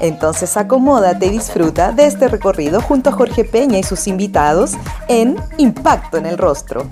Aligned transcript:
Entonces 0.00 0.56
acomódate 0.56 1.26
y 1.26 1.30
disfruta 1.30 1.92
de 1.92 2.06
este 2.06 2.26
recorrido 2.28 2.80
junto 2.80 3.10
a 3.10 3.12
Jorge 3.12 3.44
Peña 3.44 3.78
y 3.78 3.82
sus 3.82 4.06
invitados 4.08 4.72
en 5.08 5.36
Impacto 5.58 6.16
en 6.16 6.24
el 6.24 6.38
Rostro. 6.38 6.88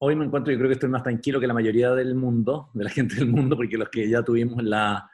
Hoy 0.00 0.14
me 0.14 0.26
encuentro, 0.26 0.52
yo 0.52 0.58
creo 0.58 0.68
que 0.68 0.74
estoy 0.74 0.90
más 0.90 1.02
tranquilo 1.02 1.40
que 1.40 1.46
la 1.46 1.54
mayoría 1.54 1.90
del 1.92 2.14
mundo, 2.14 2.68
de 2.74 2.84
la 2.84 2.90
gente 2.90 3.16
del 3.16 3.28
mundo, 3.28 3.56
porque 3.56 3.78
los 3.78 3.88
que 3.88 4.08
ya 4.08 4.22
tuvimos 4.22 4.62
la, 4.62 5.10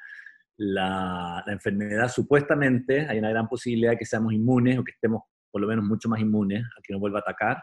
la, 0.56 1.44
enfermedad, 1.46 2.08
supuestamente 2.08 3.06
hay 3.08 3.18
una 3.18 3.30
gran 3.30 3.48
posibilidad 3.48 3.92
de 3.92 3.96
que 3.96 4.04
seamos 4.04 4.32
inmunes 4.32 4.76
o 4.76 4.84
que 4.84 4.90
estemos 4.90 5.22
por 5.52 5.60
lo 5.60 5.68
menos 5.68 5.84
mucho 5.84 6.08
más 6.08 6.20
inmunes 6.20 6.64
a 6.64 6.82
que 6.82 6.92
nos 6.92 7.00
vuelva 7.00 7.20
a 7.20 7.22
atacar. 7.22 7.62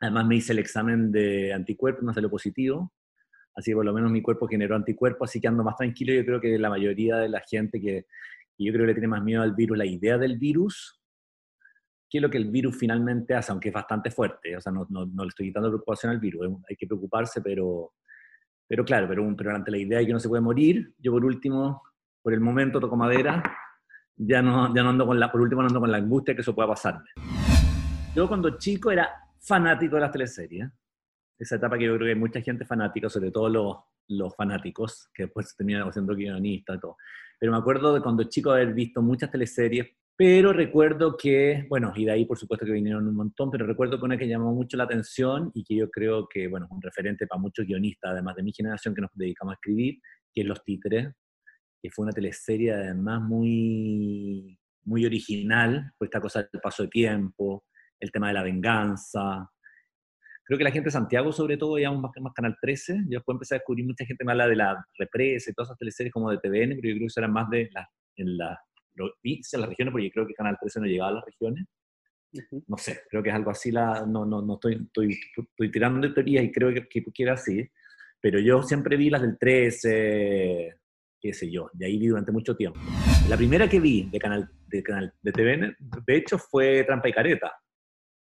Además 0.00 0.26
me 0.26 0.36
hice 0.36 0.54
el 0.54 0.58
examen 0.58 1.12
de 1.12 1.52
anticuerpos, 1.52 2.02
no 2.02 2.14
salió 2.14 2.30
positivo, 2.30 2.90
así 3.54 3.70
que 3.70 3.74
por 3.74 3.84
lo 3.84 3.92
menos 3.92 4.10
mi 4.10 4.22
cuerpo 4.22 4.46
generó 4.48 4.76
anticuerpos, 4.76 5.30
así 5.30 5.40
que 5.40 5.48
ando 5.48 5.64
más 5.64 5.76
tranquilo. 5.76 6.12
Yo 6.12 6.24
creo 6.24 6.40
que 6.40 6.58
la 6.58 6.70
mayoría 6.70 7.16
de 7.16 7.28
la 7.28 7.40
gente 7.40 7.80
que, 7.80 8.06
yo 8.58 8.72
creo 8.72 8.84
que 8.84 8.88
le 8.88 8.94
tiene 8.94 9.08
más 9.08 9.22
miedo 9.22 9.42
al 9.42 9.54
virus, 9.54 9.78
la 9.78 9.86
idea 9.86 10.18
del 10.18 10.38
virus, 10.38 11.00
que 12.08 12.18
es 12.18 12.22
lo 12.22 12.28
que 12.28 12.38
el 12.38 12.50
virus 12.50 12.76
finalmente 12.76 13.34
hace, 13.34 13.52
aunque 13.52 13.68
es 13.68 13.74
bastante 13.74 14.10
fuerte. 14.10 14.56
O 14.56 14.60
sea, 14.60 14.72
no, 14.72 14.86
no, 14.90 15.06
no 15.06 15.24
le 15.24 15.28
estoy 15.28 15.46
quitando 15.46 15.68
preocupación 15.68 16.12
al 16.12 16.20
virus, 16.20 16.46
hay 16.68 16.76
que 16.76 16.86
preocuparse, 16.86 17.40
pero, 17.40 17.92
pero 18.66 18.84
claro, 18.84 19.06
pero, 19.08 19.34
pero 19.36 19.54
ante 19.54 19.70
la 19.70 19.78
idea 19.78 19.98
de 20.00 20.06
que 20.06 20.12
no 20.12 20.20
se 20.20 20.28
puede 20.28 20.42
morir, 20.42 20.92
yo 20.98 21.12
por 21.12 21.24
último, 21.24 21.82
por 22.22 22.34
el 22.34 22.40
momento 22.40 22.80
toco 22.80 22.96
madera, 22.96 23.42
ya 24.16 24.42
no, 24.42 24.74
ya 24.74 24.82
no 24.82 24.90
ando 24.90 25.06
con 25.06 25.18
la, 25.18 25.32
por 25.32 25.40
último 25.40 25.62
no 25.62 25.80
con 25.80 25.90
la 25.90 25.96
angustia 25.98 26.34
que 26.34 26.42
eso 26.42 26.54
pueda 26.54 26.68
pasarme. 26.68 27.08
Yo 28.14 28.28
cuando 28.28 28.58
chico 28.58 28.90
era 28.90 29.08
fanático 29.38 29.94
de 29.94 30.00
las 30.02 30.12
teleseries, 30.12 30.68
esa 31.40 31.56
etapa 31.56 31.78
que 31.78 31.86
yo 31.86 31.96
creo 31.96 32.06
que 32.06 32.12
hay 32.12 32.18
mucha 32.18 32.40
gente 32.42 32.64
fanática, 32.64 33.08
sobre 33.08 33.30
todo 33.30 33.48
los, 33.48 33.76
los 34.08 34.36
fanáticos, 34.36 35.08
que 35.14 35.24
después 35.24 35.56
terminan 35.56 35.90
siendo 35.92 36.14
guionistas 36.14 36.76
y 36.76 36.80
todo. 36.80 36.96
Pero 37.38 37.52
me 37.52 37.58
acuerdo 37.58 37.94
de 37.94 38.02
cuando 38.02 38.24
chico 38.24 38.50
haber 38.50 38.74
visto 38.74 39.00
muchas 39.00 39.30
teleseries, 39.30 39.88
pero 40.16 40.52
recuerdo 40.52 41.16
que, 41.16 41.66
bueno, 41.70 41.94
y 41.96 42.04
de 42.04 42.12
ahí 42.12 42.26
por 42.26 42.36
supuesto 42.36 42.66
que 42.66 42.72
vinieron 42.72 43.08
un 43.08 43.14
montón, 43.14 43.50
pero 43.50 43.66
recuerdo 43.66 43.98
que 43.98 44.04
una 44.04 44.18
que 44.18 44.28
llamó 44.28 44.52
mucho 44.52 44.76
la 44.76 44.84
atención 44.84 45.50
y 45.54 45.64
que 45.64 45.74
yo 45.74 45.90
creo 45.90 46.28
que, 46.28 46.46
bueno, 46.46 46.68
un 46.70 46.82
referente 46.82 47.26
para 47.26 47.40
muchos 47.40 47.66
guionistas, 47.66 48.10
además 48.12 48.36
de 48.36 48.42
mi 48.42 48.52
generación 48.52 48.94
que 48.94 49.00
nos 49.00 49.10
dedicamos 49.14 49.52
a 49.52 49.54
escribir, 49.54 49.98
que 50.34 50.42
es 50.42 50.46
Los 50.46 50.62
Títeres, 50.62 51.08
que 51.82 51.90
fue 51.90 52.02
una 52.02 52.12
teleserie 52.12 52.74
además 52.74 53.22
muy, 53.22 54.58
muy 54.84 55.06
original, 55.06 55.90
por 55.96 56.06
esta 56.06 56.20
cosa 56.20 56.46
del 56.52 56.60
paso 56.60 56.82
de 56.82 56.90
tiempo, 56.90 57.64
el 57.98 58.12
tema 58.12 58.28
de 58.28 58.34
la 58.34 58.42
venganza, 58.42 59.50
creo 60.50 60.58
que 60.58 60.64
la 60.64 60.72
gente 60.72 60.88
de 60.88 60.90
Santiago, 60.90 61.30
sobre 61.30 61.56
todo, 61.56 61.76
digamos, 61.76 62.00
más, 62.00 62.10
más 62.20 62.32
Canal 62.34 62.56
13, 62.60 63.04
yo 63.04 63.18
después 63.18 63.36
empecé 63.36 63.54
a 63.54 63.58
descubrir 63.58 63.86
mucha 63.86 64.04
gente 64.04 64.24
más 64.24 64.36
la 64.36 64.48
de 64.48 64.56
la 64.56 64.84
represa 64.98 65.48
y 65.48 65.54
todas 65.54 65.68
esas 65.68 65.78
teleseries 65.78 66.12
como 66.12 66.28
de 66.28 66.38
TVN, 66.38 66.70
pero 66.70 66.88
yo 66.88 66.94
creo 66.94 66.98
que 66.98 67.04
eso 67.04 67.20
era 67.20 67.28
más 67.28 67.48
de 67.50 67.70
la, 67.72 67.88
en, 68.16 68.36
la, 68.36 68.60
en 68.96 69.60
las 69.60 69.68
regiones, 69.68 69.92
porque 69.92 70.06
yo 70.06 70.10
creo 70.10 70.26
que 70.26 70.34
Canal 70.34 70.56
13 70.60 70.80
no 70.80 70.86
llegaba 70.86 71.10
a 71.10 71.14
las 71.14 71.24
regiones. 71.24 71.66
No 72.66 72.76
sé, 72.78 73.02
creo 73.08 73.22
que 73.22 73.28
es 73.28 73.34
algo 73.36 73.52
así, 73.52 73.70
la, 73.70 74.04
no, 74.04 74.26
no, 74.26 74.42
no 74.42 74.54
estoy, 74.54 74.74
estoy, 74.86 75.20
estoy 75.36 75.70
tirando 75.70 76.08
de 76.08 76.14
teoría 76.14 76.42
y 76.42 76.50
creo 76.50 76.74
que, 76.74 76.88
que, 76.88 77.04
que 77.04 77.22
era 77.22 77.34
así, 77.34 77.64
pero 78.20 78.40
yo 78.40 78.60
siempre 78.64 78.96
vi 78.96 79.08
las 79.08 79.22
del 79.22 79.38
13, 79.38 80.74
qué 81.20 81.32
sé 81.32 81.48
yo, 81.48 81.70
de 81.74 81.86
ahí 81.86 81.96
vi 81.96 82.08
durante 82.08 82.32
mucho 82.32 82.56
tiempo. 82.56 82.80
La 83.28 83.36
primera 83.36 83.68
que 83.68 83.78
vi 83.78 84.10
de 84.10 84.18
canal 84.18 84.50
de, 84.66 84.82
canal 84.82 85.14
de 85.22 85.30
TVN, 85.30 85.76
de 86.04 86.16
hecho, 86.16 86.38
fue 86.38 86.82
Trampa 86.82 87.08
y 87.08 87.12
Careta, 87.12 87.52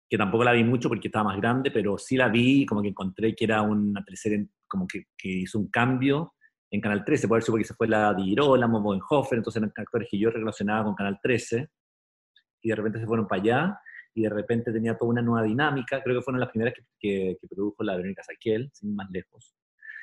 que 0.08 0.16
tampoco 0.16 0.44
la 0.44 0.52
vi 0.52 0.64
mucho 0.64 0.88
porque 0.88 1.08
estaba 1.08 1.24
más 1.24 1.36
grande, 1.36 1.70
pero 1.70 1.98
sí 1.98 2.16
la 2.16 2.28
vi, 2.28 2.64
como 2.64 2.80
que 2.80 2.88
encontré 2.88 3.34
que 3.34 3.44
era 3.44 3.62
una 3.62 4.02
teleserie 4.02 4.48
como 4.66 4.86
que, 4.86 5.04
que 5.16 5.28
hizo 5.28 5.58
un 5.58 5.68
cambio 5.68 6.34
en 6.70 6.80
Canal 6.80 7.04
13, 7.04 7.28
por 7.28 7.38
eso 7.38 7.52
porque 7.52 7.64
se 7.64 7.74
fue 7.74 7.88
la 7.88 8.14
Di 8.14 8.24
Girola, 8.24 8.66
Boenhofer, 8.66 9.38
entonces 9.38 9.60
eran 9.62 9.72
actores 9.74 10.08
que 10.10 10.18
yo 10.18 10.30
relacionaba 10.30 10.84
con 10.84 10.94
Canal 10.94 11.18
13, 11.22 11.68
y 12.62 12.68
de 12.68 12.74
repente 12.74 12.98
se 13.00 13.06
fueron 13.06 13.26
para 13.26 13.42
allá, 13.42 13.80
y 14.14 14.22
de 14.22 14.30
repente 14.30 14.72
tenía 14.72 14.96
toda 14.96 15.10
una 15.10 15.22
nueva 15.22 15.46
dinámica, 15.46 16.02
creo 16.02 16.18
que 16.18 16.24
fueron 16.24 16.40
las 16.40 16.50
primeras 16.50 16.74
que, 16.74 17.36
que, 17.40 17.48
produjo 17.48 17.82
la 17.84 17.96
Verónica 17.96 18.22
Saquiel, 18.22 18.70
sin 18.72 18.94
más 18.94 19.08
lejos. 19.10 19.54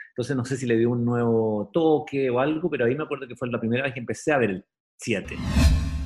Entonces 0.10 0.36
no 0.36 0.46
sé 0.46 0.56
si 0.56 0.66
le 0.66 0.78
dio 0.78 0.92
un 0.92 1.04
nuevo 1.04 1.70
toque 1.74 2.30
o 2.30 2.40
algo, 2.40 2.70
pero 2.70 2.86
ahí 2.86 2.96
me 2.96 3.04
acuerdo 3.04 3.28
que 3.28 3.36
fue 3.36 3.50
la 3.50 3.60
primera 3.60 3.84
vez 3.84 3.94
que 3.94 4.00
empecé 4.00 4.32
a 4.32 4.38
ver 4.38 4.50
el 4.52 4.66
7 4.98 5.36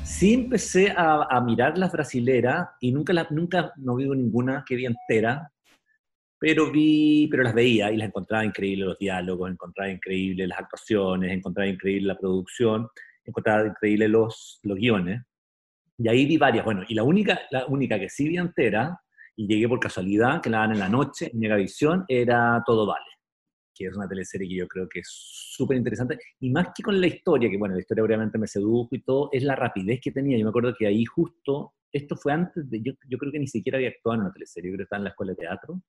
sí 0.09 0.33
empecé 0.33 0.93
a, 0.95 1.39
mirar 1.41 1.77
las 1.77 1.91
brasileras 1.91 2.69
y 2.81 2.91
nunca, 2.91 3.13
nunca 3.29 3.71
no 3.77 3.95
vi 3.95 4.09
ninguna 4.09 4.65
que 4.67 4.75
vi 4.75 4.85
entera, 4.85 5.51
pero 6.39 6.71
vi, 6.71 7.27
pero 7.29 7.43
las 7.43 7.53
veía 7.53 7.91
y 7.91 7.97
las 7.97 8.07
encontraba 8.07 8.43
increíbles 8.43 8.87
los 8.87 8.97
diálogos, 8.97 9.51
encontraba 9.51 9.89
increíbles 9.91 10.47
las 10.47 10.59
actuaciones, 10.59 11.31
encontraba 11.31 11.69
increíble 11.69 12.07
la 12.07 12.17
producción, 12.17 12.87
encontraba 13.23 13.67
increíbles 13.67 14.09
los, 14.09 14.59
los 14.63 14.77
guiones. 14.77 15.21
Y 15.97 16.07
ahí 16.07 16.25
vi 16.25 16.37
varias, 16.37 16.65
bueno, 16.65 16.83
y 16.87 16.95
la 16.95 17.03
única, 17.03 17.39
la 17.51 17.67
única 17.67 17.99
que 17.99 18.09
sí 18.09 18.27
vi 18.27 18.37
entera, 18.37 18.99
y 19.35 19.47
llegué 19.47 19.69
por 19.69 19.79
casualidad, 19.79 20.41
que 20.41 20.49
la 20.49 20.59
dan 20.59 20.71
en 20.71 20.79
la 20.79 20.89
noche 20.89 21.29
en 21.31 21.39
Megavisión, 21.39 22.05
era 22.07 22.61
Todo 22.65 22.85
Vale 22.85 23.18
que 23.79 23.87
es 23.87 23.95
una 23.95 24.09
teleserie 24.09 24.49
que 24.49 24.55
yo 24.55 24.67
creo 24.67 24.89
que 24.89 24.99
es 24.99 25.07
súper 25.09 25.77
interesante, 25.77 26.19
y 26.41 26.49
más 26.49 26.67
que 26.75 26.83
con 26.83 26.99
la 26.99 27.07
historia, 27.07 27.49
que 27.49 27.57
bueno, 27.57 27.75
la 27.75 27.79
historia 27.79 28.03
obviamente 28.03 28.37
me 28.37 28.45
sedujo 28.45 28.89
y 28.91 29.01
todo, 29.01 29.29
es 29.31 29.43
la 29.43 29.55
rapidez 29.55 30.01
que 30.01 30.11
tenía. 30.11 30.37
Yo 30.37 30.43
me 30.43 30.49
acuerdo 30.49 30.75
que 30.77 30.85
ahí 30.85 31.05
justo, 31.05 31.75
esto 31.89 32.17
fue 32.17 32.33
antes 32.33 32.69
de, 32.69 32.81
yo, 32.81 32.91
yo 33.07 33.17
creo 33.17 33.31
que 33.31 33.39
ni 33.39 33.47
siquiera 33.47 33.77
había 33.77 33.89
actuado 33.89 34.15
en 34.15 34.21
una 34.21 34.33
teleserie, 34.33 34.69
yo 34.69 34.73
creo 34.73 34.79
que 34.79 34.83
estaba 34.83 34.99
en 34.99 35.03
la 35.05 35.09
escuela 35.11 35.31
de 35.31 35.37
teatro, 35.37 35.81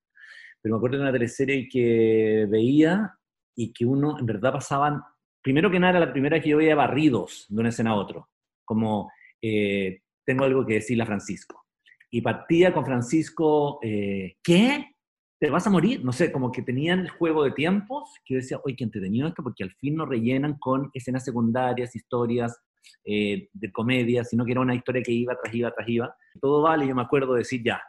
pero 0.61 0.75
me 0.75 0.77
acuerdo 0.77 0.97
de 0.97 1.03
una 1.03 1.11
teleserie 1.11 1.67
que 1.67 2.47
veía 2.49 3.13
y 3.55 3.73
que 3.73 3.85
uno, 3.85 4.17
en 4.17 4.25
verdad 4.25 4.53
pasaban, 4.53 5.01
primero 5.41 5.69
que 5.69 5.79
nada, 5.79 5.97
era 5.97 6.05
la 6.05 6.13
primera 6.13 6.39
que 6.39 6.49
yo 6.49 6.57
veía 6.57 6.75
barridos 6.75 7.45
de 7.49 7.59
una 7.59 7.69
escena 7.69 7.91
a 7.91 7.95
otra, 7.95 8.25
como 8.63 9.11
eh, 9.41 10.01
tengo 10.23 10.45
algo 10.45 10.65
que 10.65 10.75
decirle 10.75 11.03
a 11.03 11.07
Francisco. 11.07 11.65
Y 12.09 12.21
partía 12.21 12.71
con 12.71 12.85
Francisco, 12.85 13.79
eh, 13.83 14.37
¿qué? 14.41 14.95
Te 15.41 15.49
vas 15.49 15.65
a 15.65 15.71
morir, 15.71 16.05
no 16.05 16.11
sé, 16.11 16.31
como 16.31 16.51
que 16.51 16.61
tenían 16.61 16.99
el 16.99 17.09
juego 17.09 17.43
de 17.43 17.51
tiempos, 17.51 18.13
que 18.23 18.35
yo 18.35 18.39
decía, 18.41 18.59
oye, 18.63 18.75
qué 18.75 18.83
entretenido 18.83 19.27
esto, 19.27 19.41
porque 19.41 19.63
al 19.63 19.71
fin 19.71 19.95
no 19.95 20.05
rellenan 20.05 20.59
con 20.59 20.91
escenas 20.93 21.25
secundarias, 21.25 21.95
historias 21.95 22.61
eh, 23.03 23.49
de 23.51 23.71
comedia, 23.71 24.23
sino 24.23 24.45
que 24.45 24.51
era 24.51 24.61
una 24.61 24.75
historia 24.75 25.01
que 25.01 25.11
iba 25.11 25.35
tras 25.41 25.55
iba 25.55 25.71
tras 25.71 25.89
iba. 25.89 26.15
Todo 26.39 26.61
vale, 26.61 26.87
yo 26.87 26.93
me 26.93 27.01
acuerdo 27.01 27.33
de 27.33 27.39
decir, 27.39 27.63
ya, 27.65 27.81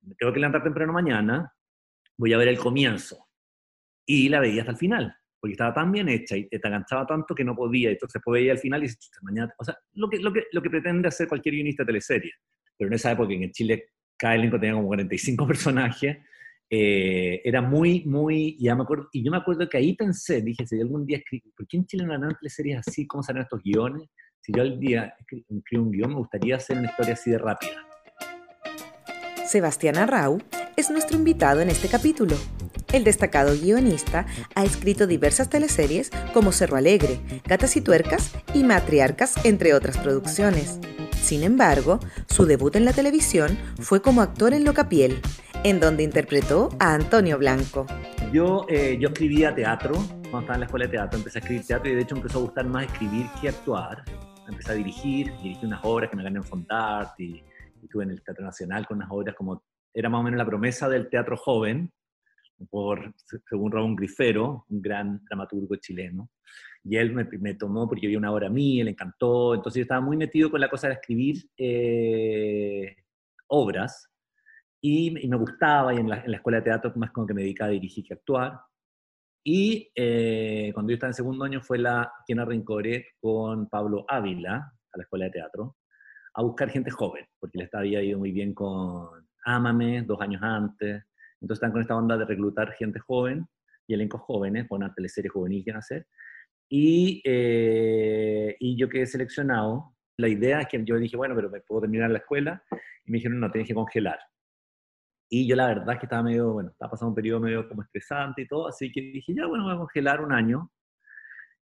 me 0.00 0.14
tengo 0.14 0.32
que 0.32 0.40
levantar 0.40 0.62
temprano 0.62 0.94
mañana, 0.94 1.52
voy 2.16 2.32
a 2.32 2.38
ver 2.38 2.48
el 2.48 2.58
comienzo. 2.58 3.18
Y 4.06 4.30
la 4.30 4.40
veía 4.40 4.62
hasta 4.62 4.72
el 4.72 4.78
final, 4.78 5.14
porque 5.38 5.52
estaba 5.52 5.74
tan 5.74 5.92
bien 5.92 6.08
hecha 6.08 6.38
y 6.38 6.48
te 6.48 6.56
enganchaba 6.56 7.06
tanto 7.06 7.34
que 7.34 7.44
no 7.44 7.54
podía, 7.54 7.90
entonces 7.90 8.22
veía 8.24 8.52
al 8.52 8.58
final 8.60 8.80
y 8.80 8.86
dices, 8.86 9.10
mañana, 9.20 9.52
o 9.58 9.64
sea, 9.64 9.76
lo 9.92 10.08
que, 10.08 10.20
lo, 10.20 10.32
que, 10.32 10.44
lo 10.52 10.62
que 10.62 10.70
pretende 10.70 11.08
hacer 11.08 11.28
cualquier 11.28 11.56
guionista 11.56 11.82
de 11.82 11.88
teleserie. 11.88 12.32
Pero 12.78 12.88
en 12.88 12.94
esa 12.94 13.12
época 13.12 13.34
en 13.34 13.52
Chile 13.52 13.90
cada 14.16 14.36
elenco 14.36 14.58
tenía 14.58 14.74
como 14.74 14.88
45 14.88 15.46
personajes, 15.46 16.16
eh, 16.70 17.40
era 17.44 17.62
muy, 17.62 18.04
muy, 18.04 18.56
ya 18.58 18.74
me 18.74 18.82
acuerdo, 18.82 19.08
y 19.12 19.24
yo 19.24 19.30
me 19.30 19.38
acuerdo 19.38 19.68
que 19.68 19.78
ahí 19.78 19.94
pensé, 19.94 20.42
dije, 20.42 20.66
si 20.66 20.80
algún 20.80 21.06
día 21.06 21.18
escribo, 21.18 21.50
¿por 21.56 21.66
qué 21.66 21.78
en 21.78 21.86
Chile 21.86 22.04
no 22.04 22.12
harán 22.12 22.36
series 22.42 22.82
así? 22.86 23.06
¿Cómo 23.06 23.22
serán 23.22 23.42
estos 23.42 23.62
guiones? 23.62 24.08
Si 24.40 24.52
yo 24.52 24.62
algún 24.62 24.80
día 24.80 25.14
escribo 25.18 25.84
un 25.84 25.90
guion, 25.90 26.10
me 26.10 26.16
gustaría 26.16 26.56
hacer 26.56 26.78
una 26.78 26.90
historia 26.90 27.14
así 27.14 27.30
de 27.30 27.38
rápida. 27.38 27.86
Sebastián 29.46 29.96
Arrau 29.96 30.42
es 30.76 30.90
nuestro 30.90 31.16
invitado 31.16 31.60
en 31.60 31.70
este 31.70 31.88
capítulo. 31.88 32.36
El 32.92 33.04
destacado 33.04 33.54
guionista 33.58 34.26
ha 34.54 34.64
escrito 34.64 35.06
diversas 35.06 35.50
teleseries 35.50 36.10
como 36.32 36.52
Cerro 36.52 36.76
Alegre, 36.76 37.18
Gatas 37.46 37.76
y 37.76 37.80
Tuercas 37.80 38.32
y 38.54 38.62
Matriarcas, 38.62 39.44
entre 39.44 39.74
otras 39.74 39.98
producciones. 39.98 40.78
Sin 41.20 41.42
embargo, 41.42 42.00
su 42.26 42.46
debut 42.46 42.76
en 42.76 42.84
la 42.84 42.92
televisión 42.92 43.58
fue 43.80 44.00
como 44.00 44.22
actor 44.22 44.54
en 44.54 44.64
Locapiel, 44.64 45.20
en 45.64 45.80
donde 45.80 46.02
interpretó 46.02 46.68
a 46.78 46.94
Antonio 46.94 47.38
Blanco. 47.38 47.86
Yo, 48.32 48.64
eh, 48.68 48.96
yo 49.00 49.08
escribía 49.08 49.54
teatro, 49.54 49.94
cuando 50.30 50.40
estaba 50.40 50.54
en 50.54 50.60
la 50.60 50.66
escuela 50.66 50.86
de 50.86 50.92
teatro, 50.92 51.18
empecé 51.18 51.38
a 51.38 51.40
escribir 51.40 51.66
teatro 51.66 51.90
y 51.90 51.94
de 51.94 52.02
hecho 52.02 52.16
empezó 52.16 52.38
a 52.38 52.42
gustar 52.42 52.66
más 52.66 52.84
escribir 52.84 53.26
que 53.40 53.48
actuar. 53.48 54.04
Empecé 54.48 54.72
a 54.72 54.74
dirigir, 54.74 55.32
dirigí 55.42 55.66
unas 55.66 55.80
obras 55.82 56.10
que 56.10 56.16
me 56.16 56.22
gané 56.22 56.38
en 56.38 56.44
Fondart 56.44 57.18
y, 57.18 57.42
y 57.80 57.84
estuve 57.84 58.04
en 58.04 58.10
el 58.10 58.22
Teatro 58.22 58.44
Nacional 58.44 58.86
con 58.86 58.98
unas 58.98 59.10
obras 59.10 59.34
como, 59.34 59.62
era 59.92 60.08
más 60.08 60.20
o 60.20 60.22
menos 60.22 60.38
la 60.38 60.46
promesa 60.46 60.88
del 60.88 61.08
teatro 61.08 61.36
joven, 61.36 61.92
por, 62.70 63.14
según 63.48 63.70
Ramón 63.72 63.96
Grifero, 63.96 64.64
un 64.68 64.80
gran 64.80 65.22
dramaturgo 65.24 65.76
chileno. 65.76 66.30
Y 66.84 66.96
él 66.96 67.12
me, 67.12 67.54
tomó 67.54 67.88
porque 67.88 68.06
había 68.06 68.18
una 68.18 68.32
obra 68.32 68.48
mía, 68.48 68.84
le 68.84 68.92
encantó. 68.92 69.54
Entonces 69.54 69.80
yo 69.80 69.82
estaba 69.82 70.00
muy 70.00 70.16
metido 70.16 70.50
con 70.50 70.60
la 70.60 70.70
cosa 70.70 70.88
de 70.88 70.94
escribir 70.94 71.44
eh, 71.56 72.96
obras 73.48 74.07
y, 74.80 75.26
me 75.28 75.36
gustaba. 75.36 75.94
Y 75.94 75.98
en 75.98 76.08
la, 76.08 76.16
escuela 76.16 76.58
de 76.58 76.64
teatro 76.64 76.92
más 76.96 77.10
como 77.10 77.26
que 77.26 77.34
me 77.34 77.42
dedicaba 77.42 77.68
a 77.68 77.72
dirigir 77.72 78.04
que 78.04 78.14
actuar. 78.14 78.60
Y 79.44 79.90
eh, 79.94 80.70
cuando 80.74 80.90
yo 80.90 80.94
estaba 80.94 81.10
en 81.10 81.14
segundo 81.14 81.44
año 81.44 81.60
fue 81.62 81.78
la 81.78 82.12
quien 82.26 82.40
arrincoré 82.40 83.06
con 83.20 83.68
Pablo 83.68 84.04
Ávila 84.08 84.56
a 84.56 84.98
la 84.98 85.02
escuela 85.02 85.26
de 85.26 85.30
teatro 85.30 85.76
a 86.34 86.42
buscar 86.42 86.70
gente 86.70 86.90
joven, 86.90 87.24
porque 87.40 87.58
le 87.58 87.64
estaba 87.64 87.84
ido 87.84 88.18
muy 88.18 88.32
bien 88.32 88.54
con 88.54 89.26
Ámame 89.44 90.02
dos 90.02 90.20
años 90.20 90.42
antes. 90.42 91.04
Entonces 91.40 91.56
están 91.56 91.72
con 91.72 91.80
esta 91.80 91.96
onda 91.96 92.16
de 92.16 92.26
reclutar 92.26 92.72
gente 92.74 92.98
joven 93.00 93.46
y 93.86 93.94
elencos 93.94 94.20
jóvenes, 94.20 94.68
con 94.68 94.82
una 94.82 94.94
teleserie 94.94 95.30
juvenil 95.30 95.64
que 95.64 95.72
hacer. 95.72 96.06
Y, 96.68 97.22
eh, 97.24 98.54
y 98.60 98.76
yo 98.76 98.88
quedé 98.88 99.06
seleccionado. 99.06 99.96
La 100.18 100.28
idea 100.28 100.60
es 100.60 100.68
que 100.68 100.84
yo 100.84 100.96
dije, 100.96 101.16
bueno, 101.16 101.34
pero 101.34 101.48
me 101.48 101.60
puedo 101.60 101.82
terminar 101.82 102.10
la 102.10 102.18
escuela. 102.18 102.62
Y 103.04 103.10
me 103.10 103.16
dijeron, 103.16 103.40
no, 103.40 103.50
tienes 103.50 103.68
que 103.68 103.74
congelar. 103.74 104.18
Y 105.28 105.46
yo 105.46 105.56
la 105.56 105.66
verdad 105.66 105.94
es 105.94 105.98
que 106.00 106.06
estaba 106.06 106.22
medio, 106.22 106.52
bueno, 106.52 106.70
estaba 106.70 106.92
pasando 106.92 107.10
un 107.10 107.14
periodo 107.14 107.40
medio 107.40 107.68
como 107.68 107.82
estresante 107.82 108.42
y 108.42 108.48
todo, 108.48 108.68
así 108.68 108.90
que 108.90 109.00
dije, 109.00 109.34
ya, 109.34 109.46
bueno, 109.46 109.64
voy 109.64 109.74
a 109.74 109.78
congelar 109.78 110.22
un 110.22 110.32
año. 110.32 110.70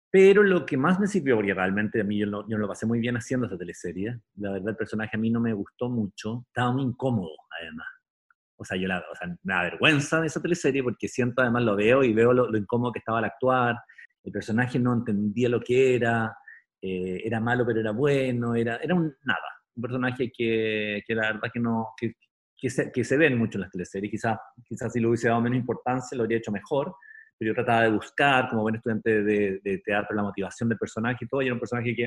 Pero 0.09 0.43
lo 0.43 0.65
que 0.65 0.77
más 0.77 0.99
me 0.99 1.07
sirvió, 1.07 1.35
porque 1.35 1.53
realmente 1.53 2.01
a 2.01 2.03
mí 2.03 2.19
yo 2.19 2.27
no, 2.27 2.47
yo 2.49 2.57
lo 2.57 2.67
pasé 2.67 2.85
muy 2.85 2.99
bien 2.99 3.15
haciendo 3.15 3.47
esa 3.47 3.57
teleserie, 3.57 4.19
la 4.35 4.51
verdad 4.51 4.69
el 4.69 4.75
personaje 4.75 5.15
a 5.15 5.19
mí 5.19 5.29
no 5.29 5.39
me 5.39 5.53
gustó 5.53 5.89
mucho, 5.89 6.45
estaba 6.47 6.71
muy 6.73 6.83
incómodo 6.83 7.31
además. 7.59 7.87
O 8.57 8.65
sea, 8.65 8.77
yo 8.77 8.87
la, 8.87 8.99
o 8.99 9.15
sea, 9.15 9.27
me 9.27 9.53
da 9.53 9.63
vergüenza 9.63 10.21
de 10.21 10.27
esa 10.27 10.41
teleserie 10.41 10.83
porque 10.83 11.07
siento, 11.07 11.41
además 11.41 11.63
lo 11.63 11.75
veo 11.75 12.03
y 12.03 12.13
veo 12.13 12.33
lo, 12.33 12.49
lo 12.49 12.57
incómodo 12.57 12.91
que 12.91 12.99
estaba 12.99 13.19
al 13.19 13.25
actuar, 13.25 13.77
el 14.23 14.31
personaje 14.31 14.79
no 14.79 14.93
entendía 14.93 15.49
lo 15.49 15.61
que 15.61 15.95
era, 15.95 16.35
eh, 16.81 17.21
era 17.23 17.39
malo 17.39 17.65
pero 17.65 17.79
era 17.79 17.91
bueno, 17.91 18.55
era, 18.55 18.77
era 18.77 18.95
un 18.95 19.13
nada, 19.23 19.39
un 19.75 19.81
personaje 19.81 20.31
que, 20.35 21.01
que 21.05 21.15
la 21.15 21.33
verdad 21.33 21.49
que 21.53 21.59
no, 21.59 21.89
que, 21.97 22.13
que, 22.61 22.69
se, 22.69 22.91
que 22.91 23.03
se 23.03 23.17
ven 23.17 23.37
mucho 23.39 23.57
en 23.57 23.61
las 23.61 23.71
teleseries, 23.71 24.11
quizás 24.11 24.37
quizás 24.63 24.93
si 24.93 24.99
lo 24.99 25.09
hubiese 25.09 25.27
dado 25.27 25.41
menos 25.41 25.57
importancia 25.57 26.15
lo 26.15 26.23
habría 26.23 26.37
hecho 26.37 26.51
mejor, 26.51 26.95
pero 27.37 27.49
yo 27.51 27.55
trataba 27.55 27.81
de 27.81 27.89
buscar, 27.89 28.49
como 28.49 28.61
buen 28.61 28.75
estudiante 28.75 29.23
de, 29.23 29.59
de 29.63 29.77
teatro, 29.79 30.15
la 30.15 30.21
motivación 30.21 30.69
del 30.69 30.77
personaje 30.77 31.25
y 31.25 31.27
todo, 31.27 31.41
y 31.41 31.47
era 31.47 31.55
un 31.55 31.59
personaje 31.59 31.95
que 31.95 32.03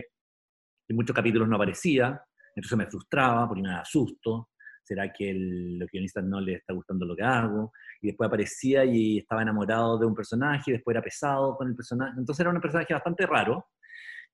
en 0.89 0.97
muchos 0.97 1.15
capítulos 1.15 1.49
no 1.49 1.57
aparecía, 1.57 2.23
entonces 2.55 2.79
me 2.79 2.87
frustraba 2.87 3.49
porque 3.49 3.63
me 3.63 3.69
daba 3.69 3.85
susto, 3.85 4.51
¿será 4.85 5.13
que 5.13 5.31
el, 5.31 5.79
los 5.79 5.91
guionistas 5.91 6.23
no 6.23 6.41
les 6.41 6.59
está 6.59 6.73
gustando 6.73 7.05
lo 7.05 7.17
que 7.17 7.25
hago? 7.25 7.73
Y 8.01 8.09
después 8.09 8.29
aparecía 8.29 8.85
y 8.85 9.19
estaba 9.19 9.43
enamorado 9.43 9.99
de 9.99 10.07
un 10.07 10.15
personaje, 10.15 10.71
y 10.71 10.75
después 10.75 10.95
era 10.95 11.03
pesado 11.03 11.57
con 11.57 11.67
el 11.67 11.75
personaje. 11.75 12.13
Entonces 12.17 12.41
era 12.41 12.51
un 12.51 12.61
personaje 12.61 12.95
bastante 12.95 13.27
raro, 13.27 13.67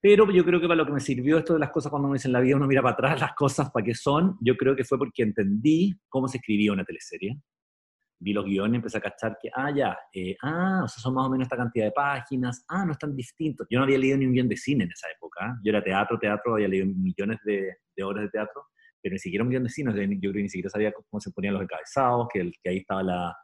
pero 0.00 0.30
yo 0.30 0.44
creo 0.44 0.60
que 0.60 0.66
para 0.66 0.76
lo 0.76 0.86
que 0.86 0.92
me 0.92 1.00
sirvió 1.00 1.38
esto 1.38 1.54
de 1.54 1.58
las 1.60 1.70
cosas 1.70 1.90
cuando 1.90 2.06
uno 2.06 2.14
dice 2.14 2.28
en 2.28 2.32
la 2.32 2.40
vida, 2.40 2.56
uno 2.56 2.66
mira 2.66 2.82
para 2.82 2.94
atrás 2.94 3.20
las 3.20 3.34
cosas 3.34 3.70
para 3.70 3.84
qué 3.84 3.94
son, 3.94 4.38
yo 4.40 4.56
creo 4.56 4.74
que 4.74 4.84
fue 4.84 4.98
porque 4.98 5.22
entendí 5.22 5.94
cómo 6.08 6.26
se 6.26 6.38
escribía 6.38 6.72
una 6.72 6.84
teleserie. 6.84 7.38
Vi 8.22 8.34
los 8.34 8.44
guiones, 8.44 8.76
empecé 8.76 8.98
a 8.98 9.00
cachar 9.00 9.38
que, 9.40 9.50
ah, 9.54 9.70
ya, 9.74 9.98
eh, 10.12 10.36
ah, 10.42 10.82
o 10.84 10.88
sea, 10.88 11.00
son 11.00 11.14
más 11.14 11.26
o 11.26 11.30
menos 11.30 11.46
esta 11.46 11.56
cantidad 11.56 11.86
de 11.86 11.92
páginas, 11.92 12.64
ah, 12.68 12.84
no 12.84 12.92
están 12.92 13.16
distintos. 13.16 13.66
Yo 13.70 13.78
no 13.78 13.84
había 13.84 13.98
leído 13.98 14.18
ni 14.18 14.26
un 14.26 14.32
guion 14.32 14.48
de 14.48 14.56
cine 14.56 14.84
en 14.84 14.90
esa 14.92 15.08
época. 15.10 15.46
¿eh? 15.46 15.60
Yo 15.64 15.70
era 15.70 15.82
teatro, 15.82 16.18
teatro, 16.18 16.54
había 16.54 16.68
leído 16.68 16.86
millones 16.86 17.38
de, 17.44 17.76
de 17.96 18.04
obras 18.04 18.24
de 18.24 18.30
teatro, 18.30 18.62
pero 19.02 19.14
ni 19.14 19.18
siquiera 19.18 19.44
un 19.44 19.50
guion 19.50 19.64
de 19.64 19.70
cine, 19.70 19.92
yo 19.92 20.18
creo 20.20 20.32
que 20.34 20.42
ni 20.42 20.48
siquiera 20.48 20.70
sabía 20.70 20.92
cómo 20.92 21.20
se 21.20 21.30
ponían 21.30 21.54
los 21.54 21.62
encabezados, 21.62 22.28
que, 22.32 22.50
que 22.62 22.70
ahí 22.70 22.78
estaba 22.78 23.02
la, 23.02 23.36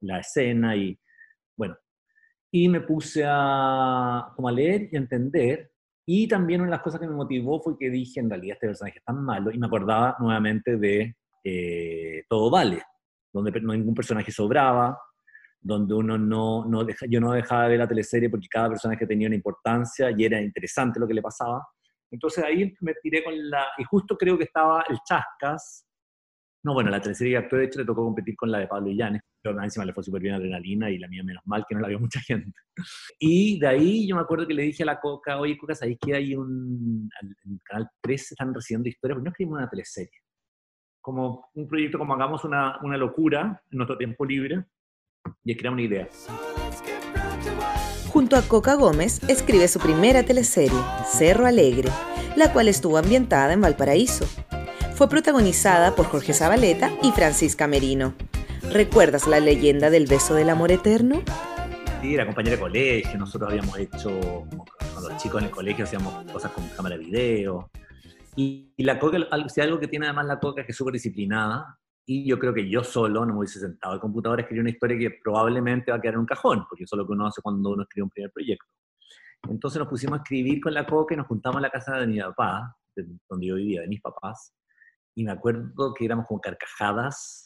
la, 0.00 0.18
escena 0.18 0.76
y 0.76 0.98
bueno. 1.56 1.76
Y 2.50 2.68
me 2.68 2.80
puse 2.80 3.24
a, 3.26 4.32
como 4.34 4.48
a 4.48 4.52
leer 4.52 4.88
y 4.90 4.96
a 4.96 4.98
entender, 4.98 5.73
y 6.06 6.28
también 6.28 6.60
una 6.60 6.70
de 6.70 6.76
las 6.76 6.82
cosas 6.82 7.00
que 7.00 7.06
me 7.06 7.14
motivó 7.14 7.60
fue 7.60 7.78
que 7.78 7.90
dije, 7.90 8.20
en 8.20 8.28
realidad 8.28 8.54
este 8.54 8.66
personaje 8.66 8.98
es 8.98 9.04
tan 9.04 9.22
malo, 9.22 9.50
y 9.50 9.58
me 9.58 9.66
acordaba 9.66 10.16
nuevamente 10.18 10.76
de 10.76 11.16
eh, 11.42 12.24
Todo 12.28 12.50
Vale, 12.50 12.82
donde 13.32 13.52
ningún 13.60 13.94
personaje 13.94 14.30
sobraba, 14.30 14.98
donde 15.60 15.94
uno 15.94 16.18
no, 16.18 16.66
no 16.66 16.84
deja, 16.84 17.06
yo 17.08 17.20
no 17.20 17.32
dejaba 17.32 17.64
de 17.64 17.70
ver 17.70 17.78
la 17.78 17.88
teleserie 17.88 18.28
porque 18.28 18.48
cada 18.48 18.68
personaje 18.68 19.06
tenía 19.06 19.28
una 19.28 19.36
importancia 19.36 20.10
y 20.10 20.24
era 20.24 20.40
interesante 20.40 21.00
lo 21.00 21.06
que 21.06 21.14
le 21.14 21.22
pasaba. 21.22 21.66
Entonces 22.10 22.44
ahí 22.44 22.74
me 22.80 22.94
tiré 23.02 23.24
con 23.24 23.32
la... 23.50 23.66
Y 23.78 23.84
justo 23.84 24.16
creo 24.16 24.36
que 24.36 24.44
estaba 24.44 24.84
el 24.88 24.98
Chascas. 25.08 25.86
No, 26.62 26.74
bueno, 26.74 26.90
la 26.90 27.00
teleserie 27.00 27.32
que 27.32 27.38
actué, 27.38 27.58
de 27.60 27.64
hecho, 27.64 27.78
le 27.80 27.86
tocó 27.86 28.04
competir 28.04 28.36
con 28.36 28.52
la 28.52 28.58
de 28.58 28.68
Pablo 28.68 28.90
Illanes, 28.90 29.22
encima 29.50 29.84
le 29.84 29.92
fue 29.92 30.02
súper 30.02 30.22
bien 30.22 30.34
Adrenalina 30.34 30.90
y 30.90 30.98
la 30.98 31.08
mía 31.08 31.22
menos 31.22 31.42
mal, 31.46 31.64
que 31.68 31.74
no 31.74 31.80
la 31.80 31.88
vio 31.88 31.98
mucha 32.00 32.20
gente. 32.20 32.52
Y 33.18 33.58
de 33.58 33.66
ahí 33.66 34.08
yo 34.08 34.16
me 34.16 34.22
acuerdo 34.22 34.46
que 34.46 34.54
le 34.54 34.62
dije 34.62 34.82
a 34.82 34.86
la 34.86 35.00
Coca, 35.00 35.38
oye, 35.38 35.56
Coca, 35.58 35.74
¿sabéis 35.74 35.98
que 36.00 36.14
hay 36.14 36.34
un... 36.34 37.08
En 37.44 37.58
Canal 37.64 37.88
3 38.00 38.32
están 38.32 38.54
recibiendo 38.54 38.88
historias? 38.88 39.16
Pues 39.16 39.24
no 39.24 39.30
escribimos 39.30 39.58
una 39.58 39.70
teleserie. 39.70 40.20
Como 41.00 41.50
un 41.54 41.68
proyecto, 41.68 41.98
como 41.98 42.14
hagamos 42.14 42.44
una, 42.44 42.78
una 42.82 42.96
locura 42.96 43.62
en 43.70 43.76
nuestro 43.76 43.98
tiempo 43.98 44.24
libre 44.24 44.64
y 45.44 45.56
crear 45.56 45.72
una 45.72 45.82
idea. 45.82 46.08
Junto 48.08 48.36
a 48.36 48.42
Coca 48.42 48.74
Gómez, 48.74 49.20
escribe 49.28 49.66
su 49.68 49.80
primera 49.80 50.22
teleserie, 50.22 50.78
Cerro 51.04 51.46
Alegre, 51.46 51.90
la 52.36 52.52
cual 52.52 52.68
estuvo 52.68 52.96
ambientada 52.96 53.52
en 53.52 53.60
Valparaíso. 53.60 54.24
Fue 54.94 55.08
protagonizada 55.08 55.96
por 55.96 56.06
Jorge 56.06 56.32
Zabaleta 56.32 56.92
y 57.02 57.10
Francisca 57.10 57.66
Merino. 57.66 58.14
¿Recuerdas 58.72 59.28
la 59.28 59.38
leyenda 59.38 59.90
del 59.90 60.06
beso 60.06 60.34
del 60.34 60.50
amor 60.50 60.72
eterno? 60.72 61.22
Sí, 62.00 62.14
era 62.14 62.26
compañera 62.26 62.56
de 62.56 62.62
colegio, 62.62 63.18
nosotros 63.18 63.50
habíamos 63.50 63.78
hecho, 63.78 64.10
cuando 64.92 65.08
los 65.10 65.22
chicos 65.22 65.40
en 65.40 65.46
el 65.46 65.50
colegio 65.50 65.84
hacíamos 65.84 66.32
cosas 66.32 66.50
con 66.52 66.66
cámara 66.68 66.96
de 66.96 67.04
video. 67.04 67.70
Y, 68.36 68.74
la 68.78 68.98
Coca, 68.98 69.18
si 69.48 69.60
algo 69.60 69.78
que 69.78 69.86
tiene 69.86 70.06
además 70.06 70.26
la 70.26 70.40
Coca 70.40 70.62
es 70.62 70.66
que 70.66 70.72
es 70.72 70.76
súper 70.76 70.94
disciplinada, 70.94 71.78
y 72.06 72.28
yo 72.28 72.38
creo 72.38 72.52
que 72.52 72.68
yo 72.68 72.82
solo 72.82 73.24
no 73.24 73.32
me 73.32 73.38
hubiese 73.38 73.60
sentado 73.60 73.94
al 73.94 74.00
computador 74.00 74.38
a 74.38 74.42
escribir 74.42 74.62
una 74.62 74.70
historia 74.70 74.98
que 74.98 75.18
probablemente 75.22 75.90
va 75.90 75.98
a 75.98 76.00
quedar 76.00 76.14
en 76.14 76.20
un 76.20 76.26
cajón, 76.26 76.66
porque 76.68 76.84
eso 76.84 76.96
es 76.96 76.98
lo 76.98 77.06
que 77.06 77.12
uno 77.12 77.26
hace 77.26 77.40
cuando 77.40 77.70
uno 77.70 77.82
escribe 77.82 78.04
un 78.04 78.10
primer 78.10 78.32
proyecto. 78.32 78.66
Entonces 79.48 79.78
nos 79.78 79.88
pusimos 79.88 80.18
a 80.18 80.22
escribir 80.22 80.60
con 80.60 80.74
la 80.74 80.84
coca 80.84 81.14
y 81.14 81.16
nos 81.16 81.26
juntamos 81.26 81.56
en 81.56 81.62
la 81.62 81.70
casa 81.70 81.98
de 81.98 82.06
mi 82.06 82.18
papá, 82.18 82.76
donde 83.28 83.46
yo 83.46 83.54
vivía, 83.54 83.82
de 83.82 83.88
mis 83.88 84.00
papás, 84.00 84.52
y 85.14 85.24
me 85.24 85.32
acuerdo 85.32 85.94
que 85.94 86.04
éramos 86.04 86.26
como 86.26 86.40
carcajadas 86.40 87.43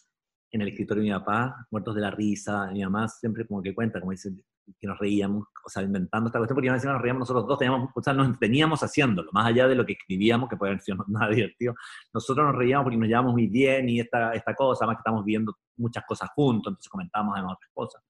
en 0.50 0.62
el 0.62 0.68
escritorio 0.68 1.02
de 1.02 1.10
mi 1.10 1.14
papá, 1.14 1.66
muertos 1.70 1.94
de 1.94 2.00
la 2.00 2.10
risa, 2.10 2.70
mi 2.72 2.82
mamá 2.82 3.08
siempre 3.08 3.46
como 3.46 3.62
que 3.62 3.74
cuenta, 3.74 4.00
como 4.00 4.12
dice, 4.12 4.30
que 4.78 4.86
nos 4.86 4.98
reíamos, 4.98 5.46
o 5.64 5.68
sea, 5.68 5.82
inventando 5.82 6.28
esta 6.28 6.38
cuestión, 6.38 6.56
porque 6.56 6.68
a 6.68 6.92
nos 6.92 7.02
reíamos 7.02 7.20
nosotros 7.20 7.46
dos, 7.46 7.58
teníamos, 7.58 7.90
o 7.94 8.02
sea, 8.02 8.12
nos 8.12 8.38
teníamos 8.38 8.82
haciéndolo, 8.82 9.30
más 9.32 9.46
allá 9.46 9.66
de 9.66 9.74
lo 9.74 9.84
que 9.84 9.92
escribíamos, 9.92 10.48
que 10.48 10.56
puede 10.56 10.72
haber 10.72 10.82
sido 10.82 10.98
nada 11.08 11.30
divertido, 11.30 11.74
nosotros 12.12 12.46
nos 12.46 12.56
reíamos 12.56 12.84
porque 12.84 12.98
nos 12.98 13.08
llevamos 13.08 13.32
muy 13.32 13.46
bien 13.46 13.88
y 13.88 14.00
esta, 14.00 14.32
esta 14.32 14.54
cosa, 14.54 14.86
más 14.86 14.96
que 14.96 15.00
estamos 15.00 15.24
viendo 15.24 15.56
muchas 15.76 16.04
cosas 16.06 16.30
juntos, 16.34 16.72
entonces 16.72 16.88
comentábamos 16.88 17.34
además 17.36 17.54
otras 17.56 17.70
cosas. 17.72 18.02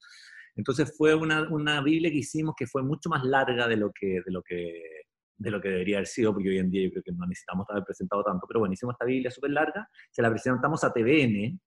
Entonces 0.57 0.93
fue 0.97 1.15
una, 1.15 1.49
una 1.51 1.81
Biblia 1.81 2.11
que 2.11 2.19
hicimos 2.19 2.55
que 2.57 2.67
fue 2.67 2.83
mucho 2.83 3.09
más 3.09 3.23
larga 3.25 3.69
de 3.69 3.77
lo 3.77 3.93
que, 3.93 4.23
de 4.25 4.33
lo 4.33 4.43
que 4.43 4.83
de 5.39 5.53
lo 5.53 5.61
que 5.61 5.69
debería 5.69 5.99
haber 5.99 6.09
sido, 6.09 6.33
porque 6.35 6.49
hoy 6.49 6.59
en 6.59 6.69
día 6.69 6.83
yo 6.85 6.91
creo 6.91 7.03
que 7.05 7.12
no 7.12 7.25
necesitamos 7.25 7.65
haber 7.71 7.85
presentado 7.85 8.25
tanto, 8.25 8.45
pero 8.47 8.59
bueno, 8.59 8.73
hicimos 8.73 8.95
esta 8.95 9.05
Biblia 9.05 9.31
súper 9.31 9.53
larga, 9.53 9.89
se 10.11 10.21
la 10.21 10.31
presentamos 10.31 10.83
a 10.83 10.93
TVN, 10.93 11.61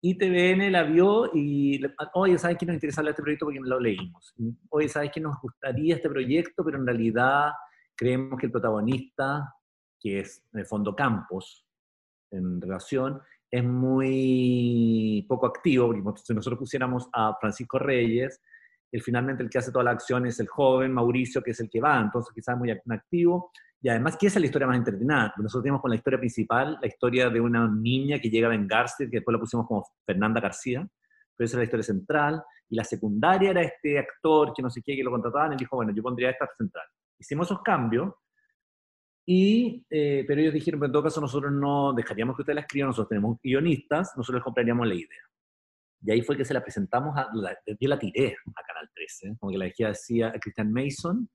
y 0.00 0.16
TVN 0.16 0.70
la 0.70 0.84
vio 0.84 1.30
y, 1.34 1.80
oye, 2.14 2.38
¿sabes 2.38 2.56
qué 2.58 2.66
nos 2.66 2.74
interesa 2.74 3.00
hablar 3.00 3.10
de 3.10 3.14
este 3.14 3.22
proyecto? 3.22 3.46
Porque 3.46 3.60
lo 3.60 3.80
leímos. 3.80 4.34
Oye, 4.70 4.88
¿sabes 4.88 5.10
qué 5.12 5.20
nos 5.20 5.40
gustaría 5.40 5.96
este 5.96 6.08
proyecto? 6.08 6.64
Pero 6.64 6.78
en 6.78 6.86
realidad 6.86 7.50
creemos 7.96 8.38
que 8.38 8.46
el 8.46 8.52
protagonista, 8.52 9.54
que 9.98 10.20
es 10.20 10.44
el 10.52 10.66
fondo 10.66 10.94
Campos, 10.94 11.66
en 12.30 12.60
relación, 12.60 13.20
es 13.50 13.64
muy 13.64 15.24
poco 15.28 15.46
activo, 15.46 15.92
porque 16.04 16.22
si 16.24 16.34
nosotros 16.34 16.60
pusiéramos 16.60 17.08
a 17.12 17.34
Francisco 17.40 17.78
Reyes, 17.78 18.40
el 18.92 19.02
finalmente 19.02 19.42
el 19.42 19.50
que 19.50 19.58
hace 19.58 19.72
toda 19.72 19.84
la 19.84 19.90
acción 19.92 20.26
es 20.26 20.38
el 20.40 20.48
joven 20.48 20.92
Mauricio, 20.92 21.42
que 21.42 21.50
es 21.50 21.60
el 21.60 21.68
que 21.68 21.80
va, 21.80 22.00
entonces 22.00 22.32
quizás 22.34 22.56
muy 22.56 22.70
activo, 22.70 23.50
y 23.80 23.88
además, 23.88 24.16
¿qué 24.18 24.26
es 24.26 24.36
la 24.36 24.46
historia 24.46 24.66
más 24.66 24.76
entretenida? 24.76 25.32
Nosotros 25.36 25.62
tenemos 25.62 25.80
con 25.80 25.90
la 25.90 25.96
historia 25.96 26.18
principal, 26.18 26.78
la 26.80 26.88
historia 26.88 27.30
de 27.30 27.40
una 27.40 27.68
niña 27.68 28.18
que 28.18 28.28
llega 28.28 28.48
a 28.48 28.50
vengarse, 28.50 29.08
que 29.08 29.18
después 29.18 29.32
la 29.32 29.38
pusimos 29.38 29.66
como 29.68 29.84
Fernanda 30.04 30.40
García, 30.40 30.86
pero 31.36 31.46
esa 31.46 31.56
es 31.56 31.58
la 31.58 31.64
historia 31.64 31.84
central, 31.84 32.42
y 32.68 32.74
la 32.74 32.82
secundaria 32.82 33.50
era 33.50 33.62
este 33.62 33.98
actor 33.98 34.52
que 34.52 34.62
no 34.62 34.70
sé 34.70 34.82
qué, 34.84 34.96
que 34.96 35.04
lo 35.04 35.12
contrataban, 35.12 35.52
y 35.52 35.56
dijo, 35.56 35.76
bueno, 35.76 35.92
yo 35.94 36.02
pondría 36.02 36.30
esta 36.30 36.48
central. 36.56 36.86
Hicimos 37.20 37.46
esos 37.46 37.62
cambios, 37.62 38.12
y, 39.24 39.86
eh, 39.90 40.24
pero 40.26 40.40
ellos 40.40 40.54
dijeron, 40.54 40.80
pero 40.80 40.88
en 40.88 40.92
todo 40.92 41.02
caso 41.04 41.20
nosotros 41.20 41.52
no 41.52 41.92
dejaríamos 41.92 42.34
que 42.34 42.42
ustedes 42.42 42.56
la 42.56 42.62
escriban, 42.62 42.88
nosotros 42.88 43.10
tenemos 43.10 43.38
guionistas, 43.40 44.12
nosotros 44.16 44.40
les 44.40 44.44
compraríamos 44.44 44.88
la 44.88 44.94
idea. 44.94 45.22
Y 46.00 46.10
ahí 46.10 46.22
fue 46.22 46.36
que 46.36 46.44
se 46.44 46.54
la 46.54 46.62
presentamos, 46.62 47.16
a, 47.16 47.28
la, 47.34 47.56
yo 47.66 47.88
la 47.88 47.98
tiré 47.98 48.36
a 48.56 48.62
Canal 48.66 48.90
13, 48.92 49.36
como 49.38 49.52
que 49.52 49.58
la 49.58 49.66
dejé 49.66 49.84
así 49.86 50.22
a 50.22 50.32
Christian 50.32 50.72
Mason, 50.72 51.28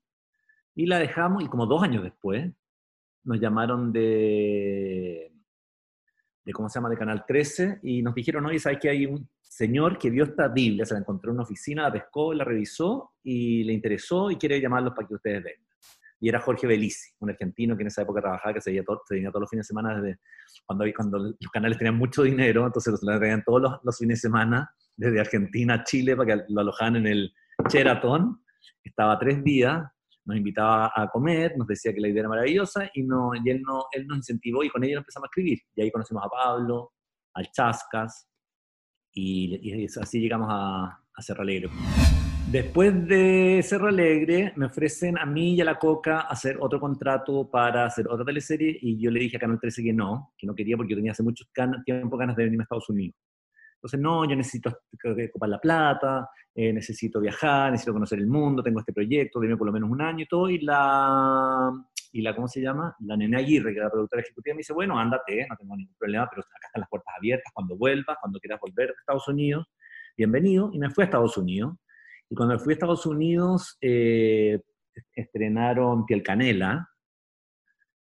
y 0.74 0.86
la 0.86 0.98
dejamos, 0.98 1.44
y 1.44 1.48
como 1.48 1.66
dos 1.66 1.82
años 1.82 2.02
después, 2.02 2.50
nos 3.24 3.40
llamaron 3.40 3.92
de, 3.92 5.32
de 6.44 6.52
cómo 6.52 6.68
se 6.68 6.78
llama, 6.78 6.90
de 6.90 6.98
Canal 6.98 7.24
13, 7.26 7.80
y 7.82 8.02
nos 8.02 8.14
dijeron, 8.14 8.46
oye, 8.46 8.58
¿sabes 8.58 8.78
que 8.80 8.90
hay 8.90 9.06
un 9.06 9.28
señor 9.40 9.98
que 9.98 10.10
vio 10.10 10.24
esta 10.24 10.48
Biblia, 10.48 10.84
se 10.84 10.94
la 10.94 11.00
encontró 11.00 11.30
en 11.30 11.36
una 11.36 11.44
oficina, 11.44 11.82
la 11.82 11.92
pescó, 11.92 12.34
la 12.34 12.44
revisó 12.44 13.12
y 13.22 13.64
le 13.64 13.72
interesó 13.72 14.30
y 14.30 14.36
quiere 14.36 14.60
llamarlos 14.60 14.94
para 14.94 15.06
que 15.06 15.14
ustedes 15.14 15.42
vengan? 15.42 15.64
Y 16.20 16.28
era 16.28 16.40
Jorge 16.40 16.66
Belici, 16.66 17.12
un 17.20 17.30
argentino 17.30 17.76
que 17.76 17.82
en 17.82 17.88
esa 17.88 18.02
época 18.02 18.20
trabajaba, 18.20 18.54
que 18.54 18.60
se, 18.60 18.70
venía, 18.70 18.84
venía 19.10 19.30
todos 19.30 19.42
los 19.42 19.50
fines 19.50 19.66
de 19.66 19.68
semana 19.68 20.00
desde 20.00 20.20
cuando, 20.64 20.84
cuando 20.96 21.18
los 21.18 21.50
canales 21.52 21.76
tenían 21.76 21.96
mucho 21.96 22.22
dinero, 22.22 22.66
entonces 22.66 22.92
los 22.92 23.00
traían 23.00 23.44
todos 23.44 23.60
los, 23.62 23.72
los, 23.82 23.98
fines 23.98 24.18
de 24.22 24.28
semana 24.28 24.70
desde 24.96 25.20
Argentina 25.20 25.74
a 25.74 25.84
Chile 25.84 26.16
para 26.16 26.36
que 26.36 26.44
lo 26.48 26.60
alojaran 26.60 26.96
en 26.96 27.06
el 27.06 27.34
Sheraton. 27.68 28.42
Estaba 28.82 29.18
tres 29.18 29.44
días, 29.44 29.84
nos 30.24 30.36
invitaba 30.36 30.92
a 30.94 31.08
comer, 31.08 31.54
nos 31.56 31.66
decía 31.66 31.92
que 31.92 32.00
la 32.00 32.08
idea 32.08 32.20
era 32.20 32.28
maravillosa 32.28 32.90
y, 32.94 33.02
no, 33.02 33.32
y 33.34 33.50
él, 33.50 33.62
no, 33.62 33.86
él 33.92 34.06
nos 34.06 34.18
incentivó 34.18 34.64
y 34.64 34.70
con 34.70 34.84
ello 34.84 34.98
empezamos 34.98 35.26
a 35.26 35.30
escribir. 35.30 35.58
Y 35.74 35.82
ahí 35.82 35.90
conocimos 35.90 36.24
a 36.24 36.28
Pablo, 36.28 36.92
al 37.34 37.50
Chascas 37.50 38.28
y, 39.12 39.58
y 39.62 39.84
así 39.84 40.20
llegamos 40.20 40.48
a, 40.50 40.84
a 41.14 41.22
Cerro 41.22 41.42
Alegre. 41.42 41.70
Después 42.50 43.08
de 43.08 43.60
Cerro 43.64 43.88
Alegre, 43.88 44.52
me 44.56 44.66
ofrecen 44.66 45.18
a 45.18 45.26
mí 45.26 45.54
y 45.54 45.60
a 45.60 45.64
la 45.64 45.78
Coca 45.78 46.20
hacer 46.20 46.58
otro 46.60 46.78
contrato 46.78 47.50
para 47.50 47.86
hacer 47.86 48.06
otra 48.08 48.24
teleserie 48.24 48.78
y 48.80 49.00
yo 49.00 49.10
le 49.10 49.20
dije 49.20 49.38
a 49.38 49.40
Canal 49.40 49.58
13 49.58 49.82
que 49.82 49.92
no, 49.92 50.32
que 50.36 50.46
no 50.46 50.54
quería 50.54 50.76
porque 50.76 50.92
yo 50.92 50.96
tenía 50.96 51.12
hace 51.12 51.22
mucho 51.22 51.44
tiempo 51.84 52.16
ganas 52.16 52.36
de 52.36 52.44
venirme 52.44 52.62
a 52.62 52.64
Estados 52.64 52.88
Unidos. 52.90 53.16
Entonces, 53.84 54.00
no, 54.00 54.26
yo 54.26 54.34
necesito 54.34 54.74
copar 55.30 55.50
la 55.50 55.58
plata, 55.58 56.30
eh, 56.54 56.72
necesito 56.72 57.20
viajar, 57.20 57.70
necesito 57.70 57.92
conocer 57.92 58.18
el 58.18 58.26
mundo, 58.26 58.62
tengo 58.62 58.80
este 58.80 58.94
proyecto, 58.94 59.40
dime 59.40 59.58
por 59.58 59.66
lo 59.66 59.74
menos 59.74 59.90
un 59.90 60.00
año 60.00 60.24
y 60.24 60.26
todo, 60.26 60.48
y 60.48 60.58
la, 60.60 61.70
y 62.10 62.22
la 62.22 62.34
¿cómo 62.34 62.48
se 62.48 62.62
llama? 62.62 62.96
La 63.00 63.14
nena 63.14 63.40
Aguirre, 63.40 63.72
que 63.72 63.76
era 63.76 63.88
la 63.88 63.92
productora 63.92 64.22
ejecutiva, 64.22 64.54
me 64.54 64.60
dice, 64.60 64.72
bueno, 64.72 64.98
ándate, 64.98 65.46
no 65.50 65.56
tengo 65.58 65.76
ningún 65.76 65.94
problema, 65.98 66.26
pero 66.30 66.40
acá 66.40 66.66
están 66.66 66.80
las 66.80 66.88
puertas 66.88 67.14
abiertas, 67.14 67.52
cuando 67.52 67.76
vuelvas, 67.76 68.16
cuando 68.22 68.40
quieras 68.40 68.58
volver 68.58 68.88
a 68.88 68.92
Estados 68.98 69.28
Unidos, 69.28 69.66
bienvenido, 70.16 70.70
y 70.72 70.78
me 70.78 70.88
fui 70.88 71.02
a 71.02 71.04
Estados 71.04 71.36
Unidos, 71.36 71.74
y 72.30 72.34
cuando 72.34 72.58
fui 72.58 72.72
a 72.72 72.76
Estados 72.76 73.04
Unidos, 73.04 73.76
eh, 73.82 74.62
estrenaron 75.14 76.06
Piel 76.06 76.22
Canela, 76.22 76.88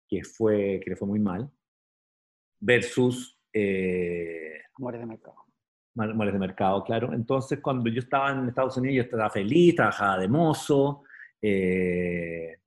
que, 0.08 0.24
fue, 0.24 0.80
que 0.84 0.92
le 0.92 0.96
fue 0.96 1.08
muy 1.08 1.20
mal, 1.20 1.50
versus... 2.60 3.36
Eh, 3.52 4.62
Amores 4.78 5.02
de 5.02 5.08
Mercado. 5.08 5.51
Amores 5.98 6.34
de 6.34 6.40
Mercado, 6.40 6.84
claro. 6.84 7.14
Entonces, 7.14 7.60
cuando 7.62 7.90
yo 7.90 8.00
estaba 8.00 8.32
en 8.32 8.48
Estados 8.48 8.78
Unidos, 8.78 8.96
yo 8.96 9.02
estaba 9.04 9.30
feliz, 9.30 9.76
trabajaba 9.76 10.20
de 10.20 10.28
mozo, 10.28 11.04
eh, 11.42 12.58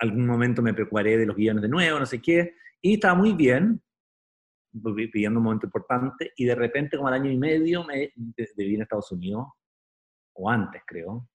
algún 0.00 0.26
momento 0.26 0.60
me 0.60 0.74
preocuparé 0.74 1.16
de 1.16 1.26
los 1.26 1.36
guiones 1.36 1.62
de 1.62 1.68
nuevo, 1.68 1.98
no 1.98 2.06
sé 2.06 2.20
qué, 2.20 2.54
y 2.82 2.94
estaba 2.94 3.14
muy 3.14 3.32
bien, 3.32 3.80
viviendo 4.72 5.38
un 5.38 5.44
momento 5.44 5.66
importante, 5.66 6.32
y 6.36 6.44
de 6.44 6.54
repente, 6.54 6.96
como 6.96 7.08
al 7.08 7.14
año 7.14 7.30
y 7.30 7.38
medio, 7.38 7.84
me 7.84 8.12
viví 8.56 8.74
en 8.74 8.82
Estados 8.82 9.12
Unidos, 9.12 9.46
o 10.32 10.50
antes 10.50 10.82
creo, 10.84 11.28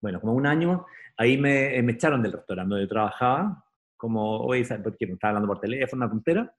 bueno, 0.00 0.20
como 0.20 0.32
un 0.32 0.46
año, 0.46 0.86
ahí 1.18 1.36
me, 1.36 1.82
me 1.82 1.92
echaron 1.92 2.22
del 2.22 2.32
restaurante 2.32 2.70
donde 2.70 2.84
yo 2.84 2.88
trabajaba, 2.88 3.62
como, 3.96 4.38
oye, 4.38 4.64
porque 4.82 5.06
me 5.06 5.14
estaba 5.14 5.30
hablando 5.30 5.48
por 5.48 5.60
teléfono, 5.60 6.04
una 6.04 6.10
puntera, 6.10 6.54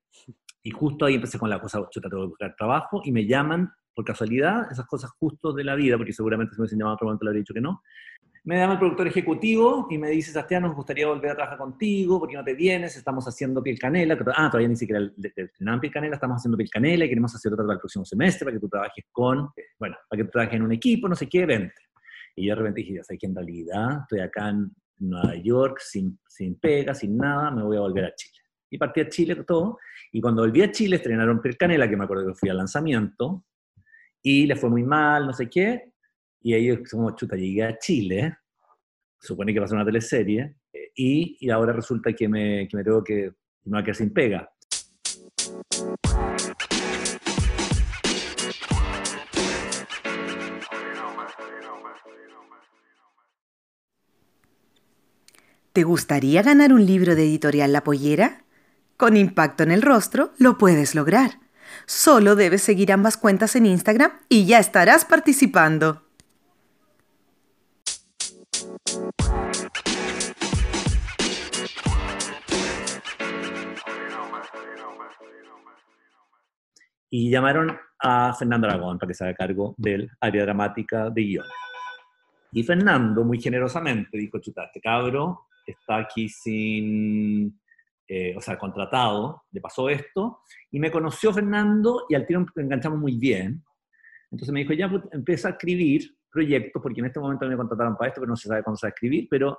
y 0.67 0.71
justo 0.71 1.05
ahí 1.05 1.15
empecé 1.15 1.39
con 1.39 1.49
la 1.49 1.61
cosa, 1.61 1.79
chuta, 1.89 2.09
tengo 2.09 2.23
que 2.23 2.27
buscar 2.27 2.53
trabajo, 2.57 2.99
y 3.05 3.13
me 3.13 3.25
llaman, 3.25 3.71
por 3.95 4.03
casualidad, 4.03 4.69
esas 4.69 4.85
cosas 4.85 5.11
justos 5.11 5.55
de 5.55 5.63
la 5.63 5.75
vida, 5.75 5.95
porque 5.95 6.11
seguramente 6.11 6.53
si 6.53 6.59
me 6.59 6.63
hubiesen 6.63 6.79
llamado 6.79 6.95
otro 6.95 7.05
momento 7.05 7.23
le 7.23 7.29
habría 7.29 7.39
dicho 7.39 7.53
que 7.53 7.61
no, 7.61 7.81
me 8.43 8.57
llama 8.57 8.73
el 8.73 8.79
productor 8.79 9.07
ejecutivo 9.07 9.87
y 9.89 9.97
me 9.97 10.09
dice, 10.09 10.33
Sebastián, 10.33 10.63
nos 10.63 10.75
gustaría 10.75 11.07
volver 11.07 11.31
a 11.31 11.35
trabajar 11.35 11.57
contigo, 11.57 12.19
porque 12.19 12.35
no 12.35 12.43
te 12.43 12.53
vienes? 12.53 12.97
Estamos 12.97 13.25
haciendo 13.29 13.63
piel 13.63 13.79
canela, 13.79 14.17
ah, 14.35 14.49
todavía 14.49 14.67
ni 14.67 14.75
siquiera 14.75 15.09
estrenaban 15.23 15.79
piel 15.79 15.93
canela, 15.93 16.15
estamos 16.15 16.35
haciendo 16.35 16.57
piel 16.57 16.69
canela 16.69 17.05
y 17.05 17.07
queremos 17.07 17.33
hacer 17.33 17.53
otra 17.53 17.63
para 17.63 17.75
el 17.75 17.79
próximo 17.79 18.03
semestre, 18.03 18.43
para 18.43 18.57
que 18.57 18.59
tú 18.59 18.67
trabajes 18.67 19.05
con, 19.09 19.49
bueno, 19.79 19.95
para 20.09 20.17
que 20.17 20.23
tú 20.25 20.31
trabajes 20.31 20.55
en 20.57 20.63
un 20.63 20.73
equipo, 20.73 21.07
no 21.07 21.15
sé 21.15 21.29
qué, 21.29 21.45
vente. 21.45 21.81
Y 22.35 22.47
yo 22.47 22.55
de 22.55 22.59
repente 22.59 22.81
dije, 22.81 23.01
¿sabes 23.05 23.19
que 23.21 23.27
en 23.27 23.35
realidad 23.35 24.01
estoy 24.01 24.19
acá 24.19 24.49
en 24.49 24.69
Nueva 24.99 25.35
York 25.35 25.79
sin, 25.79 26.19
sin 26.27 26.59
pega, 26.59 26.93
sin 26.93 27.15
nada, 27.15 27.51
me 27.51 27.63
voy 27.63 27.77
a 27.77 27.81
volver 27.81 28.03
a 28.03 28.15
Chile. 28.15 28.46
Y 28.69 28.77
partí 28.77 29.01
a 29.01 29.09
Chile 29.09 29.35
todo, 29.45 29.79
y 30.11 30.19
cuando 30.19 30.41
volví 30.41 30.61
a 30.61 30.71
Chile 30.71 30.97
estrenaron 30.97 31.41
piel 31.41 31.57
canela, 31.57 31.89
que 31.89 31.95
me 31.95 32.03
acuerdo 32.03 32.27
que 32.27 32.33
fui 32.33 32.49
al 32.49 32.57
lanzamiento, 32.57 33.45
y 34.21 34.45
le 34.45 34.55
fue 34.55 34.69
muy 34.69 34.83
mal, 34.83 35.25
no 35.25 35.33
sé 35.33 35.49
qué, 35.49 35.93
y 36.41 36.53
ahí 36.53 36.83
como, 36.83 37.15
chuta, 37.15 37.35
llegué 37.35 37.63
a 37.63 37.77
Chile, 37.77 38.37
supone 39.19 39.53
que 39.53 39.59
va 39.59 39.65
a 39.65 39.67
ser 39.67 39.77
una 39.77 39.85
teleserie, 39.85 40.55
y, 40.95 41.37
y, 41.39 41.49
ahora 41.49 41.73
resulta 41.73 42.11
que 42.13 42.27
me, 42.27 42.67
que 42.67 42.75
me 42.75 42.83
tengo 42.83 43.03
que, 43.03 43.31
no 43.65 43.75
va 43.75 43.79
a 43.79 43.83
quedar 43.83 43.95
sin 43.95 44.13
pega. 44.13 44.49
¿Te 55.77 55.83
gustaría 55.83 56.41
ganar 56.41 56.73
un 56.73 56.83
libro 56.87 57.13
de 57.13 57.21
editorial 57.21 57.71
La 57.71 57.83
Pollera? 57.83 58.46
Con 58.97 59.15
impacto 59.15 59.61
en 59.61 59.69
el 59.69 59.83
rostro 59.83 60.33
lo 60.39 60.57
puedes 60.57 60.95
lograr. 60.95 61.39
Solo 61.85 62.35
debes 62.35 62.63
seguir 62.63 62.91
ambas 62.91 63.15
cuentas 63.15 63.55
en 63.55 63.67
Instagram 63.67 64.11
y 64.27 64.47
ya 64.47 64.57
estarás 64.57 65.05
participando. 65.05 66.01
Y 77.11 77.29
llamaron 77.29 77.77
a 77.99 78.33
Fernando 78.33 78.67
Aragón 78.67 78.97
para 78.97 79.07
que 79.07 79.13
se 79.13 79.23
haga 79.23 79.35
cargo 79.35 79.75
del 79.77 80.09
área 80.19 80.41
dramática 80.41 81.11
de 81.11 81.21
guion. 81.21 81.45
Y 82.51 82.63
Fernando, 82.63 83.23
muy 83.23 83.39
generosamente, 83.39 84.17
dijo, 84.17 84.39
chuta, 84.39 84.63
este 84.65 84.81
cabro 84.81 85.45
está 85.67 85.97
aquí 85.97 86.27
sin, 86.29 87.59
eh, 88.07 88.33
o 88.37 88.41
sea, 88.41 88.57
contratado, 88.57 89.43
le 89.51 89.59
pasó 89.59 89.89
esto, 89.89 90.41
y 90.71 90.79
me 90.79 90.91
conoció 90.91 91.33
Fernando 91.33 92.05
y 92.07 92.15
al 92.15 92.25
tiro 92.25 92.45
enganchamos 92.55 92.99
muy 92.99 93.17
bien. 93.17 93.63
Entonces 94.31 94.53
me 94.53 94.61
dijo, 94.61 94.73
ya 94.73 94.89
pues, 94.89 95.03
empieza 95.11 95.49
a 95.49 95.51
escribir 95.51 96.15
proyectos, 96.31 96.81
porque 96.81 96.99
en 97.01 97.07
este 97.07 97.19
momento 97.19 97.47
me 97.47 97.57
contrataron 97.57 97.97
para 97.97 98.09
esto, 98.09 98.21
pero 98.21 98.29
no 98.29 98.35
se 98.35 98.47
sabe 98.47 98.63
cómo 98.63 98.77
se 98.77 98.87
va 98.87 98.89
a 98.89 98.93
escribir, 98.93 99.27
pero 99.29 99.57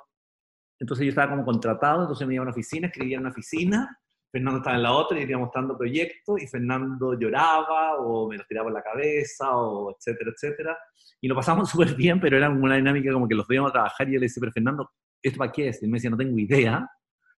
entonces 0.79 1.05
yo 1.05 1.11
estaba 1.11 1.31
como 1.31 1.45
contratado, 1.45 2.03
entonces 2.03 2.27
me 2.27 2.35
iba 2.35 2.43
a 2.43 2.45
una 2.45 2.53
oficina, 2.53 2.87
escribía 2.87 3.17
en 3.17 3.23
una 3.23 3.31
oficina, 3.31 3.99
Fernando 4.31 4.59
estaba 4.59 4.77
en 4.77 4.83
la 4.83 4.93
otra 4.93 5.19
y 5.19 5.25
iba 5.25 5.39
mostrando 5.39 5.77
proyectos, 5.77 6.43
y 6.43 6.47
Fernando 6.47 7.19
lloraba, 7.19 7.97
o 7.97 8.29
me 8.29 8.37
los 8.37 8.47
tiraba 8.47 8.69
en 8.69 8.75
la 8.75 8.83
cabeza, 8.83 9.57
o 9.57 9.97
etcétera, 9.97 10.31
etcétera. 10.35 10.79
Y 11.21 11.29
lo 11.29 11.35
pasamos 11.35 11.69
súper 11.71 11.95
bien, 11.95 12.21
pero 12.21 12.37
era 12.37 12.49
una 12.49 12.77
dinámica 12.77 13.13
como 13.13 13.27
que 13.27 13.35
los 13.35 13.47
veíamos 13.47 13.71
a 13.71 13.73
trabajar, 13.73 14.09
y 14.09 14.13
yo 14.13 14.21
le 14.21 14.27
decía, 14.27 14.41
pero 14.41 14.53
Fernando, 14.53 14.91
¿esto 15.23 15.39
para 15.39 15.53
qué 15.53 15.69
es? 15.69 15.83
Y 15.83 15.87
él 15.87 15.91
me 15.91 15.97
decía, 15.97 16.11
no 16.11 16.17
tengo 16.17 16.39
idea. 16.39 16.89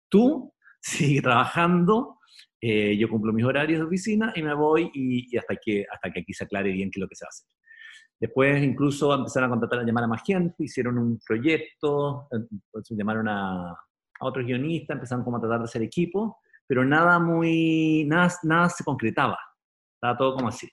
Tú 0.08 0.52
sigue 0.80 1.22
trabajando, 1.22 2.18
eh, 2.60 2.96
yo 2.96 3.08
cumplo 3.08 3.32
mis 3.32 3.44
horarios 3.44 3.80
de 3.80 3.86
oficina 3.86 4.32
y 4.34 4.42
me 4.42 4.54
voy 4.54 4.90
y, 4.92 5.36
hasta, 5.36 5.56
que, 5.56 5.86
hasta 5.90 6.10
que 6.10 6.20
aquí 6.20 6.32
se 6.32 6.44
aclare 6.44 6.72
bien 6.72 6.90
qué 6.90 6.98
es 6.98 7.02
lo 7.02 7.08
que 7.08 7.16
se 7.16 7.26
hace. 7.26 7.44
Después 8.18 8.62
incluso 8.62 9.14
empezaron 9.14 9.48
a 9.48 9.50
contratar, 9.50 9.78
a 9.78 9.82
llamar 9.82 10.04
a 10.04 10.08
más 10.08 10.22
hicieron 10.58 10.98
un 10.98 11.18
proyecto, 11.26 12.28
pues, 12.70 12.86
llamaron 12.90 13.28
a, 13.28 13.70
a 13.70 14.26
otros 14.26 14.44
guionistas, 14.44 14.96
empezaron 14.96 15.24
como 15.24 15.38
a 15.38 15.40
tratar 15.40 15.60
de 15.60 15.64
hacer 15.64 15.82
equipo, 15.82 16.38
pero 16.66 16.84
nada 16.84 17.18
muy, 17.18 18.04
nada, 18.06 18.30
nada 18.42 18.68
se 18.68 18.84
concretaba, 18.84 19.38
estaba 19.94 20.18
todo 20.18 20.34
como 20.34 20.48
así. 20.48 20.68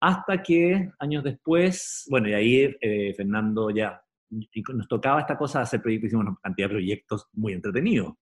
Hasta 0.00 0.42
que 0.42 0.90
años 0.98 1.24
después, 1.24 2.04
bueno, 2.10 2.28
y 2.28 2.34
ahí 2.34 2.76
eh, 2.80 3.14
Fernando 3.16 3.70
ya, 3.70 4.00
nos 4.28 4.88
tocaba 4.88 5.20
esta 5.20 5.38
cosa 5.38 5.60
de 5.60 5.62
hacer 5.62 5.80
proyectos, 5.80 6.08
hicimos 6.08 6.26
una 6.26 6.36
cantidad 6.42 6.68
de 6.68 6.74
proyectos 6.74 7.26
muy 7.32 7.54
entretenidos. 7.54 8.12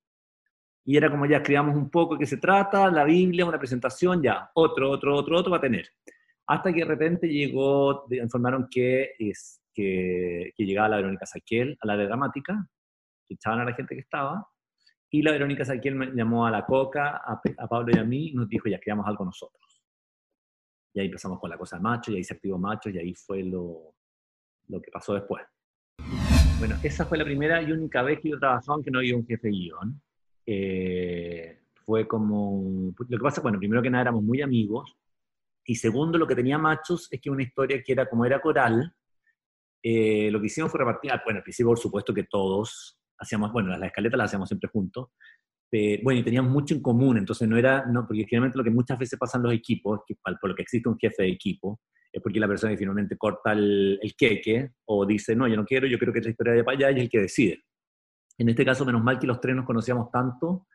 Y 0.85 0.97
era 0.97 1.11
como 1.11 1.27
ya 1.27 1.39
escribamos 1.39 1.77
un 1.77 1.91
poco 1.91 2.15
de 2.15 2.21
qué 2.21 2.27
se 2.27 2.37
trata, 2.37 2.91
la 2.91 3.05
Biblia, 3.05 3.47
una 3.47 3.59
presentación, 3.59 4.23
ya, 4.23 4.51
otro, 4.55 4.91
otro, 4.91 5.17
otro, 5.17 5.39
otro 5.39 5.51
va 5.51 5.59
a 5.59 5.63
tener. 5.63 5.89
Hasta 6.47 6.73
que 6.73 6.81
de 6.81 6.87
repente 6.87 7.27
llegó, 7.27 8.07
informaron 8.11 8.69
que, 8.71 9.13
es, 9.19 9.63
que, 9.73 10.53
que 10.55 10.65
llegaba 10.65 10.91
la 10.91 10.97
Verónica 10.97 11.25
Saquiel 11.25 11.79
a 11.81 11.87
la 11.87 11.97
de 11.97 12.07
dramática, 12.07 12.69
que 13.27 13.35
echaban 13.35 13.61
a 13.61 13.65
la 13.65 13.75
gente 13.75 13.95
que 13.95 14.03
estaba, 14.03 14.47
y 15.11 15.23
la 15.23 15.33
Verónica 15.33 15.65
Saquiel 15.65 16.13
llamó 16.15 16.47
a 16.47 16.51
la 16.51 16.67
Coca, 16.67 17.23
a, 17.25 17.41
a, 17.59 17.69
Pablo 17.69 17.93
y 17.95 17.99
a 17.99 18.05
mí, 18.05 18.29
y 18.29 18.35
nos 18.35 18.49
dijo, 18.49 18.69
ya 18.69 18.79
creamos 18.79 19.07
algo 19.07 19.25
nosotros. 19.25 19.83
Y 20.93 21.01
ahí 21.01 21.07
empezamos 21.07 21.41
con 21.41 21.49
la 21.49 21.57
cosa 21.57 21.79
macho, 21.79 22.13
y 22.13 22.17
ahí 22.17 22.25
se 22.25 22.35
activó 22.35 22.59
macho, 22.59 22.91
y 22.91 22.99
ahí 22.99 23.15
fue 23.15 23.43
lo, 23.43 23.95
lo 24.69 24.83
que 24.83 24.91
pasó 24.91 25.15
después. 25.15 25.45
Bueno, 26.59 26.77
esa 26.83 27.05
fue 27.07 27.19
la 27.19 27.25
primera 27.25 27.63
y 27.63 27.73
única 27.73 28.03
vez 28.03 28.21
que 28.21 28.31
yo 28.31 28.39
trabajaba 28.39 28.79
en 28.79 28.85
que 28.85 28.91
no 28.91 28.99
había 28.99 29.17
un 29.17 29.27
jefe 29.27 29.49
guion. 29.49 30.01
Eh, 30.47 31.61
fue 31.85 32.07
como, 32.07 32.95
lo 32.97 33.19
que 33.19 33.23
pasa, 33.23 33.41
bueno, 33.41 33.59
primero 33.59 33.83
que 33.83 33.91
nada 33.91 34.03
éramos 34.03 34.23
muy 34.23 34.43
amigos, 34.43 34.97
y 35.67 35.77
segundo, 35.77 36.19
lo 36.19 36.27
que 36.27 36.35
tenía 36.35 36.59
Machos 36.59 37.09
es 37.11 37.21
que 37.21 37.31
una 37.31 37.43
historia 37.43 37.83
que 37.83 37.93
era 37.93 38.09
como 38.09 38.25
era 38.25 38.41
coral, 38.41 38.95
eh, 39.83 40.31
lo 40.31 40.41
que 40.41 40.47
hicimos 40.47 40.71
fue 40.71 40.81
repartir, 40.81 41.13
ah, 41.13 41.23
bueno, 41.25 41.39
al 41.39 41.43
principio 41.43 41.71
por 41.71 41.79
supuesto 41.79 42.15
que 42.15 42.25
todos 42.25 42.99
hacíamos, 43.19 43.53
bueno, 43.53 43.71
las 43.71 43.89
escaletas 43.89 44.19
las 44.19 44.27
hacíamos 44.27 44.49
siempre 44.49 44.71
juntos, 44.71 45.09
bueno, 46.03 46.21
y 46.21 46.23
teníamos 46.23 46.53
mucho 46.53 46.73
en 46.75 46.81
común, 46.81 47.19
entonces 47.19 47.49
no 47.49 47.57
era, 47.57 47.85
no, 47.87 48.07
porque 48.07 48.25
finalmente 48.29 48.57
lo 48.57 48.63
que 48.63 48.71
muchas 48.71 48.97
veces 48.97 49.19
pasa 49.19 49.39
en 49.39 49.45
los 49.45 49.53
equipos, 49.53 50.01
que 50.07 50.15
por 50.23 50.49
lo 50.49 50.55
que 50.55 50.63
existe 50.63 50.89
un 50.89 50.97
jefe 50.97 51.25
de 51.25 51.31
equipo, 51.31 51.81
es 52.13 52.23
porque 52.23 52.39
la 52.39 52.47
persona 52.47 52.73
que 52.73 52.79
finalmente 52.79 53.17
corta 53.17 53.53
el, 53.53 53.99
el 54.01 54.15
queque 54.15 54.71
o 54.85 55.05
dice, 55.05 55.35
no, 55.35 55.49
yo 55.49 55.57
no 55.57 55.65
quiero, 55.65 55.89
yo 55.89 55.99
quiero 55.99 56.13
que 56.13 56.21
esta 56.21 56.31
historia 56.31 56.53
vaya 56.53 56.65
para 56.65 56.77
allá 56.77 56.91
y 56.93 56.95
es 56.99 57.03
el 57.03 57.11
que 57.11 57.21
decide. 57.21 57.65
En 58.39 58.49
este 58.49 58.65
caso, 58.65 58.85
menos 58.85 59.03
mal 59.03 59.19
que 59.19 59.27
los 59.27 59.41
tres 59.41 59.55
nos 59.55 59.65
conocíamos 59.65 60.11
tanto 60.11 60.67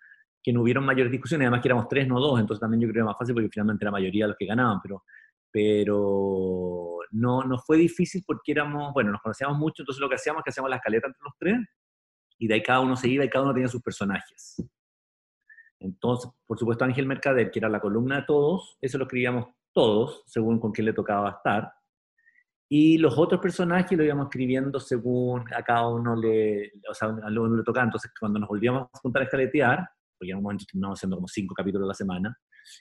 que 0.42 0.54
no 0.54 0.62
hubieron 0.62 0.86
mayores 0.86 1.12
discusiones, 1.12 1.46
además 1.46 1.62
que 1.62 1.68
éramos 1.68 1.88
tres, 1.88 2.08
no 2.08 2.20
dos, 2.20 2.40
entonces 2.40 2.62
también 2.62 2.82
yo 2.82 2.86
creo 2.88 2.94
que 2.94 3.00
era 3.00 3.06
más 3.06 3.18
fácil 3.18 3.36
porque 3.36 3.50
finalmente 3.50 3.84
la 3.84 3.92
mayoría 3.92 4.24
de 4.24 4.30
los 4.30 4.38
que 4.38 4.46
ganaban, 4.46 4.80
pero, 4.82 5.04
pero 5.52 7.00
no, 7.12 7.44
no 7.44 7.58
fue 7.58 7.78
difícil 7.78 8.24
porque 8.26 8.54
éramos, 8.54 8.94
bueno, 8.94 9.12
nos 9.12 9.22
conocíamos 9.22 9.58
mucho, 9.58 9.82
entonces 9.82 10.00
lo 10.00 10.08
que 10.08 10.16
hacíamos 10.16 10.40
es 10.40 10.44
que 10.46 10.50
hacíamos 10.52 10.70
la 10.70 10.78
escaleta 10.78 11.08
entre 11.08 11.22
los 11.24 11.34
tres 11.38 11.58
y 12.38 12.48
de 12.48 12.54
ahí 12.54 12.64
cada 12.64 12.80
uno 12.80 12.96
se 12.96 13.10
iba 13.10 13.26
y 13.26 13.30
cada 13.30 13.44
uno 13.44 13.54
tenía 13.54 13.68
sus 13.68 13.82
personajes. 13.82 14.64
Entonces, 15.80 16.32
por 16.46 16.58
supuesto, 16.58 16.86
Ángel 16.86 17.06
Mercader, 17.06 17.52
que 17.52 17.60
era 17.60 17.70
la 17.70 17.80
columna 17.80 18.18
de 18.18 18.24
todos, 18.24 18.78
eso 18.82 18.98
lo 18.98 19.06
escribíamos 19.06 19.48
todos, 19.74 20.24
según 20.26 20.60
con 20.60 20.72
quién 20.72 20.86
le 20.86 20.94
tocaba 20.94 21.30
estar. 21.30 21.72
Y 22.72 23.00
los 23.00 23.18
otros 23.18 23.42
personajes 23.42 23.98
lo 23.98 24.04
íbamos 24.04 24.28
escribiendo 24.28 24.80
según 24.80 25.44
a 25.54 25.64
cada 25.64 25.88
uno 25.88 26.16
le, 26.16 26.72
o 26.88 26.94
sea, 26.94 27.08
a 27.08 27.28
uno 27.28 27.56
le 27.56 27.64
tocaba. 27.64 27.86
Entonces, 27.86 28.12
cuando 28.18 28.40
nos 28.40 28.48
volvíamos 28.48 28.84
a 28.94 29.00
juntar 29.00 29.24
a 29.24 29.26
escaletear, 29.26 29.90
porque 30.18 30.32
en 30.32 30.38
un 30.38 30.44
momento 30.44 30.66
terminábamos 30.66 31.00
haciendo 31.00 31.16
como 31.16 31.28
cinco 31.28 31.56
capítulos 31.56 31.86
a 31.86 31.88
la 31.88 31.94
semana, 31.96 32.38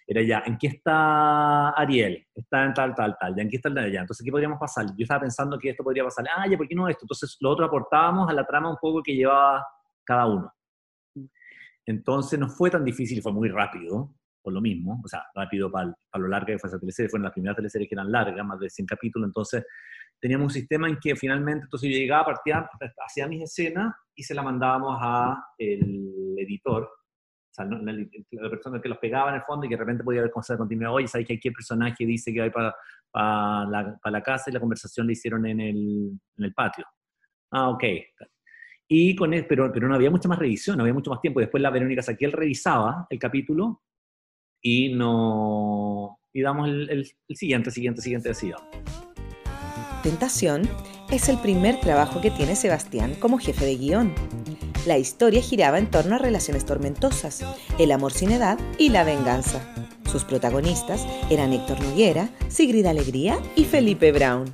era 0.07 0.23
ya, 0.23 0.43
¿en 0.45 0.59
qué 0.59 0.67
está 0.67 1.71
Ariel? 1.71 2.27
Está 2.35 2.65
en 2.65 2.75
tal, 2.75 2.95
tal, 2.95 3.17
tal, 3.19 3.35
ya, 3.35 3.43
¿en 3.43 3.49
qué 3.49 3.57
está 3.57 3.71
el 3.71 3.77
de 3.77 3.81
allá? 3.81 4.01
Entonces, 4.01 4.25
¿qué 4.25 4.31
podríamos 4.31 4.59
pasar? 4.59 4.87
Yo 4.87 5.05
estaba 5.05 5.21
pensando 5.21 5.59
que 5.59 5.71
esto 5.71 5.83
podría 5.83 6.05
pasar, 6.05 6.27
ah, 6.37 6.47
ya, 6.47 6.59
¿por 6.59 6.69
qué 6.69 6.75
no 6.75 6.89
esto? 6.89 7.05
Entonces, 7.05 7.37
lo 7.41 7.51
otro 7.51 7.65
aportábamos 7.65 8.29
a 8.29 8.33
la 8.35 8.45
trama 8.45 8.71
un 8.71 8.77
poco 8.77 9.03
que 9.03 9.15
llevaba 9.15 9.65
cada 10.05 10.27
uno. 10.27 10.53
Entonces, 11.87 12.39
no 12.39 12.51
fue 12.51 12.71
tan 12.71 12.85
difícil, 12.85 13.23
fue 13.23 13.33
muy 13.33 13.49
rápido, 13.49 14.15
lo 14.53 14.61
mismo, 14.61 15.01
o 15.05 15.09
sea, 15.09 15.25
rápido 15.35 15.71
para, 15.71 15.95
para 16.11 16.23
lo 16.23 16.29
larga 16.29 16.47
que 16.47 16.59
fue 16.59 16.69
esa 16.69 16.79
teleserie, 16.79 17.09
fueron 17.09 17.25
las 17.25 17.33
primeras 17.33 17.57
teleseries 17.57 17.89
que 17.89 17.95
eran 17.95 18.11
largas, 18.11 18.47
más 18.47 18.59
de 18.59 18.71
100 18.71 18.87
capítulos, 18.87 19.27
entonces 19.29 19.65
teníamos 20.21 20.47
un 20.47 20.51
sistema 20.51 20.89
en 20.89 20.99
que 20.99 21.15
finalmente, 21.17 21.65
entonces 21.65 21.91
yo 21.91 21.97
llegaba, 21.97 22.27
partía, 22.27 22.69
hacía 23.07 23.29
mis 23.29 23.43
escenas 23.43 23.95
y 24.15 24.23
se 24.23 24.35
la 24.35 24.43
mandábamos 24.43 24.99
a 25.01 25.45
el 25.59 26.35
editor, 26.39 26.89
la, 27.57 28.51
persona 28.51 28.81
que 28.81 28.89
los 28.89 28.99
pegaba 28.99 29.31
en 29.31 29.37
el 29.37 29.43
fondo 29.43 29.67
y 29.67 29.69
que 29.69 29.75
de 29.75 29.81
repente 29.81 30.05
podía 30.05 30.21
haber 30.21 30.33
de 30.33 30.57
continuidad. 30.57 30.93
Oye, 30.93 31.09
¿sabes 31.09 31.27
que 31.27 31.35
aquí 31.35 31.49
el 31.49 31.55
personaje 31.55 32.07
dice 32.07 32.33
que 32.33 32.41
va 32.41 32.51
para, 32.51 32.75
para, 33.11 33.67
la, 33.67 34.01
la 34.05 34.23
casa 34.23 34.51
y 34.51 34.53
la 34.53 34.61
conversación 34.61 35.07
la 35.07 35.13
hicieron 35.13 35.47
en 35.47 35.61
el, 35.61 36.21
en 36.37 36.45
el 36.45 36.55
patio? 36.55 36.85
Ah, 37.51 37.71
ok. 37.71 37.85
Y 38.89 39.15
con 39.17 39.35
él, 39.35 39.47
pero, 39.47 39.71
pero 39.73 39.89
no 39.89 39.95
había 39.95 40.11
mucha 40.11 40.29
más 40.29 40.39
revisión, 40.39 40.77
no 40.77 40.83
había 40.83 40.95
mucho 40.95 41.11
más 41.11 41.21
tiempo. 41.21 41.41
Después 41.41 41.63
la 41.63 41.71
Verónica 41.71 42.03
Saquiel 42.03 42.33
revisaba 42.33 43.07
el 43.11 43.19
capítulo 43.19 43.83
y 44.61 44.95
no 44.95 46.19
y 46.33 46.43
damos 46.43 46.69
el, 46.69 46.91
el, 46.91 47.37
siguiente, 47.37 47.71
siguiente, 47.71 48.03
siguiente, 48.03 48.31
así. 48.31 48.53
Tentación 50.03 50.63
es 51.11 51.29
el 51.29 51.39
primer 51.39 51.81
trabajo 51.81 52.21
que 52.21 52.31
tiene 52.31 52.55
Sebastián 52.55 53.15
como 53.19 53.39
jefe 53.39 53.65
de 53.65 53.77
guion. 53.77 54.13
La 54.87 54.99
historia 54.99 55.43
giraba 55.43 55.79
en 55.79 55.91
torno 55.91 56.15
a 56.15 56.19
relaciones 56.19 56.65
tormentosas, 56.65 57.45
el 57.79 57.91
amor 57.93 58.13
sin 58.13 58.31
edad 58.31 58.59
y 58.79 58.91
la 58.91 59.05
venganza. 59.05 59.61
Sus 60.11 60.25
protagonistas 60.25 61.07
eran 61.31 61.53
Héctor 61.53 61.81
Noguera, 61.83 62.31
Sigrid 62.49 62.87
Alegría 62.87 63.39
y 63.57 63.65
Felipe 63.65 64.13
Brown. 64.13 64.47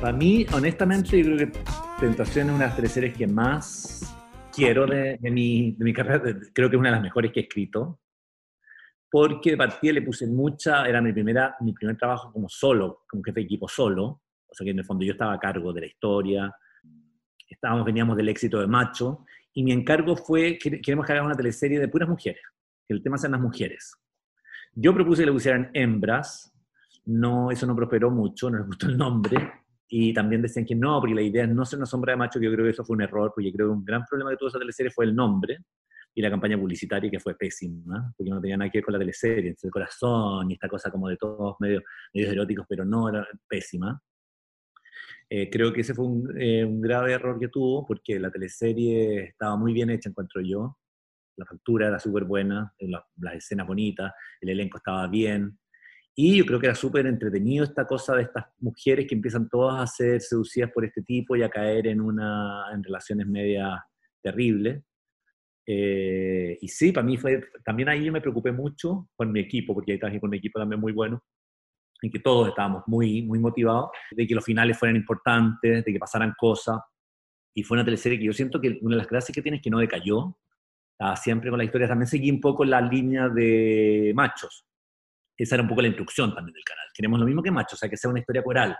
Para 0.00 0.12
mí, 0.12 0.46
honestamente, 0.52 1.18
yo 1.18 1.24
creo 1.24 1.38
que 1.38 1.58
Tentación 1.98 2.48
es 2.48 2.54
una 2.54 2.64
de 2.64 2.68
las 2.68 2.76
tres 2.76 2.92
series 2.92 3.16
que 3.16 3.26
más 3.26 4.14
quiero 4.52 4.86
de, 4.86 5.18
mi, 5.22 5.72
de 5.72 5.84
mi, 5.84 5.94
carrera. 5.94 6.22
Creo 6.52 6.68
que 6.68 6.76
es 6.76 6.80
una 6.80 6.90
de 6.90 6.96
las 6.96 7.02
mejores 7.02 7.32
que 7.32 7.40
he 7.40 7.42
escrito. 7.44 7.98
Porque 9.16 9.52
de 9.52 9.56
partida 9.56 9.94
le 9.94 10.02
puse 10.02 10.26
mucha, 10.26 10.86
era 10.86 11.00
mi, 11.00 11.10
primera, 11.10 11.56
mi 11.60 11.72
primer 11.72 11.96
trabajo 11.96 12.30
como 12.30 12.50
solo, 12.50 13.04
como 13.08 13.22
jefe 13.22 13.40
de 13.40 13.46
equipo 13.46 13.66
solo. 13.66 14.04
O 14.46 14.52
sea 14.54 14.62
que 14.62 14.72
en 14.72 14.78
el 14.80 14.84
fondo 14.84 15.06
yo 15.06 15.12
estaba 15.12 15.32
a 15.32 15.38
cargo 15.38 15.72
de 15.72 15.80
la 15.80 15.86
historia, 15.86 16.54
estábamos, 17.48 17.86
veníamos 17.86 18.14
del 18.14 18.28
éxito 18.28 18.60
de 18.60 18.66
Macho, 18.66 19.24
y 19.54 19.62
mi 19.64 19.72
encargo 19.72 20.16
fue, 20.16 20.58
queremos 20.58 21.06
que 21.06 21.12
haga 21.14 21.22
una 21.22 21.34
teleserie 21.34 21.80
de 21.80 21.88
puras 21.88 22.10
mujeres, 22.10 22.42
que 22.86 22.92
el 22.92 23.02
tema 23.02 23.16
sean 23.16 23.32
las 23.32 23.40
mujeres. 23.40 23.94
Yo 24.74 24.92
propuse 24.92 25.22
que 25.22 25.26
le 25.26 25.32
pusieran 25.32 25.70
hembras, 25.72 26.52
no, 27.06 27.50
eso 27.50 27.66
no 27.66 27.74
prosperó 27.74 28.10
mucho, 28.10 28.50
no 28.50 28.58
les 28.58 28.66
gustó 28.66 28.86
el 28.86 28.98
nombre, 28.98 29.50
y 29.88 30.12
también 30.12 30.42
decían 30.42 30.66
que 30.66 30.74
no, 30.74 31.00
porque 31.00 31.14
la 31.14 31.22
idea 31.22 31.46
no 31.46 31.64
ser 31.64 31.78
una 31.78 31.86
sombra 31.86 32.12
de 32.12 32.18
macho, 32.18 32.38
que 32.38 32.44
yo 32.44 32.52
creo 32.52 32.66
que 32.66 32.72
eso 32.72 32.84
fue 32.84 32.96
un 32.96 33.00
error, 33.00 33.32
porque 33.34 33.50
creo 33.50 33.68
que 33.68 33.72
un 33.72 33.82
gran 33.82 34.04
problema 34.04 34.30
de 34.32 34.36
toda 34.36 34.50
esa 34.50 34.58
teleserie 34.58 34.92
fue 34.92 35.06
el 35.06 35.14
nombre 35.14 35.60
y 36.16 36.22
la 36.22 36.30
campaña 36.30 36.58
publicitaria, 36.58 37.10
que 37.10 37.20
fue 37.20 37.36
pésima, 37.36 38.10
porque 38.16 38.30
no 38.30 38.40
tenía 38.40 38.56
nada 38.56 38.70
que 38.70 38.78
ver 38.78 38.84
con 38.86 38.94
la 38.94 38.98
teleserie, 38.98 39.54
el 39.62 39.70
corazón 39.70 40.50
y 40.50 40.54
esta 40.54 40.66
cosa 40.66 40.90
como 40.90 41.10
de 41.10 41.18
todos 41.18 41.56
medios, 41.60 41.82
medios 42.14 42.32
eróticos, 42.32 42.64
pero 42.66 42.86
no, 42.86 43.10
era 43.10 43.28
pésima. 43.46 44.00
Eh, 45.28 45.50
creo 45.50 45.74
que 45.74 45.82
ese 45.82 45.92
fue 45.92 46.06
eh, 46.38 46.64
un, 46.64 46.80
grave 46.80 47.12
error 47.12 47.38
que 47.38 47.48
tuvo 47.48 47.84
porque 47.86 48.18
la 48.18 48.30
teleserie 48.30 49.24
estaba 49.24 49.58
muy 49.58 49.74
bien 49.74 49.90
hecha, 49.90 50.08
encuentro 50.08 50.40
yo. 50.40 50.78
La 51.36 51.44
factura 51.44 51.88
era 51.88 51.98
súper 51.98 52.24
buena, 52.24 52.72
eh, 52.78 52.88
las 52.88 53.34
escenas 53.34 53.66
bonitas, 53.66 54.10
el 54.40 54.48
elenco 54.48 54.78
estaba 54.78 55.06
bien. 55.08 55.58
Y 56.14 56.38
yo 56.38 56.46
creo 56.46 56.58
que 56.58 56.66
era 56.68 56.74
súper 56.74 57.06
entretenido 57.06 57.62
esta 57.62 57.86
cosa 57.86 58.16
de 58.16 58.22
estas 58.22 58.46
mujeres 58.60 59.06
que 59.06 59.16
empiezan 59.16 59.50
todas 59.50 59.82
a 59.82 59.86
ser 59.86 60.22
seducidas 60.22 60.70
por 60.72 60.86
este 60.86 61.02
tipo 61.02 61.36
y 61.36 61.42
a 61.42 61.50
caer 61.50 61.88
en, 61.88 62.00
una, 62.00 62.72
en 62.72 62.82
relaciones 62.82 63.26
medias 63.26 63.78
terribles. 64.22 64.82
Y 65.66 66.68
sí, 66.68 66.92
para 66.92 67.04
mí 67.04 67.16
fue, 67.16 67.42
también 67.64 67.88
ahí 67.88 68.04
yo 68.04 68.12
me 68.12 68.20
preocupé 68.20 68.52
mucho 68.52 69.08
con 69.16 69.32
mi 69.32 69.40
equipo, 69.40 69.74
porque 69.74 69.92
ahí 69.92 69.98
trabajé 69.98 70.20
con 70.20 70.28
un 70.28 70.34
equipo 70.34 70.60
también 70.60 70.80
muy 70.80 70.92
bueno, 70.92 71.22
en 72.02 72.10
que 72.10 72.20
todos 72.20 72.48
estábamos 72.48 72.84
muy, 72.86 73.22
muy 73.22 73.38
motivados, 73.38 73.90
de 74.10 74.26
que 74.26 74.34
los 74.34 74.44
finales 74.44 74.78
fueran 74.78 74.96
importantes, 74.96 75.84
de 75.84 75.92
que 75.92 75.98
pasaran 75.98 76.34
cosas. 76.38 76.78
Y 77.54 77.62
fue 77.62 77.76
una 77.76 77.84
teleserie 77.84 78.18
que 78.18 78.26
yo 78.26 78.32
siento 78.32 78.60
que 78.60 78.78
una 78.82 78.96
de 78.96 78.98
las 78.98 79.08
gracias 79.08 79.34
que 79.34 79.42
tiene 79.42 79.56
es 79.56 79.62
que 79.62 79.70
no 79.70 79.78
decayó. 79.78 80.38
siempre 81.16 81.50
con 81.50 81.58
la 81.58 81.64
historia. 81.64 81.88
También 81.88 82.06
seguí 82.06 82.30
un 82.30 82.40
poco 82.40 82.64
la 82.64 82.80
línea 82.80 83.28
de 83.28 84.12
machos. 84.14 84.66
Esa 85.36 85.56
era 85.56 85.62
un 85.62 85.68
poco 85.68 85.82
la 85.82 85.88
instrucción 85.88 86.34
también 86.34 86.54
del 86.54 86.64
canal. 86.64 86.86
Queremos 86.94 87.20
lo 87.20 87.26
mismo 87.26 87.42
que 87.42 87.50
machos, 87.50 87.74
o 87.74 87.76
sea, 87.78 87.88
que 87.88 87.96
sea 87.96 88.10
una 88.10 88.20
historia 88.20 88.42
coral. 88.42 88.76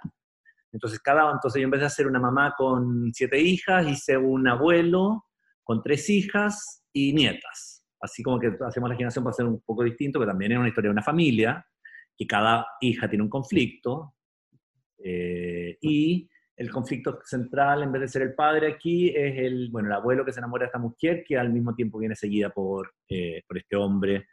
Entonces, 0.72 0.98
cada, 1.00 1.30
entonces 1.30 1.60
yo 1.60 1.64
empecé 1.64 1.84
a 1.84 1.90
ser 1.90 2.06
una 2.06 2.20
mamá 2.20 2.54
con 2.56 3.12
siete 3.12 3.40
hijas, 3.40 3.86
hice 3.86 4.16
un 4.16 4.46
abuelo 4.48 5.25
con 5.66 5.82
tres 5.82 6.08
hijas 6.08 6.84
y 6.92 7.12
nietas. 7.12 7.84
Así 8.00 8.22
como 8.22 8.38
que 8.38 8.52
hacemos 8.64 8.88
la 8.88 8.94
generación 8.94 9.24
para 9.24 9.34
ser 9.34 9.46
un 9.46 9.60
poco 9.62 9.82
distinto, 9.82 10.20
pero 10.20 10.30
también 10.30 10.52
es 10.52 10.58
una 10.58 10.68
historia 10.68 10.90
de 10.90 10.92
una 10.92 11.02
familia 11.02 11.66
que 12.16 12.24
cada 12.24 12.64
hija 12.80 13.08
tiene 13.08 13.24
un 13.24 13.28
conflicto 13.28 14.14
eh, 15.02 15.76
y 15.80 16.30
el 16.56 16.70
conflicto 16.70 17.18
central, 17.24 17.82
en 17.82 17.90
vez 17.90 18.02
de 18.02 18.08
ser 18.08 18.22
el 18.22 18.34
padre 18.34 18.68
aquí, 18.68 19.08
es 19.08 19.38
el, 19.38 19.68
bueno, 19.72 19.88
el 19.88 19.94
abuelo 19.94 20.24
que 20.24 20.32
se 20.32 20.38
enamora 20.38 20.62
de 20.62 20.66
esta 20.66 20.78
mujer, 20.78 21.24
que 21.26 21.36
al 21.36 21.52
mismo 21.52 21.74
tiempo 21.74 21.98
viene 21.98 22.14
seguida 22.14 22.50
por, 22.50 22.94
eh, 23.08 23.42
por 23.48 23.58
este 23.58 23.74
hombre, 23.74 24.28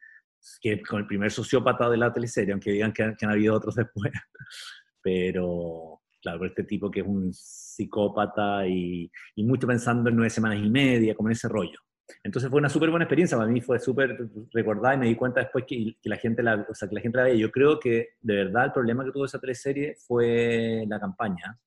que 0.62 0.84
con 0.84 1.00
el 1.00 1.08
primer 1.08 1.32
sociópata 1.32 1.90
de 1.90 1.98
la 1.98 2.14
teleserie, 2.14 2.54
aunque 2.54 2.72
digan 2.72 2.94
que, 2.94 3.04
han 3.04 3.30
habido 3.32 3.56
otros 3.56 3.74
después. 3.74 4.14
Pero, 5.02 6.03
claro, 6.24 6.40
por 6.40 6.48
este 6.48 6.64
tipo 6.64 6.90
que 6.90 7.02
es 7.02 7.06
un 7.06 7.32
psicópata 7.34 8.66
y, 8.66 9.12
y 9.36 9.44
mucho 9.44 9.68
pensando 9.68 10.10
en 10.10 10.16
nueve 10.16 10.30
semanas 10.30 10.60
y 10.64 10.70
media, 10.70 11.14
como 11.14 11.30
en 11.30 11.34
ese 11.34 11.50
rollo. 11.50 11.80
Entonces 12.24 12.50
fue 12.50 12.60
una 12.60 12.70
súper 12.70 12.90
buena 12.90 13.06
experiencia, 13.06 13.38
para 13.38 13.50
mí 13.50 13.62
fue 13.62 13.80
súper 13.80 14.18
recordada 14.54 14.96
y 14.96 14.98
me 14.98 15.08
di 15.08 15.16
cuenta 15.16 15.42
después 15.42 15.66
que, 15.68 15.96
la 16.04 16.18
gente 16.18 16.44
la, 16.44 16.66
o 16.70 16.74
sea, 16.74 16.88
que 16.88 16.96
la 16.96 17.02
gente 17.02 17.18
la 17.18 17.26
veía. 17.26 17.36
Yo 17.36 17.52
creo 17.52 17.80
que 17.80 18.10
de 18.22 18.36
verdad 18.36 18.66
el 18.66 18.72
problema 18.72 19.04
que 19.06 19.12
tuvo 19.12 19.26
esa 19.26 19.40
teleserie 19.40 19.96
fue 20.06 20.86
la 20.88 21.00
campaña. 21.00 21.58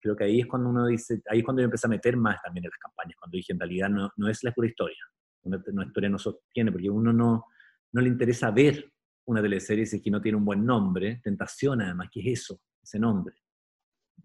Creo 0.00 0.16
que 0.16 0.24
ahí 0.24 0.40
es 0.40 0.46
cuando 0.46 0.70
uno 0.70 0.86
dice, 0.86 1.20
ahí 1.28 1.38
es 1.38 1.44
cuando 1.44 1.60
yo 1.60 1.64
empecé 1.64 1.86
a 1.86 1.90
meter 1.90 2.16
más 2.16 2.40
también 2.42 2.64
en 2.64 2.70
las 2.70 2.78
campañas, 2.78 3.16
cuando 3.18 3.36
dije 3.36 3.52
en 3.52 3.58
realidad 3.58 3.88
no, 3.88 4.10
no 4.16 4.28
es 4.28 4.44
la 4.44 4.52
pura 4.52 4.68
historia, 4.68 4.98
una, 5.42 5.60
una, 5.66 5.86
historia 5.86 6.08
no 6.08 6.18
sostiene, 6.18 6.70
porque 6.70 6.88
uno 6.88 7.12
no, 7.12 7.46
no 7.92 8.00
le 8.00 8.08
interesa 8.08 8.50
ver 8.52 8.92
una 9.26 9.42
teleserie 9.42 9.86
si 9.86 9.96
es 9.96 10.02
que 10.02 10.10
no 10.10 10.20
tiene 10.22 10.38
un 10.38 10.44
buen 10.44 10.64
nombre, 10.64 11.20
tentación 11.22 11.82
además, 11.82 12.08
que 12.12 12.20
es 12.20 12.40
eso, 12.40 12.60
ese 12.80 12.98
nombre. 12.98 13.34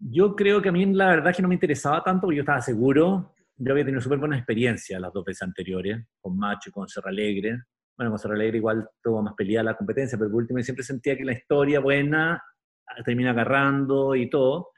Yo 0.00 0.34
creo 0.36 0.60
que 0.60 0.68
a 0.68 0.72
mí 0.72 0.84
la 0.86 1.08
verdad 1.08 1.30
es 1.30 1.36
que 1.36 1.42
no 1.42 1.48
me 1.48 1.54
interesaba 1.54 2.02
tanto, 2.02 2.22
porque 2.22 2.36
yo 2.36 2.42
estaba 2.42 2.60
seguro 2.60 3.34
yo 3.56 3.72
había 3.72 3.84
tenido 3.84 4.00
súper 4.00 4.18
buena 4.18 4.36
experiencia 4.36 4.98
las 4.98 5.12
dos 5.12 5.24
veces 5.24 5.42
anteriores, 5.42 6.04
con 6.20 6.36
Macho 6.36 6.70
y 6.70 6.72
con 6.72 6.88
Serra 6.88 7.10
Alegre. 7.10 7.62
Bueno, 7.96 8.10
con 8.10 8.18
Serra 8.18 8.34
Alegre 8.34 8.58
igual 8.58 8.88
tuvo 9.02 9.22
más 9.22 9.34
peleada 9.34 9.64
la 9.64 9.76
competencia, 9.76 10.18
pero 10.18 10.30
por 10.30 10.42
último 10.42 10.60
siempre 10.62 10.84
sentía 10.84 11.16
que 11.16 11.24
la 11.24 11.32
historia 11.32 11.80
buena 11.80 12.42
termina 13.04 13.30
agarrando 13.30 14.14
y 14.14 14.28
todo. 14.28 14.70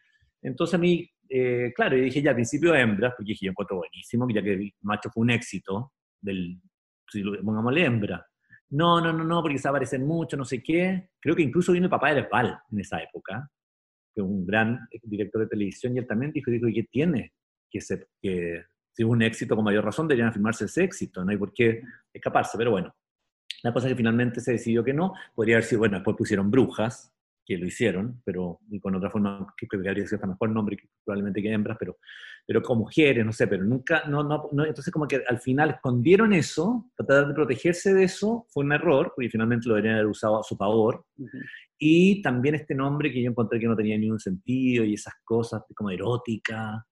Entonces 0.42 0.74
a 0.74 0.78
mí, 0.78 1.08
eh, 1.28 1.72
claro, 1.74 1.96
yo 1.96 2.04
dije 2.04 2.20
ya 2.20 2.30
al 2.30 2.36
principio 2.36 2.74
hembras, 2.74 3.14
porque 3.16 3.30
dije 3.30 3.46
yo 3.46 3.50
encuentro 3.52 3.78
buenísimo, 3.78 4.28
ya 4.28 4.42
que 4.42 4.72
Macho 4.82 5.10
fue 5.10 5.22
un 5.22 5.30
éxito, 5.30 5.92
del, 6.20 6.60
si 7.08 7.22
lo 7.22 7.42
pongámosle 7.42 7.84
hembra. 7.84 8.26
No, 8.68 9.00
no, 9.00 9.12
no, 9.12 9.24
no, 9.24 9.42
porque 9.42 9.58
se 9.58 9.68
aparecen 9.68 10.06
mucho, 10.06 10.36
no 10.36 10.44
sé 10.44 10.62
qué. 10.62 11.10
Creo 11.20 11.34
que 11.34 11.42
incluso 11.42 11.72
vino 11.72 11.86
el 11.86 11.90
papá 11.90 12.12
de 12.12 12.22
Val 12.22 12.58
en 12.70 12.80
esa 12.80 13.00
época, 13.00 13.48
que 14.16 14.22
es 14.22 14.26
un 14.26 14.46
gran 14.46 14.88
director 15.02 15.42
de 15.42 15.48
televisión, 15.48 15.94
y 15.94 15.98
él 15.98 16.06
también 16.06 16.32
dijo, 16.32 16.50
dijo, 16.50 16.66
¿y 16.68 16.82
tiene? 16.86 17.34
que 17.70 17.80
se, 17.80 18.08
que 18.20 18.64
si 18.92 19.02
es 19.02 19.08
un 19.08 19.20
éxito, 19.22 19.54
con 19.54 19.64
mayor 19.64 19.84
razón 19.84 20.08
deberían 20.08 20.30
afirmarse 20.30 20.64
ese 20.64 20.84
éxito, 20.84 21.22
no 21.22 21.30
hay 21.30 21.36
por 21.36 21.52
qué 21.52 21.82
escaparse, 22.12 22.56
pero 22.56 22.70
bueno. 22.70 22.94
La 23.62 23.72
cosa 23.72 23.86
es 23.86 23.92
que 23.92 23.96
finalmente 23.96 24.40
se 24.40 24.52
decidió 24.52 24.82
que 24.82 24.94
no, 24.94 25.12
podría 25.34 25.56
haber 25.56 25.64
sido, 25.64 25.80
bueno, 25.80 25.96
después 25.96 26.16
pusieron 26.16 26.50
brujas, 26.50 27.12
que 27.44 27.56
lo 27.56 27.66
hicieron, 27.66 28.20
pero 28.24 28.58
y 28.70 28.80
con 28.80 28.94
otra 28.96 29.08
forma 29.08 29.54
que, 29.56 29.68
habría 29.72 30.04
sido 30.04 30.16
hasta 30.16 30.26
mejor 30.26 30.50
nombre 30.50 30.76
que 30.76 30.88
probablemente 31.04 31.40
que 31.40 31.52
hembras, 31.52 31.76
pero, 31.78 31.98
pero 32.44 32.60
con 32.60 32.78
mujeres, 32.78 33.24
no 33.24 33.32
sé, 33.32 33.46
pero 33.46 33.64
nunca, 33.64 34.02
no, 34.08 34.24
no, 34.24 34.48
no, 34.50 34.64
entonces 34.64 34.92
como 34.92 35.06
que 35.06 35.22
al 35.28 35.38
final 35.38 35.70
escondieron 35.70 36.32
eso, 36.32 36.90
tratar 36.96 37.28
de 37.28 37.34
protegerse 37.34 37.94
de 37.94 38.04
eso 38.04 38.46
fue 38.48 38.64
un 38.64 38.72
error, 38.72 39.12
porque 39.14 39.30
finalmente 39.30 39.68
lo 39.68 39.76
deberían 39.76 39.96
haber 39.96 40.08
usado 40.08 40.40
a 40.40 40.42
su 40.42 40.56
favor, 40.56 41.04
y 41.78 42.22
también 42.22 42.54
este 42.54 42.74
nombre 42.74 43.12
que 43.12 43.22
yo 43.22 43.30
encontré 43.30 43.60
que 43.60 43.66
no 43.66 43.76
tenía 43.76 43.98
ningún 43.98 44.20
sentido 44.20 44.84
y 44.84 44.94
esas 44.94 45.14
cosas 45.24 45.62
como 45.74 45.90
erótica, 45.90 46.86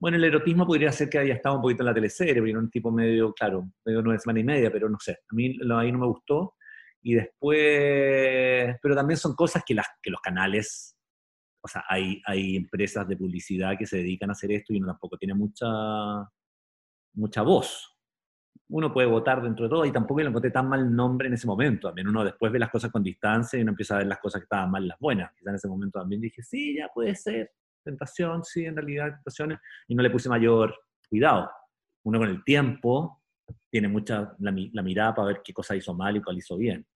bueno, 0.00 0.16
el 0.18 0.24
erotismo 0.24 0.66
podría 0.66 0.92
ser 0.92 1.08
que 1.08 1.18
haya 1.18 1.34
estado 1.34 1.56
un 1.56 1.62
poquito 1.62 1.82
en 1.82 1.86
la 1.86 1.94
teleserie, 1.94 2.34
porque 2.34 2.50
era 2.50 2.58
un 2.58 2.70
tipo 2.70 2.90
medio, 2.90 3.32
claro, 3.32 3.70
medio 3.86 4.02
nueve 4.02 4.18
semana 4.18 4.40
y 4.40 4.44
media, 4.44 4.70
pero 4.70 4.88
no 4.88 4.98
sé, 5.00 5.12
a 5.12 5.34
mí 5.34 5.56
ahí 5.74 5.92
no 5.92 5.98
me 5.98 6.06
gustó. 6.06 6.56
Y 7.02 7.14
después, 7.14 8.76
pero 8.82 8.94
también 8.94 9.18
son 9.18 9.34
cosas 9.34 9.62
que, 9.66 9.74
las, 9.74 9.86
que 10.02 10.10
los 10.10 10.20
canales, 10.20 10.96
o 11.62 11.68
sea, 11.68 11.84
hay, 11.88 12.20
hay 12.26 12.56
empresas 12.56 13.06
de 13.08 13.16
publicidad 13.16 13.76
que 13.78 13.86
se 13.86 13.98
dedican 13.98 14.30
a 14.30 14.32
hacer 14.32 14.52
esto 14.52 14.72
y 14.72 14.78
uno 14.78 14.88
tampoco 14.88 15.16
tiene 15.16 15.34
mucha, 15.34 15.66
mucha 17.14 17.42
voz. 17.42 17.93
Uno 18.68 18.92
puede 18.92 19.06
votar 19.06 19.42
dentro 19.42 19.64
de 19.64 19.70
todo 19.70 19.84
y 19.84 19.92
tampoco 19.92 20.20
le 20.20 20.28
encontré 20.28 20.50
tan 20.50 20.68
mal 20.68 20.94
nombre 20.94 21.28
en 21.28 21.34
ese 21.34 21.46
momento. 21.46 21.88
También 21.88 22.08
uno 22.08 22.24
después 22.24 22.50
ve 22.50 22.58
las 22.58 22.70
cosas 22.70 22.90
con 22.90 23.02
distancia 23.02 23.58
y 23.58 23.62
uno 23.62 23.72
empieza 23.72 23.94
a 23.94 23.98
ver 23.98 24.06
las 24.06 24.18
cosas 24.18 24.40
que 24.40 24.44
estaban 24.44 24.70
mal, 24.70 24.88
las 24.88 24.98
buenas. 24.98 25.32
Quizá 25.34 25.50
en 25.50 25.56
ese 25.56 25.68
momento 25.68 26.00
también 26.00 26.20
dije, 26.20 26.42
sí, 26.42 26.76
ya 26.76 26.88
puede 26.92 27.14
ser 27.14 27.52
tentación, 27.84 28.42
sí, 28.44 28.64
en 28.64 28.76
realidad 28.76 29.12
tentaciones, 29.14 29.58
y 29.86 29.94
no 29.94 30.02
le 30.02 30.10
puse 30.10 30.28
mayor 30.28 30.74
cuidado. 31.08 31.50
Uno 32.04 32.18
con 32.18 32.28
el 32.28 32.42
tiempo 32.42 33.20
tiene 33.70 33.88
mucha 33.88 34.34
la, 34.38 34.54
la 34.72 34.82
mirada 34.82 35.14
para 35.14 35.28
ver 35.28 35.42
qué 35.44 35.52
cosa 35.52 35.76
hizo 35.76 35.94
mal 35.94 36.16
y 36.16 36.22
cuál 36.22 36.38
hizo 36.38 36.56
bien. 36.56 36.86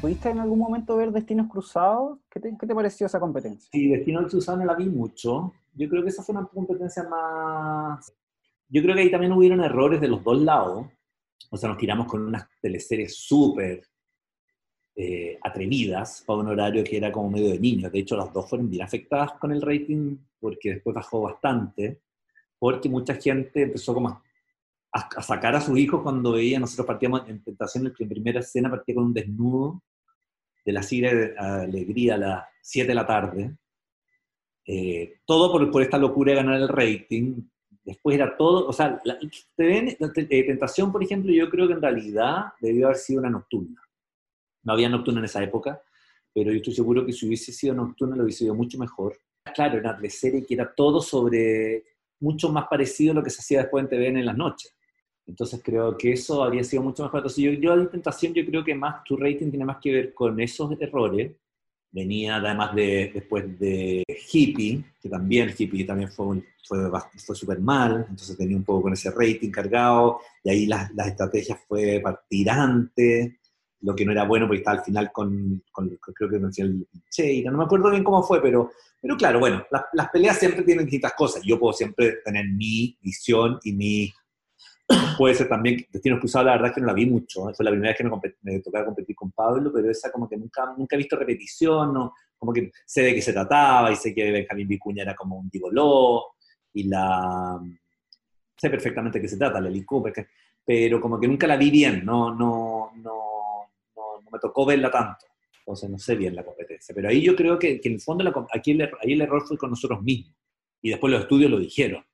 ¿Pudiste 0.00 0.30
en 0.30 0.38
algún 0.38 0.60
momento 0.60 0.96
ver 0.96 1.10
Destinos 1.10 1.48
Cruzados? 1.50 2.18
¿Qué 2.30 2.38
te, 2.38 2.56
qué 2.56 2.66
te 2.66 2.74
pareció 2.74 3.06
esa 3.06 3.18
competencia? 3.18 3.68
Sí, 3.72 3.88
Destinos 3.88 4.30
Cruzados 4.30 4.60
no 4.60 4.66
la 4.66 4.74
vi 4.74 4.86
mucho. 4.86 5.52
Yo 5.74 5.88
creo 5.88 6.02
que 6.04 6.10
esa 6.10 6.22
fue 6.22 6.36
una 6.36 6.46
competencia 6.46 7.02
más... 7.08 8.14
Yo 8.68 8.82
creo 8.82 8.94
que 8.94 9.02
ahí 9.02 9.10
también 9.10 9.32
hubieron 9.32 9.60
errores 9.60 10.00
de 10.00 10.08
los 10.08 10.22
dos 10.22 10.40
lados. 10.40 10.86
O 11.50 11.56
sea, 11.56 11.70
nos 11.70 11.78
tiramos 11.78 12.06
con 12.06 12.22
unas 12.22 12.46
teleseries 12.60 13.16
súper 13.16 13.82
eh, 14.94 15.38
atrevidas 15.42 16.22
para 16.26 16.40
un 16.40 16.48
horario 16.48 16.84
que 16.84 16.96
era 16.96 17.10
como 17.12 17.30
medio 17.30 17.50
de 17.50 17.58
niños. 17.58 17.90
De 17.92 18.00
hecho, 18.00 18.16
las 18.16 18.32
dos 18.32 18.48
fueron 18.48 18.68
bien 18.68 18.82
afectadas 18.82 19.32
con 19.34 19.52
el 19.52 19.62
rating 19.62 20.16
porque 20.40 20.74
después 20.74 20.94
bajó 20.94 21.22
bastante, 21.22 22.02
porque 22.58 22.88
mucha 22.88 23.14
gente 23.14 23.62
empezó 23.62 23.94
como 23.94 24.08
a, 24.08 24.22
a 24.92 25.22
sacar 25.22 25.54
a 25.54 25.60
sus 25.60 25.78
hijos 25.78 26.02
cuando 26.02 26.32
veía, 26.32 26.58
nosotros 26.58 26.86
partíamos 26.86 27.28
en 27.28 27.42
Tentación, 27.42 27.92
en 27.98 28.08
primera 28.08 28.40
escena 28.40 28.70
partía 28.70 28.94
con 28.94 29.04
un 29.04 29.14
desnudo 29.14 29.82
de 30.64 30.72
la 30.72 30.82
serie 30.82 31.14
de 31.14 31.38
Alegría 31.38 32.14
a 32.14 32.18
las 32.18 32.44
7 32.60 32.88
de 32.88 32.94
la 32.94 33.06
tarde. 33.06 33.56
Eh, 34.66 35.20
todo 35.24 35.50
por, 35.50 35.70
por, 35.70 35.82
esta 35.82 35.96
locura 35.96 36.32
de 36.32 36.36
ganar 36.36 36.60
el 36.60 36.68
rating. 36.68 37.40
Después 37.88 38.16
era 38.16 38.36
todo, 38.36 38.68
o 38.68 38.72
sea, 38.72 39.00
la, 39.04 39.18
eh, 39.58 40.44
Tentación, 40.44 40.92
por 40.92 41.02
ejemplo, 41.02 41.32
yo 41.32 41.48
creo 41.48 41.66
que 41.66 41.72
en 41.72 41.82
realidad 41.82 42.52
debió 42.60 42.86
haber 42.86 42.98
sido 42.98 43.20
una 43.20 43.30
nocturna 43.30 43.80
no 44.68 44.74
había 44.74 44.90
nocturno 44.90 45.20
en 45.20 45.24
esa 45.24 45.42
época, 45.42 45.82
pero 46.34 46.50
yo 46.50 46.58
estoy 46.58 46.74
seguro 46.74 47.06
que 47.06 47.12
si 47.12 47.26
hubiese 47.26 47.52
sido 47.52 47.74
nocturno 47.74 48.16
lo 48.16 48.24
hubiese 48.24 48.40
sido 48.40 48.54
mucho 48.54 48.76
mejor. 48.76 49.18
Claro, 49.54 49.78
era 49.78 49.96
una 49.98 50.10
serie 50.10 50.44
que 50.44 50.52
era 50.54 50.72
todo 50.74 51.00
sobre, 51.00 51.84
mucho 52.20 52.50
más 52.50 52.66
parecido 52.68 53.12
a 53.12 53.14
lo 53.14 53.22
que 53.22 53.30
se 53.30 53.40
hacía 53.40 53.60
después 53.60 53.82
en 53.84 53.88
TVN 53.88 54.18
en 54.18 54.26
las 54.26 54.36
noches. 54.36 54.76
Entonces 55.26 55.62
creo 55.64 55.96
que 55.96 56.12
eso 56.12 56.44
habría 56.44 56.64
sido 56.64 56.82
mucho 56.82 57.02
mejor. 57.02 57.20
Entonces 57.20 57.42
yo, 57.42 57.52
yo 57.52 57.76
la 57.76 57.90
tentación 57.90 58.34
yo 58.34 58.44
creo 58.44 58.62
que 58.62 58.74
más 58.74 59.02
tu 59.04 59.16
rating 59.16 59.48
tiene 59.48 59.64
más 59.64 59.78
que 59.80 59.90
ver 59.90 60.12
con 60.12 60.38
esos 60.38 60.70
errores. 60.80 61.32
Venía 61.90 62.36
además 62.36 62.74
de, 62.74 63.10
después 63.14 63.58
de 63.58 64.04
Hippie, 64.30 64.84
que 65.00 65.08
también 65.08 65.54
Hippie 65.56 65.84
también 65.84 66.10
fue, 66.10 66.42
fue, 66.66 66.78
fue 67.16 67.34
súper 67.34 67.60
mal, 67.60 68.06
entonces 68.08 68.36
tenía 68.36 68.56
un 68.56 68.64
poco 68.64 68.82
con 68.82 68.92
ese 68.92 69.10
rating 69.10 69.50
cargado, 69.50 70.20
y 70.44 70.50
ahí 70.50 70.66
las, 70.66 70.92
las 70.94 71.08
estrategias 71.08 71.58
fue 71.66 72.00
partirante, 72.02 73.38
lo 73.80 73.94
que 73.94 74.04
no 74.04 74.12
era 74.12 74.24
bueno 74.24 74.46
porque 74.46 74.58
estaba 74.58 74.78
al 74.78 74.84
final 74.84 75.10
con, 75.12 75.62
con 75.70 75.88
creo 76.14 76.28
que 76.28 76.38
decía 76.38 76.64
el 76.64 76.86
Cheira, 77.10 77.50
no 77.50 77.58
me 77.58 77.64
acuerdo 77.64 77.90
bien 77.90 78.04
cómo 78.04 78.22
fue, 78.22 78.42
pero, 78.42 78.72
pero 79.00 79.16
claro, 79.16 79.38
bueno, 79.38 79.64
las, 79.70 79.82
las, 79.92 80.08
peleas 80.10 80.38
siempre 80.38 80.62
tienen 80.62 80.84
distintas 80.84 81.14
cosas. 81.14 81.42
Yo 81.44 81.58
puedo 81.58 81.72
siempre 81.72 82.16
tener 82.24 82.46
mi 82.48 82.96
visión 83.00 83.58
y 83.62 83.72
mi... 83.72 84.12
Puede 85.18 85.34
ser 85.34 85.48
también, 85.48 85.84
Destinos 85.92 86.18
Cruzados 86.18 86.46
la 86.46 86.52
verdad 86.52 86.68
es 86.68 86.74
que 86.74 86.80
no 86.80 86.86
la 86.86 86.94
vi 86.94 87.06
mucho, 87.06 87.52
fue 87.54 87.64
la 87.64 87.70
primera 87.70 87.90
vez 87.90 87.98
que 87.98 88.04
me, 88.04 88.10
me 88.42 88.60
tocaba 88.60 88.86
competir 88.86 89.14
con 89.14 89.30
Pablo, 89.32 89.70
pero 89.72 89.90
esa 89.90 90.10
como 90.10 90.28
que 90.28 90.36
nunca, 90.36 90.74
nunca 90.76 90.96
he 90.96 90.98
visto 90.98 91.16
repetición, 91.16 91.92
no, 91.92 92.14
como 92.38 92.52
que 92.52 92.70
sé 92.86 93.02
de 93.02 93.14
qué 93.14 93.20
se 93.20 93.32
trataba 93.32 93.92
y 93.92 93.96
sé 93.96 94.14
que 94.14 94.30
Benjamín 94.30 94.68
Vicuña 94.68 95.02
era 95.02 95.14
como 95.14 95.38
un 95.38 95.50
gigoló 95.50 96.34
y 96.72 96.84
la... 96.84 97.60
sé 98.56 98.70
perfectamente 98.70 99.18
de 99.18 99.22
qué 99.22 99.28
se 99.28 99.36
trata, 99.36 99.60
Lely 99.60 99.84
Cooper, 99.84 100.26
pero 100.64 101.00
como 101.00 101.20
que 101.20 101.28
nunca 101.28 101.46
la 101.46 101.56
vi 101.56 101.70
bien, 101.70 102.04
no, 102.04 102.34
no, 102.34 102.92
no 102.96 103.28
me 104.30 104.38
tocó 104.38 104.66
verla 104.66 104.90
tanto, 104.90 105.26
entonces 105.58 105.90
no 105.90 105.98
sé 105.98 106.16
bien 106.16 106.34
la 106.34 106.44
competencia. 106.44 106.94
Pero 106.94 107.08
ahí 107.08 107.22
yo 107.22 107.34
creo 107.34 107.58
que, 107.58 107.80
que 107.80 107.88
en 107.88 107.94
el 107.94 108.00
fondo 108.00 108.24
la, 108.24 108.32
aquí 108.52 108.72
el, 108.72 108.82
ahí 108.82 109.12
el 109.12 109.20
error 109.20 109.46
fue 109.46 109.58
con 109.58 109.70
nosotros 109.70 110.02
mismos. 110.02 110.34
Y 110.80 110.90
después 110.90 111.12
los 111.12 111.22
estudios 111.22 111.50
lo 111.50 111.58
dijeron. 111.58 112.04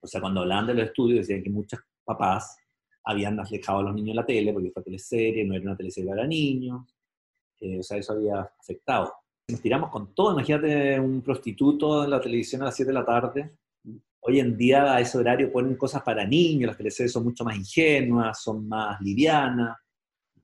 O 0.00 0.06
sea, 0.06 0.20
cuando 0.20 0.42
hablaban 0.42 0.66
de 0.66 0.74
los 0.74 0.86
estudios 0.86 1.26
decían 1.26 1.42
que 1.42 1.50
muchos 1.50 1.80
papás 2.06 2.56
habían 3.04 3.38
alejado 3.38 3.80
a 3.80 3.82
los 3.82 3.94
niños 3.94 4.14
de 4.14 4.20
la 4.20 4.26
tele 4.26 4.52
porque 4.52 4.70
fue 4.70 4.82
teleserie, 4.82 5.44
no 5.44 5.54
era 5.54 5.64
una 5.64 5.76
teleserie 5.76 6.10
para 6.10 6.26
niños. 6.26 6.82
Eh, 7.60 7.78
o 7.78 7.82
sea, 7.82 7.98
eso 7.98 8.12
había 8.12 8.40
afectado. 8.58 9.12
Nos 9.48 9.60
tiramos 9.60 9.90
con 9.90 10.14
todo. 10.14 10.32
Imagínate 10.32 10.98
un 10.98 11.22
prostituto 11.22 12.04
en 12.04 12.10
la 12.10 12.20
televisión 12.20 12.62
a 12.62 12.66
las 12.66 12.76
7 12.76 12.88
de 12.88 12.94
la 12.94 13.04
tarde. 13.04 13.58
Hoy 14.20 14.40
en 14.40 14.56
día 14.56 14.94
a 14.94 15.00
ese 15.00 15.18
horario 15.18 15.52
ponen 15.52 15.76
cosas 15.76 16.02
para 16.02 16.26
niños, 16.26 16.68
las 16.68 16.76
teleseries 16.76 17.12
son 17.12 17.22
mucho 17.22 17.44
más 17.44 17.56
ingenuas, 17.56 18.42
son 18.42 18.66
más 18.66 19.00
livianas. 19.00 19.76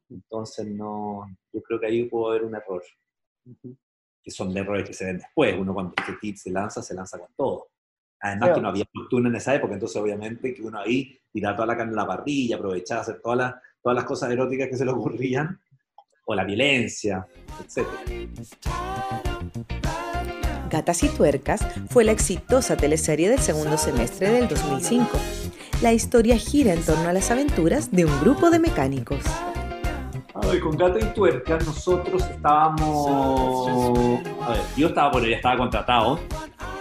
Entonces, 0.09 0.69
no, 0.69 1.27
yo 1.53 1.63
creo 1.63 1.81
que 1.81 1.87
ahí 1.87 2.05
pudo 2.05 2.31
haber 2.31 2.45
un 2.45 2.55
error. 2.55 2.83
Que 4.23 4.31
son 4.31 4.57
errores 4.57 4.87
que 4.87 4.95
se 4.95 5.07
ven 5.07 5.19
después. 5.19 5.59
Uno 5.59 5.75
cuando 5.75 5.95
este 5.99 6.13
tip 6.21 6.37
se 6.37 6.53
lanza, 6.53 6.81
se 6.81 6.95
lanza 6.95 7.19
con 7.19 7.35
todo. 7.35 7.72
Además 8.23 8.51
que 8.55 8.61
no 8.61 8.69
había 8.69 8.85
nocturna 8.95 9.29
en 9.29 9.35
esa 9.35 9.55
época, 9.55 9.75
entonces 9.75 10.01
obviamente 10.01 10.55
que 10.55 10.63
uno 10.63 10.79
ahí 10.79 11.19
tiraba 11.33 11.57
toda 11.57 11.67
la 11.67 11.77
carne 11.77 11.91
en 11.91 11.97
la 11.97 12.07
parrilla, 12.07 12.57
aprovechaba 12.57 13.01
hacer 13.01 13.21
todas 13.21 13.37
las, 13.37 13.55
todas 13.83 13.97
las 13.97 14.05
cosas 14.05 14.31
eróticas 14.31 14.69
que 14.69 14.77
se 14.77 14.85
le 14.85 14.93
ocurrían, 14.93 15.61
o 16.25 16.35
la 16.35 16.45
violencia, 16.45 17.27
etc. 17.61 17.89
Gatas 20.71 21.03
y 21.03 21.09
Tuercas 21.09 21.67
fue 21.91 22.05
la 22.05 22.13
exitosa 22.13 22.77
teleserie 22.77 23.29
del 23.29 23.41
segundo 23.41 23.77
semestre 23.77 24.31
del 24.31 24.47
2005. 24.47 25.09
La 25.83 25.93
historia 25.93 26.39
gira 26.39 26.73
en 26.73 26.83
torno 26.83 27.09
a 27.09 27.13
las 27.13 27.33
aventuras 27.33 27.91
de 27.91 28.05
un 28.05 28.21
grupo 28.21 28.51
de 28.51 28.61
mecánicos 28.61 29.25
con 30.61 30.77
Gato 30.77 30.99
y 30.99 31.05
Tuerca 31.15 31.59
nosotros 31.59 32.23
estábamos... 32.29 34.21
A 34.43 34.51
ver, 34.51 34.61
yo 34.77 34.89
estaba, 34.89 35.11
bueno, 35.11 35.29
ya 35.29 35.37
estaba 35.37 35.57
contratado. 35.57 36.19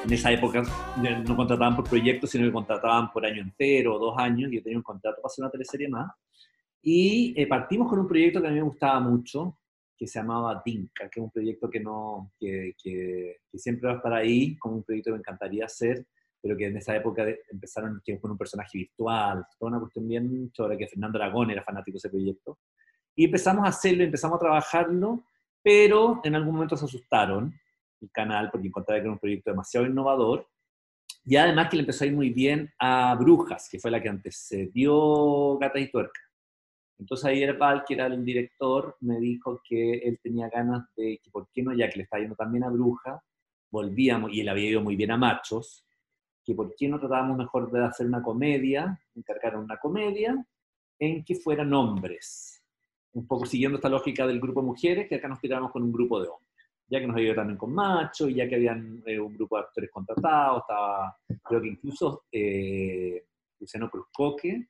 En 0.04 0.14
esa 0.14 0.32
época 0.32 0.64
no 0.98 1.36
contrataban 1.36 1.76
por 1.76 1.88
proyectos, 1.88 2.32
sino 2.32 2.46
que 2.46 2.52
contrataban 2.52 3.12
por 3.12 3.26
año 3.26 3.42
entero, 3.42 4.00
dos 4.00 4.18
años. 4.18 4.50
Yo 4.52 4.62
tenía 4.64 4.78
un 4.78 4.84
contrato 4.84 5.22
para 5.22 5.32
hacer 5.32 5.44
una 5.44 5.52
teleserie 5.52 5.90
más. 5.90 6.12
Y 6.82 7.34
eh, 7.40 7.46
partimos 7.46 7.88
con 7.88 8.00
un 8.00 8.08
proyecto 8.08 8.42
que 8.42 8.48
a 8.48 8.50
mí 8.50 8.56
me 8.56 8.64
gustaba 8.64 9.00
mucho, 9.00 9.60
que 9.96 10.08
se 10.08 10.20
llamaba 10.20 10.62
Dinka, 10.66 11.08
que 11.08 11.20
es 11.20 11.24
un 11.24 11.30
proyecto 11.30 11.70
que, 11.70 11.80
no, 11.80 12.32
que, 12.40 12.74
que, 12.82 13.38
que, 13.52 13.60
siempre 13.60 13.88
va 13.88 13.94
a 13.94 13.98
estar 13.98 14.14
ahí, 14.14 14.58
como 14.58 14.78
un 14.78 14.84
proyecto 14.84 15.10
que 15.10 15.14
me 15.14 15.20
encantaría 15.20 15.66
hacer, 15.66 16.08
pero 16.42 16.58
que 16.58 16.66
en 16.66 16.78
esa 16.78 16.96
época 16.96 17.24
empezaron 17.52 18.02
con 18.20 18.32
un 18.32 18.38
personaje 18.38 18.80
virtual, 18.80 19.46
toda 19.60 19.70
una 19.70 19.80
cuestión 19.80 20.08
bien 20.08 20.52
chora, 20.52 20.76
que 20.76 20.88
Fernando 20.88 21.20
Aragón 21.20 21.52
era 21.52 21.64
fanático 21.64 21.94
de 21.96 22.00
ese 22.00 22.10
proyecto. 22.10 22.58
Y 23.16 23.26
empezamos 23.26 23.64
a 23.66 23.70
hacerlo, 23.70 24.04
empezamos 24.04 24.38
a 24.38 24.40
trabajarlo, 24.40 25.24
pero 25.62 26.22
en 26.24 26.34
algún 26.34 26.56
momento 26.56 26.76
se 26.76 26.86
asustaron 26.86 27.54
el 28.02 28.12
canal 28.12 28.50
porque 28.52 28.68
encontraba 28.68 29.00
que 29.00 29.06
era 29.06 29.14
un 29.14 29.20
proyecto 29.20 29.52
demasiado 29.52 29.86
innovador. 29.86 30.48
Y 31.24 31.36
además 31.36 31.70
que 31.70 31.78
le 31.78 31.82
empezó 31.82 32.04
a 32.04 32.08
ir 32.08 32.14
muy 32.14 32.32
bien 32.32 32.72
a 32.80 33.16
Brujas, 33.16 33.70
que 33.70 33.80
fue 33.80 33.92
la 33.92 34.02
que 34.02 34.10
antecedió 34.10 35.58
Gata 35.60 35.80
y 35.80 35.92
Tuerca. 35.92 36.20
Entonces 36.98 37.26
ahí 37.26 37.44
Herbal, 37.44 37.84
que 37.88 37.94
era 37.96 38.08
el 38.08 38.24
director, 38.24 38.96
me 39.02 39.20
dijo 39.20 39.62
que 39.68 40.00
él 40.00 40.20
tenía 40.22 40.50
ganas 40.50 40.86
de 40.96 41.20
que, 41.24 41.32
¿por 41.32 41.48
qué 41.52 41.64
no? 41.64 41.74
Ya 41.74 41.90
que 41.90 41.98
le 41.98 42.04
estaba 42.04 42.22
yendo 42.22 42.36
también 42.36 42.64
a 42.64 42.70
Bruja, 42.70 43.24
volvíamos, 43.72 44.32
y 44.34 44.42
él 44.42 44.50
había 44.50 44.70
ido 44.70 44.82
muy 44.82 44.96
bien 44.96 45.12
a 45.12 45.18
Machos, 45.18 45.86
que 46.44 46.54
¿por 46.54 46.76
qué 46.76 46.88
no 46.88 47.00
tratábamos 47.00 47.38
mejor 47.38 47.72
de 47.72 47.86
hacer 47.86 48.06
una 48.06 48.22
comedia, 48.22 49.00
encargar 49.16 49.58
una 49.58 49.78
comedia, 49.78 50.46
en 51.00 51.24
que 51.24 51.36
fueran 51.36 51.74
hombres? 51.74 52.62
un 53.14 53.28
poco 53.28 53.46
siguiendo 53.46 53.78
esta 53.78 53.90
lógica 53.90 54.26
del 54.26 54.40
grupo 54.40 54.62
de 54.62 54.68
mujeres, 54.68 55.08
que 55.08 55.16
acá 55.16 55.28
nos 55.28 55.40
tiramos 55.40 55.72
con 55.72 55.84
un 55.84 55.92
grupo 55.92 56.22
de 56.22 56.30
hombres. 56.30 56.51
Ya 56.92 57.00
que 57.00 57.08
nos 57.08 57.16
ayudó 57.16 57.36
también 57.36 57.58
con 57.58 57.74
machos, 57.74 58.30
y 58.30 58.36
ya 58.36 58.50
que 58.50 58.56
habían 58.56 59.02
eh, 59.06 59.20
un 59.20 59.34
grupo 59.34 59.56
de 59.56 59.64
actores 59.64 59.90
contratados, 59.90 60.62
estaba, 60.62 61.18
creo 61.44 61.62
que 61.62 61.68
incluso 61.70 62.26
eh, 62.32 63.26
Luciano 63.60 63.90
Cruzcoque. 63.90 64.68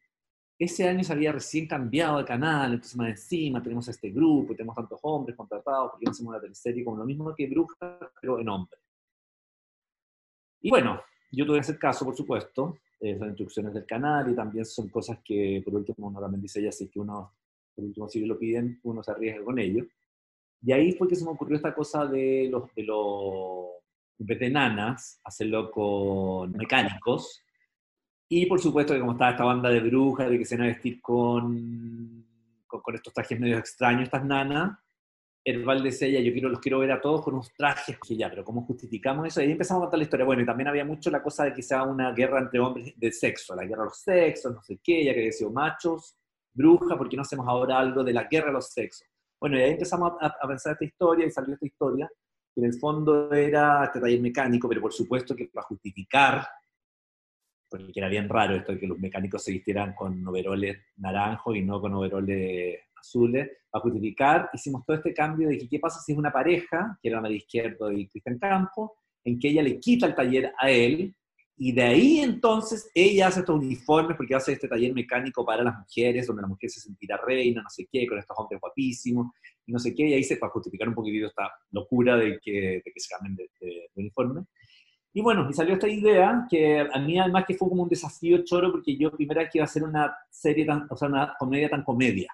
Ese 0.60 0.88
año 0.88 1.04
se 1.04 1.14
había 1.14 1.32
recién 1.32 1.68
cambiado 1.68 2.20
de 2.20 2.26
canal, 2.26 2.74
entonces 2.74 2.96
más 2.96 3.10
encima 3.10 3.64
tenemos 3.64 3.88
este 3.88 4.12
grupo, 4.12 4.54
tenemos 4.54 4.76
tantos 4.76 5.00
hombres 5.02 5.36
contratados, 5.36 5.90
porque 5.92 6.08
hacemos 6.08 6.30
una 6.30 6.40
teleserie 6.40 6.86
como 6.86 6.98
lo 6.98 7.06
mismo 7.06 7.34
que 7.36 7.48
Bruja, 7.48 7.98
pero 8.22 8.40
en 8.40 8.48
hombre. 8.48 8.78
Y 10.62 10.70
bueno, 10.70 11.02
yo 11.32 11.46
tuve 11.46 11.56
que 11.56 11.62
hacer 11.62 11.80
caso, 11.80 12.06
por 12.06 12.16
supuesto, 12.16 12.78
eh, 13.00 13.18
son 13.18 13.30
instrucciones 13.30 13.74
del 13.74 13.88
canal 13.88 14.32
y 14.32 14.36
también 14.36 14.64
son 14.64 14.90
cosas 14.90 15.18
que, 15.26 15.64
por 15.66 15.74
último, 15.74 16.08
uno 16.08 16.20
también 16.20 16.44
dice 16.44 16.60
si 16.72 16.84
es 16.84 16.92
que 16.92 17.00
uno, 17.00 17.34
por 17.74 17.86
último, 17.86 18.08
si 18.08 18.24
lo 18.24 18.38
piden, 18.38 18.80
uno 18.84 19.02
se 19.02 19.10
arriesga 19.10 19.44
con 19.44 19.58
ello. 19.58 19.84
Y 20.62 20.72
ahí 20.72 20.92
fue 20.94 21.08
que 21.08 21.16
se 21.16 21.26
me 21.26 21.32
ocurrió 21.32 21.56
esta 21.56 21.74
cosa 21.74 22.06
de 22.06 22.48
los, 22.52 22.74
de 22.76 22.84
los, 22.84 23.68
de 24.18 24.50
nanas, 24.50 25.20
hacerlo 25.24 25.72
con 25.72 26.52
mecánicos. 26.52 27.42
Y 28.30 28.46
por 28.46 28.60
supuesto 28.62 28.94
que 28.94 29.00
como 29.00 29.14
estaba 29.14 29.32
esta 29.32 29.44
banda 29.44 29.70
de 29.70 29.80
brujas, 29.80 30.30
de 30.30 30.38
que 30.38 30.46
se 30.46 30.56
van 30.56 30.66
a 30.66 30.70
vestir 30.70 31.02
con, 31.02 32.26
con, 32.68 32.82
con 32.82 32.96
estos 32.96 33.14
trajes 33.14 33.40
medio 33.40 33.58
extraños, 33.58 34.04
estas 34.04 34.24
nanas, 34.24 34.78
Herbal 35.44 35.82
decía 35.82 36.08
ella, 36.08 36.20
yo 36.20 36.32
quiero, 36.32 36.50
los 36.50 36.60
quiero 36.60 36.80
ver 36.80 36.92
a 36.92 37.02
todos 37.02 37.24
con 37.24 37.34
unos 37.34 37.52
trajes, 37.54 37.98
que 38.00 38.16
ya, 38.16 38.30
pero 38.30 38.44
¿cómo 38.46 38.64
justificamos 38.64 39.28
eso? 39.28 39.42
Y 39.42 39.46
ahí 39.46 39.52
empezamos 39.52 39.82
a 39.82 39.86
contar 39.86 39.98
la 39.98 40.04
historia. 40.04 40.26
Bueno, 40.26 40.44
y 40.44 40.46
también 40.46 40.68
había 40.68 40.86
mucho 40.86 41.10
la 41.10 41.24
cosa 41.24 41.46
de 41.46 41.54
que 41.54 41.64
sea 41.64 41.84
una 41.84 42.12
guerra 42.12 42.40
entre 42.40 42.60
hombres 42.60 42.94
de 42.96 43.12
sexo, 43.12 43.56
la 43.56 43.66
guerra 43.66 43.84
de 43.84 43.90
los 43.90 44.00
sexos, 44.00 44.54
no 44.54 44.62
sé 44.62 44.80
qué, 44.84 45.04
ya 45.04 45.14
que 45.14 45.22
había 45.22 45.32
sido 45.32 45.52
machos, 45.52 46.16
bruja, 46.54 46.96
¿por 46.96 47.10
qué 47.10 47.16
no 47.16 47.24
hacemos 47.24 47.48
ahora 47.48 47.80
algo 47.80 48.04
de 48.04 48.14
la 48.14 48.26
guerra 48.26 48.48
de 48.48 48.54
los 48.54 48.72
sexos? 48.72 49.08
Bueno, 49.42 49.58
y 49.58 49.62
ahí 49.64 49.72
empezamos 49.72 50.14
a, 50.22 50.28
a 50.28 50.48
pensar 50.48 50.74
esta 50.74 50.86
historia 50.86 51.26
y 51.26 51.32
salió 51.32 51.56
esta 51.56 51.66
historia, 51.66 52.08
que 52.54 52.62
en 52.62 52.68
el 52.68 52.80
fondo 52.80 53.34
era 53.34 53.86
este 53.86 54.00
taller 54.00 54.22
mecánico, 54.22 54.70
pero 54.70 54.82
por 54.82 54.94
supuesto 54.94 55.36
que 55.36 55.48
para 55.48 55.66
justificar, 55.66 56.48
porque 57.68 57.92
era 57.96 58.08
bien 58.08 58.30
raro 58.30 58.56
esto 58.56 58.74
de 58.74 58.80
que 58.80 58.86
los 58.86 59.00
mecánicos 59.00 59.44
se 59.44 59.52
vistieran 59.52 59.96
con 59.96 60.28
overoles 60.28 60.78
naranjos 60.98 61.56
y 61.56 61.64
no 61.64 61.82
con 61.82 61.96
overoles 61.96 62.82
azules, 62.96 63.50
para 63.72 63.82
justificar, 63.82 64.50
hicimos 64.54 64.86
todo 64.86 64.98
este 64.98 65.14
cambio 65.14 65.50
de 65.50 65.58
que 65.58 65.68
qué 65.68 65.80
pasa 65.80 66.00
si 66.00 66.12
es 66.12 66.18
una 66.20 66.32
pareja, 66.32 67.00
que 67.02 67.10
era 67.10 67.20
María 67.20 67.38
Izquierdo 67.38 67.92
y 67.92 68.08
Cristian 68.10 68.38
Campo, 68.38 69.00
en 69.24 69.40
que 69.40 69.50
ella 69.50 69.64
le 69.64 69.80
quita 69.80 70.06
el 70.06 70.14
taller 70.14 70.54
a 70.56 70.70
él, 70.70 71.16
y 71.64 71.74
de 71.74 71.84
ahí 71.84 72.20
entonces 72.22 72.90
ella 72.96 73.28
hace 73.28 73.42
estos 73.42 73.56
uniformes 73.56 74.18
porque 74.18 74.34
hace 74.34 74.54
este 74.54 74.68
taller 74.68 74.96
mecánico 74.96 75.46
para 75.46 75.64
las 75.64 75.78
mujeres, 75.78 76.26
donde 76.26 76.42
la 76.42 76.48
mujer 76.48 76.72
se 76.72 76.80
sentirá 76.80 77.18
reina, 77.24 77.62
no 77.62 77.70
sé 77.70 77.88
qué, 77.92 78.08
con 78.08 78.18
estos 78.18 78.36
hombres 78.36 78.60
guapísimos, 78.60 79.28
y 79.68 79.72
no 79.72 79.78
sé 79.78 79.94
qué, 79.94 80.08
y 80.08 80.14
ahí 80.16 80.24
se 80.24 80.38
para 80.38 80.52
justificar 80.52 80.88
un 80.88 80.96
poquitito 80.96 81.28
esta 81.28 81.52
locura 81.70 82.18
de 82.18 82.40
que, 82.42 82.82
de 82.84 82.92
que 82.92 83.00
se 83.00 83.10
cambien 83.10 83.36
de, 83.36 83.52
de, 83.60 83.68
de 83.68 84.02
uniforme. 84.02 84.46
Y 85.14 85.22
bueno, 85.22 85.48
y 85.52 85.54
salió 85.54 85.76
esta 85.76 85.88
idea 85.88 86.48
que 86.50 86.80
a 86.80 86.98
mí 86.98 87.20
además 87.20 87.46
que 87.48 87.54
fue 87.54 87.70
como 87.70 87.84
un 87.84 87.90
desafío 87.90 88.44
choro 88.44 88.72
porque 88.72 88.98
yo 88.98 89.12
primera 89.12 89.44
vez 89.44 89.52
que 89.52 89.60
iba 89.60 89.66
a 89.66 89.70
hacer 89.70 89.84
una 89.84 90.12
serie 90.32 90.66
tan, 90.66 90.88
o 90.90 90.98
sea, 90.98 91.10
una 91.10 91.36
comedia 91.38 91.70
tan 91.70 91.84
comedia. 91.84 92.34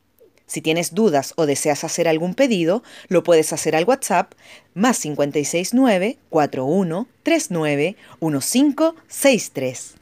Si 0.51 0.59
tienes 0.61 0.93
dudas 0.93 1.33
o 1.37 1.45
deseas 1.45 1.85
hacer 1.85 2.09
algún 2.09 2.35
pedido, 2.35 2.83
lo 3.07 3.23
puedes 3.23 3.53
hacer 3.53 3.73
al 3.73 3.85
WhatsApp 3.85 4.33
más 4.73 4.99
569 4.99 6.17
41 6.29 7.07
39 7.23 7.95
1563. 8.19 9.95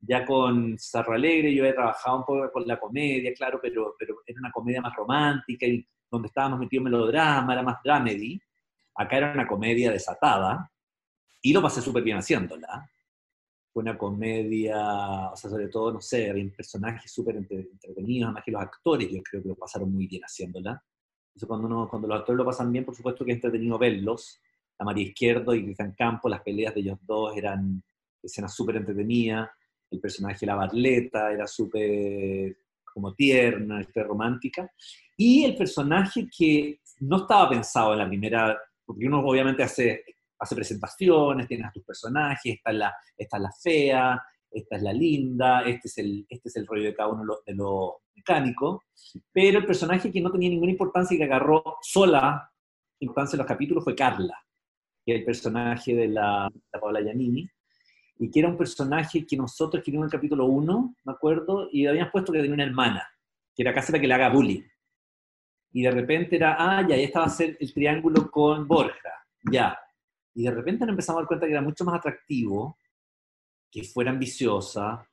ya 0.00 0.24
con 0.24 0.78
Sarro 0.78 1.12
Alegre 1.12 1.54
yo 1.54 1.66
he 1.66 1.72
trabajado 1.74 2.16
un 2.16 2.24
poco 2.24 2.50
con 2.50 2.66
la 2.66 2.80
comedia, 2.80 3.32
claro, 3.34 3.60
pero, 3.62 3.94
pero 3.98 4.22
era 4.26 4.40
una 4.40 4.50
comedia 4.50 4.80
más 4.80 4.96
romántica 4.96 5.66
y 5.66 5.86
donde 6.10 6.28
estábamos 6.28 6.58
metidos 6.58 6.84
melodrama, 6.84 7.52
era 7.52 7.62
más 7.62 7.76
dramedy. 7.84 8.40
Acá 9.00 9.16
era 9.16 9.32
una 9.32 9.46
comedia 9.46 9.90
desatada 9.90 10.70
y 11.42 11.52
lo 11.52 11.62
pasé 11.62 11.80
súper 11.80 12.02
bien 12.02 12.18
haciéndola. 12.18 12.90
Fue 13.72 13.82
una 13.82 13.96
comedia, 13.96 15.30
o 15.30 15.36
sea, 15.36 15.50
sobre 15.50 15.68
todo, 15.68 15.92
no 15.92 16.00
sé, 16.00 16.30
había 16.30 16.50
personajes 16.50 17.10
súper 17.10 17.36
entretenidos, 17.36 18.26
además 18.26 18.42
que 18.44 18.50
los 18.50 18.62
actores 18.62 19.08
yo 19.10 19.22
creo 19.22 19.42
que 19.42 19.48
lo 19.48 19.54
pasaron 19.54 19.92
muy 19.92 20.06
bien 20.06 20.22
haciéndola. 20.22 20.82
Eso 21.34 21.46
cuando, 21.46 21.66
uno, 21.66 21.88
cuando 21.88 22.08
los 22.08 22.18
actores 22.18 22.38
lo 22.38 22.44
pasan 22.44 22.72
bien, 22.72 22.84
por 22.84 22.94
supuesto 22.94 23.24
que 23.24 23.32
es 23.32 23.36
entretenido 23.36 23.78
verlos. 23.78 24.40
La 24.78 24.84
María 24.84 25.04
Izquierdo 25.04 25.54
y 25.54 25.64
Cristian 25.64 25.94
Campo, 25.96 26.28
las 26.28 26.42
peleas 26.42 26.74
de 26.74 26.80
ellos 26.80 26.98
dos 27.02 27.36
eran 27.36 27.82
escenas 28.22 28.54
súper 28.54 28.76
entretenidas 28.76 29.48
el 29.90 30.00
personaje 30.00 30.38
de 30.40 30.46
la 30.46 30.54
Barleta 30.54 31.32
era 31.32 31.46
súper 31.46 32.56
como 32.92 33.14
tierna, 33.14 33.82
súper 33.84 34.06
romántica, 34.06 34.70
y 35.16 35.44
el 35.44 35.56
personaje 35.56 36.28
que 36.36 36.80
no 37.00 37.18
estaba 37.18 37.48
pensado 37.48 37.92
en 37.92 37.98
la 37.98 38.08
primera, 38.08 38.58
porque 38.90 39.06
uno 39.06 39.20
obviamente 39.20 39.62
hace, 39.62 40.04
hace 40.36 40.54
presentaciones, 40.56 41.46
tienes 41.46 41.68
a 41.68 41.70
tus 41.70 41.84
personajes, 41.84 42.54
esta 42.54 42.70
es, 42.72 42.76
la, 42.76 42.94
esta 43.16 43.36
es 43.36 43.42
la 43.44 43.52
fea, 43.62 44.22
esta 44.50 44.76
es 44.76 44.82
la 44.82 44.92
linda, 44.92 45.62
este 45.62 45.86
es 45.86 45.98
el, 45.98 46.26
este 46.28 46.48
es 46.48 46.56
el 46.56 46.66
rollo 46.66 46.82
de 46.82 46.94
cada 46.94 47.10
uno 47.10 47.22
de 47.46 47.54
los 47.54 47.92
mecánicos, 48.16 48.82
pero 49.32 49.60
el 49.60 49.64
personaje 49.64 50.10
que 50.10 50.20
no 50.20 50.32
tenía 50.32 50.50
ninguna 50.50 50.72
importancia 50.72 51.14
y 51.14 51.18
que 51.18 51.24
agarró 51.24 51.62
sola 51.82 52.50
importancia 52.98 53.36
en 53.36 53.38
los 53.38 53.46
capítulos 53.46 53.84
fue 53.84 53.94
Carla, 53.94 54.36
que 55.06 55.12
es 55.12 55.20
el 55.20 55.24
personaje 55.24 55.94
de 55.94 56.08
la, 56.08 56.48
de 56.52 56.60
la 56.72 56.80
Paola 56.80 57.00
Giannini, 57.00 57.48
y 58.18 58.28
que 58.28 58.40
era 58.40 58.48
un 58.48 58.58
personaje 58.58 59.24
que 59.24 59.36
nosotros 59.36 59.78
escribimos 59.78 60.06
en 60.06 60.08
el 60.08 60.18
capítulo 60.18 60.46
1, 60.46 60.96
me 61.04 61.12
acuerdo, 61.12 61.68
y 61.70 61.86
habíamos 61.86 62.10
puesto 62.10 62.32
que 62.32 62.40
tenía 62.40 62.54
una 62.54 62.64
hermana, 62.64 63.08
que 63.54 63.62
era 63.62 63.72
casi 63.72 63.92
la 63.92 64.00
que 64.00 64.08
le 64.08 64.14
haga 64.14 64.30
bullying. 64.30 64.62
Y 65.72 65.82
de 65.82 65.90
repente 65.90 66.36
era, 66.36 66.56
ah, 66.58 66.86
ya, 66.86 66.96
esta 66.96 67.20
va 67.20 67.26
a 67.26 67.30
ser 67.30 67.56
el 67.60 67.72
triángulo 67.72 68.30
con 68.30 68.66
Borja, 68.66 69.24
ya. 69.50 69.78
Y 70.34 70.44
de 70.44 70.50
repente 70.50 70.84
nos 70.84 70.92
empezamos 70.92 71.18
a 71.18 71.22
dar 71.22 71.28
cuenta 71.28 71.46
que 71.46 71.52
era 71.52 71.62
mucho 71.62 71.84
más 71.84 71.96
atractivo 71.96 72.78
que 73.70 73.84
fuera 73.84 74.10
ambiciosa 74.10 75.06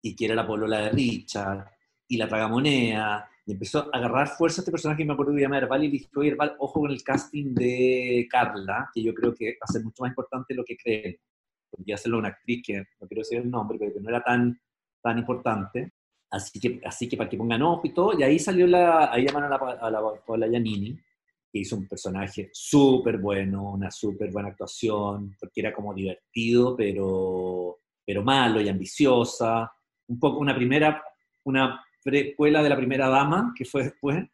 y 0.00 0.14
que 0.14 0.26
era 0.26 0.34
la 0.34 0.46
polola 0.46 0.78
de 0.78 0.90
Richard 0.90 1.66
y 2.06 2.16
la 2.16 2.28
tragamonea. 2.28 3.28
Y 3.46 3.52
empezó 3.52 3.80
a 3.92 3.96
agarrar 3.96 4.28
fuerza 4.28 4.60
este 4.60 4.70
personaje 4.70 4.98
que 4.98 5.04
me 5.04 5.14
acuerdo 5.14 5.32
de 5.32 5.42
llamar 5.42 5.64
Herbal 5.64 5.84
y 5.84 5.90
dije, 5.90 6.08
oye, 6.16 6.30
Herbal, 6.30 6.56
ojo 6.58 6.80
con 6.80 6.90
el 6.90 7.02
casting 7.02 7.54
de 7.54 8.26
Carla, 8.30 8.90
que 8.94 9.02
yo 9.02 9.12
creo 9.12 9.34
que 9.34 9.52
va 9.52 9.64
a 9.68 9.72
ser 9.72 9.82
mucho 9.82 10.02
más 10.02 10.10
importante 10.10 10.54
de 10.54 10.58
lo 10.58 10.64
que 10.64 10.76
creen 10.76 11.16
podría 11.74 11.96
hacerlo 11.96 12.18
una 12.18 12.28
actriz 12.28 12.62
que 12.64 12.78
no 13.00 13.08
quiero 13.08 13.20
decir 13.20 13.38
el 13.38 13.50
nombre, 13.50 13.78
pero 13.78 13.92
que 13.92 14.00
no 14.00 14.08
era 14.08 14.22
tan, 14.22 14.60
tan 15.02 15.18
importante. 15.18 15.92
Así 16.34 16.58
que, 16.58 16.80
así 16.84 17.08
que 17.08 17.16
para 17.16 17.30
que 17.30 17.36
pongan 17.36 17.62
ojo 17.62 17.82
y 17.84 17.94
todo, 17.94 18.18
y 18.18 18.24
ahí 18.24 18.40
salió 18.40 18.66
la, 18.66 19.12
ahí 19.12 19.24
llamaron 19.24 19.52
a 19.52 19.88
la, 19.88 19.98
a 20.28 20.36
la 20.36 20.48
Giannini, 20.48 20.98
que 21.52 21.60
hizo 21.60 21.76
un 21.76 21.86
personaje 21.86 22.50
súper 22.52 23.18
bueno, 23.18 23.70
una 23.70 23.88
súper 23.88 24.32
buena 24.32 24.48
actuación, 24.48 25.36
porque 25.38 25.60
era 25.60 25.72
como 25.72 25.94
divertido, 25.94 26.74
pero, 26.76 27.78
pero 28.04 28.24
malo 28.24 28.60
y 28.60 28.68
ambiciosa, 28.68 29.72
un 30.08 30.18
poco 30.18 30.40
una 30.40 30.56
primera, 30.56 31.00
una 31.44 31.80
precuela 32.02 32.64
de 32.64 32.68
la 32.68 32.76
primera 32.76 33.08
dama, 33.08 33.54
que 33.56 33.64
fue 33.64 33.84
después, 33.84 34.24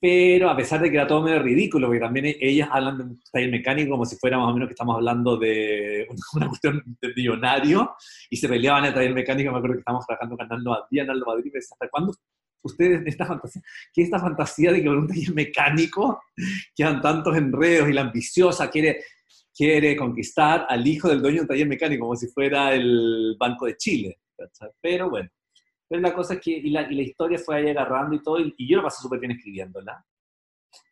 pero 0.00 0.48
a 0.48 0.56
pesar 0.56 0.80
de 0.80 0.90
que 0.90 0.96
era 0.96 1.06
todo 1.06 1.22
medio 1.22 1.42
ridículo, 1.42 1.88
porque 1.88 2.00
también 2.00 2.26
e-, 2.26 2.38
ellas 2.40 2.68
hablan 2.72 2.96
de 2.98 3.04
un 3.04 3.22
taller 3.30 3.50
mecánico 3.50 3.90
como 3.90 4.06
si 4.06 4.16
fuera 4.16 4.38
más 4.38 4.48
o 4.48 4.54
menos 4.54 4.68
que 4.68 4.72
estamos 4.72 4.96
hablando 4.96 5.36
de 5.36 6.08
una 6.34 6.48
cuestión 6.48 6.82
de 7.00 7.12
millonario, 7.14 7.94
y 8.30 8.36
se 8.36 8.48
peleaban 8.48 8.84
en 8.84 8.88
el 8.88 8.94
taller 8.94 9.14
mecánico, 9.14 9.52
me 9.52 9.58
acuerdo 9.58 9.74
que 9.74 9.80
estábamos 9.80 10.06
trabajando 10.06 10.36
con 10.36 10.48
Naldo 10.48 10.70
Madrid, 10.70 11.04
Naldo 11.06 11.26
Madrid, 11.26 11.52
decía, 11.52 11.74
¿hasta 11.74 11.88
cuándo 11.88 12.14
ustedes, 12.62 13.02
esta 13.06 13.26
fantasía, 13.26 13.62
qué 13.92 14.02
es 14.02 14.06
esta 14.06 14.18
fantasía 14.18 14.72
de 14.72 14.80
que 14.80 14.86
con 14.86 14.98
un 14.98 15.08
taller 15.08 15.34
mecánico 15.34 16.22
quedan 16.74 17.00
tantos 17.00 17.36
enredos 17.36 17.88
y 17.88 17.92
la 17.92 18.02
ambiciosa 18.02 18.70
quiere, 18.70 19.02
quiere 19.54 19.96
conquistar 19.96 20.66
al 20.68 20.86
hijo 20.86 21.08
del 21.08 21.22
dueño 21.22 21.36
de 21.36 21.42
un 21.42 21.48
taller 21.48 21.68
mecánico, 21.68 22.04
como 22.04 22.16
si 22.16 22.28
fuera 22.28 22.74
el 22.74 23.36
Banco 23.38 23.66
de 23.66 23.76
Chile, 23.76 24.18
pero 24.80 25.10
bueno. 25.10 25.28
Pero 25.90 26.00
la 26.00 26.14
cosa 26.14 26.34
es 26.34 26.40
que, 26.40 26.52
y 26.52 26.70
la, 26.70 26.90
y 26.90 26.94
la 26.94 27.02
historia 27.02 27.38
fue 27.38 27.56
ahí 27.56 27.68
agarrando 27.68 28.14
y 28.14 28.22
todo, 28.22 28.40
y, 28.40 28.54
y 28.56 28.70
yo 28.70 28.78
lo 28.78 28.84
pasé 28.84 29.02
súper 29.02 29.18
bien 29.18 29.32
escribiéndola. 29.32 30.06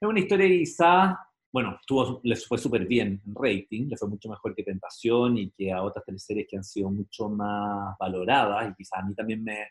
Es 0.00 0.08
una 0.08 0.18
historia 0.18 0.48
quizá 0.48 1.28
bueno, 1.52 1.78
tuvo, 1.86 2.20
les 2.24 2.46
fue 2.46 2.58
súper 2.58 2.86
bien 2.86 3.22
en 3.26 3.34
rating, 3.34 3.88
le 3.88 3.96
fue 3.96 4.08
mucho 4.08 4.28
mejor 4.28 4.54
que 4.54 4.62
Tentación 4.62 5.38
y 5.38 5.50
que 5.50 5.72
a 5.72 5.82
otras 5.82 6.04
teleseries 6.04 6.46
que 6.48 6.56
han 6.56 6.64
sido 6.64 6.90
mucho 6.90 7.28
más 7.28 7.96
valoradas 7.98 8.70
y 8.70 8.74
quizás 8.74 9.00
a 9.00 9.06
mí 9.06 9.14
también 9.14 9.42
me, 9.42 9.66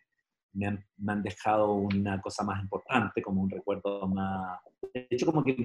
me, 0.54 0.68
han, 0.68 0.86
me 0.98 1.13
han, 1.13 1.22
dejado 1.22 1.74
una 1.74 2.20
cosa 2.20 2.44
más 2.44 2.62
importante, 2.62 3.22
como 3.22 3.44
un 3.44 3.50
recuerdo 3.50 4.08
más... 4.08 4.60
De 4.94 5.08
hecho, 5.10 5.26
como 5.28 5.44
que 5.44 5.56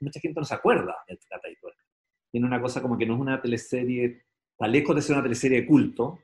mucha, 0.00 0.20
gente 0.20 0.40
no 0.40 0.44
se 0.44 0.54
acuerda 0.54 0.94
de 1.08 1.16
Trata 1.16 1.48
y. 1.48 1.56
Tiene 2.30 2.46
una 2.46 2.60
cosa 2.60 2.82
como 2.82 2.98
que 2.98 3.06
no 3.06 3.14
es 3.14 3.20
una 3.20 3.40
teleserie, 3.40 4.24
está 4.52 4.68
lejos 4.68 4.94
de 4.94 5.02
ser 5.02 5.14
una 5.14 5.22
teleserie 5.22 5.62
de 5.62 5.66
culto, 5.66 6.18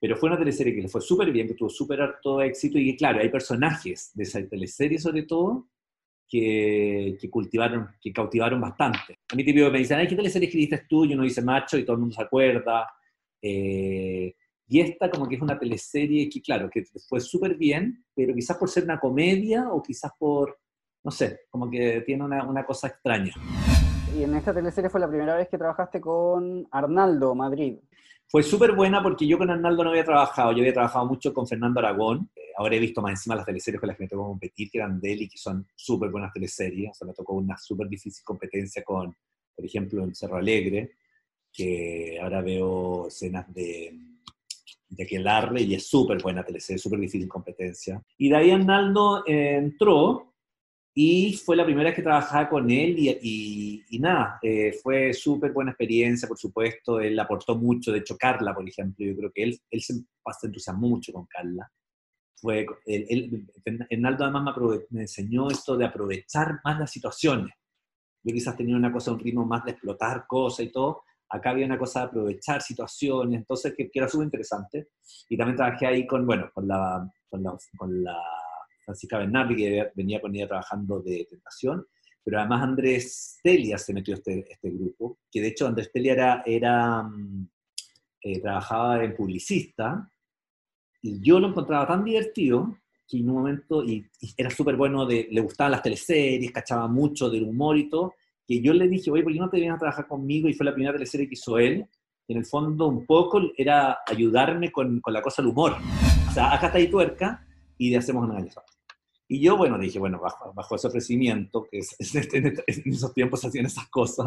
pero 0.00 0.16
fue 0.16 0.30
una 0.30 0.38
teleserie 0.38 0.74
que 0.74 0.82
le 0.82 0.88
fue 0.88 1.02
súper 1.02 1.30
bien, 1.30 1.46
que 1.46 1.54
tuvo 1.54 1.68
súper 1.68 2.00
harto 2.00 2.40
éxito 2.40 2.78
y 2.78 2.96
claro, 2.96 3.20
hay 3.20 3.28
personajes 3.28 4.10
de 4.14 4.22
esa 4.22 4.42
teleserie 4.48 4.98
sobre 4.98 5.24
todo 5.24 5.68
que, 6.26 7.18
que, 7.20 7.28
cultivaron, 7.28 7.88
que 8.00 8.12
cautivaron 8.12 8.60
bastante. 8.60 9.18
A 9.30 9.34
mí 9.34 9.44
típico 9.44 9.70
me 9.70 9.78
dicen, 9.78 9.98
ay, 9.98 10.08
¿qué 10.08 10.16
teleserie 10.16 10.46
escribiste 10.46 10.86
tú? 10.88 11.04
Y 11.04 11.12
uno 11.12 11.24
dice 11.24 11.42
macho 11.42 11.76
y 11.76 11.84
todo 11.84 11.94
el 11.94 12.00
mundo 12.00 12.14
se 12.14 12.22
acuerda. 12.22 12.88
Eh, 13.42 14.34
y 14.68 14.80
esta 14.80 15.10
como 15.10 15.28
que 15.28 15.34
es 15.34 15.42
una 15.42 15.58
teleserie 15.58 16.28
que, 16.28 16.40
claro, 16.40 16.70
que 16.70 16.84
fue 17.08 17.20
súper 17.20 17.56
bien, 17.56 18.04
pero 18.14 18.32
quizás 18.32 18.56
por 18.56 18.70
ser 18.70 18.84
una 18.84 19.00
comedia 19.00 19.68
o 19.70 19.82
quizás 19.82 20.12
por, 20.16 20.56
no 21.02 21.10
sé, 21.10 21.40
como 21.50 21.68
que 21.68 22.02
tiene 22.02 22.24
una, 22.24 22.44
una 22.44 22.64
cosa 22.64 22.86
extraña. 22.86 23.32
Y 24.16 24.24
en 24.24 24.34
esta 24.34 24.52
teleserie 24.52 24.90
fue 24.90 25.00
la 25.00 25.08
primera 25.08 25.36
vez 25.36 25.48
que 25.48 25.56
trabajaste 25.58 26.00
con 26.00 26.66
Arnaldo 26.70 27.34
Madrid. 27.34 27.76
Fue 28.26 28.42
súper 28.42 28.72
buena 28.72 29.02
porque 29.02 29.26
yo 29.26 29.38
con 29.38 29.50
Arnaldo 29.50 29.82
no 29.82 29.90
había 29.90 30.04
trabajado, 30.04 30.52
yo 30.52 30.58
había 30.58 30.72
trabajado 30.72 31.06
mucho 31.06 31.34
con 31.34 31.46
Fernando 31.46 31.80
Aragón, 31.80 32.30
eh, 32.36 32.52
ahora 32.56 32.76
he 32.76 32.78
visto 32.78 33.02
más 33.02 33.12
encima 33.12 33.34
las 33.34 33.44
teleseries 33.44 33.80
con 33.80 33.88
las 33.88 33.96
que 33.96 34.04
me 34.04 34.08
tocó 34.08 34.26
competir, 34.26 34.70
que 34.70 34.78
eran 34.78 35.00
de 35.00 35.12
él 35.12 35.22
y 35.22 35.28
que 35.28 35.38
son 35.38 35.66
súper 35.74 36.10
buenas 36.10 36.32
teleseries, 36.32 36.90
o 36.90 36.94
sea, 36.94 37.08
me 37.08 37.14
tocó 37.14 37.34
una 37.34 37.56
súper 37.56 37.88
difícil 37.88 38.22
competencia 38.24 38.84
con, 38.84 39.14
por 39.56 39.64
ejemplo, 39.64 40.04
en 40.04 40.14
Cerro 40.14 40.36
Alegre, 40.36 40.92
que 41.52 42.18
ahora 42.22 42.40
veo 42.40 43.08
escenas 43.08 43.52
de, 43.52 43.98
de 44.88 45.02
Aquelarre 45.04 45.62
y 45.62 45.74
es 45.74 45.88
súper 45.88 46.22
buena 46.22 46.44
teleserie, 46.44 46.78
súper 46.78 47.00
difícil 47.00 47.28
competencia. 47.28 48.00
Y 48.18 48.28
de 48.28 48.36
ahí 48.36 48.50
Arnaldo 48.52 49.24
eh, 49.26 49.56
entró 49.56 50.29
y 51.02 51.32
fue 51.32 51.56
la 51.56 51.64
primera 51.64 51.88
vez 51.88 51.96
que 51.96 52.02
trabajaba 52.02 52.46
con 52.46 52.70
él 52.70 52.94
y, 52.98 53.82
y, 53.88 53.98
nada, 53.98 54.38
eh, 54.42 54.74
fue 54.82 55.14
súper 55.14 55.50
buena 55.50 55.70
experiencia, 55.70 56.28
por 56.28 56.36
supuesto, 56.36 57.00
él 57.00 57.18
aportó 57.18 57.56
mucho, 57.56 57.90
de 57.90 58.00
hecho 58.00 58.18
Carla, 58.18 58.54
por 58.54 58.68
ejemplo, 58.68 59.06
yo 59.06 59.16
creo 59.16 59.32
que 59.32 59.44
él, 59.44 59.58
él 59.70 59.80
se, 59.80 59.94
entusiasmó 60.42 60.90
mucho 60.90 61.10
con 61.14 61.24
Carla. 61.24 61.72
Fue, 62.36 62.66
él, 62.84 63.48
Hernaldo 63.88 64.24
además 64.24 64.54
me, 64.58 64.78
me, 64.90 65.00
enseñó 65.00 65.48
esto 65.48 65.74
de 65.74 65.86
aprovechar 65.86 66.60
más 66.62 66.78
las 66.78 66.90
situaciones. 66.90 67.54
Yo 68.22 68.34
quizás 68.34 68.54
tenía 68.54 68.76
una 68.76 68.92
cosa, 68.92 69.12
un 69.12 69.20
ritmo 69.20 69.46
más 69.46 69.64
de 69.64 69.70
explotar 69.70 70.26
cosas 70.26 70.66
y 70.66 70.70
todo, 70.70 71.04
acá 71.30 71.48
había 71.48 71.64
una 71.64 71.78
cosa 71.78 72.00
de 72.00 72.06
aprovechar 72.08 72.60
situaciones, 72.60 73.38
entonces 73.40 73.72
que, 73.74 73.90
que 73.90 73.98
era 74.00 74.06
súper 74.06 74.26
interesante. 74.26 74.88
Y 75.30 75.38
también 75.38 75.56
trabajé 75.56 75.86
ahí 75.86 76.06
con, 76.06 76.26
bueno, 76.26 76.50
con 76.52 76.68
la, 76.68 77.10
con 77.30 77.42
la, 77.42 77.56
con 77.78 78.04
la 78.04 78.18
Francisca 78.90 79.18
Bernardi, 79.18 79.56
que 79.56 79.90
venía 79.94 80.20
con 80.20 80.34
ella 80.34 80.48
trabajando 80.48 81.00
de 81.00 81.26
tentación, 81.30 81.86
pero 82.24 82.40
además 82.40 82.62
Andrés 82.62 83.38
Telia 83.42 83.78
se 83.78 83.94
metió 83.94 84.14
a 84.14 84.18
este, 84.18 84.44
este 84.50 84.70
grupo, 84.70 85.18
que 85.30 85.40
de 85.40 85.48
hecho 85.48 85.66
Andrés 85.66 85.90
Telia 85.92 86.12
era, 86.12 86.42
era 86.44 87.02
mm, 87.02 87.48
eh, 88.22 88.40
trabajaba 88.40 89.04
en 89.04 89.14
publicista, 89.14 90.10
y 91.02 91.20
yo 91.22 91.40
lo 91.40 91.48
encontraba 91.48 91.86
tan 91.86 92.04
divertido 92.04 92.76
que 93.08 93.18
en 93.18 93.30
un 93.30 93.36
momento, 93.36 93.82
y, 93.84 94.04
era 94.36 94.50
súper 94.50 94.76
bueno, 94.76 95.06
de, 95.06 95.28
le 95.30 95.40
gustaban 95.40 95.72
las 95.72 95.82
teleseries, 95.82 96.52
cachaba 96.52 96.86
mucho 96.88 97.30
del 97.30 97.44
humor 97.44 97.78
y 97.78 97.88
todo, 97.88 98.14
que 98.46 98.60
yo 98.60 98.74
le 98.74 98.88
dije, 98.88 99.10
oye, 99.10 99.22
¿por 99.22 99.32
qué 99.32 99.38
no 99.38 99.48
te 99.48 99.56
vienes 99.58 99.76
a 99.76 99.78
trabajar 99.78 100.06
conmigo? 100.06 100.48
Y 100.48 100.54
fue 100.54 100.66
la 100.66 100.74
primera 100.74 100.92
teleserie 100.92 101.28
que 101.28 101.34
hizo 101.34 101.58
él, 101.58 101.86
en 102.28 102.36
el 102.36 102.44
fondo 102.44 102.86
un 102.86 103.06
poco 103.06 103.40
era 103.56 103.98
ayudarme 104.06 104.70
con, 104.70 105.00
con 105.00 105.12
la 105.12 105.22
cosa 105.22 105.42
del 105.42 105.50
humor. 105.50 105.74
O 106.28 106.32
sea, 106.32 106.54
acá 106.54 106.66
está 106.66 106.78
ahí 106.78 106.88
tuerca, 106.88 107.44
y 107.80 107.88
de 107.88 107.96
hacemos 107.96 108.24
una 108.24 108.34
galletita. 108.34 108.62
Y 109.32 109.40
yo, 109.40 109.56
bueno, 109.56 109.78
dije, 109.78 110.00
bueno, 110.00 110.18
bajo, 110.18 110.52
bajo 110.52 110.74
ese 110.74 110.88
ofrecimiento, 110.88 111.62
que 111.70 111.78
es, 111.78 111.96
en 112.34 112.92
esos 112.92 113.14
tiempos 113.14 113.44
hacían 113.44 113.64
esas 113.64 113.88
cosas, 113.88 114.26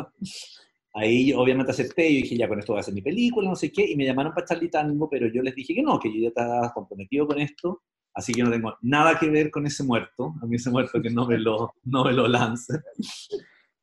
ahí 0.94 1.34
obviamente 1.34 1.74
acepté 1.74 2.10
y 2.10 2.22
dije, 2.22 2.38
ya 2.38 2.48
con 2.48 2.58
esto 2.58 2.72
voy 2.72 2.78
a 2.78 2.80
hacer 2.80 2.94
mi 2.94 3.02
película, 3.02 3.50
no 3.50 3.56
sé 3.58 3.70
qué, 3.70 3.86
y 3.86 3.98
me 3.98 4.06
llamaron 4.06 4.34
para 4.34 4.48
Charlie 4.48 4.70
Tango, 4.70 5.10
pero 5.10 5.28
yo 5.28 5.42
les 5.42 5.56
dije 5.56 5.76
que 5.76 5.84
no, 5.84 6.00
que 6.00 6.08
yo 6.08 6.22
ya 6.22 6.30
estaba 6.30 6.72
comprometido 6.74 7.28
con 7.28 7.38
esto, 7.42 7.82
así 8.14 8.32
que 8.32 8.44
no 8.44 8.50
tengo 8.50 8.78
nada 8.82 9.20
que 9.20 9.30
ver 9.30 9.52
con 9.52 9.68
ese 9.68 9.84
muerto, 9.84 10.36
a 10.42 10.46
mí 10.46 10.56
ese 10.56 10.70
muerto 10.70 11.02
que 11.02 11.10
no 11.10 11.28
me 11.28 11.38
lo, 11.38 11.74
no 11.84 12.06
me 12.06 12.14
lo 12.14 12.26
lance. 12.30 12.74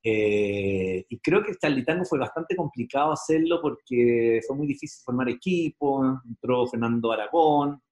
Eh, 0.03 1.05
y 1.07 1.19
creo 1.19 1.43
que 1.43 1.55
Charlie 1.61 1.85
Tango 1.85 2.07
fue 2.07 2.19
bastante 2.19 2.57
complicado 2.57 3.13
hacerlo 3.13 3.61
porque 3.61 4.41
fue 4.47 4.57
muy 4.57 4.67
difícil 4.67 5.03
formar 5.05 5.29
equipo, 5.29 6.19
entró 6.27 6.67
Fernando 6.67 7.13
Aragón, 7.13 7.83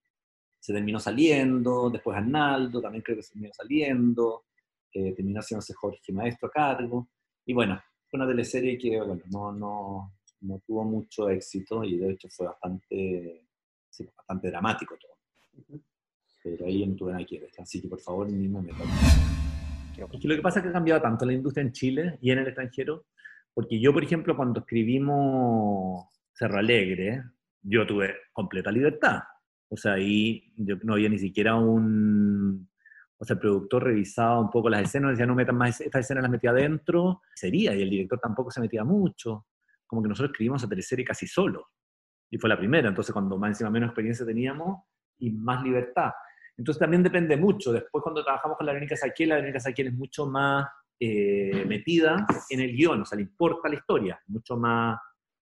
se 0.58 0.72
terminó 0.72 0.98
saliendo, 0.98 1.90
después 1.90 2.16
Arnaldo 2.16 2.80
también 2.80 3.02
creo 3.02 3.16
que 3.16 3.22
se 3.22 3.32
terminó 3.32 3.52
saliendo, 3.54 4.44
eh, 4.92 5.12
terminó 5.14 5.40
haciéndose 5.40 5.74
Jorge 5.74 6.12
Maestro 6.12 6.48
a 6.48 6.50
cargo, 6.50 7.08
y 7.44 7.52
bueno, 7.52 7.80
fue 8.08 8.18
una 8.18 8.28
teleserie 8.28 8.78
que 8.78 8.98
bueno, 8.98 9.22
no, 9.30 9.52
no, 9.52 10.12
no 10.40 10.62
tuvo 10.66 10.84
mucho 10.84 11.28
éxito 11.28 11.84
y 11.84 11.96
de 11.98 12.12
hecho 12.12 12.28
fue 12.28 12.46
bastante, 12.46 13.46
sí, 13.88 14.08
bastante 14.16 14.48
dramático 14.50 14.96
todo. 14.96 15.80
Pero 16.42 16.66
ahí 16.66 16.86
no 16.86 16.96
tuve 16.96 17.12
nada 17.12 17.24
que 17.24 17.40
ver, 17.40 17.50
así 17.58 17.80
que 17.80 17.88
por 17.88 18.00
favor 18.00 18.28
ni 18.28 18.48
me 18.48 18.62
metan. 18.62 18.86
lo 19.96 20.08
que 20.08 20.42
pasa 20.42 20.58
es 20.58 20.62
que 20.62 20.68
ha 20.68 20.72
cambiado 20.72 21.00
tanto 21.00 21.26
la 21.26 21.32
industria 21.32 21.62
en 21.62 21.72
Chile 21.72 22.18
y 22.20 22.30
en 22.30 22.38
el 22.38 22.46
extranjero, 22.46 23.06
porque 23.52 23.80
yo, 23.80 23.92
por 23.92 24.04
ejemplo, 24.04 24.36
cuando 24.36 24.60
escribimos 24.60 26.06
Cerro 26.32 26.58
Alegre, 26.58 27.24
yo 27.62 27.86
tuve 27.86 28.14
completa 28.32 28.70
libertad. 28.70 29.20
O 29.68 29.76
sea, 29.76 29.94
ahí 29.94 30.52
no 30.56 30.94
había 30.94 31.08
ni 31.08 31.18
siquiera 31.18 31.56
un... 31.56 32.68
O 33.20 33.24
sea, 33.24 33.34
el 33.34 33.40
productor 33.40 33.84
revisaba 33.84 34.40
un 34.40 34.50
poco 34.50 34.70
las 34.70 34.82
escenas, 34.82 35.10
decía, 35.10 35.26
no 35.26 35.34
metan 35.34 35.56
más, 35.56 35.80
estas 35.80 36.04
escenas 36.04 36.22
las 36.22 36.30
metía 36.30 36.50
adentro, 36.50 37.22
sería, 37.34 37.74
y 37.74 37.82
el 37.82 37.90
director 37.90 38.20
tampoco 38.20 38.50
se 38.50 38.60
metía 38.60 38.84
mucho. 38.84 39.46
Como 39.86 40.02
que 40.02 40.08
nosotros 40.08 40.30
escribimos 40.30 40.62
a 40.62 40.68
teleserie 40.68 41.04
casi 41.04 41.26
solo. 41.26 41.68
Y 42.30 42.38
fue 42.38 42.48
la 42.48 42.56
primera, 42.56 42.88
entonces 42.88 43.12
cuando 43.12 43.36
más 43.36 43.50
encima 43.50 43.70
menos 43.70 43.88
experiencia 43.88 44.24
teníamos 44.24 44.84
y 45.18 45.30
más 45.30 45.62
libertad. 45.64 46.12
Entonces 46.56 46.78
también 46.78 47.02
depende 47.02 47.36
mucho. 47.36 47.72
Después 47.72 48.02
cuando 48.02 48.22
trabajamos 48.22 48.56
con 48.56 48.66
la 48.66 48.72
Verónica 48.72 48.96
Saquiel, 48.96 49.30
la 49.30 49.34
Verónica 49.36 49.60
Saquiel 49.60 49.88
es 49.88 49.94
mucho 49.94 50.26
más 50.26 50.66
eh, 51.00 51.64
metida 51.66 52.26
en 52.50 52.60
el 52.60 52.72
guion, 52.72 53.02
o 53.02 53.04
sea, 53.04 53.16
le 53.16 53.22
importa 53.22 53.68
la 53.68 53.76
historia, 53.76 54.20
mucho 54.26 54.56
más, 54.56 54.98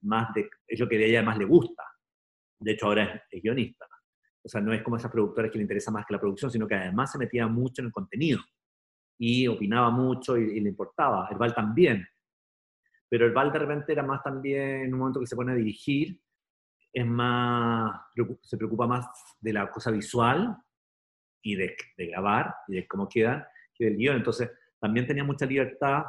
más 0.03 0.33
de, 0.35 0.49
es 0.67 0.79
lo 0.79 0.87
que 0.87 0.97
a 0.97 1.07
ella 1.07 1.23
más 1.23 1.39
le 1.39 1.47
gusta. 1.47 1.83
De 2.61 2.73
hecho, 2.73 2.87
ahora 2.87 3.23
es 3.31 3.43
guionista. 3.43 3.87
O 4.43 4.49
sea, 4.49 4.61
no 4.61 4.73
es 4.73 4.83
como 4.83 4.97
esas 4.97 5.11
productoras 5.11 5.51
que 5.51 5.59
le 5.59 5.63
interesa 5.63 5.91
más 5.91 6.07
que 6.07 6.15
la 6.15 6.21
producción, 6.21 6.51
sino 6.51 6.67
que 6.67 6.75
además 6.75 7.13
se 7.13 7.19
metía 7.19 7.47
mucho 7.47 7.83
en 7.83 7.87
el 7.87 7.93
contenido 7.93 8.41
y 9.19 9.49
opinaba 9.49 9.91
mucho 9.91 10.37
y, 10.39 10.61
le 10.61 10.69
importaba. 10.69 11.29
El 11.31 11.39
Val 11.39 11.55
también. 11.55 12.07
Pero 13.09 13.27
el 13.27 13.33
Val 13.33 13.53
de 13.53 13.59
repente 13.59 13.93
era 13.93 14.03
más 14.03 14.23
también, 14.23 14.83
en 14.83 14.95
un 14.95 15.01
momento 15.01 15.21
que 15.21 15.27
se 15.27 15.37
pone 15.37 15.53
a 15.53 15.57
dirigir, 15.57 16.21
es 16.93 17.07
más, 17.07 18.01
se 18.43 18.57
preocupa 18.57 18.87
más 18.87 19.07
de 19.41 19.53
la 19.53 19.71
cosa 19.71 19.91
visual 19.91 20.57
y 21.43 21.55
de, 21.57 21.77
grabar 21.97 22.55
y 22.69 22.77
de 22.77 22.87
cómo 22.87 23.09
queda 23.09 23.49
que 23.75 23.87
del 23.87 23.97
guion. 23.97 24.17
Entonces, 24.17 24.51
también 24.79 25.07
tenía 25.07 25.25
mucha 25.25 25.47
libertad. 25.47 26.05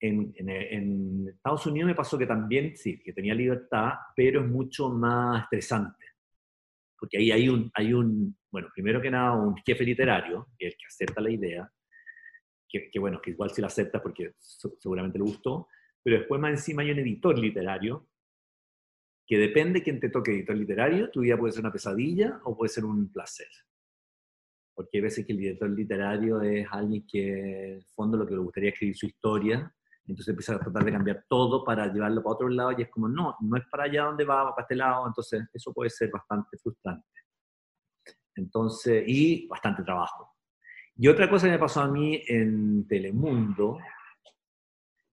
En, 0.00 0.32
en 0.36 1.28
Estados 1.28 1.66
Unidos 1.66 1.88
me 1.88 1.94
pasó 1.94 2.16
que 2.16 2.26
también, 2.26 2.76
sí, 2.76 3.02
que 3.02 3.12
tenía 3.12 3.34
libertad, 3.34 3.94
pero 4.14 4.40
es 4.40 4.46
mucho 4.46 4.88
más 4.90 5.42
estresante 5.42 6.07
porque 6.98 7.18
ahí 7.18 7.30
hay 7.30 7.48
un, 7.48 7.70
hay 7.74 7.92
un, 7.92 8.36
bueno, 8.50 8.68
primero 8.74 9.00
que 9.00 9.10
nada, 9.10 9.32
un 9.32 9.56
jefe 9.56 9.84
literario, 9.84 10.48
el 10.58 10.72
que 10.72 10.86
acepta 10.86 11.20
la 11.20 11.30
idea, 11.30 11.70
que, 12.68 12.90
que 12.90 12.98
bueno, 12.98 13.20
que 13.22 13.30
igual 13.30 13.50
si 13.50 13.60
la 13.60 13.68
acepta 13.68 14.02
porque 14.02 14.32
seguramente 14.78 15.18
le 15.18 15.24
gustó, 15.24 15.68
pero 16.02 16.18
después 16.18 16.40
más 16.40 16.50
encima 16.50 16.82
hay 16.82 16.90
un 16.90 16.98
editor 16.98 17.38
literario, 17.38 18.08
que 19.26 19.38
depende 19.38 19.80
de 19.80 19.84
quién 19.84 20.00
te 20.00 20.08
toque 20.08 20.32
editor 20.32 20.56
literario, 20.56 21.10
tu 21.10 21.20
vida 21.20 21.36
puede 21.36 21.52
ser 21.52 21.60
una 21.60 21.72
pesadilla 21.72 22.40
o 22.44 22.56
puede 22.56 22.70
ser 22.70 22.84
un 22.84 23.12
placer. 23.12 23.48
Porque 24.74 24.98
hay 24.98 25.02
veces 25.02 25.26
que 25.26 25.34
el 25.34 25.40
editor 25.40 25.68
literario 25.70 26.40
es 26.40 26.66
alguien 26.70 27.06
que, 27.06 27.28
en 27.28 27.74
el 27.76 27.84
fondo, 27.94 28.16
lo 28.16 28.26
que 28.26 28.34
le 28.34 28.40
gustaría 28.40 28.70
escribir 28.70 28.96
su 28.96 29.06
historia, 29.06 29.70
entonces 30.08 30.28
empieza 30.28 30.54
a 30.54 30.58
tratar 30.58 30.84
de 30.84 30.92
cambiar 30.92 31.24
todo 31.28 31.62
para 31.62 31.92
llevarlo 31.92 32.22
para 32.22 32.34
otro 32.34 32.48
lado 32.48 32.72
y 32.72 32.82
es 32.82 32.88
como, 32.88 33.08
no, 33.08 33.36
no 33.40 33.56
es 33.56 33.64
para 33.70 33.84
allá 33.84 34.04
donde 34.04 34.24
va 34.24 34.50
para 34.54 34.62
este 34.62 34.74
lado, 34.74 35.06
entonces 35.06 35.46
eso 35.52 35.72
puede 35.72 35.90
ser 35.90 36.10
bastante 36.10 36.56
frustrante. 36.56 37.06
Entonces, 38.34 39.04
y 39.06 39.46
bastante 39.46 39.82
trabajo. 39.82 40.34
Y 40.96 41.08
otra 41.08 41.28
cosa 41.28 41.46
que 41.46 41.52
me 41.52 41.58
pasó 41.58 41.82
a 41.82 41.88
mí 41.88 42.22
en 42.26 42.86
Telemundo 42.88 43.78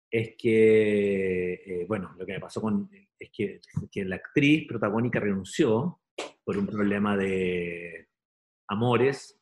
es 0.09 0.35
que, 0.37 1.53
eh, 1.53 1.85
bueno, 1.87 2.13
lo 2.17 2.25
que 2.25 2.33
me 2.33 2.39
pasó 2.39 2.61
con, 2.61 2.89
es 3.19 3.29
que, 3.33 3.59
que 3.91 4.05
la 4.05 4.15
actriz 4.15 4.65
protagónica 4.67 5.19
renunció 5.19 5.99
por 6.43 6.57
un 6.57 6.67
problema 6.67 7.17
de 7.17 8.07
amores 8.69 9.41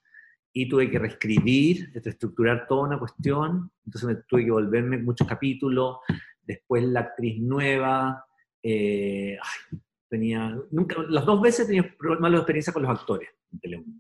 y 0.54 0.70
tuve 0.70 0.90
que 0.90 1.00
reescribir, 1.00 1.92
estructurar 1.96 2.68
toda 2.68 2.84
una 2.84 3.00
cuestión, 3.00 3.72
entonces 3.86 4.08
me 4.08 4.16
tuve 4.28 4.46
que 4.46 4.52
volverme 4.52 5.00
muchos 5.00 5.28
capítulos, 5.28 5.98
después 6.44 6.84
la 6.84 7.02
actriz 7.02 7.42
nueva, 7.42 8.24
eh, 8.62 9.38
tenía, 10.08 10.56
nunca, 10.70 10.98
las 11.10 11.26
dos 11.26 11.42
veces 11.42 11.66
tenía 11.66 11.96
malas 12.20 12.42
experiencias 12.42 12.74
con 12.74 12.84
los 12.84 12.92
actores 12.92 13.30
en 13.52 13.60
Telemundo. 13.60 14.00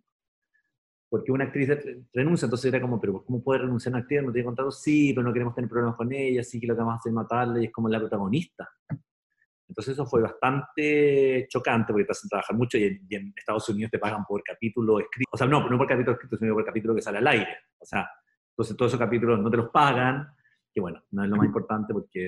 Porque 1.09 1.31
una 1.31 1.45
actriz 1.45 1.69
renuncia, 2.13 2.45
entonces 2.45 2.71
era 2.71 2.81
como, 2.81 2.99
pero 3.01 3.23
¿cómo 3.23 3.43
puede 3.43 3.61
renunciar 3.61 3.93
una 3.93 4.01
actriz? 4.01 4.23
No 4.23 4.31
tiene 4.31 4.45
contrato, 4.45 4.71
sí, 4.71 5.11
pero 5.13 5.25
no 5.27 5.33
queremos 5.33 5.55
tener 5.55 5.69
problemas 5.69 5.95
con 5.95 6.11
ella, 6.11 6.43
sí 6.43 6.59
que 6.59 6.67
lo 6.67 6.75
que 6.75 6.79
vamos 6.79 6.93
a 6.93 6.97
hacer 6.97 7.09
es 7.09 7.15
matarla 7.15 7.61
y 7.61 7.65
es 7.65 7.71
como 7.71 7.89
la 7.89 7.99
protagonista. 7.99 8.69
Entonces 9.73 9.93
eso 9.93 10.05
fue 10.05 10.21
bastante 10.21 11.47
chocante 11.49 11.91
porque 11.91 12.05
te 12.05 12.11
hacen 12.11 12.29
trabajar 12.29 12.55
mucho 12.55 12.77
y 12.77 12.99
en, 13.09 13.33
Estados 13.35 13.67
Unidos 13.69 13.89
te 13.89 13.97
pagan 13.97 14.23
por 14.23 14.43
capítulo 14.43 14.99
escrito. 14.99 15.27
O 15.31 15.35
sea, 15.35 15.47
no, 15.47 15.67
no 15.67 15.79
por 15.79 15.87
capítulo 15.87 16.13
escrito, 16.13 16.37
sino 16.37 16.53
por 16.53 16.63
capítulo 16.63 16.93
que 16.93 17.01
sale 17.01 17.17
al 17.17 17.27
aire. 17.27 17.57
O 17.79 17.85
sea, 17.85 18.07
entonces 18.51 18.77
todos 18.77 18.91
esos 18.91 18.99
capítulos 18.99 19.39
no 19.39 19.49
te 19.49 19.57
los 19.57 19.69
pagan, 19.71 20.27
que 20.71 20.79
bueno, 20.79 21.03
no 21.09 21.23
es 21.23 21.29
lo 21.31 21.37
más 21.37 21.47
importante 21.47 21.91
porque, 21.91 22.27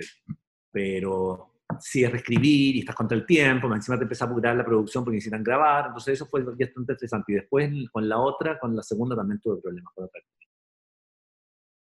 pero 0.71 1.51
sí 1.79 2.03
es 2.03 2.11
reescribir 2.11 2.77
y 2.77 2.79
estás 2.79 2.95
contra 2.95 3.15
el 3.15 3.27
tiempo, 3.27 3.71
encima 3.71 3.97
te 3.97 4.05
empieza 4.05 4.25
a 4.25 4.27
apurar 4.27 4.55
la 4.55 4.65
producción 4.65 5.03
porque 5.03 5.17
necesitan 5.17 5.43
grabar, 5.43 5.85
entonces 5.85 6.15
eso 6.15 6.25
fue 6.25 6.41
bastante 6.41 6.93
interesante. 6.93 7.31
Y 7.31 7.35
después 7.35 7.71
con 7.91 8.09
la 8.09 8.17
otra, 8.17 8.57
con 8.57 8.75
la 8.75 8.81
segunda 8.81 9.15
también 9.15 9.39
tuve 9.39 9.61
problemas 9.61 9.93
con 9.93 10.05
otra 10.05 10.19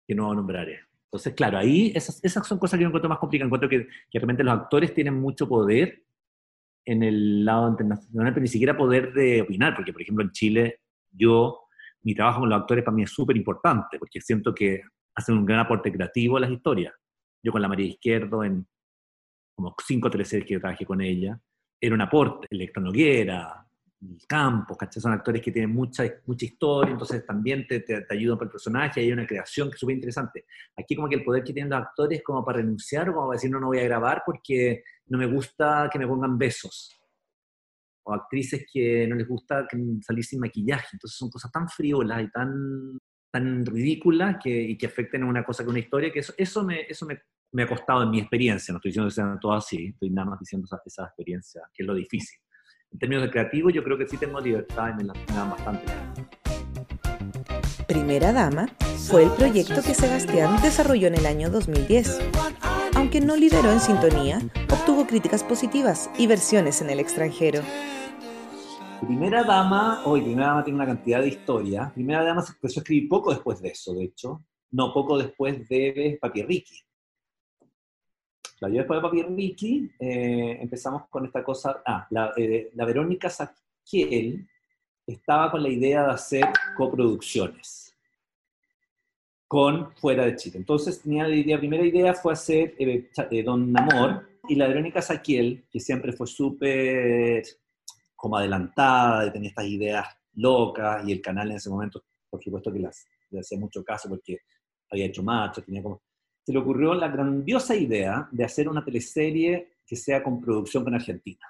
que 0.07 0.15
no 0.15 0.33
nombraré. 0.35 0.88
Entonces, 1.11 1.35
claro, 1.35 1.59
ahí 1.59 1.91
esas, 1.95 2.23
esas 2.23 2.47
son 2.47 2.59
cosas 2.59 2.79
que 2.79 2.83
yo 2.83 2.89
encuentro 2.89 3.09
más 3.09 3.19
complicadas. 3.19 3.49
Encuentro 3.49 3.69
que, 3.69 3.87
que 4.11 4.19
realmente 4.19 4.45
los 4.45 4.55
actores 4.55 4.93
tienen 4.93 5.15
mucho 5.15 5.49
poder 5.49 6.05
en 6.85 7.03
el 7.03 7.45
lado 7.45 7.69
internacional, 7.69 8.33
pero 8.33 8.43
ni 8.43 8.49
siquiera 8.49 8.77
poder 8.77 9.13
de 9.13 9.43
opinar, 9.43 9.75
porque 9.75 9.93
por 9.93 10.01
ejemplo 10.01 10.25
en 10.25 10.33
Chile 10.33 10.81
yo, 11.11 11.61
mi 12.03 12.15
trabajo 12.15 12.41
con 12.41 12.49
los 12.49 12.61
actores 12.61 12.85
para 12.85 12.95
mí 12.95 13.03
es 13.03 13.11
súper 13.11 13.37
importante, 13.37 13.99
porque 13.99 14.21
siento 14.21 14.55
que 14.55 14.83
hacen 15.15 15.37
un 15.37 15.45
gran 15.45 15.61
aporte 15.61 15.93
creativo 15.93 16.37
a 16.37 16.41
las 16.41 16.51
historias. 16.51 16.95
Yo 17.43 17.53
con 17.53 17.61
la 17.61 17.69
María 17.69 17.87
Izquierdo, 17.87 18.45
en 18.45 18.67
como 19.55 19.75
cinco 19.85 20.09
o 20.09 20.11
tres 20.11 20.29
series 20.29 20.47
que 20.47 20.55
yo 20.55 20.61
trabajé 20.61 20.87
con 20.87 21.01
ella, 21.01 21.39
era 21.81 21.95
un 21.95 22.01
aporte, 22.01 22.47
Electro 22.51 22.83
Noguera, 24.01 24.25
Campos, 24.29 24.77
¿cachai? 24.77 25.03
Son 25.03 25.13
actores 25.13 25.43
que 25.43 25.51
tienen 25.51 25.71
mucha, 25.71 26.05
mucha 26.27 26.45
historia, 26.45 26.93
entonces 26.93 27.25
también 27.27 27.67
te, 27.67 27.81
te, 27.81 28.07
ayudan 28.11 28.39
para 28.39 28.47
el 28.47 28.53
personaje, 28.53 29.01
hay 29.01 29.13
una 29.13 29.27
creación 29.27 29.69
que 29.69 29.75
es 29.75 29.81
súper 29.81 29.97
interesante. 29.97 30.47
Aquí 30.77 30.95
como 30.95 31.09
que 31.09 31.17
el 31.17 31.25
poder 31.25 31.43
que 31.43 31.53
tienen 31.53 31.71
los 31.71 31.81
actores 31.81 32.23
como 32.23 32.45
para 32.45 32.59
renunciar 32.59 33.13
como 33.13 33.27
para 33.27 33.37
decir 33.37 33.51
no, 33.51 33.61
no 33.61 33.69
voy 33.69 33.79
a 33.79 33.85
grabar 33.85 34.23
porque 34.25 34.85
no 35.07 35.19
me 35.19 35.27
gusta 35.27 35.89
que 35.93 35.99
me 35.99 36.07
pongan 36.07 36.39
besos. 36.39 36.95
O 38.05 38.15
actrices 38.15 38.67
que 38.73 39.07
no 39.07 39.17
les 39.17 39.29
gusta 39.29 39.67
salir 40.03 40.25
sin 40.25 40.41
maquillaje. 40.41 40.89
Entonces 40.93 41.19
son 41.19 41.31
cosas 41.31 41.53
tan 41.53 41.69
friolas 41.69 42.23
y 42.23 42.31
tan, 42.31 42.99
tan 43.31 43.67
ridículas 43.67 44.37
que, 44.43 44.51
y 44.51 44.79
que 44.79 44.87
afecten 44.87 45.25
a 45.25 45.27
una 45.27 45.45
cosa 45.45 45.63
que 45.65 45.71
una 45.71 45.79
historia, 45.79 46.11
que 46.11 46.21
eso, 46.21 46.33
eso, 46.39 46.65
me, 46.65 46.83
eso 46.83 47.05
me, 47.05 47.21
me 47.53 47.65
ha 47.65 47.67
costado 47.67 48.05
en 48.05 48.11
mi 48.11 48.21
experiencia. 48.21 48.73
No 48.73 48.79
estoy 48.79 48.91
diciendo 48.91 49.09
que 49.09 49.15
sean 49.15 49.41
todas 49.41 49.65
así, 49.65 49.89
estoy 49.89 50.11
nada 50.11 50.31
más 50.31 50.41
diciendo 50.41 50.65
esa, 50.65 50.81
esa 50.87 51.05
experiencia, 51.05 51.63
que 51.75 51.83
es 51.83 51.87
lo 51.87 51.95
difícil 51.95 52.39
en 52.93 52.99
términos 52.99 53.25
de 53.25 53.31
creativo, 53.31 53.71
yo 53.71 53.85
creo 53.85 53.99
que 53.99 54.07
sí 54.07 54.17
tengo 54.17 54.41
libertad 54.41 54.91
y 54.93 54.97
me 54.97 55.05
la 55.05 55.15
dan 55.35 55.51
bastante. 55.51 55.85
Primera 57.87 58.33
Dama 58.33 58.69
fue 59.09 59.25
el 59.25 59.31
proyecto 59.31 59.83
que 59.83 59.95
Sebastián 59.95 60.61
desarrolló 60.63 61.09
en 61.09 61.15
el 61.15 61.27
año 61.27 61.51
2010. 61.51 62.21
Aunque 62.95 63.21
no 63.21 63.37
lideró 63.37 63.71
en 63.71 63.81
sintonía, 63.81 64.41
obtuvo 64.71 65.07
críticas 65.07 65.45
positivas 65.45 66.11
y 66.19 66.27
versiones 66.27 66.83
en 66.83 66.91
el 66.91 67.01
extranjero. 67.01 67.63
Primera 69.01 69.45
Dama, 69.45 70.03
hoy 70.05 70.23
Primera 70.23 70.49
Dama 70.49 70.65
tiene 70.65 70.77
una 70.77 70.87
cantidad 70.87 71.21
de 71.21 71.29
historia. 71.29 71.93
Primera 71.95 72.25
Dama 72.25 72.43
se 72.43 72.53
empezó 72.53 72.81
a 72.81 72.83
escribir 72.83 73.09
poco 73.09 73.31
después 73.31 73.63
de 73.63 73.69
eso, 73.69 73.95
de 73.95 74.05
hecho. 74.05 74.43
No, 74.71 74.93
poco 74.93 75.17
después 75.17 75.67
de 75.69 76.19
Papi 76.21 76.43
Ricky. 76.43 76.88
La 78.61 78.69
después 78.69 78.99
de 78.99 79.03
Papi 79.03 79.23
Ricky, 79.23 79.91
eh, 80.01 80.59
empezamos 80.61 81.09
con 81.09 81.27
esta 81.27 81.45
cosa, 81.45 81.83
ah, 81.87 82.07
la, 82.11 82.33
eh, 82.37 82.71
la 82.75 82.85
Verónica 82.85 83.31
Saquiel 83.31 84.49
estaba 85.07 85.51
con 85.51 85.63
la 85.63 85.69
idea 85.69 86.05
de 86.05 86.13
hacer 86.13 86.45
coproducciones 86.77 87.97
con 89.47 89.95
fuera 89.97 90.27
de 90.27 90.37
Chile. 90.37 90.59
Entonces, 90.59 91.01
tenía 91.01 91.27
la 91.27 91.59
primera 91.59 91.85
idea 91.85 92.13
fue 92.13 92.35
hacer 92.35 92.75
eh, 92.79 93.43
Don 93.43 93.75
Amor, 93.77 94.29
y 94.47 94.55
la 94.55 94.69
Verónica 94.69 95.03
Saquiel, 95.03 95.67
que 95.71 95.81
siempre 95.81 96.13
fue 96.13 96.27
súper 96.27 97.43
como 98.15 98.37
adelantada, 98.37 99.33
tenía 99.33 99.51
estas 99.51 99.67
ideas 99.67 100.07
locas, 100.35 101.07
y 101.07 101.13
el 101.13 101.23
canal 101.23 101.51
en 101.51 101.57
ese 101.57 101.71
momento, 101.71 102.05
por 102.29 102.43
supuesto 102.43 102.73
que 102.73 102.81
las, 102.81 103.07
le 103.31 103.41
hacía 103.41 103.59
mucho 103.59 103.83
caso 103.85 104.09
porque 104.09 104.39
había 104.91 105.07
hecho 105.07 105.23
macho, 105.23 105.63
tenía 105.63 105.83
como 105.83 106.03
se 106.49 106.55
le 106.55 106.61
ocurrió 106.61 106.95
la 106.95 107.09
grandiosa 107.09 107.77
idea 107.77 108.27
de 108.33 108.43
hacer 108.43 108.71
una 108.71 108.83
teleserie 108.83 109.75
que 109.87 109.97
sea 109.97 110.23
con 110.23 110.41
producción 110.41 110.83
con 110.83 110.95
Argentina. 110.95 111.47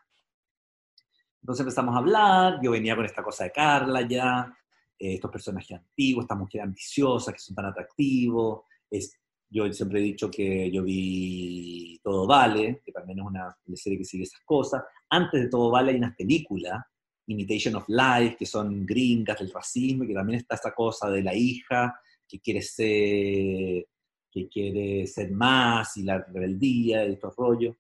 Entonces 1.41 1.61
empezamos 1.61 1.95
a 1.95 1.99
hablar, 1.99 2.59
yo 2.61 2.73
venía 2.73 2.97
con 2.97 3.05
esta 3.05 3.23
cosa 3.23 3.45
de 3.45 3.53
Carla 3.53 4.03
ya, 4.03 4.53
eh, 4.99 5.15
estos 5.15 5.31
personajes 5.31 5.79
antiguos, 5.79 6.25
esta 6.25 6.35
mujer 6.35 6.63
ambiciosa, 6.63 7.33
que 7.33 7.39
son 7.39 7.55
tan 7.55 7.67
atractivos. 7.67 8.63
Es, 8.91 9.17
yo 9.49 9.73
siempre 9.73 10.01
he 10.01 10.03
dicho 10.03 10.29
que 10.29 10.69
yo 10.69 10.83
vi 10.83 12.01
Todo 12.03 12.27
Vale, 12.27 12.83
que 12.85 12.91
también 12.91 13.21
es 13.21 13.25
una 13.25 13.57
teleserie 13.65 13.99
que 13.99 14.05
sigue 14.05 14.25
esas 14.25 14.41
cosas. 14.45 14.83
Antes 15.11 15.43
de 15.43 15.49
Todo 15.49 15.71
Vale 15.71 15.93
hay 15.93 15.99
unas 15.99 16.17
películas, 16.17 16.83
Imitation 17.29 17.77
of 17.77 17.85
Life, 17.87 18.35
que 18.37 18.47
son 18.47 18.85
gringas 18.85 19.39
del 19.39 19.53
racismo, 19.53 20.03
y 20.03 20.09
que 20.09 20.15
también 20.15 20.41
está 20.41 20.57
esa 20.57 20.75
cosa 20.75 21.09
de 21.09 21.23
la 21.23 21.37
hija 21.37 22.01
que 22.27 22.41
quiere 22.41 22.63
ser 22.63 23.87
que 24.31 24.49
quiere 24.49 25.07
ser 25.07 25.31
más 25.33 25.97
y 25.97 26.03
la 26.03 26.19
rebeldía 26.19 27.07
y 27.07 27.13
estos 27.13 27.35
rollos. 27.37 27.77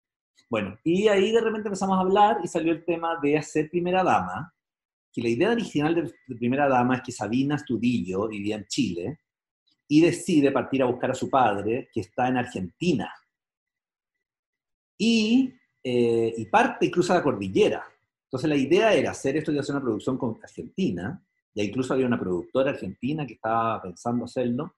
Bueno, 0.51 0.78
y 0.82 1.09
ahí 1.09 1.30
de 1.30 1.40
repente 1.40 1.68
empezamos 1.68 1.99
a 1.99 2.01
hablar 2.01 2.38
y 2.42 2.49
salió 2.49 2.72
el 2.72 2.84
tema 2.84 3.18
de 3.22 3.36
hacer 3.36 3.68
Primera 3.70 4.03
Dama, 4.03 4.53
que 5.12 5.22
la 5.22 5.28
idea 5.28 5.51
original 5.51 5.94
de, 5.94 6.36
Primera 6.36 6.68
Dama 6.68 6.96
es 6.96 7.03
que 7.03 7.12
Sabina 7.12 7.57
Estudillo 7.57 8.28
vivía 8.28 8.57
en 8.57 8.66
Chile 8.66 9.20
y 9.86 10.01
decide 10.01 10.53
partir 10.53 10.82
a 10.82 10.86
buscar 10.86 11.11
a 11.11 11.14
su 11.14 11.28
padre, 11.28 11.88
que 11.92 12.01
está 12.01 12.28
en 12.28 12.38
Argentina. 12.38 13.12
Y, 14.99 15.53
eh, 15.82 16.34
y 16.36 16.44
parte 16.46 16.86
y 16.86 16.90
cruza 16.90 17.14
la 17.14 17.22
cordillera. 17.22 17.84
Entonces 18.24 18.49
la 18.49 18.57
idea 18.57 18.92
era 18.92 19.12
hacer 19.12 19.36
esto 19.36 19.53
y 19.53 19.59
hacer 19.59 19.74
una 19.74 19.84
producción 19.84 20.18
con 20.18 20.38
Argentina, 20.42 21.22
y 21.55 21.62
incluso 21.62 21.94
había 21.94 22.07
una 22.07 22.20
productora 22.20 22.70
argentina 22.70 23.26
que 23.26 23.34
estaba 23.34 23.80
pensando 23.82 24.26
hacerlo, 24.26 24.76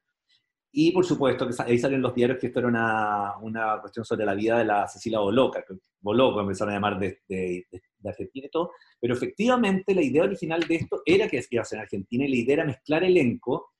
y 0.72 0.92
por 0.92 1.04
supuesto, 1.04 1.48
que 1.48 1.54
ahí 1.62 1.78
salen 1.78 2.00
los 2.00 2.14
diarios 2.14 2.38
que 2.38 2.46
esto 2.46 2.60
era 2.60 2.68
una, 2.68 3.36
una 3.38 3.80
cuestión 3.80 4.04
sobre 4.04 4.24
la 4.24 4.34
vida 4.34 4.58
de 4.58 4.64
la 4.64 4.86
Cecilia 4.86 5.18
Boloca, 5.18 5.64
que 5.66 5.74
Boloco 6.00 6.40
empezaron 6.40 6.72
a 6.72 6.76
llamar 6.76 6.98
de, 6.98 7.20
de, 7.28 7.66
de, 7.70 8.08
Argentina 8.08 8.46
y 8.46 8.50
todo, 8.50 8.72
pero 9.00 9.14
efectivamente 9.14 9.94
la 9.94 10.02
idea 10.02 10.22
original 10.22 10.62
de 10.62 10.76
esto 10.76 11.02
era 11.04 11.28
que 11.28 11.44
iba 11.50 11.62
a 11.62 11.64
ser 11.64 11.78
en 11.78 11.82
Argentina 11.82 12.24
y 12.24 12.28
la 12.28 12.36
idea 12.36 12.54
era 12.54 12.64
mezclar 12.64 13.02
elenco. 13.02 13.72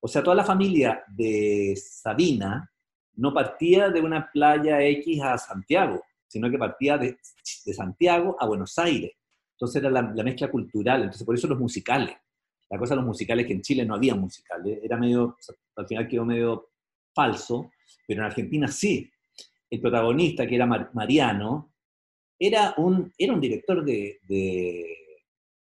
O 0.00 0.08
sea, 0.08 0.22
toda 0.22 0.36
la 0.36 0.44
familia 0.44 1.04
de 1.08 1.74
Sabina 1.76 2.70
no 3.16 3.34
partía 3.34 3.90
de 3.90 4.00
una 4.00 4.30
playa 4.32 4.82
X 4.82 5.22
a 5.22 5.36
Santiago, 5.36 6.02
sino 6.26 6.50
que 6.50 6.58
partía 6.58 6.96
de, 6.96 7.18
Santiago 7.42 8.36
a 8.38 8.46
Buenos 8.46 8.78
Aires. 8.78 9.12
Entonces 9.52 9.82
era 9.82 9.90
la, 9.90 10.02
mezcla 10.24 10.50
cultural, 10.50 11.02
entonces 11.02 11.24
por 11.24 11.34
eso 11.34 11.48
los 11.48 11.58
musicales. 11.58 12.16
La 12.70 12.78
cosa 12.78 12.94
de 12.94 13.00
los 13.00 13.06
musicales 13.06 13.46
que 13.46 13.52
en 13.52 13.62
Chile 13.62 13.84
no 13.84 13.94
había 13.94 14.14
musicales, 14.14 14.78
era 14.82 14.96
medio, 14.96 15.36
al 15.76 15.86
final 15.86 16.08
quedó 16.08 16.24
medio 16.24 16.70
falso, 17.14 17.72
pero 18.06 18.20
en 18.20 18.26
Argentina 18.26 18.68
sí. 18.68 19.10
El 19.68 19.80
protagonista, 19.80 20.46
que 20.46 20.56
era 20.56 20.66
Mariano, 20.66 21.74
era 22.38 22.74
un, 22.78 23.12
era 23.18 23.34
un 23.34 23.40
director 23.40 23.84
de, 23.84 24.18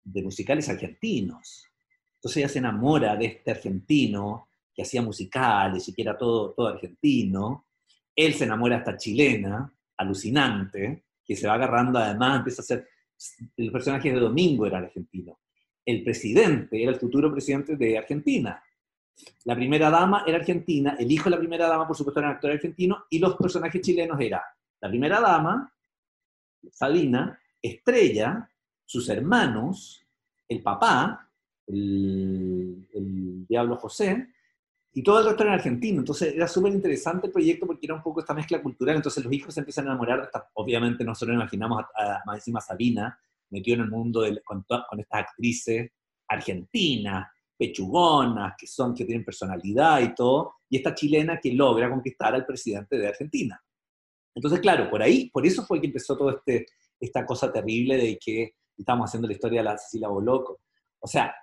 de 0.04 0.24
musicales 0.24 0.70
argentinos. 0.70 1.71
Entonces 2.22 2.38
ella 2.38 2.50
se 2.50 2.60
enamora 2.60 3.16
de 3.16 3.26
este 3.26 3.50
argentino 3.50 4.50
que 4.74 4.84
hacía 4.84 5.02
musicales 5.02 5.88
y 5.90 5.94
que 5.94 6.04
era 6.04 6.16
todo, 6.16 6.54
todo 6.54 6.68
argentino. 6.68 7.66
Él 8.16 8.36
se 8.36 8.44
enamora 8.44 8.76
de 8.76 8.80
esta 8.82 8.98
chilena, 8.98 9.74
alucinante, 9.98 11.06
que 11.26 11.36
se 11.36 11.48
va 11.48 11.56
agarrando 11.56 11.98
además, 11.98 12.38
empieza 12.38 12.62
a 12.62 12.66
ser, 12.66 12.88
el 13.58 13.72
personaje 13.72 14.14
de 14.14 14.20
Domingo 14.20 14.68
era 14.68 14.78
argentino. 14.78 15.40
El 15.84 16.04
presidente 16.04 16.82
era 16.82 16.92
el 16.92 17.00
futuro 17.00 17.32
presidente 17.32 17.76
de 17.76 17.98
Argentina. 17.98 18.64
La 19.46 19.56
primera 19.56 19.90
dama 19.90 20.24
era 20.28 20.38
argentina, 20.38 20.96
el 21.00 21.12
hijo 21.12 21.26
de 21.26 21.32
la 21.32 21.40
primera 21.40 21.68
dama, 21.68 21.88
por 21.88 21.96
supuesto, 21.96 22.20
era 22.20 22.30
un 22.30 22.36
actor 22.36 22.52
argentino, 22.52 23.06
y 23.10 23.20
los 23.20 23.36
personajes 23.36 23.82
chilenos 23.82 24.20
eran 24.20 24.42
la 24.82 24.90
primera 24.90 25.22
dama, 25.22 25.72
Sabina, 26.72 27.40
Estrella, 27.62 28.50
sus 28.84 29.08
hermanos, 29.10 30.04
el 30.48 30.62
papá, 30.64 31.31
el, 31.74 33.46
Diablo 33.48 33.76
José, 33.78 34.28
y 34.94 35.04
todo 35.04 35.20
el 35.20 35.26
resto 35.26 35.44
era 35.44 35.54
argentino. 35.54 36.00
Entonces 36.00 36.34
era 36.36 36.48
súper 36.48 36.74
interesante 36.74 37.28
el 37.28 37.34
proyecto 37.34 37.66
porque 37.66 37.86
era 37.86 37.96
un 37.96 38.04
poco 38.04 38.20
esta 38.20 38.34
mezcla 38.34 38.62
cultural. 38.62 38.98
Entonces 38.98 39.24
los 39.24 39.34
hijos 39.34 39.54
se 39.54 39.62
empiezan 39.62 39.86
a 39.86 39.92
enamorar 39.92 40.20
de 40.20 40.26
esta, 40.26 40.50
obviamente 40.54 41.04
nosotros 41.04 41.36
imaginamos 41.36 41.84
a, 41.96 42.22
más 42.26 42.38
encima 42.38 42.62
Sabina, 42.62 43.18
metió 43.50 43.76
en 43.76 43.82
el 43.82 43.90
mundo 43.90 44.24
con, 44.46 44.64
con, 44.64 45.00
estas 45.00 45.22
actrices 45.22 45.92
argentinas, 46.28 47.28
pechugonas, 47.58 48.54
que 48.58 48.68
son, 48.68 48.96
que 48.96 49.06
tienen 49.06 49.26
personalidad 49.26 50.02
y 50.02 50.16
todo, 50.16 50.56
y 50.70 50.78
esta 50.78 50.96
chilena 50.96 51.40
que 51.40 51.54
logra 51.54 51.90
conquistar 51.90 52.34
al 52.34 52.46
presidente 52.46 52.98
de 52.98 53.10
Argentina. 53.10 53.62
Entonces, 54.34 54.62
claro, 54.62 54.90
por 54.90 55.02
ahí, 55.02 55.30
por 55.30 55.46
eso 55.46 55.64
fue 55.66 55.82
que 55.82 55.88
empezó 55.88 56.18
toda 56.18 56.34
este, 56.34 56.66
esta 57.00 57.26
cosa 57.26 57.52
terrible 57.52 57.98
de 57.98 58.18
que 58.18 58.56
estamos 58.78 59.10
haciendo 59.10 59.28
la 59.28 59.34
historia 59.34 59.60
de 59.60 59.66
la 59.66 59.78
Cecilia 59.78 60.08
Boloco. 60.08 60.62
O 61.00 61.08
sea, 61.08 61.34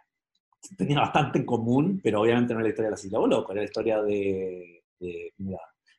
tenía 0.76 1.00
bastante 1.00 1.38
en 1.38 1.46
común, 1.46 2.00
pero 2.02 2.20
obviamente 2.20 2.52
no 2.52 2.60
era 2.60 2.64
la 2.64 2.70
historia 2.70 2.88
de 2.88 2.90
la 2.92 2.96
Cecilia 2.96 3.18
Boloco, 3.18 3.52
era 3.52 3.62
la 3.62 3.66
historia 3.66 4.02
de, 4.02 4.82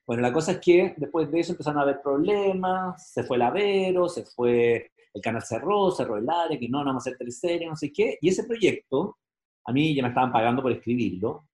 Bueno, 0.05 0.21
la 0.21 0.33
cosa 0.33 0.53
es 0.53 0.59
que 0.59 0.93
después 0.97 1.31
de 1.31 1.39
eso 1.39 1.53
empezaron 1.53 1.79
a 1.79 1.83
haber 1.83 2.01
problemas, 2.01 3.11
se 3.11 3.23
fue 3.23 3.37
el 3.37 3.43
Avero, 3.43 4.09
se 4.09 4.25
fue 4.25 4.91
el 5.13 5.21
canal 5.21 5.41
cerró, 5.41 5.91
cerró 5.91 6.17
el 6.17 6.29
área, 6.29 6.59
que 6.59 6.69
no, 6.69 6.79
no 6.79 6.85
vamos 6.85 7.05
a 7.05 7.09
hacer 7.09 7.17
teleserie, 7.17 7.67
no 7.67 7.75
sé 7.75 7.91
qué, 7.91 8.17
y 8.21 8.29
ese 8.29 8.43
proyecto 8.43 9.17
a 9.65 9.71
mí 9.71 9.93
ya 9.93 10.03
me 10.03 10.09
estaban 10.09 10.31
pagando 10.31 10.61
por 10.61 10.71
escribirlo, 10.71 11.47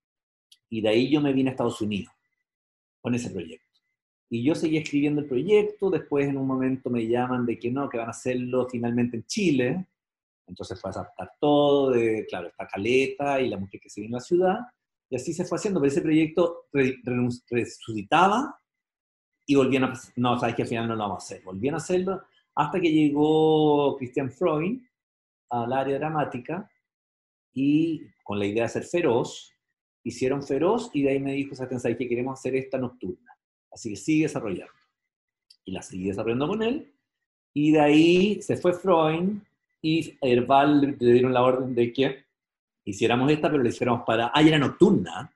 y 0.69 0.81
de 0.81 0.89
ahí 0.89 1.09
yo 1.09 1.21
me 1.21 1.33
vine 1.33 1.49
a 1.49 1.51
Estados 1.51 1.81
Unidos 1.81 2.13
con 3.01 3.13
ese 3.15 3.29
proyecto. 3.29 3.65
Y 4.29 4.43
yo 4.43 4.55
seguí 4.55 4.77
escribiendo 4.77 5.21
el 5.21 5.27
proyecto, 5.27 5.89
después 5.89 6.27
en 6.27 6.37
un 6.37 6.47
momento 6.47 6.89
me 6.89 7.07
llaman 7.07 7.45
de 7.45 7.59
que 7.59 7.71
no, 7.71 7.87
que 7.87 7.97
van 7.97 8.07
a 8.07 8.11
hacerlo 8.11 8.67
finalmente 8.69 9.17
en 9.17 9.25
Chile, 9.25 9.85
entonces 10.47 10.79
fue 10.79 10.89
a 10.89 10.93
adaptar 10.93 11.31
todo, 11.39 11.91
de, 11.91 12.25
claro, 12.27 12.47
esta 12.47 12.67
caleta 12.67 13.41
y 13.41 13.49
la 13.49 13.57
mujer 13.57 13.79
que 13.79 13.89
se 13.89 14.01
vive 14.01 14.09
en 14.09 14.13
la 14.13 14.19
ciudad, 14.19 14.59
y 15.09 15.15
así 15.15 15.33
se 15.33 15.45
fue 15.45 15.57
haciendo, 15.57 15.79
pero 15.79 15.91
ese 15.91 16.01
proyecto 16.01 16.65
resucitaba 17.49 18.59
y 19.45 19.55
volvían 19.55 19.85
a, 19.85 19.93
no, 20.15 20.39
sabes 20.39 20.55
que 20.55 20.63
al 20.63 20.67
final 20.67 20.87
no 20.87 20.95
lo 20.95 21.03
vamos 21.03 21.23
a 21.23 21.25
hacer, 21.25 21.43
volvían 21.43 21.75
a 21.75 21.77
hacerlo 21.77 22.21
hasta 22.55 22.79
que 22.79 22.91
llegó 22.91 23.97
Christian 23.97 24.31
Freud 24.31 24.81
al 25.49 25.73
área 25.73 25.99
dramática 25.99 26.69
y 27.53 28.01
con 28.23 28.39
la 28.39 28.45
idea 28.45 28.63
de 28.63 28.69
ser 28.69 28.83
feroz, 28.83 29.51
hicieron 30.03 30.41
feroz 30.41 30.89
y 30.93 31.03
de 31.03 31.11
ahí 31.11 31.19
me 31.19 31.33
dijo, 31.33 31.53
¿sabes 31.55 31.97
que 31.97 32.07
queremos 32.07 32.39
hacer 32.39 32.55
esta 32.55 32.77
nocturna? 32.77 33.37
Así 33.71 33.89
que 33.89 33.95
sigue 33.95 34.23
desarrollando. 34.23 34.73
Y 35.65 35.71
la 35.71 35.81
seguí 35.81 36.07
desarrollando 36.07 36.47
con 36.47 36.63
él. 36.63 36.93
Y 37.53 37.71
de 37.71 37.79
ahí 37.79 38.41
se 38.41 38.57
fue 38.57 38.73
Freud 38.73 39.37
y 39.85 40.17
Herbal 40.19 40.97
le 40.99 41.13
dieron 41.13 41.31
la 41.31 41.43
orden 41.43 41.75
de 41.75 41.93
que 41.93 42.25
hiciéramos 42.85 43.31
esta, 43.31 43.51
pero 43.51 43.61
le 43.61 43.69
hiciéramos 43.69 44.01
para... 44.03 44.31
Ah, 44.33 44.41
era 44.41 44.57
nocturna. 44.57 45.31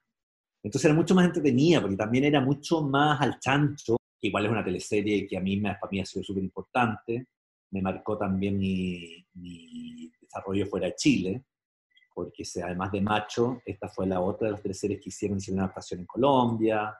Entonces 0.63 0.85
era 0.85 0.95
mucho 0.95 1.13
más 1.13 1.25
entretenida, 1.25 1.79
porque 1.81 1.95
también 1.95 2.23
era 2.23 2.41
mucho 2.41 2.81
más 2.81 3.21
al 3.21 3.39
chancho, 3.39 3.97
que 4.19 4.27
igual 4.27 4.45
es 4.45 4.51
una 4.51 4.63
teleserie 4.63 5.27
que 5.27 5.37
a 5.37 5.39
mí, 5.39 5.57
me, 5.57 5.75
para 5.75 5.91
mí 5.91 5.99
ha 5.99 6.05
sido 6.05 6.23
súper 6.23 6.43
importante. 6.43 7.27
Me 7.69 7.81
marcó 7.83 8.17
también 8.17 8.57
mi, 8.57 9.23
desarrollo 10.19 10.65
fuera 10.65 10.87
de 10.87 10.95
Chile 10.95 11.43
porque 12.11 12.43
además 12.63 12.91
de 12.91 13.01
Macho, 13.01 13.61
esta 13.63 13.87
fue 13.87 14.05
la 14.05 14.19
otra 14.19 14.47
de 14.47 14.51
las 14.53 14.61
tres 14.61 14.77
series 14.77 14.99
que 14.99 15.07
hicieron, 15.07 15.37
hicieron 15.37 15.59
una 15.59 15.65
adaptación 15.65 16.01
en 16.01 16.05
Colombia, 16.05 16.93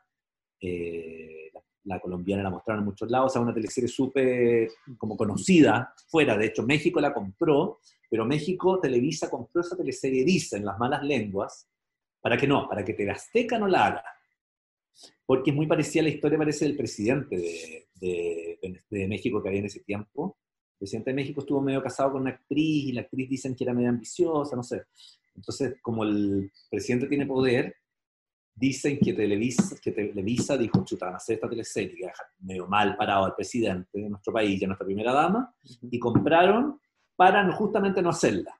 eh, 0.61 1.51
la, 1.83 1.99
colombiana 1.99 2.43
la 2.43 2.49
mostraron 2.49 2.83
en 2.83 2.89
muchos 2.89 3.09
lados, 3.09 3.31
o 3.31 3.33
sea, 3.33 3.41
una 3.41 3.53
teleserie 3.53 3.87
súper 3.87 4.69
como 4.97 5.15
conocida 5.15 5.93
fuera, 6.07 6.37
de 6.37 6.47
hecho 6.47 6.63
México 6.63 6.99
la 6.99 7.13
compró, 7.13 7.79
pero 8.09 8.25
México 8.25 8.79
Televisa 8.79 9.29
compró 9.29 9.61
esa 9.61 9.77
teleserie, 9.77 10.25
en 10.51 10.65
las 10.65 10.77
malas 10.79 11.03
lenguas, 11.03 11.67
para 12.21 12.37
que 12.37 12.47
no, 12.47 12.67
para 12.67 12.83
que 12.83 12.93
TV 12.93 13.11
Azteca 13.11 13.57
no 13.57 13.67
la 13.67 13.85
haga, 13.85 14.03
porque 15.25 15.51
es 15.51 15.55
muy 15.55 15.67
parecida 15.67 16.01
a 16.01 16.03
la 16.03 16.09
historia, 16.09 16.37
parece, 16.37 16.65
del 16.65 16.77
presidente 16.77 17.37
de, 17.37 17.87
de, 17.95 18.83
de 18.89 19.07
México 19.07 19.41
que 19.41 19.49
había 19.49 19.61
en 19.61 19.67
ese 19.67 19.81
tiempo, 19.81 20.37
el 20.73 20.79
presidente 20.79 21.09
de 21.09 21.15
México 21.15 21.41
estuvo 21.41 21.61
medio 21.61 21.83
casado 21.83 22.13
con 22.13 22.21
una 22.21 22.31
actriz 22.31 22.85
y 22.85 22.91
la 22.93 23.01
actriz 23.01 23.29
dicen 23.29 23.53
que 23.53 23.65
era 23.65 23.73
medio 23.73 23.89
ambiciosa, 23.89 24.55
no 24.55 24.63
sé. 24.63 24.83
Entonces, 25.35 25.75
como 25.81 26.03
el 26.03 26.51
presidente 26.69 27.07
tiene 27.07 27.25
poder, 27.25 27.75
dicen 28.59 28.99
que 28.99 29.13
Televisa, 29.13 29.75
que 29.81 29.91
Televisa 29.91 30.57
dijo, 30.57 30.83
chuta, 30.83 31.15
hacer 31.15 31.35
esta 31.35 31.49
teleserie, 31.49 31.95
que 31.95 32.11
medio 32.41 32.67
mal 32.67 32.97
parado 32.97 33.25
al 33.25 33.35
presidente 33.35 33.99
de 33.99 34.09
nuestro 34.09 34.33
país 34.33 34.61
y 34.61 34.65
a 34.65 34.67
nuestra 34.67 34.85
primera 34.85 35.13
dama, 35.13 35.53
y 35.81 35.97
compraron 35.97 36.79
para 37.15 37.49
justamente 37.53 38.01
no 38.01 38.09
hacerla. 38.09 38.59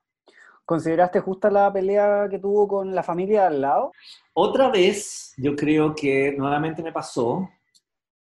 ¿Consideraste 0.64 1.20
justa 1.20 1.50
la 1.50 1.72
pelea 1.74 2.28
que 2.30 2.40
tuvo 2.40 2.68
con 2.68 2.94
la 2.94 3.04
familia 3.04 3.48
al 3.48 3.60
lado? 3.60 3.92
Otra 4.34 4.70
vez, 4.70 5.34
yo 5.38 5.56
creo 5.56 5.94
que 5.96 6.34
nuevamente 6.38 6.82
me 6.82 6.92
pasó, 6.92 7.50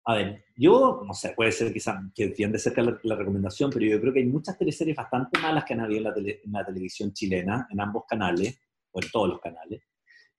a 0.04 0.14
ver, 0.14 0.44
yo, 0.56 1.02
no 1.04 1.12
sé, 1.12 1.34
puede 1.36 1.52
ser 1.52 1.72
quizás 1.72 1.96
que 2.14 2.28
tiende 2.28 2.58
cerca 2.58 2.82
la, 2.82 2.98
la, 3.02 3.16
recomendación, 3.16 3.70
pero 3.70 3.84
yo 3.84 4.00
creo 4.00 4.12
que 4.12 4.20
hay 4.20 4.26
muchas 4.26 4.56
teleseries 4.56 4.96
bastante 4.96 5.38
malas 5.38 5.64
que 5.64 5.74
han 5.74 5.80
habido 5.80 5.98
en 5.98 6.04
la, 6.04 6.32
en 6.44 6.52
la, 6.52 6.64
televisión 6.64 7.12
chilena, 7.12 7.66
en 7.70 7.80
ambos 7.80 8.04
canales, 8.08 8.58
o 8.90 9.02
en 9.02 9.10
todos 9.10 9.28
los 9.28 9.40
canales. 9.40 9.82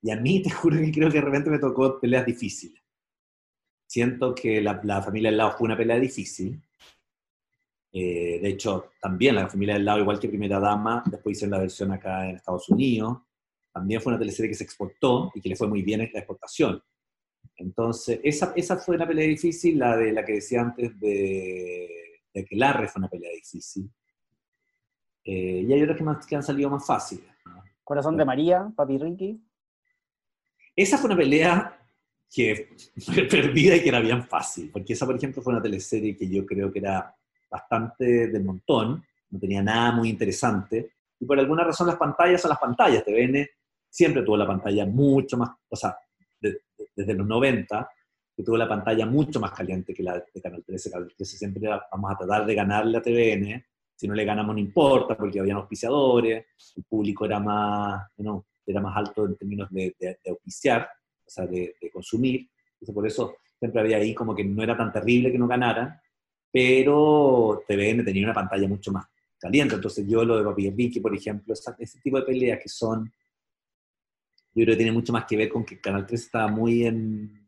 Y 0.02 0.10
a 0.10 0.16
mí 0.16 0.42
te 0.42 0.50
juro 0.50 0.76
que 0.76 0.92
creo 0.92 1.08
que 1.08 1.18
de 1.18 1.24
repente 1.24 1.50
me 1.50 1.58
tocó 1.58 2.00
peleas 2.00 2.26
difíciles. 2.26 2.80
Siento 3.86 4.34
que 4.34 4.60
la, 4.60 4.80
la 4.84 5.02
familia 5.02 5.30
del 5.30 5.38
lado 5.38 5.56
fue 5.58 5.66
una 5.66 5.76
pelea 5.76 5.98
difícil. 5.98 6.60
Eh, 7.92 8.38
de 8.40 8.48
hecho, 8.48 8.92
también 9.00 9.34
la 9.34 9.48
familia 9.48 9.74
del 9.74 9.84
lado, 9.84 9.98
igual 9.98 10.20
que 10.20 10.28
Primera 10.28 10.60
Dama, 10.60 11.02
después 11.06 11.36
hicieron 11.36 11.52
la 11.52 11.62
versión 11.62 11.90
acá 11.90 12.28
en 12.28 12.36
Estados 12.36 12.68
Unidos. 12.68 13.18
También 13.72 14.00
fue 14.00 14.12
una 14.12 14.18
teleserie 14.18 14.50
que 14.50 14.56
se 14.56 14.64
exportó 14.64 15.32
y 15.34 15.40
que 15.40 15.48
le 15.48 15.56
fue 15.56 15.66
muy 15.66 15.82
bien 15.82 16.00
en 16.00 16.10
la 16.12 16.20
exportación. 16.20 16.80
Entonces, 17.56 18.20
esa, 18.22 18.52
esa 18.54 18.76
fue 18.76 18.96
una 18.96 19.06
pelea 19.06 19.26
difícil, 19.26 19.78
la 19.78 19.96
de 19.96 20.12
la 20.12 20.24
que 20.24 20.34
decía 20.34 20.60
antes 20.60 20.98
de, 21.00 21.88
de 22.32 22.44
que 22.44 22.56
Larre 22.56 22.88
fue 22.88 23.00
una 23.00 23.08
pelea 23.08 23.32
difícil. 23.32 23.90
Eh, 25.24 25.64
y 25.68 25.72
hay 25.72 25.82
otras 25.82 25.98
que, 25.98 26.04
más, 26.04 26.26
que 26.26 26.36
han 26.36 26.42
salido 26.42 26.70
más 26.70 26.86
fáciles. 26.86 27.24
Corazón 27.84 28.16
de 28.16 28.24
María, 28.24 28.72
Papi 28.74 28.98
Ricky. 28.98 29.40
Esa 30.80 30.96
fue 30.96 31.08
una 31.08 31.16
pelea 31.16 31.78
que 32.34 32.70
fue 33.04 33.24
perdida 33.30 33.76
y 33.76 33.82
que 33.82 33.88
era 33.90 34.00
bien 34.00 34.24
fácil, 34.24 34.70
porque 34.72 34.94
esa, 34.94 35.04
por 35.04 35.14
ejemplo, 35.14 35.42
fue 35.42 35.52
una 35.52 35.62
teleserie 35.62 36.16
que 36.16 36.26
yo 36.26 36.46
creo 36.46 36.72
que 36.72 36.78
era 36.78 37.14
bastante 37.50 38.28
del 38.28 38.44
montón, 38.44 39.04
no 39.28 39.38
tenía 39.38 39.62
nada 39.62 39.92
muy 39.92 40.08
interesante, 40.08 40.92
y 41.18 41.26
por 41.26 41.38
alguna 41.38 41.64
razón 41.64 41.86
las 41.86 41.96
pantallas 41.96 42.40
son 42.40 42.48
las 42.48 42.58
pantallas, 42.58 43.04
TVN 43.04 43.46
siempre 43.90 44.22
tuvo 44.22 44.38
la 44.38 44.46
pantalla 44.46 44.86
mucho 44.86 45.36
más, 45.36 45.50
o 45.68 45.76
sea, 45.76 45.94
desde 46.40 47.12
los 47.14 47.26
90, 47.26 47.90
que 48.34 48.42
tuvo 48.42 48.56
la 48.56 48.68
pantalla 48.68 49.04
mucho 49.04 49.38
más 49.38 49.52
caliente 49.52 49.92
que 49.92 50.02
la 50.02 50.14
de 50.14 50.40
Canal 50.40 50.64
13. 50.64 50.90
Canal 50.90 51.12
13 51.14 51.36
siempre 51.36 51.68
vamos 51.92 52.10
a 52.10 52.16
tratar 52.16 52.46
de 52.46 52.54
ganarle 52.54 52.96
a 52.96 53.02
TVN, 53.02 53.62
si 53.94 54.08
no 54.08 54.14
le 54.14 54.24
ganamos 54.24 54.54
no 54.54 54.60
importa, 54.60 55.14
porque 55.14 55.40
había 55.40 55.56
auspiciadores, 55.56 56.46
el 56.74 56.84
público 56.84 57.26
era 57.26 57.38
más, 57.38 58.08
no, 58.16 58.46
era 58.70 58.80
más 58.80 58.96
alto 58.96 59.26
en 59.26 59.36
términos 59.36 59.68
de, 59.70 59.94
de, 59.98 60.18
auspiciar, 60.28 60.88
o 61.26 61.30
sea, 61.30 61.46
de, 61.46 61.74
consumir. 61.92 62.48
Entonces, 62.74 62.94
por 62.94 63.06
eso 63.06 63.36
siempre 63.58 63.80
había 63.80 63.98
ahí 63.98 64.14
como 64.14 64.34
que 64.34 64.44
no 64.44 64.62
era 64.62 64.76
tan 64.76 64.92
terrible 64.92 65.30
que 65.30 65.38
no 65.38 65.46
ganara, 65.46 66.02
pero 66.52 67.62
TVN 67.66 68.04
tenía 68.04 68.24
una 68.24 68.34
pantalla 68.34 68.66
mucho 68.66 68.92
más 68.92 69.06
caliente. 69.38 69.74
Entonces, 69.74 70.06
yo 70.08 70.24
lo 70.24 70.38
de 70.38 70.44
Papi 70.44 70.70
Vicky, 70.70 71.00
por 71.00 71.14
ejemplo, 71.14 71.54
ese 71.54 72.00
tipo 72.00 72.18
de 72.18 72.26
peleas 72.26 72.60
que 72.60 72.68
son 72.68 73.10
yo 74.54 74.64
creo 74.64 74.74
que 74.74 74.78
tiene 74.78 74.92
mucho 74.92 75.12
más 75.12 75.26
que 75.26 75.36
ver 75.36 75.48
con 75.48 75.64
que 75.64 75.80
Canal 75.80 76.06
3 76.06 76.20
estaba 76.20 76.48
muy 76.48 76.84
en, 76.84 77.46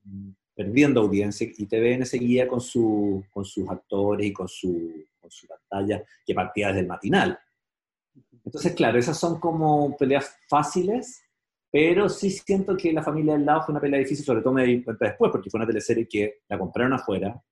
perdiendo 0.55 1.01
audiencia 1.01 1.49
y 1.57 1.67
TVN 1.67 2.07
seguía 2.07 2.47
con, 2.47 2.61
su, 2.61 3.25
con 3.31 3.45
sus 3.45 3.69
actores 3.69 4.27
y 4.27 4.33
con 4.33 4.49
su, 4.49 5.05
con 5.21 5.31
su 5.31 5.47
pantalla 5.47 6.05
que 6.25 6.35
partía 6.35 6.69
desde 6.69 6.81
el 6.81 6.87
matinal. 6.87 7.39
Entonces, 8.53 8.75
claro, 8.75 8.99
esas 8.99 9.19
son 9.19 9.41
como 9.41 9.97
peleas 9.97 10.37
fáciles, 10.47 11.25
pero 11.71 12.11
sí 12.11 12.29
siento 12.29 12.77
que 12.77 12.93
La 12.93 13.03
familia 13.03 13.33
del 13.33 13.47
lado 13.47 13.63
fue 13.63 13.73
una 13.73 13.81
pelea 13.81 13.99
difícil, 13.99 14.27
sobre 14.27 14.43
todo 14.43 14.53
me 14.53 14.67
di 14.67 14.83
cuenta 14.83 15.07
después, 15.07 15.33
porque 15.33 15.49
fue 15.49 15.57
una 15.57 15.67
teleserie 15.67 16.07
que 16.07 16.43
la 16.51 16.59
compraron 16.59 16.93
afuera 16.93 17.43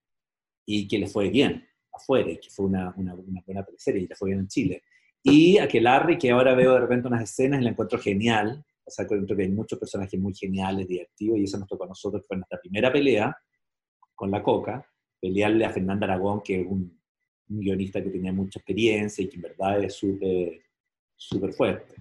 y 0.67 0.87
que 0.87 0.99
le 0.99 1.07
fue 1.07 1.31
bien 1.31 1.67
afuera, 1.91 2.31
y 2.31 2.39
que 2.39 2.51
fue 2.51 2.67
una, 2.67 2.93
una, 2.99 3.15
una 3.15 3.41
buena 3.47 3.65
teleserie 3.65 4.03
y 4.03 4.09
le 4.09 4.15
fue 4.15 4.29
bien 4.29 4.41
en 4.41 4.49
Chile. 4.49 4.83
Y 5.23 5.57
Aquelarre, 5.57 6.19
que 6.19 6.33
ahora 6.33 6.55
veo 6.55 6.75
de 6.75 6.81
repente 6.81 7.09
unas 7.09 7.23
escenas 7.23 7.63
y 7.63 7.65
la 7.65 7.71
encuentro 7.71 7.99
genial. 7.99 8.63
O 8.85 8.91
sea, 8.91 9.07
encuentro 9.07 9.35
que 9.35 9.45
hay 9.45 9.49
muchos 9.49 9.79
personajes 9.79 10.21
muy 10.21 10.35
geniales, 10.35 10.87
divertidos, 10.87 11.39
y 11.39 11.45
eso 11.45 11.57
nos 11.57 11.67
tocó 11.67 11.85
a 11.85 11.89
nosotros, 11.89 12.21
que 12.21 12.27
fue 12.27 12.37
nuestra 12.37 12.61
primera 12.61 12.93
pelea 12.93 13.35
con 14.15 14.31
la 14.31 14.43
Coca, 14.43 14.87
pelearle 15.19 15.65
a 15.65 15.71
Fernanda 15.71 16.05
Aragón, 16.05 16.43
que 16.43 16.61
es 16.61 16.67
un, 16.67 17.01
un 17.49 17.61
guionista 17.61 18.03
que 18.03 18.11
tenía 18.11 18.35
mucha 18.35 18.59
experiencia 18.59 19.25
y 19.25 19.29
que 19.31 19.37
en 19.37 19.43
verdad 19.43 19.83
es 19.83 19.95
súper 19.95 20.61
súper 21.21 21.53
fuerte. 21.53 21.95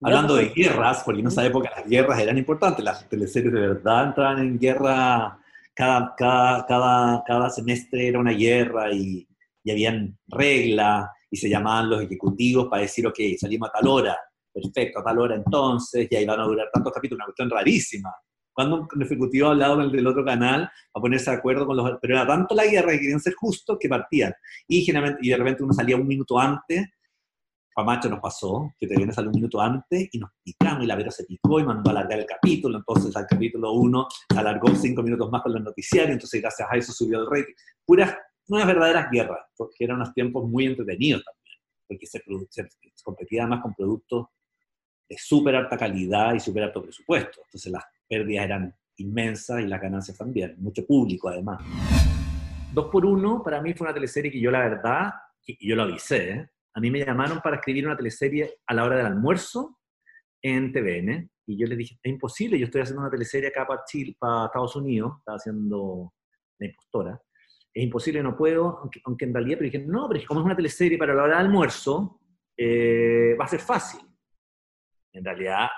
Hablando 0.00 0.34
de 0.36 0.48
guerras, 0.48 1.02
porque 1.04 1.20
en 1.20 1.28
esa 1.28 1.46
época 1.46 1.70
las 1.74 1.88
guerras 1.88 2.18
eran 2.18 2.36
importantes, 2.36 2.84
las 2.84 3.08
teleseries 3.08 3.52
de 3.52 3.60
verdad 3.60 4.08
entraban 4.08 4.38
en 4.40 4.58
guerra, 4.58 5.38
cada, 5.74 6.14
cada, 6.16 6.66
cada, 6.66 7.24
cada 7.24 7.50
semestre 7.50 8.08
era 8.08 8.18
una 8.18 8.32
guerra 8.32 8.92
y, 8.92 9.26
y 9.62 9.70
habían 9.70 10.18
reglas 10.28 11.08
y 11.30 11.36
se 11.36 11.48
llamaban 11.48 11.90
los 11.90 12.02
ejecutivos 12.02 12.68
para 12.68 12.82
decir, 12.82 13.06
ok, 13.06 13.18
salimos 13.38 13.68
a 13.68 13.72
tal 13.72 13.88
hora, 13.88 14.16
perfecto, 14.52 15.00
a 15.00 15.04
tal 15.04 15.18
hora 15.18 15.36
entonces, 15.36 16.06
y 16.10 16.16
ahí 16.16 16.26
van 16.26 16.40
a 16.40 16.44
durar 16.44 16.68
tantos 16.72 16.92
capítulos, 16.92 17.18
una 17.18 17.26
cuestión 17.26 17.50
rarísima. 17.50 18.10
Cuando 18.52 18.86
un 18.92 19.02
ejecutivo 19.02 19.48
hablaba 19.48 19.76
con 19.76 19.84
el 19.86 19.92
del 19.92 20.06
otro 20.06 20.24
canal 20.24 20.70
a 20.94 21.00
ponerse 21.00 21.30
de 21.30 21.36
acuerdo 21.38 21.66
con 21.66 21.76
los... 21.76 21.98
Pero 22.00 22.14
era 22.14 22.26
tanto 22.26 22.54
la 22.54 22.64
guerra 22.66 22.92
que 22.92 23.00
querían 23.00 23.18
ser 23.18 23.34
justos 23.34 23.78
que 23.80 23.88
partían. 23.88 24.32
Y, 24.68 24.82
generalmente, 24.84 25.26
y 25.26 25.30
de 25.30 25.36
repente 25.36 25.64
uno 25.64 25.72
salía 25.72 25.96
un 25.96 26.06
minuto 26.06 26.38
antes 26.38 26.86
Pamacho 27.74 28.08
nos 28.08 28.20
pasó, 28.20 28.72
que 28.78 28.86
te 28.86 28.94
viene 28.94 29.10
a 29.10 29.14
salir 29.14 29.28
un 29.28 29.34
minuto 29.34 29.60
antes 29.60 30.08
y 30.12 30.18
nos 30.18 30.30
picamos 30.44 30.84
y 30.84 30.86
la 30.86 30.94
Vera 30.94 31.10
se 31.10 31.24
picó 31.24 31.58
y 31.58 31.64
mandó 31.64 31.90
a 31.90 31.92
alargar 31.92 32.20
el 32.20 32.26
capítulo, 32.26 32.78
entonces 32.78 33.14
al 33.16 33.26
capítulo 33.26 33.72
1 33.72 34.08
alargó 34.36 34.68
cinco 34.76 35.02
minutos 35.02 35.28
más 35.30 35.42
con 35.42 35.54
los 35.54 35.62
noticiarios, 35.62 36.12
entonces 36.12 36.40
gracias 36.40 36.68
a 36.70 36.76
eso 36.76 36.92
subió 36.92 37.20
el 37.20 37.26
rating. 37.28 37.54
Puras, 37.84 38.16
unas 38.46 38.66
verdaderas 38.66 39.10
guerras, 39.10 39.44
porque 39.56 39.84
eran 39.84 39.96
unos 39.96 40.14
tiempos 40.14 40.48
muy 40.48 40.66
entretenidos 40.66 41.24
también, 41.24 41.58
porque 41.88 42.06
se, 42.06 42.22
se 42.50 43.02
competía 43.02 43.42
además 43.42 43.62
con 43.62 43.74
productos 43.74 44.28
de 45.08 45.16
súper 45.18 45.56
alta 45.56 45.76
calidad 45.76 46.32
y 46.34 46.40
súper 46.40 46.62
alto 46.62 46.80
presupuesto, 46.80 47.40
entonces 47.44 47.72
las 47.72 47.84
pérdidas 48.08 48.44
eran 48.44 48.74
inmensas 48.98 49.60
y 49.60 49.66
las 49.66 49.80
ganancias 49.80 50.16
también, 50.16 50.54
mucho 50.58 50.86
público 50.86 51.28
además. 51.28 51.60
Dos 52.72 52.86
por 52.86 53.04
uno 53.04 53.42
para 53.42 53.60
mí 53.60 53.74
fue 53.74 53.86
una 53.86 53.94
teleserie 53.94 54.30
que 54.30 54.40
yo 54.40 54.52
la 54.52 54.60
verdad, 54.60 55.12
y 55.44 55.68
yo 55.68 55.74
lo 55.74 55.82
avisé, 55.82 56.30
¿eh? 56.30 56.50
A 56.74 56.80
mí 56.80 56.90
me 56.90 57.04
llamaron 57.04 57.40
para 57.40 57.56
escribir 57.56 57.86
una 57.86 57.96
teleserie 57.96 58.58
a 58.66 58.74
la 58.74 58.84
hora 58.84 58.96
del 58.96 59.06
almuerzo 59.06 59.78
en 60.42 60.72
TVN, 60.72 61.30
y 61.46 61.58
yo 61.58 61.66
les 61.66 61.78
dije, 61.78 61.98
es 62.02 62.12
imposible, 62.12 62.58
yo 62.58 62.66
estoy 62.66 62.82
haciendo 62.82 63.02
una 63.02 63.10
teleserie 63.10 63.48
acá 63.48 63.66
para, 63.66 63.82
Chile, 63.84 64.16
para 64.18 64.46
Estados 64.46 64.76
Unidos, 64.76 65.14
estaba 65.18 65.36
haciendo 65.36 66.12
la 66.58 66.66
impostora, 66.66 67.20
es 67.72 67.82
imposible, 67.82 68.22
no 68.22 68.36
puedo, 68.36 68.90
aunque, 69.04 69.24
en 69.24 69.34
realidad, 69.34 69.58
pero 69.58 69.70
dije, 69.70 69.84
no, 69.86 70.08
pero 70.08 70.24
como 70.26 70.40
es 70.40 70.46
una 70.46 70.56
teleserie 70.56 70.98
para 70.98 71.14
la 71.14 71.24
hora 71.24 71.38
del 71.38 71.46
almuerzo, 71.46 72.20
eh, 72.56 73.36
va 73.38 73.46
a 73.46 73.48
ser 73.48 73.60
fácil. 73.60 74.00
En 75.12 75.24
realidad, 75.24 75.68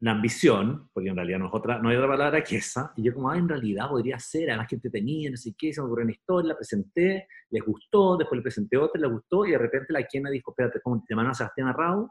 la 0.00 0.12
ambición, 0.12 0.88
porque 0.92 1.08
en 1.08 1.16
realidad 1.16 1.40
no, 1.40 1.46
es 1.48 1.54
otra, 1.54 1.78
no 1.80 1.88
hay 1.88 1.96
otra 1.96 2.08
palabra 2.08 2.44
que 2.44 2.56
esa, 2.56 2.92
y 2.96 3.02
yo 3.02 3.14
como, 3.14 3.30
ah, 3.30 3.36
en 3.36 3.48
realidad 3.48 3.88
podría 3.88 4.18
ser, 4.18 4.50
además 4.50 4.68
que 4.68 4.78
tenía, 4.78 5.30
no 5.30 5.36
sé 5.36 5.54
qué, 5.58 5.72
se 5.72 5.80
me 5.80 5.86
ocurrió 5.86 6.04
una 6.04 6.12
historia, 6.12 6.48
la 6.50 6.56
presenté, 6.56 7.26
les 7.50 7.64
gustó, 7.64 8.16
después 8.16 8.38
le 8.38 8.42
presenté 8.42 8.76
otra, 8.76 9.00
les 9.00 9.10
gustó, 9.10 9.44
y 9.44 9.52
de 9.52 9.58
repente 9.58 9.92
la 9.92 10.04
quien 10.04 10.24
dijo, 10.30 10.52
espérate, 10.52 10.80
¿cómo 10.80 11.02
te 11.04 11.12
llaman 11.12 11.28
a 11.28 11.34
Sebastián 11.34 11.68
Arrau? 11.68 12.08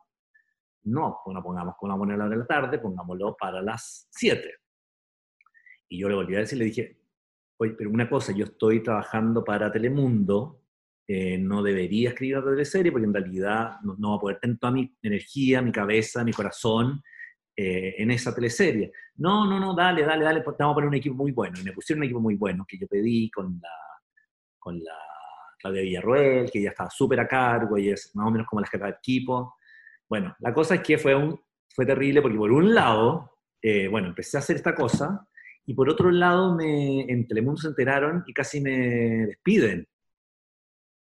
No, 0.83 1.19
pues 1.23 1.33
no 1.33 1.41
pongamos 1.41 1.75
con 1.77 1.91
una 1.91 2.13
a 2.13 2.17
la 2.17 2.25
hora 2.25 2.35
de 2.35 2.41
la 2.41 2.47
tarde, 2.47 2.79
pongámoslo 2.79 3.35
para 3.39 3.61
las 3.61 4.07
7. 4.11 4.53
Y 5.89 5.99
yo 5.99 6.09
le 6.09 6.15
volví 6.15 6.35
a 6.35 6.39
decir, 6.39 6.57
le 6.57 6.65
dije, 6.65 6.99
oye, 7.57 7.73
pero 7.77 7.89
una 7.89 8.09
cosa, 8.09 8.33
yo 8.33 8.45
estoy 8.45 8.83
trabajando 8.83 9.45
para 9.45 9.71
Telemundo, 9.71 10.61
eh, 11.07 11.38
no 11.38 11.63
debería 11.63 12.09
escribir 12.09 12.38
otra 12.38 12.51
teleserie, 12.51 12.91
porque 12.91 13.05
en 13.07 13.13
realidad 13.13 13.77
no, 13.83 13.95
no 13.97 14.11
va 14.11 14.15
a 14.17 14.19
poder 14.19 14.39
tener 14.39 14.57
toda 14.57 14.73
mi 14.73 14.93
energía, 15.01 15.61
mi 15.61 15.71
cabeza, 15.71 16.25
mi 16.25 16.33
corazón, 16.33 17.01
eh, 17.60 17.95
en 17.97 18.12
esa 18.12 18.36
teleserie. 18.36 18.91
No, 19.16 19.47
no, 19.47 19.60
no, 19.60 19.74
dale, 19.74 20.03
dale, 20.03 20.24
dale, 20.24 20.43
vamos 20.45 20.60
a 20.60 20.76
poner 20.76 20.89
un 20.89 20.93
equipo 20.93 21.16
muy 21.16 21.32
bueno. 21.32 21.60
Y 21.60 21.64
me 21.64 21.74
pusieron 21.74 22.01
un 22.01 22.03
equipo 22.03 22.20
muy 22.20 22.36
bueno 22.36 22.64
que 22.68 22.78
yo 22.78 22.88
pedí 22.88 23.32
con 23.32 23.60
la, 23.60 23.70
con 24.60 24.78
la 24.84 24.93
Claudia 25.58 25.82
Villarroel, 25.82 26.51
que 26.51 26.62
ya 26.62 26.70
estaba 26.70 26.91
súper 26.91 27.20
a 27.20 27.28
cargo 27.28 27.76
y 27.80 27.89
es 27.89 28.16
más 28.16 28.28
o 28.28 28.32
menos 28.32 28.45
como 28.45 28.62
la 28.62 28.68
jefa 28.68 28.86
de 28.86 28.91
equipo. 28.91 29.55
Bueno, 30.08 30.36
la 30.38 30.53
cosa 30.53 30.76
es 30.76 30.82
que 30.82 30.99
fue, 30.99 31.16
un, 31.16 31.41
fue 31.74 31.88
terrible 31.88 32.22
porque 32.22 32.38
por 32.38 32.51
un 32.51 32.76
lado, 32.76 33.39
eh, 33.60 33.88
bueno, 33.88 34.10
empecé 34.10 34.38
a 34.38 34.41
hacer 34.41 34.58
esta 34.58 34.76
cosa 34.76 35.28
y 35.66 35.74
por 35.74 35.89
otro 35.89 36.12
lado 36.12 36.53
me, 36.53 37.12
en 37.12 37.28
Telemundo 37.28 37.60
se 37.60 37.70
enteraron 37.70 38.24
y 38.28 38.34
casi 38.34 38.62
me 38.62 39.26
despiden. 39.26 39.88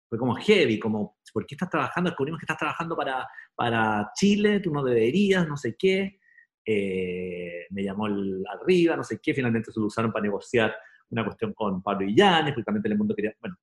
Fue 0.07 0.19
como 0.19 0.35
heavy, 0.35 0.77
como, 0.77 1.17
¿por 1.33 1.47
qué 1.47 1.55
estás 1.55 1.71
trabajando? 1.71 2.11
Descubrimos 2.11 2.39
que 2.39 2.45
estás 2.45 2.59
trabajando 2.59 2.95
para, 2.95 3.27
para 3.55 4.11
Chile, 4.13 4.59
tú 4.59 4.71
no 4.71 4.83
deberías, 4.83 5.47
no 5.47 5.57
sé 5.57 5.75
qué. 5.75 6.19
Eh, 6.65 7.65
me 7.71 7.83
llamó 7.83 8.07
el, 8.07 8.43
arriba, 8.47 8.95
no 8.95 9.03
sé 9.03 9.19
qué, 9.21 9.33
finalmente 9.33 9.71
se 9.71 9.79
lo 9.79 9.87
usaron 9.87 10.11
para 10.11 10.23
negociar 10.23 10.73
una 11.09 11.25
cuestión 11.25 11.53
con 11.53 11.81
Pablo 11.81 12.07
Illanes, 12.07 12.53
porque 12.53 12.65
también 12.65 12.83
Telemundo 12.83 13.15
quería, 13.15 13.33
bueno, 13.39 13.57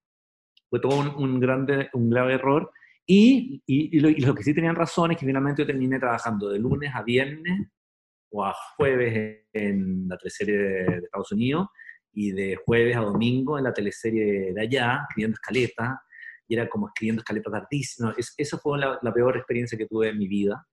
fue 0.68 0.80
todo 0.80 0.98
un, 1.16 1.40
grande, 1.40 1.88
un 1.94 2.10
grave 2.10 2.34
error, 2.34 2.70
y, 3.06 3.62
y, 3.66 3.98
lo, 3.98 4.34
que 4.34 4.42
sí 4.42 4.54
tenían 4.54 4.76
razón 4.76 5.10
es 5.10 5.16
que 5.16 5.26
finalmente 5.26 5.62
yo 5.62 5.66
terminé 5.66 5.98
trabajando 5.98 6.48
de 6.50 6.58
lunes 6.58 6.92
a 6.94 7.02
viernes 7.02 7.68
o 8.30 8.44
a 8.44 8.54
jueves 8.76 9.46
en 9.52 10.06
la 10.06 10.16
teleserie 10.16 10.56
de, 10.56 10.96
Estados 10.98 11.32
Unidos, 11.32 11.68
y 12.12 12.32
de 12.32 12.56
jueves 12.64 12.96
a 12.96 13.00
domingo 13.00 13.56
en 13.56 13.64
la 13.64 13.72
teleserie 13.72 14.52
de 14.52 14.60
allá, 14.60 15.00
escribiendo 15.08 15.34
escaletas, 15.34 15.98
y 16.46 16.54
era 16.54 16.68
como 16.68 16.88
escribiendo 16.88 17.20
escaletas 17.20 17.52
tardísimas. 17.52 18.18
Es, 18.18 18.34
esa 18.36 18.58
fue 18.58 18.78
la, 18.78 18.98
la, 19.00 19.12
peor 19.12 19.36
experiencia 19.36 19.78
que 19.78 19.86
tuve 19.86 20.08
en 20.08 20.18
mi 20.18 20.28
vida 20.28 20.64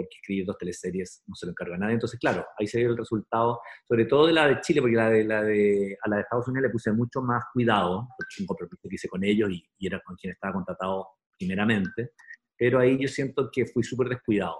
porque 0.00 0.16
escribir 0.16 0.46
dos 0.46 0.58
teleseries 0.58 1.22
no 1.26 1.34
se 1.34 1.46
lo 1.46 1.52
encarga 1.52 1.76
nadie. 1.76 1.94
Entonces, 1.94 2.18
claro, 2.18 2.46
ahí 2.58 2.66
se 2.66 2.78
dio 2.78 2.90
el 2.90 2.96
resultado, 2.96 3.60
sobre 3.86 4.06
todo 4.06 4.26
de 4.26 4.32
la 4.32 4.48
de 4.48 4.60
Chile, 4.60 4.80
porque 4.80 4.96
la 4.96 5.10
de, 5.10 5.24
la 5.24 5.42
de, 5.42 5.96
a 6.02 6.08
la 6.08 6.16
de 6.16 6.22
Estados 6.22 6.48
Unidos 6.48 6.62
le 6.62 6.70
puse 6.70 6.92
mucho 6.92 7.20
más 7.22 7.44
cuidado, 7.52 8.08
porque 8.16 8.40
un 8.40 8.46
compromiso 8.46 8.88
que 8.88 8.94
hice 8.94 9.08
con 9.08 9.24
ellos 9.24 9.50
y, 9.50 9.86
era 9.86 10.00
con 10.04 10.16
quien 10.16 10.32
estaba 10.32 10.54
contratado 10.54 11.08
primeramente, 11.38 12.12
pero 12.56 12.78
ahí 12.78 12.98
yo 13.00 13.08
siento 13.08 13.50
que 13.50 13.66
fui 13.66 13.82
súper 13.82 14.08
descuidado. 14.08 14.56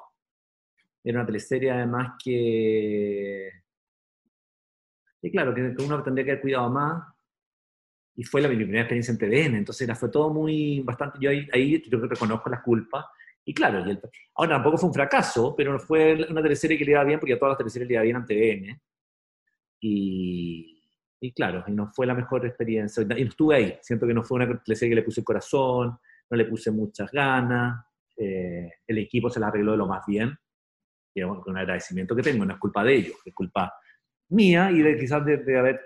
Era 1.02 1.20
una 1.20 1.26
teleserie 1.26 1.70
además 1.70 2.14
que... 2.22 3.50
Y 5.22 5.30
claro, 5.30 5.54
que 5.54 5.74
uno 5.82 6.02
tendría 6.02 6.24
que 6.24 6.30
haber 6.32 6.42
cuidado 6.42 6.70
más, 6.70 7.02
y 8.16 8.24
fue 8.24 8.40
la, 8.40 8.48
mi 8.48 8.56
primera 8.56 8.82
experiencia 8.82 9.12
en 9.12 9.18
TVN, 9.18 9.56
entonces 9.56 9.82
era, 9.82 9.94
fue 9.94 10.10
todo 10.10 10.30
muy, 10.30 10.80
bastante, 10.80 11.18
yo 11.20 11.30
ahí, 11.30 11.48
ahí 11.52 11.82
yo 11.88 11.98
reconozco 12.00 12.50
las 12.50 12.62
culpas, 12.62 13.04
y 13.44 13.54
claro, 13.54 13.80
y 13.90 13.98
ahora 14.34 14.56
tampoco 14.56 14.78
fue 14.78 14.88
un 14.88 14.94
fracaso, 14.94 15.54
pero 15.56 15.78
fue 15.78 16.26
una 16.28 16.42
teleserie 16.42 16.78
que 16.78 16.84
le 16.84 16.92
iba 16.92 17.04
bien, 17.04 17.18
porque 17.18 17.34
a 17.34 17.38
todas 17.38 17.52
las 17.52 17.58
teleseries 17.58 17.88
le 17.88 17.94
iba 17.94 18.02
bien 18.02 18.16
en 18.16 18.24
TVN. 18.24 18.80
Y, 19.80 20.82
y 21.20 21.32
claro, 21.32 21.64
y 21.66 21.72
no 21.72 21.88
fue 21.88 22.06
la 22.06 22.14
mejor 22.14 22.46
experiencia. 22.46 23.02
Y 23.02 23.06
no 23.06 23.14
estuve 23.16 23.56
ahí. 23.56 23.78
Siento 23.82 24.06
que 24.06 24.14
no 24.14 24.22
fue 24.22 24.36
una 24.36 24.62
teleserie 24.62 24.90
que 24.90 25.00
le 25.00 25.02
puse 25.02 25.20
el 25.20 25.24
corazón, 25.24 25.98
no 26.30 26.36
le 26.36 26.44
puse 26.44 26.70
muchas 26.70 27.10
ganas. 27.10 27.84
Eh, 28.16 28.70
el 28.86 28.98
equipo 28.98 29.30
se 29.30 29.40
la 29.40 29.48
arregló 29.48 29.72
de 29.72 29.78
lo 29.78 29.86
más 29.86 30.04
bien. 30.06 30.36
Y 31.14 31.22
con 31.22 31.42
un 31.46 31.58
agradecimiento 31.58 32.14
que 32.14 32.22
tengo, 32.22 32.44
no 32.44 32.54
es 32.54 32.60
culpa 32.60 32.84
de 32.84 32.94
ellos, 32.94 33.16
es 33.24 33.34
culpa 33.34 33.72
mía 34.28 34.70
y 34.70 34.80
de 34.80 34.96
quizás 34.96 35.24
de, 35.24 35.58
haber, 35.58 35.80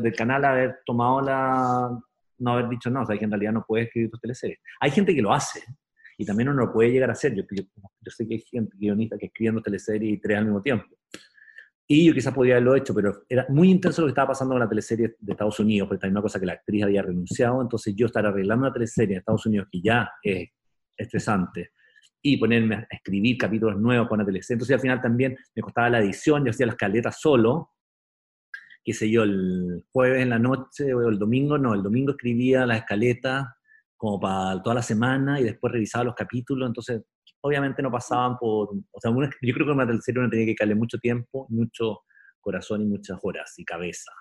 del 0.00 0.14
canal 0.14 0.44
haber 0.44 0.78
tomado 0.86 1.20
la, 1.20 2.00
no 2.38 2.52
haber 2.52 2.68
dicho 2.70 2.88
no, 2.88 3.02
o 3.02 3.06
sea, 3.06 3.18
que 3.18 3.24
en 3.24 3.30
realidad 3.30 3.52
no 3.52 3.64
puedes 3.66 3.86
escribir 3.86 4.10
tus 4.10 4.20
teleseries. 4.20 4.58
Hay 4.80 4.90
gente 4.90 5.14
que 5.14 5.20
lo 5.20 5.32
hace, 5.32 5.62
y 6.16 6.24
también 6.24 6.48
uno 6.48 6.66
lo 6.66 6.72
puede 6.72 6.90
llegar 6.90 7.10
a 7.10 7.12
hacer. 7.12 7.34
Yo, 7.34 7.42
yo, 7.50 8.10
sé 8.10 8.26
que 8.26 8.34
hay 8.34 8.40
gente 8.40 8.76
guionista 8.76 9.18
que 9.18 9.26
escribiendo 9.26 9.60
teleseries 9.60 10.14
y 10.14 10.20
tres 10.20 10.38
al 10.38 10.44
mismo 10.44 10.62
tiempo. 10.62 10.86
Y 11.88 12.06
yo 12.06 12.14
quizás 12.14 12.34
podría 12.34 12.54
haberlo 12.54 12.74
hecho, 12.74 12.92
pero 12.94 13.24
era 13.28 13.46
muy 13.48 13.70
intenso 13.70 14.02
lo 14.02 14.08
que 14.08 14.10
estaba 14.10 14.28
pasando 14.28 14.54
con 14.54 14.60
la 14.60 14.68
teleserie 14.68 15.16
de 15.20 15.32
Estados 15.32 15.60
Unidos, 15.60 15.88
porque 15.88 16.00
también 16.00 16.16
una 16.16 16.22
cosa 16.22 16.40
que 16.40 16.46
la 16.46 16.54
actriz 16.54 16.82
había 16.82 17.02
renunciado, 17.02 17.62
entonces 17.62 17.94
yo 17.94 18.06
estar 18.06 18.26
arreglando 18.26 18.66
una 18.66 18.72
teleserie 18.72 19.14
en 19.14 19.18
Estados 19.20 19.46
Unidos 19.46 19.68
que 19.70 19.80
ya 19.80 20.10
es 20.20 20.48
estresante, 20.96 21.70
y 22.20 22.38
ponerme 22.38 22.74
a 22.74 22.86
escribir 22.90 23.38
capítulos 23.38 23.78
nuevos 23.78 24.08
con 24.08 24.18
la 24.18 24.26
teleserie, 24.26 24.56
entonces 24.56 24.74
al 24.74 24.80
final 24.80 25.00
también 25.00 25.36
me 25.54 25.62
costaba 25.62 25.90
la 25.90 26.00
edición, 26.00 26.44
yo 26.44 26.50
hacía 26.50 26.66
las 26.66 26.74
caletas 26.74 27.20
solo, 27.20 27.70
qué 28.82 28.92
sé 28.92 29.08
yo, 29.08 29.22
el 29.22 29.84
jueves 29.92 30.22
en 30.22 30.30
la 30.30 30.40
noche 30.40 30.92
o 30.92 31.08
el 31.08 31.20
domingo, 31.20 31.56
no, 31.56 31.72
el 31.72 31.84
domingo 31.84 32.12
escribía 32.12 32.66
las 32.66 32.78
escaletas 32.78 33.46
como 33.96 34.20
para 34.20 34.62
toda 34.62 34.74
la 34.74 34.82
semana 34.82 35.40
y 35.40 35.44
después 35.44 35.72
revisaba 35.72 36.04
los 36.04 36.14
capítulos, 36.14 36.68
entonces 36.68 37.02
obviamente 37.40 37.82
no 37.82 37.90
pasaban 37.90 38.36
por, 38.38 38.68
o 38.68 39.00
sea, 39.00 39.10
yo 39.42 39.54
creo 39.54 39.66
que 39.66 39.72
una 39.72 39.86
teleserie 39.86 40.20
uno 40.20 40.30
tenía 40.30 40.46
que 40.46 40.56
darle 40.58 40.74
mucho 40.74 40.98
tiempo, 40.98 41.46
mucho 41.48 42.00
corazón 42.40 42.82
y 42.82 42.86
muchas 42.86 43.18
horas 43.22 43.54
y 43.56 43.64
cabeza. 43.64 44.12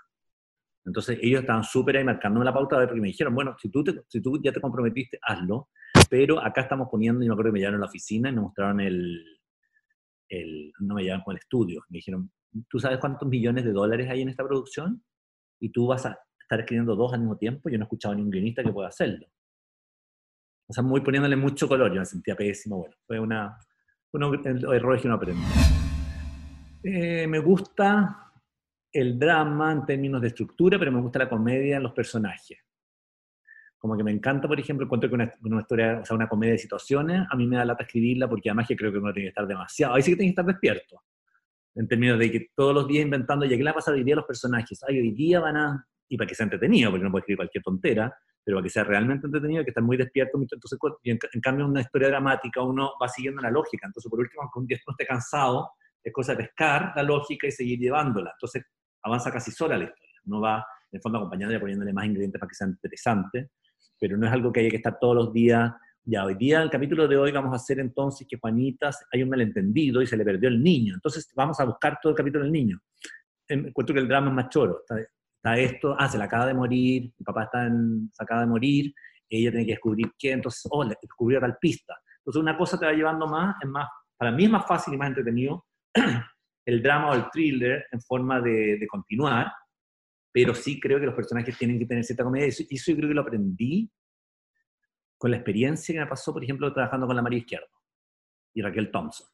Entonces 0.86 1.18
ellos 1.22 1.42
estaban 1.42 1.64
súper 1.64 1.98
ahí 1.98 2.04
marcándome 2.04 2.46
la 2.46 2.54
pauta, 2.54 2.78
porque 2.86 3.02
me 3.02 3.08
dijeron, 3.08 3.34
bueno, 3.34 3.56
si 3.60 3.70
tú, 3.70 3.84
si 4.08 4.22
tú 4.22 4.40
ya 4.44 4.52
te 4.52 4.62
comprometiste, 4.62 5.20
hazlo, 5.22 5.70
pero 6.10 6.40
acá 6.40 6.62
estamos 6.62 6.88
poniendo, 6.90 7.24
y 7.24 7.28
me 7.28 7.34
acuerdo 7.34 7.50
que 7.50 7.54
me 7.54 7.60
llevaron 7.60 7.80
a 7.80 7.86
la 7.86 7.90
oficina 7.90 8.30
y 8.30 8.34
me 8.34 8.42
mostraron 8.42 8.80
el, 8.80 9.24
el 10.30 10.72
no 10.80 10.96
me 10.96 11.04
llevaron 11.04 11.24
con 11.24 11.34
el 11.34 11.40
estudio, 11.40 11.82
me 11.90 11.98
dijeron, 11.98 12.32
¿tú 12.70 12.80
sabes 12.80 13.00
cuántos 13.00 13.28
millones 13.28 13.66
de 13.66 13.72
dólares 13.72 14.10
hay 14.10 14.22
en 14.22 14.30
esta 14.30 14.44
producción? 14.44 15.04
Y 15.60 15.70
tú 15.70 15.88
vas 15.88 16.06
a 16.06 16.20
estar 16.40 16.60
escribiendo 16.60 16.96
dos 16.96 17.14
al 17.14 17.22
mismo 17.22 17.38
tiempo, 17.38 17.70
yo 17.70 17.78
no 17.80 17.84
he 17.84 17.88
escuchado 17.88 18.14
a 18.14 18.16
ningún 18.16 18.32
guionista 18.32 18.64
que 18.64 18.72
pueda 18.72 18.90
hacerlo. 18.90 19.26
O 20.68 20.74
sea, 20.74 20.84
muy 20.84 21.02
poniéndole 21.02 21.36
mucho 21.36 21.68
color, 21.68 21.94
yo 21.94 22.00
me 22.00 22.06
sentía 22.06 22.36
pésimo, 22.36 22.78
bueno, 22.78 22.96
fue 23.06 23.20
una, 23.20 23.58
unos 24.14 24.46
errores 24.46 25.02
que 25.02 25.08
uno 25.08 25.16
aprende. 25.16 25.44
Eh, 26.84 27.28
me 27.28 27.40
gusta 27.40 28.32
el 28.92 29.20
drama 29.20 29.72
en 29.72 29.86
términos 29.86 30.22
de 30.22 30.30
estructura, 30.30 30.80
pero 30.80 30.92
me 30.92 31.02
gusta 31.02 31.20
la 31.20 31.30
comedia 31.30 31.78
en 31.78 31.84
los 31.84 31.92
personajes. 31.92 32.58
Como 33.78 33.96
que 33.98 34.04
me 34.04 34.12
encanta, 34.12 34.48
por 34.48 34.60
ejemplo, 34.60 34.86
encuentro 34.86 35.10
que 35.10 35.16
una, 35.16 35.32
una, 35.44 35.62
historia, 35.62 36.00
o 36.02 36.06
sea, 36.06 36.16
una 36.16 36.28
comedia 36.30 36.54
de 36.54 36.60
situaciones, 36.60 37.28
a 37.30 37.36
mí 37.36 37.46
me 37.46 37.58
da 37.58 37.66
lata 37.66 37.84
escribirla 37.84 38.28
porque 38.28 38.50
además 38.50 38.68
que 38.68 38.76
creo 38.76 38.92
que 38.92 38.98
uno 38.98 39.14
tiene 39.14 39.26
que 39.26 39.30
estar 39.30 39.46
demasiado, 39.46 39.94
ahí 39.96 40.02
sí 40.02 40.12
que 40.12 40.18
tiene 40.18 40.30
que 40.30 40.42
estar 40.42 40.46
despierto, 40.46 41.04
en 41.76 41.88
términos 41.88 42.18
de 42.18 42.32
que 42.32 42.48
todos 42.56 42.74
los 42.74 42.88
días 42.88 43.04
inventando, 43.04 43.46
¿y 43.46 43.50
qué 43.50 43.58
le 43.58 43.66
va 43.66 43.72
a 43.72 43.76
pasar 43.76 43.94
hoy 43.94 44.04
día 44.04 44.16
a 44.16 44.18
los 44.18 44.26
personajes? 44.26 44.82
Ay, 44.88 45.00
hoy 45.00 45.12
día 45.12 45.42
van 45.42 45.58
a, 45.58 45.88
y 46.08 46.18
para 46.18 46.28
que 46.28 46.34
sea 46.34 46.46
entretenido, 46.46 46.90
porque 46.90 47.04
no 47.04 47.12
puede 47.12 47.22
escribir 47.22 47.38
cualquier 47.38 47.64
tontera, 47.64 48.16
pero 48.46 48.58
para 48.58 48.64
que 48.64 48.70
sea 48.70 48.84
realmente 48.84 49.26
entretenido 49.26 49.60
hay 49.60 49.66
que 49.66 49.72
estar 49.72 49.84
muy 49.84 49.98
despierto. 49.98 50.38
Entonces, 50.40 50.78
en, 51.04 51.18
en 51.34 51.42
cambio, 51.42 51.66
una 51.66 51.82
historia 51.82 52.10
dramática 52.10 52.62
uno 52.62 52.92
va 53.02 53.08
siguiendo 53.08 53.42
la 53.42 53.50
lógica. 53.50 53.88
Entonces, 53.88 54.08
por 54.08 54.20
último, 54.20 54.44
aunque 54.44 54.60
un 54.60 54.68
día 54.68 54.78
uno 54.86 54.94
esté 54.94 55.08
cansado, 55.08 55.72
es 56.04 56.14
cosa 56.14 56.34
de 56.34 56.44
pescar 56.44 56.94
la 56.96 57.02
lógica 57.02 57.48
y 57.48 57.52
seguir 57.52 57.80
llevándola. 57.80 58.32
Entonces, 58.34 58.64
avanza 59.02 59.32
casi 59.32 59.52
sola 59.52 59.78
la 59.78 59.86
historia. 59.86 60.20
No 60.26 60.40
va, 60.40 60.58
en 60.92 60.98
el 60.98 61.02
fondo, 61.02 61.18
acompañando 61.18 61.56
y 61.56 61.60
poniéndole 61.60 61.92
más 61.92 62.06
ingredientes 62.06 62.40
para 62.40 62.48
que 62.48 62.56
sea 62.56 62.68
interesante, 62.68 63.50
pero 64.00 64.16
no 64.16 64.28
es 64.28 64.32
algo 64.32 64.52
que 64.52 64.60
haya 64.60 64.70
que 64.70 64.78
estar 64.78 65.00
todos 65.00 65.16
los 65.16 65.34
días. 65.34 65.74
Ya, 66.04 66.24
hoy 66.24 66.36
día, 66.36 66.62
el 66.62 66.70
capítulo 66.70 67.08
de 67.08 67.18
hoy, 67.18 67.32
vamos 67.32 67.52
a 67.52 67.56
hacer 67.56 67.80
entonces 67.80 68.28
que 68.30 68.38
Juanita 68.38 68.92
hay 69.12 69.24
un 69.24 69.30
malentendido 69.30 70.04
y 70.04 70.06
se 70.06 70.16
le 70.16 70.24
perdió 70.24 70.50
el 70.50 70.62
niño. 70.62 70.94
Entonces, 70.94 71.32
vamos 71.36 71.60
a 71.60 71.66
buscar 71.66 71.98
todo 72.00 72.12
el 72.12 72.18
capítulo 72.18 72.44
del 72.44 72.54
niño. 72.54 72.80
Encuentro 73.48 73.96
que 73.96 74.02
el 74.02 74.08
drama 74.08 74.28
es 74.28 74.34
más 74.34 74.50
choro. 74.50 74.84
Está 75.46 75.58
esto, 75.60 75.96
ah, 75.98 76.10
se 76.10 76.18
la 76.18 76.26
acaba 76.26 76.48
de 76.48 76.56
morir, 76.56 77.14
mi 77.18 77.24
papá 77.24 77.44
está 77.44 77.68
en, 77.68 78.10
se 78.12 78.24
acaba 78.24 78.42
de 78.42 78.48
morir, 78.48 78.94
ella 79.30 79.52
tiene 79.52 79.66
que 79.66 79.74
descubrir 79.74 80.12
qué, 80.18 80.32
entonces, 80.32 80.68
oh, 80.72 80.84
descubrió 80.84 81.40
tal 81.40 81.58
pista. 81.60 81.96
Entonces, 82.18 82.42
una 82.42 82.58
cosa 82.58 82.80
te 82.80 82.86
va 82.86 82.94
llevando 82.94 83.28
más, 83.28 83.56
es 83.62 83.70
más, 83.70 83.88
para 84.18 84.32
mí 84.32 84.46
es 84.46 84.50
más 84.50 84.66
fácil 84.66 84.96
y 84.96 84.98
más 84.98 85.10
entretenido 85.10 85.66
el 86.66 86.82
drama 86.82 87.12
o 87.12 87.14
el 87.14 87.30
thriller 87.30 87.86
en 87.92 88.02
forma 88.02 88.42
de, 88.42 88.80
de, 88.80 88.88
continuar, 88.88 89.52
pero 90.32 90.56
sí 90.56 90.80
creo 90.80 91.00
que 91.00 91.06
los 91.06 91.16
personajes 91.16 91.56
tienen 91.58 91.78
que 91.78 91.86
tener 91.86 92.04
cierta 92.04 92.24
comedia, 92.24 92.48
y 92.48 92.50
eso, 92.50 92.64
eso 92.68 92.92
yo 92.92 92.98
creo 92.98 93.10
que 93.10 93.16
lo 93.16 93.22
aprendí 93.22 93.92
con 95.18 95.30
la 95.30 95.38
experiencia 95.38 95.94
que 95.94 96.00
me 96.00 96.08
pasó, 96.08 96.34
por 96.34 96.44
ejemplo, 96.44 96.74
trabajando 96.74 97.06
con 97.06 97.16
la 97.16 97.22
María 97.22 97.40
Izquierdo 97.40 97.68
y 98.54 98.64
Raquel 98.64 98.90
Thompson. 98.90 99.28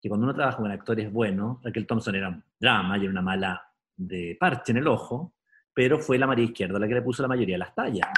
Que 0.00 0.08
cuando 0.08 0.26
uno 0.26 0.34
trabaja 0.34 0.58
con 0.58 0.70
actores 0.70 1.10
buenos, 1.10 1.58
Raquel 1.62 1.86
Thompson 1.86 2.14
era 2.14 2.28
un 2.28 2.44
drama 2.60 2.98
y 2.98 3.02
era 3.02 3.10
una 3.10 3.22
mala 3.22 3.67
de 3.98 4.36
parche 4.38 4.72
en 4.72 4.78
el 4.78 4.86
ojo, 4.86 5.34
pero 5.74 5.98
fue 5.98 6.18
la 6.18 6.26
María 6.26 6.44
Izquierda 6.46 6.78
la 6.78 6.88
que 6.88 6.94
le 6.94 7.02
puso 7.02 7.20
la 7.22 7.28
mayoría 7.28 7.56
de 7.56 7.58
las 7.58 7.74
tallas. 7.74 8.08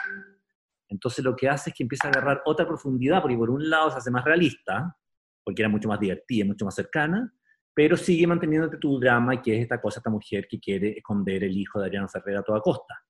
Entonces 0.89 1.25
lo 1.25 1.35
que 1.35 1.49
hace 1.49 1.71
es 1.71 1.77
que 1.77 1.83
empieza 1.83 2.09
a 2.09 2.11
agarrar 2.11 2.43
otra 2.45 2.67
profundidad, 2.67 3.23
porque 3.23 3.37
por 3.37 3.51
un 3.51 3.69
lado 3.69 3.91
se 3.91 3.99
hace 3.99 4.11
más 4.11 4.25
realista, 4.25 4.97
porque 5.43 5.63
era 5.63 5.69
mucho 5.69 5.89
más 5.89 5.99
divertida, 5.99 6.45
mucho 6.45 6.65
más 6.65 6.75
cercana, 6.75 7.33
pero 7.73 7.97
sigue 7.97 8.27
manteniéndote 8.27 8.77
tu 8.77 8.99
drama, 8.99 9.41
que 9.41 9.57
es 9.57 9.63
esta 9.63 9.81
cosa, 9.81 10.01
esta 10.01 10.11
mujer 10.11 10.47
que 10.49 10.61
quiere 10.61 10.99
esconder 10.99 11.45
el 11.45 11.57
hijo 11.57 11.81
de 11.81 11.87
Adriano 11.87 12.09
Ferreira 12.09 12.41
a 12.41 12.45
toda 12.45 12.61
costa. 12.61 13.03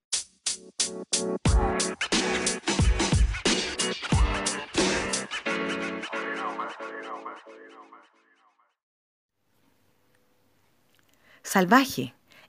Salvaje 11.42 12.14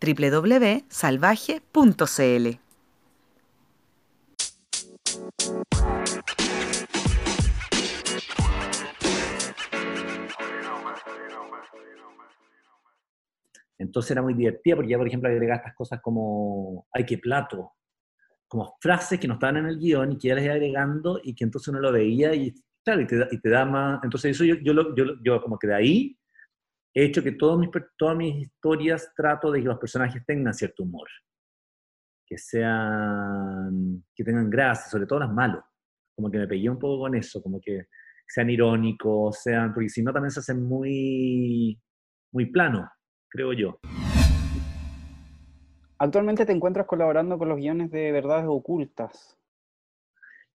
www.salvaje.cl. 0.00 2.64
Entonces 13.78 14.10
era 14.12 14.22
muy 14.22 14.34
divertida 14.34 14.76
porque 14.76 14.90
ya, 14.90 14.98
por 14.98 15.06
ejemplo, 15.06 15.28
agregaba 15.28 15.58
estas 15.58 15.74
cosas 15.74 16.00
como, 16.00 16.86
ay, 16.92 17.04
qué 17.04 17.18
plato, 17.18 17.72
como 18.46 18.76
frases 18.80 19.18
que 19.18 19.28
no 19.28 19.34
estaban 19.34 19.58
en 19.58 19.66
el 19.66 19.78
guion 19.78 20.12
y 20.12 20.18
que 20.18 20.28
ya 20.28 20.34
les 20.36 20.44
iba 20.44 20.54
agregando 20.54 21.20
y 21.22 21.34
que 21.34 21.44
entonces 21.44 21.68
uno 21.68 21.80
lo 21.80 21.92
veía 21.92 22.34
y, 22.34 22.54
claro, 22.84 23.02
y 23.02 23.06
te, 23.06 23.28
y 23.30 23.40
te 23.40 23.50
da 23.50 23.64
más, 23.64 24.02
entonces 24.04 24.30
eso 24.30 24.44
yo, 24.44 24.56
yo, 24.62 24.94
yo, 24.94 25.04
yo 25.22 25.42
como 25.42 25.58
que 25.58 25.66
de 25.66 25.74
ahí 25.74 26.18
he 26.94 27.04
hecho 27.04 27.22
que 27.22 27.32
todas 27.32 27.58
mis, 27.58 27.68
todas 27.98 28.16
mis 28.16 28.46
historias 28.46 29.12
trato 29.16 29.50
de 29.50 29.60
que 29.60 29.68
los 29.68 29.78
personajes 29.78 30.24
tengan 30.24 30.54
cierto 30.54 30.84
humor, 30.84 31.08
que 32.24 32.38
sean, 32.38 34.04
que 34.14 34.22
tengan 34.22 34.48
gracia, 34.48 34.90
sobre 34.90 35.06
todo 35.06 35.18
las 35.18 35.32
malos, 35.32 35.64
como 36.14 36.30
que 36.30 36.38
me 36.38 36.46
pegué 36.46 36.70
un 36.70 36.78
poco 36.78 37.00
con 37.00 37.16
eso, 37.16 37.42
como 37.42 37.60
que 37.60 37.88
sean 38.26 38.48
irónicos, 38.48 39.42
sean, 39.42 39.74
porque 39.74 39.88
si 39.88 40.02
no 40.02 40.12
también 40.12 40.30
se 40.30 40.38
hacen 40.38 40.64
muy, 40.64 41.78
muy 42.32 42.46
plano, 42.46 42.88
creo 43.28 43.52
yo. 43.52 43.80
Actualmente 45.98 46.46
te 46.46 46.52
encuentras 46.52 46.86
colaborando 46.86 47.38
con 47.38 47.48
los 47.48 47.58
guiones 47.58 47.90
de 47.90 48.12
Verdades 48.12 48.46
Ocultas. 48.48 49.36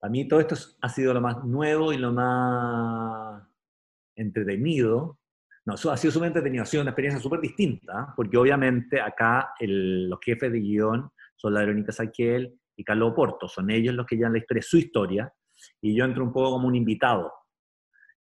A 0.01 0.07
mí 0.07 0.25
todo 0.27 0.39
esto 0.39 0.55
ha 0.81 0.89
sido 0.89 1.13
lo 1.13 1.19
más 1.19 1.43
nuevo 1.43 1.91
y 1.91 1.97
lo 1.97 2.13
más 2.13 3.43
entretenido, 4.15 5.18
no, 5.69 5.75
eso 5.75 5.91
ha 5.91 5.97
sido 5.97 6.11
súper 6.11 6.27
entretenido, 6.27 6.63
ha 6.63 6.65
sido 6.65 6.81
una 6.81 6.89
experiencia 6.89 7.21
súper 7.21 7.39
distinta, 7.39 8.11
porque 8.15 8.37
obviamente 8.37 8.99
acá 8.99 9.53
el, 9.59 10.09
los 10.09 10.19
jefes 10.19 10.51
de 10.51 10.59
guion 10.59 11.11
son 11.35 11.53
la 11.53 11.59
Verónica 11.59 11.91
Saquiel 11.91 12.59
y 12.75 12.83
Carlos 12.83 13.13
Porto, 13.15 13.47
son 13.47 13.69
ellos 13.69 13.93
los 13.93 14.07
que 14.07 14.15
llevan 14.15 14.33
la 14.33 14.39
historia, 14.39 14.63
su 14.63 14.77
historia, 14.77 15.33
y 15.79 15.95
yo 15.95 16.05
entro 16.05 16.23
un 16.23 16.33
poco 16.33 16.51
como 16.51 16.67
un 16.67 16.75
invitado. 16.75 17.31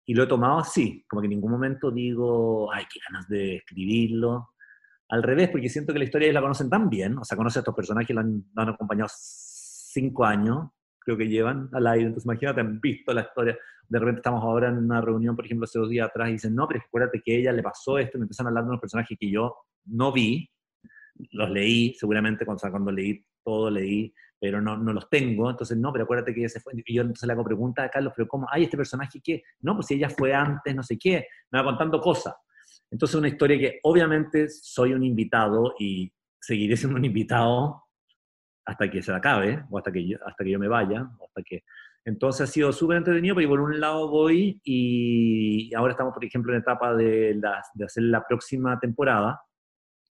Y 0.08 0.16
lo 0.16 0.24
he 0.24 0.28
tomado 0.28 0.58
así, 0.58 1.06
como 1.08 1.22
que 1.22 1.26
en 1.28 1.32
ningún 1.32 1.52
momento 1.52 1.92
digo, 1.92 2.72
ay, 2.74 2.86
qué 2.92 3.00
ganas 3.10 3.28
de 3.28 3.58
escribirlo. 3.58 4.50
Al 5.10 5.22
revés, 5.22 5.50
porque 5.50 5.70
siento 5.70 5.94
que 5.94 6.00
la 6.00 6.06
historia 6.06 6.34
la 6.34 6.42
conocen 6.42 6.70
tan 6.70 6.90
bien, 6.90 7.18
o 7.18 7.24
sea, 7.24 7.38
conocen 7.38 7.60
a 7.60 7.62
estos 7.62 7.76
personajes, 7.76 8.16
lo 8.16 8.22
han, 8.22 8.44
han 8.56 8.70
acompañado 8.70 9.10
cinco 9.14 10.26
años, 10.26 10.70
creo 11.06 11.18
que 11.18 11.28
llevan 11.28 11.70
al 11.72 11.88
aire, 11.88 12.08
entonces 12.08 12.26
imagínate, 12.26 12.62
han 12.62 12.82
visto 12.82 13.14
la 13.14 13.22
historia, 13.22 13.58
de 13.88 14.00
repente 14.00 14.20
estamos 14.20 14.44
ahora 14.44 14.70
en 14.70 14.78
una 14.78 15.00
reunión, 15.00 15.36
por 15.36 15.46
ejemplo, 15.46 15.66
hace 15.66 15.80
dos 15.80 15.90
días 15.90 16.10
atrás, 16.10 16.30
y 16.30 16.34
dicen, 16.34 16.56
no, 16.56 16.68
pero 16.68 16.82
acuérdate 16.86 17.22
que 17.24 17.38
ella 17.38 17.52
le 17.52 17.62
pasó 17.62 18.00
esto, 18.00 18.18
y 18.18 18.20
me 18.20 18.24
empiezan 18.24 18.48
a 18.48 18.50
hablar 18.50 18.64
de 18.64 18.70
unos 18.70 18.82
personajes 18.82 19.18
que 19.18 19.30
yo 19.30 19.56
no 19.86 20.12
vi, 20.12 20.50
los 21.32 21.50
leí, 21.50 21.94
seguramente 21.94 22.46
cuando, 22.46 22.70
cuando 22.70 22.92
leí 22.92 23.24
todo, 23.44 23.70
leí, 23.70 24.14
pero 24.40 24.60
no, 24.60 24.76
no 24.78 24.92
los 24.92 25.10
tengo, 25.10 25.50
entonces 25.50 25.78
no, 25.78 25.94
pero 25.94 26.04
acuérdate 26.04 26.34
que 26.34 26.42
ella 26.42 26.50
se 26.50 26.60
fue, 26.60 26.74
y 26.76 26.94
yo 26.94 27.04
entonces 27.04 27.26
le 27.28 27.34
hago 27.34 27.44
preguntas 27.44 27.86
a 27.86 27.90
Carlos, 27.90 28.14
pero 28.16 28.28
¿cómo? 28.28 28.48
Ay, 28.52 28.64
este 28.64 28.76
personaje, 28.76 29.22
¿qué? 29.24 29.44
No, 29.62 29.76
pues 29.76 29.88
si 29.88 29.94
ella 29.94 30.10
fue 30.10 30.34
antes, 30.34 30.76
no 30.76 30.84
sé 30.84 30.98
qué, 30.98 31.28
me 31.52 31.60
va 31.60 31.66
contando 31.66 32.02
cosas. 32.02 32.34
Entonces 32.92 33.16
una 33.16 33.28
historia 33.28 33.58
que 33.58 33.80
obviamente 33.84 34.50
soy 34.50 34.94
un 34.94 35.04
invitado 35.04 35.76
y 35.80 36.12
seguiré 36.40 36.78
siendo 36.78 36.98
un 36.98 37.06
invitado 37.06 37.85
hasta 38.66 38.90
que 38.90 39.02
se 39.02 39.14
acabe, 39.14 39.64
o 39.70 39.78
hasta 39.78 39.92
que 39.92 40.08
yo, 40.08 40.18
hasta 40.26 40.44
que 40.44 40.52
yo 40.52 40.60
me 40.60 40.68
vaya, 40.68 41.08
o 41.20 41.26
hasta 41.26 41.44
que... 41.44 41.64
Entonces 42.04 42.42
ha 42.42 42.52
sido 42.52 42.72
súper 42.72 42.98
entretenido 42.98 43.34
porque 43.34 43.48
por 43.48 43.60
un 43.60 43.80
lado 43.80 44.10
voy 44.10 44.60
y 44.64 45.74
ahora 45.74 45.94
estamos, 45.94 46.14
por 46.14 46.24
ejemplo, 46.24 46.54
en 46.54 46.60
etapa 46.60 46.94
de, 46.94 47.36
la, 47.36 47.64
de 47.74 47.86
hacer 47.86 48.04
la 48.04 48.24
próxima 48.28 48.80
temporada, 48.80 49.42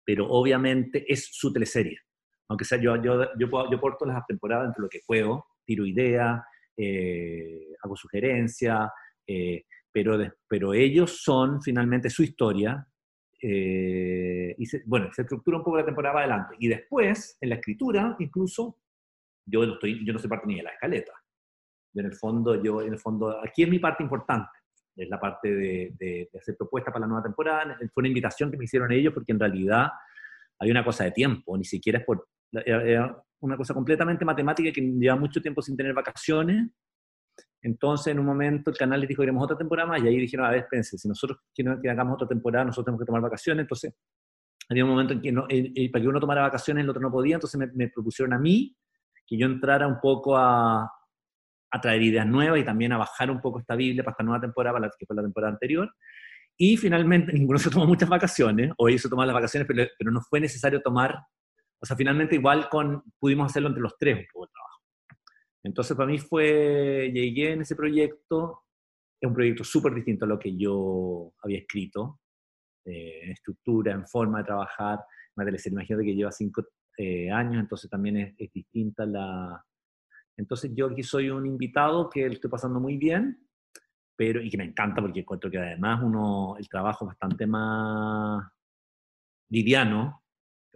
pero 0.04 0.28
obviamente 0.28 1.04
es 1.06 1.28
su 1.32 1.52
teleserie. 1.52 1.98
Aunque 2.48 2.64
sea 2.64 2.78
yo, 2.78 3.00
yo, 3.02 3.28
yo, 3.38 3.50
puedo, 3.50 3.70
yo 3.70 3.80
porto 3.80 4.04
las 4.04 4.24
temporadas 4.26 4.68
entre 4.68 4.82
lo 4.82 4.88
que 4.88 5.00
puedo, 5.06 5.44
tiro 5.64 5.86
ideas, 5.86 6.42
eh, 6.76 7.74
hago 7.82 7.96
sugerencias, 7.96 8.90
eh, 9.26 9.64
pero, 9.92 10.18
pero 10.48 10.74
ellos 10.74 11.22
son 11.22 11.62
finalmente 11.62 12.10
su 12.10 12.22
historia, 12.22 12.86
eh, 13.42 14.54
y 14.58 14.66
se, 14.66 14.82
bueno, 14.86 15.12
se 15.12 15.22
estructura 15.22 15.58
un 15.58 15.64
poco 15.64 15.76
la 15.76 15.84
temporada 15.84 16.18
adelante. 16.20 16.56
Y 16.58 16.68
después, 16.68 17.36
en 17.40 17.50
la 17.50 17.56
escritura, 17.56 18.16
incluso, 18.18 18.78
yo 19.46 19.64
no, 19.66 19.74
estoy, 19.74 20.04
yo 20.04 20.12
no 20.12 20.18
soy 20.18 20.30
parte 20.30 20.46
ni 20.46 20.56
de 20.56 20.62
la 20.62 20.70
escaleta. 20.70 21.12
en 21.94 22.06
el 22.06 22.14
fondo, 22.14 22.62
yo, 22.62 22.82
en 22.82 22.92
el 22.92 22.98
fondo, 22.98 23.42
aquí 23.42 23.62
es 23.62 23.68
mi 23.68 23.78
parte 23.78 24.02
importante, 24.02 24.50
es 24.96 25.08
la 25.08 25.20
parte 25.20 25.48
de, 25.48 25.94
de, 25.98 26.28
de 26.32 26.38
hacer 26.38 26.56
propuestas 26.56 26.92
para 26.92 27.02
la 27.02 27.08
nueva 27.08 27.22
temporada. 27.22 27.76
Fue 27.92 28.00
una 28.02 28.08
invitación 28.08 28.50
que 28.50 28.56
me 28.56 28.64
hicieron 28.64 28.92
ellos 28.92 29.12
porque 29.14 29.32
en 29.32 29.40
realidad 29.40 29.90
hay 30.58 30.70
una 30.70 30.84
cosa 30.84 31.04
de 31.04 31.12
tiempo, 31.12 31.56
ni 31.56 31.64
siquiera 31.64 31.98
es 31.98 32.04
por... 32.04 32.28
Era 32.52 33.22
una 33.40 33.56
cosa 33.56 33.74
completamente 33.74 34.24
matemática 34.24 34.72
que 34.72 34.80
lleva 34.80 35.16
mucho 35.16 35.42
tiempo 35.42 35.60
sin 35.60 35.76
tener 35.76 35.92
vacaciones, 35.92 36.70
Entonces, 37.66 38.12
en 38.12 38.20
un 38.20 38.26
momento, 38.26 38.70
el 38.70 38.76
canal 38.76 39.00
les 39.00 39.08
dijo, 39.08 39.22
queremos 39.22 39.42
otra 39.42 39.58
temporada 39.58 39.88
más, 39.88 40.00
y 40.00 40.06
ahí 40.06 40.16
dijeron, 40.18 40.46
a 40.46 40.50
ver, 40.50 40.60
espérense, 40.60 40.96
si 40.96 41.08
nosotros 41.08 41.40
queremos 41.52 41.80
que 41.82 41.90
hagamos 41.90 42.14
otra 42.14 42.28
temporada, 42.28 42.64
nosotros 42.64 42.84
tenemos 42.84 43.00
que 43.00 43.06
tomar 43.06 43.22
vacaciones, 43.22 43.64
entonces, 43.64 43.92
había 44.68 44.84
un 44.84 44.90
momento 44.90 45.14
en 45.14 45.20
que 45.20 45.32
no, 45.32 45.42
para 45.42 46.02
que 46.02 46.08
uno 46.08 46.20
tomara 46.20 46.42
vacaciones, 46.42 46.84
el 46.84 46.90
otro 46.90 47.02
no 47.02 47.10
podía, 47.10 47.34
entonces 47.34 47.60
me, 47.74 47.88
propusieron 47.88 48.34
a 48.34 48.38
mí 48.38 48.76
que 49.26 49.36
yo 49.36 49.46
entrara 49.46 49.88
un 49.88 49.98
poco 50.00 50.36
a, 50.36 50.92
traer 51.82 52.02
ideas 52.02 52.26
nuevas 52.26 52.60
y 52.60 52.64
también 52.64 52.92
a 52.92 52.98
bajar 52.98 53.30
un 53.30 53.40
poco 53.40 53.58
esta 53.58 53.74
Biblia 53.74 54.02
para 54.04 54.12
esta 54.12 54.22
nueva 54.22 54.40
temporada, 54.40 54.80
que 54.96 55.04
fue 55.04 55.16
la 55.16 55.22
temporada 55.22 55.52
anterior. 55.52 55.92
Y 56.56 56.76
finalmente 56.76 57.32
ninguno 57.34 57.58
se 57.58 57.68
tomó 57.68 57.84
muchas 57.84 58.08
vacaciones, 58.08 58.70
o 58.78 58.88
ellos 58.88 59.02
se 59.02 59.08
las 59.10 59.34
vacaciones, 59.34 59.66
pero, 59.66 59.84
pero 59.98 60.12
no 60.12 60.20
fue 60.20 60.38
necesario 60.38 60.80
tomar, 60.80 61.18
o 61.80 61.84
sea, 61.84 61.96
finalmente 61.96 62.36
igual 62.36 62.68
con, 62.68 63.02
pudimos 63.18 63.50
hacerlo 63.50 63.68
entre 63.70 63.82
los 63.82 63.98
tres 63.98 64.18
un 64.18 64.24
poco 64.32 64.44
el 64.44 64.52
trabajo. 64.52 64.75
Entonces, 65.66 65.96
para 65.96 66.08
mí 66.08 66.18
fue, 66.18 67.10
llegué 67.12 67.52
en 67.52 67.62
ese 67.62 67.74
proyecto, 67.74 68.62
es 69.20 69.26
un 69.26 69.34
proyecto 69.34 69.64
súper 69.64 69.94
distinto 69.94 70.24
a 70.24 70.28
lo 70.28 70.38
que 70.38 70.56
yo 70.56 71.32
había 71.42 71.58
escrito, 71.58 72.20
eh, 72.84 73.22
en 73.24 73.32
estructura, 73.32 73.92
en 73.92 74.06
forma 74.06 74.38
de 74.38 74.44
trabajar, 74.44 75.00
una 75.34 75.44
teleserie, 75.44 75.74
imagínate 75.74 76.04
que 76.04 76.14
lleva 76.14 76.30
cinco 76.30 76.62
eh, 76.96 77.32
años, 77.32 77.60
entonces 77.60 77.90
también 77.90 78.16
es, 78.16 78.34
es, 78.38 78.52
distinta 78.52 79.04
la... 79.06 79.60
Entonces 80.36 80.70
yo 80.72 80.86
aquí 80.86 81.02
soy 81.02 81.30
un 81.30 81.44
invitado 81.44 82.08
que 82.08 82.28
lo 82.28 82.34
estoy 82.34 82.50
pasando 82.50 82.78
muy 82.78 82.96
bien, 82.96 83.36
pero, 84.14 84.40
y 84.40 84.48
que 84.48 84.58
me 84.58 84.64
encanta 84.64 85.02
porque 85.02 85.20
encuentro 85.20 85.50
que 85.50 85.58
además 85.58 86.00
uno, 86.00 86.56
el 86.60 86.68
trabajo 86.68 87.06
es 87.06 87.08
bastante 87.08 87.44
más 87.44 88.48
liviano, 89.50 90.22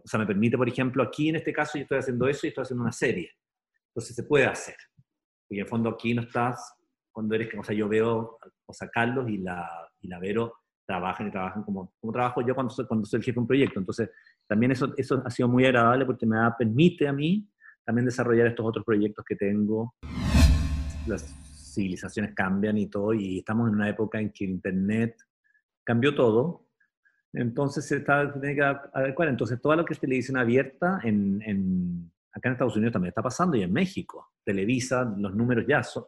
o 0.03 0.09
sea, 0.09 0.18
me 0.18 0.26
permite, 0.26 0.57
por 0.57 0.68
ejemplo, 0.68 1.05
aquí 1.05 1.28
en 1.28 1.36
este 1.36 1.53
caso 1.53 1.78
yo 1.78 1.82
estoy 1.82 1.99
haciendo 1.99 2.26
eso 2.26 2.45
y 2.45 2.49
estoy 2.49 2.62
haciendo 2.62 2.82
una 2.82 2.93
serie. 2.93 3.30
Entonces 3.91 4.16
se 4.16 4.24
puede 4.24 4.47
hacer. 4.47 4.76
Porque 5.49 5.61
en 5.61 5.66
el 5.66 5.68
fondo 5.68 5.91
aquí 5.91 6.14
no 6.14 6.22
estás, 6.22 6.74
cuando 7.12 7.34
eres, 7.34 7.49
o 7.59 7.64
sea, 7.64 7.74
yo 7.74 7.88
veo, 7.88 8.38
o 8.66 8.72
sea, 8.72 8.88
Carlos 8.88 9.28
y 9.28 9.38
la, 9.38 9.68
y 10.01 10.09
la 10.09 10.18
Vero 10.18 10.55
trabajan 10.86 11.28
y 11.28 11.30
trabajan 11.30 11.62
como, 11.62 11.93
como 12.01 12.12
trabajo 12.12 12.41
yo 12.41 12.55
cuando 12.55 12.72
soy, 12.72 12.86
cuando 12.86 13.07
soy 13.07 13.18
el 13.18 13.24
jefe 13.24 13.34
de 13.34 13.41
un 13.41 13.47
proyecto. 13.47 13.78
Entonces, 13.78 14.11
también 14.47 14.72
eso, 14.72 14.93
eso 14.97 15.22
ha 15.24 15.30
sido 15.30 15.49
muy 15.49 15.64
agradable 15.64 16.07
porque 16.07 16.26
me 16.26 16.36
da, 16.36 16.57
permite 16.57 17.07
a 17.07 17.12
mí 17.12 17.49
también 17.84 18.07
desarrollar 18.07 18.47
estos 18.47 18.66
otros 18.66 18.84
proyectos 18.84 19.24
que 19.24 19.36
tengo. 19.36 19.95
Las 21.07 21.22
civilizaciones 21.72 22.34
cambian 22.34 22.78
y 22.78 22.88
todo, 22.88 23.12
y 23.14 23.38
estamos 23.38 23.68
en 23.68 23.74
una 23.74 23.88
época 23.88 24.20
en 24.20 24.30
que 24.30 24.45
el 24.45 24.51
Internet 24.51 25.16
cambió 25.84 26.14
todo, 26.14 26.68
entonces 27.32 27.86
se 27.86 27.99
está, 27.99 28.32
tiene 28.32 28.55
que 28.55 28.62
adecuar. 28.62 29.28
Entonces, 29.28 29.61
todo 29.61 29.76
lo 29.76 29.84
que 29.84 29.95
es 29.95 30.01
televisión 30.01 30.36
abierta 30.36 31.01
en, 31.05 31.41
en, 31.43 32.12
acá 32.32 32.48
en 32.48 32.52
Estados 32.52 32.76
Unidos 32.76 32.92
también 32.92 33.10
está 33.10 33.22
pasando 33.22 33.56
y 33.56 33.62
en 33.62 33.72
México. 33.72 34.32
Televisa, 34.44 35.04
los 35.18 35.34
números 35.34 35.64
ya 35.66 35.82
son, 35.82 36.04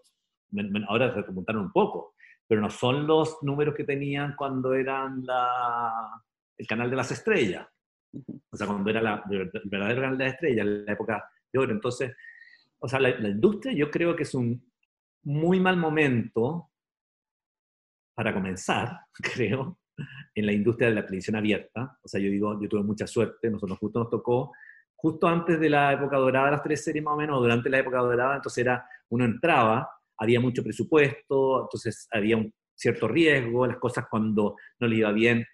ahora 0.88 1.14
se 1.14 1.22
remontaron 1.22 1.64
un 1.64 1.72
poco, 1.72 2.14
pero 2.46 2.60
no 2.60 2.70
son 2.70 3.06
los 3.06 3.38
números 3.42 3.74
que 3.74 3.84
tenían 3.84 4.34
cuando 4.36 4.74
eran 4.74 5.24
la, 5.24 6.22
el 6.56 6.66
canal 6.66 6.90
de 6.90 6.96
las 6.96 7.10
estrellas. 7.10 7.66
O 8.50 8.56
sea, 8.56 8.66
cuando 8.66 8.90
era 8.90 9.00
la, 9.00 9.24
el 9.30 9.50
verdadero 9.64 10.02
canal 10.02 10.18
de 10.18 10.24
las 10.24 10.34
estrellas, 10.34 10.66
la 10.66 10.92
época 10.92 11.30
de 11.52 11.58
oro. 11.58 11.72
Entonces, 11.72 12.12
o 12.78 12.88
sea, 12.88 13.00
la, 13.00 13.10
la 13.18 13.28
industria 13.28 13.72
yo 13.72 13.90
creo 13.90 14.14
que 14.14 14.24
es 14.24 14.34
un 14.34 14.70
muy 15.24 15.60
mal 15.60 15.76
momento 15.76 16.70
para 18.14 18.34
comenzar, 18.34 19.00
creo, 19.14 19.78
en 20.34 20.46
la 20.46 20.52
industria 20.52 20.88
de 20.88 20.94
la 20.94 21.04
televisión 21.04 21.36
abierta. 21.36 21.98
O 22.02 22.08
sea, 22.08 22.20
yo 22.20 22.30
digo, 22.30 22.60
yo 22.60 22.68
tuve 22.68 22.82
mucha 22.82 23.06
suerte, 23.06 23.50
nosotros 23.50 23.78
justo 23.78 23.98
nos 24.00 24.10
tocó 24.10 24.52
justo 25.02 25.26
antes 25.26 25.58
de 25.58 25.68
la 25.68 25.92
época 25.92 26.16
dorada 26.16 26.52
las 26.52 26.62
tres 26.62 26.84
series 26.84 27.04
más 27.04 27.14
o 27.14 27.16
menos, 27.16 27.40
durante 27.40 27.68
la 27.68 27.80
época 27.80 27.98
dorada, 27.98 28.36
entonces 28.36 28.62
era, 28.62 28.86
uno 29.08 29.24
entraba, 29.24 29.90
había 30.16 30.38
mucho 30.38 30.62
presupuesto, 30.62 31.62
entonces 31.62 32.06
había 32.12 32.36
un 32.36 32.54
cierto 32.72 33.08
riesgo, 33.08 33.66
las 33.66 33.78
cosas 33.78 34.06
cuando 34.08 34.54
no 34.78 34.86
le 34.86 34.96
iba 34.96 35.10
bien, 35.10 35.44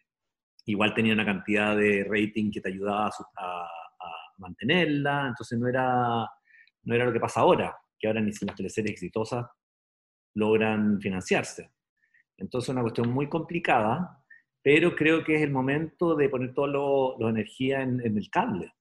igual 0.67 0.93
tenía 0.93 1.15
una 1.15 1.25
cantidad 1.25 1.75
de 1.75 2.05
rating 2.05 2.51
que 2.51 2.61
te 2.61 2.69
ayudaba 2.69 3.11
a, 3.39 3.69
mantenerla, 4.37 5.29
entonces 5.29 5.59
no 5.59 5.67
era, 5.67 6.31
no 6.85 6.95
era 6.95 7.05
lo 7.07 7.13
que 7.13 7.19
pasa 7.19 7.41
ahora, 7.41 7.77
que 7.99 8.07
ahora 8.07 8.21
ni 8.21 8.33
si 8.33 8.47
las 8.47 8.55
teleseries 8.55 8.93
exitosas 8.93 9.47
logran 10.35 11.01
financiarse. 11.01 11.73
Entonces 12.37 12.69
es 12.69 12.73
una 12.73 12.83
cuestión 12.83 13.11
muy 13.11 13.29
complicada, 13.29 14.23
pero 14.63 14.95
creo 14.95 15.25
que 15.25 15.35
es 15.35 15.43
el 15.43 15.51
momento 15.51 16.15
de 16.15 16.29
poner 16.29 16.55
toda 16.55 17.17
la 17.19 17.31
energía 17.31 17.83
en, 17.83 18.01
en 18.07 18.17
el 18.17 18.31
cable 18.31 18.75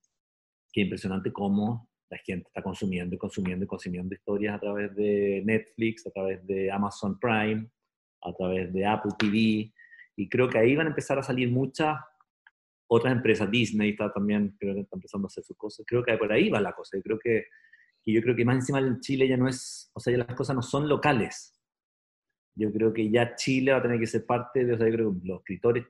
qué 0.71 0.81
impresionante 0.81 1.31
cómo 1.31 1.89
la 2.09 2.17
gente 2.19 2.47
está 2.47 2.61
consumiendo 2.61 3.15
y 3.15 3.17
consumiendo 3.17 3.65
y 3.65 3.67
consumiendo 3.67 4.15
historias 4.15 4.55
a 4.55 4.59
través 4.59 4.95
de 4.95 5.41
Netflix, 5.45 6.07
a 6.07 6.11
través 6.11 6.45
de 6.47 6.71
Amazon 6.71 7.19
Prime, 7.19 7.67
a 8.21 8.33
través 8.33 8.73
de 8.73 8.85
Apple 8.85 9.11
TV, 9.17 9.73
y 10.15 10.29
creo 10.29 10.49
que 10.49 10.57
ahí 10.57 10.75
van 10.75 10.87
a 10.87 10.89
empezar 10.89 11.19
a 11.19 11.23
salir 11.23 11.51
muchas 11.51 11.99
otras 12.89 13.13
empresas, 13.13 13.51
Disney 13.51 13.91
está 13.91 14.11
también, 14.11 14.55
creo 14.57 14.73
que 14.73 14.81
está 14.81 14.95
empezando 14.95 15.25
a 15.25 15.27
hacer 15.27 15.43
sus 15.43 15.57
cosas, 15.57 15.85
creo 15.85 16.03
que 16.03 16.17
por 16.17 16.31
ahí 16.31 16.49
va 16.49 16.61
la 16.61 16.71
cosa, 16.71 16.97
y 16.97 17.01
creo 17.01 17.19
que, 17.19 17.45
y 18.05 18.13
yo 18.13 18.21
creo 18.21 18.35
que 18.35 18.45
más 18.45 18.55
encima 18.55 18.79
en 18.79 19.01
Chile 19.01 19.27
ya 19.27 19.35
no 19.35 19.49
es, 19.49 19.91
o 19.93 19.99
sea, 19.99 20.11
ya 20.11 20.19
las 20.19 20.35
cosas 20.35 20.55
no 20.55 20.61
son 20.61 20.87
locales, 20.87 21.53
yo 22.55 22.71
creo 22.71 22.93
que 22.93 23.11
ya 23.11 23.35
Chile 23.35 23.73
va 23.73 23.79
a 23.79 23.81
tener 23.81 23.99
que 23.99 24.07
ser 24.07 24.25
parte 24.25 24.65
de, 24.65 24.73
o 24.73 24.77
sea, 24.77 24.87
yo 24.87 24.93
creo 24.93 25.13
que 25.13 25.27
los 25.27 25.39
escritores 25.39 25.85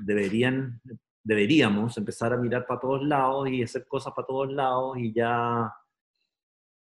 deberían 0.00 0.80
deberíamos 1.28 1.94
empezar 1.98 2.32
a 2.32 2.38
mirar 2.38 2.66
para 2.66 2.80
todos 2.80 3.04
lados 3.04 3.50
y 3.50 3.62
hacer 3.62 3.86
cosas 3.86 4.14
para 4.14 4.26
todos 4.26 4.50
lados 4.50 4.96
y 4.96 5.12
ya, 5.12 5.70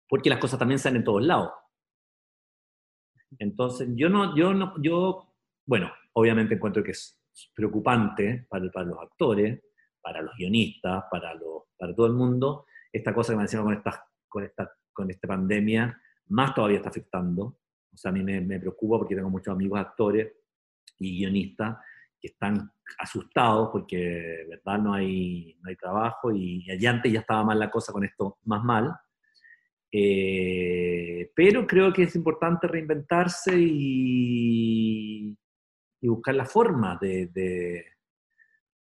porque 0.07 0.29
las 0.29 0.39
cosas 0.39 0.57
también 0.57 0.79
salen 0.79 0.99
en 0.99 1.03
todos 1.03 1.21
lados. 1.21 1.51
Entonces, 3.39 3.89
yo 3.93 4.07
no, 4.07 4.37
yo 4.37 4.53
no, 4.53 4.81
yo, 4.81 5.35
bueno, 5.65 5.91
obviamente 6.13 6.55
encuentro 6.55 6.81
que 6.81 6.91
es 6.91 7.21
preocupante 7.53 8.47
para, 8.49 8.71
para 8.71 8.85
los 8.85 8.99
actores, 8.99 9.61
para 10.01 10.21
los 10.21 10.33
guionistas, 10.37 11.03
para, 11.11 11.33
los, 11.33 11.63
para 11.77 11.93
todo 11.93 12.07
el 12.07 12.13
mundo, 12.13 12.67
esta 12.89 13.13
cosa 13.13 13.33
que 13.33 13.37
me 13.37 13.43
decían 13.43 13.65
con 13.65 13.73
esta, 13.73 14.07
con, 14.29 14.43
esta, 14.45 14.71
con 14.93 15.11
esta 15.11 15.27
pandemia, 15.27 16.01
más 16.27 16.55
todavía 16.55 16.77
está 16.77 16.87
afectando. 16.87 17.59
O 17.93 17.97
sea, 17.97 18.11
a 18.11 18.13
mí 18.13 18.23
me, 18.23 18.39
me 18.39 18.61
preocupa 18.61 18.99
porque 18.99 19.13
tengo 19.13 19.29
muchos 19.29 19.53
amigos 19.53 19.77
actores 19.77 20.31
y 20.99 21.17
guionistas 21.17 21.79
que 22.19 22.27
están 22.29 22.71
asustados 22.99 23.69
porque, 23.71 24.45
¿verdad?, 24.49 24.79
no 24.79 24.93
hay, 24.93 25.57
no 25.61 25.69
hay 25.69 25.75
trabajo 25.75 26.31
y, 26.31 26.69
allá 26.71 26.91
antes 26.91 27.11
ya 27.11 27.19
estaba 27.19 27.43
mal 27.43 27.59
la 27.59 27.69
cosa 27.69 27.91
con 27.93 28.03
esto 28.03 28.37
más 28.45 28.63
mal. 28.63 28.95
Eh, 29.91 31.31
pero 31.35 31.65
creo 31.65 31.93
que 31.93 32.03
es 32.03 32.15
importante 32.15 32.67
reinventarse 32.67 33.55
y, 33.57 35.37
y 36.01 36.07
buscar 36.07 36.35
la 36.35 36.45
forma 36.45 36.97
de, 36.99 37.27
de, 37.27 37.85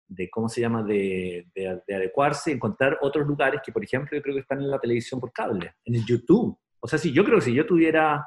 de, 0.06 0.30
¿cómo 0.30 0.48
se 0.48 0.60
llama?, 0.60 0.82
de, 0.82 1.48
de, 1.54 1.94
adecuarse 1.94 2.50
y 2.50 2.54
encontrar 2.54 2.98
otros 3.00 3.26
lugares 3.26 3.60
que, 3.64 3.72
por 3.72 3.84
ejemplo, 3.84 4.16
yo 4.16 4.22
creo 4.22 4.34
que 4.34 4.42
están 4.42 4.60
en 4.60 4.70
la 4.70 4.78
televisión 4.78 5.20
por 5.20 5.32
cable, 5.32 5.74
en 5.84 5.94
el 5.94 6.04
YouTube. 6.04 6.58
O 6.80 6.88
sea, 6.88 6.98
si 6.98 7.12
yo 7.12 7.24
creo 7.24 7.38
que 7.38 7.44
si 7.44 7.54
yo 7.54 7.66
tuviera 7.66 8.26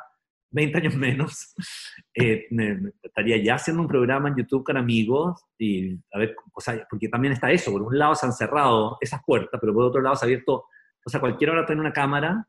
20 0.54 0.78
años 0.78 0.96
menos, 0.96 1.54
eh, 2.14 2.46
me, 2.52 2.80
estaría 3.02 3.38
ya 3.38 3.56
haciendo 3.56 3.82
un 3.82 3.88
programa 3.88 4.30
en 4.30 4.38
YouTube 4.38 4.64
con 4.64 4.78
amigos 4.78 5.44
y 5.58 5.96
a 6.14 6.20
ver, 6.20 6.36
o 6.54 6.62
sea, 6.62 6.86
porque 6.90 7.10
también 7.10 7.34
está 7.34 7.52
eso, 7.52 7.72
por 7.72 7.82
un 7.82 7.98
lado 7.98 8.16
se 8.16 8.26
han 8.26 8.34
cerrado 8.34 8.98
esas 9.02 9.22
puertas, 9.26 9.60
pero 9.60 9.74
por 9.74 9.84
otro 9.84 10.02
lado 10.02 10.16
se 10.16 10.26
ha 10.26 10.28
abierto, 10.28 10.66
o 11.06 11.10
sea, 11.10 11.20
cualquiera 11.20 11.54
ahora 11.54 11.66
tiene 11.66 11.82
una 11.82 11.92
cámara, 11.92 12.48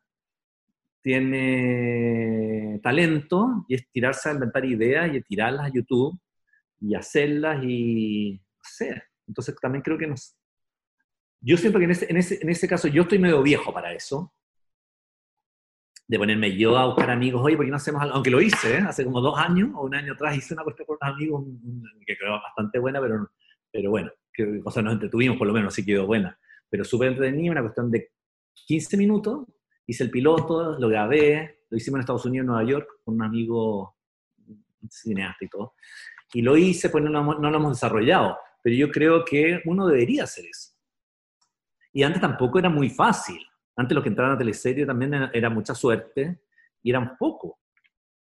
tiene 1.02 2.80
talento 2.82 3.64
y 3.68 3.74
es 3.74 3.90
tirarse 3.90 4.28
a 4.28 4.32
inventar 4.32 4.64
ideas 4.64 5.14
y 5.14 5.20
tirarlas 5.22 5.66
a 5.66 5.72
YouTube 5.72 6.18
y 6.80 6.94
hacerlas 6.94 7.64
y, 7.64 8.34
no 8.34 8.62
sé, 8.62 9.02
entonces 9.26 9.56
también 9.60 9.82
creo 9.82 9.98
que 9.98 10.06
nos... 10.06 10.36
Yo 11.40 11.58
siento 11.58 11.78
que 11.78 11.84
en 11.84 11.90
ese, 11.90 12.06
en 12.08 12.16
ese, 12.16 12.38
en 12.40 12.48
ese 12.48 12.66
caso 12.66 12.88
yo 12.88 13.02
estoy 13.02 13.18
medio 13.18 13.42
viejo 13.42 13.72
para 13.72 13.92
eso, 13.92 14.32
de 16.06 16.18
ponerme 16.18 16.56
yo 16.56 16.76
a 16.76 16.86
buscar 16.86 17.10
amigos, 17.10 17.42
oye, 17.42 17.56
¿por 17.56 17.64
qué 17.64 17.70
no 17.70 17.76
hacemos 17.76 18.02
algo? 18.02 18.14
Aunque 18.14 18.30
lo 18.30 18.40
hice, 18.40 18.76
¿eh? 18.76 18.82
hace 18.86 19.04
como 19.04 19.20
dos 19.20 19.38
años 19.38 19.70
o 19.74 19.84
un 19.84 19.94
año 19.94 20.12
atrás 20.12 20.36
hice 20.36 20.54
una 20.54 20.62
cuestión 20.62 20.86
con 20.86 20.98
unos 21.00 21.14
amigos 21.14 21.44
que 22.06 22.16
quedó 22.16 22.32
bastante 22.32 22.78
buena, 22.78 23.00
pero, 23.00 23.30
pero 23.72 23.90
bueno, 23.90 24.10
que, 24.32 24.60
o 24.62 24.70
sea, 24.70 24.82
nos 24.82 24.94
entretuvimos 24.94 25.38
por 25.38 25.46
lo 25.46 25.54
menos, 25.54 25.72
sí 25.72 25.84
quedó 25.84 26.06
buena. 26.06 26.38
Pero 26.68 26.84
súper 26.84 27.08
entretenida, 27.08 27.52
una 27.52 27.62
cuestión 27.62 27.90
de 27.90 28.12
15 28.66 28.96
minutos, 28.96 29.46
hice 29.86 30.04
el 30.04 30.10
piloto, 30.10 30.78
lo 30.78 30.88
grabé, 30.88 31.62
lo 31.70 31.76
hicimos 31.76 31.98
en 31.98 32.00
Estados 32.00 32.26
Unidos, 32.26 32.44
en 32.44 32.48
Nueva 32.48 32.64
York, 32.64 32.88
con 33.02 33.14
un 33.14 33.22
amigo 33.22 33.96
cineasta 34.90 35.44
y 35.44 35.48
todo. 35.48 35.74
Y 36.34 36.42
lo 36.42 36.56
hice, 36.56 36.90
pues 36.90 37.02
no 37.02 37.10
lo, 37.10 37.38
no 37.38 37.50
lo 37.50 37.56
hemos 37.56 37.72
desarrollado, 37.72 38.36
pero 38.62 38.76
yo 38.76 38.90
creo 38.90 39.24
que 39.24 39.62
uno 39.64 39.86
debería 39.86 40.24
hacer 40.24 40.44
eso. 40.46 40.72
Y 41.92 42.02
antes 42.02 42.20
tampoco 42.20 42.58
era 42.58 42.68
muy 42.68 42.90
fácil 42.90 43.40
antes 43.76 43.94
los 43.94 44.02
que 44.02 44.10
entraban 44.10 44.34
a 44.34 44.38
teleserie 44.38 44.86
también 44.86 45.14
era, 45.32 45.50
mucha 45.50 45.74
suerte 45.74 46.42
y 46.82 46.90
eran 46.90 47.16
poco. 47.16 47.60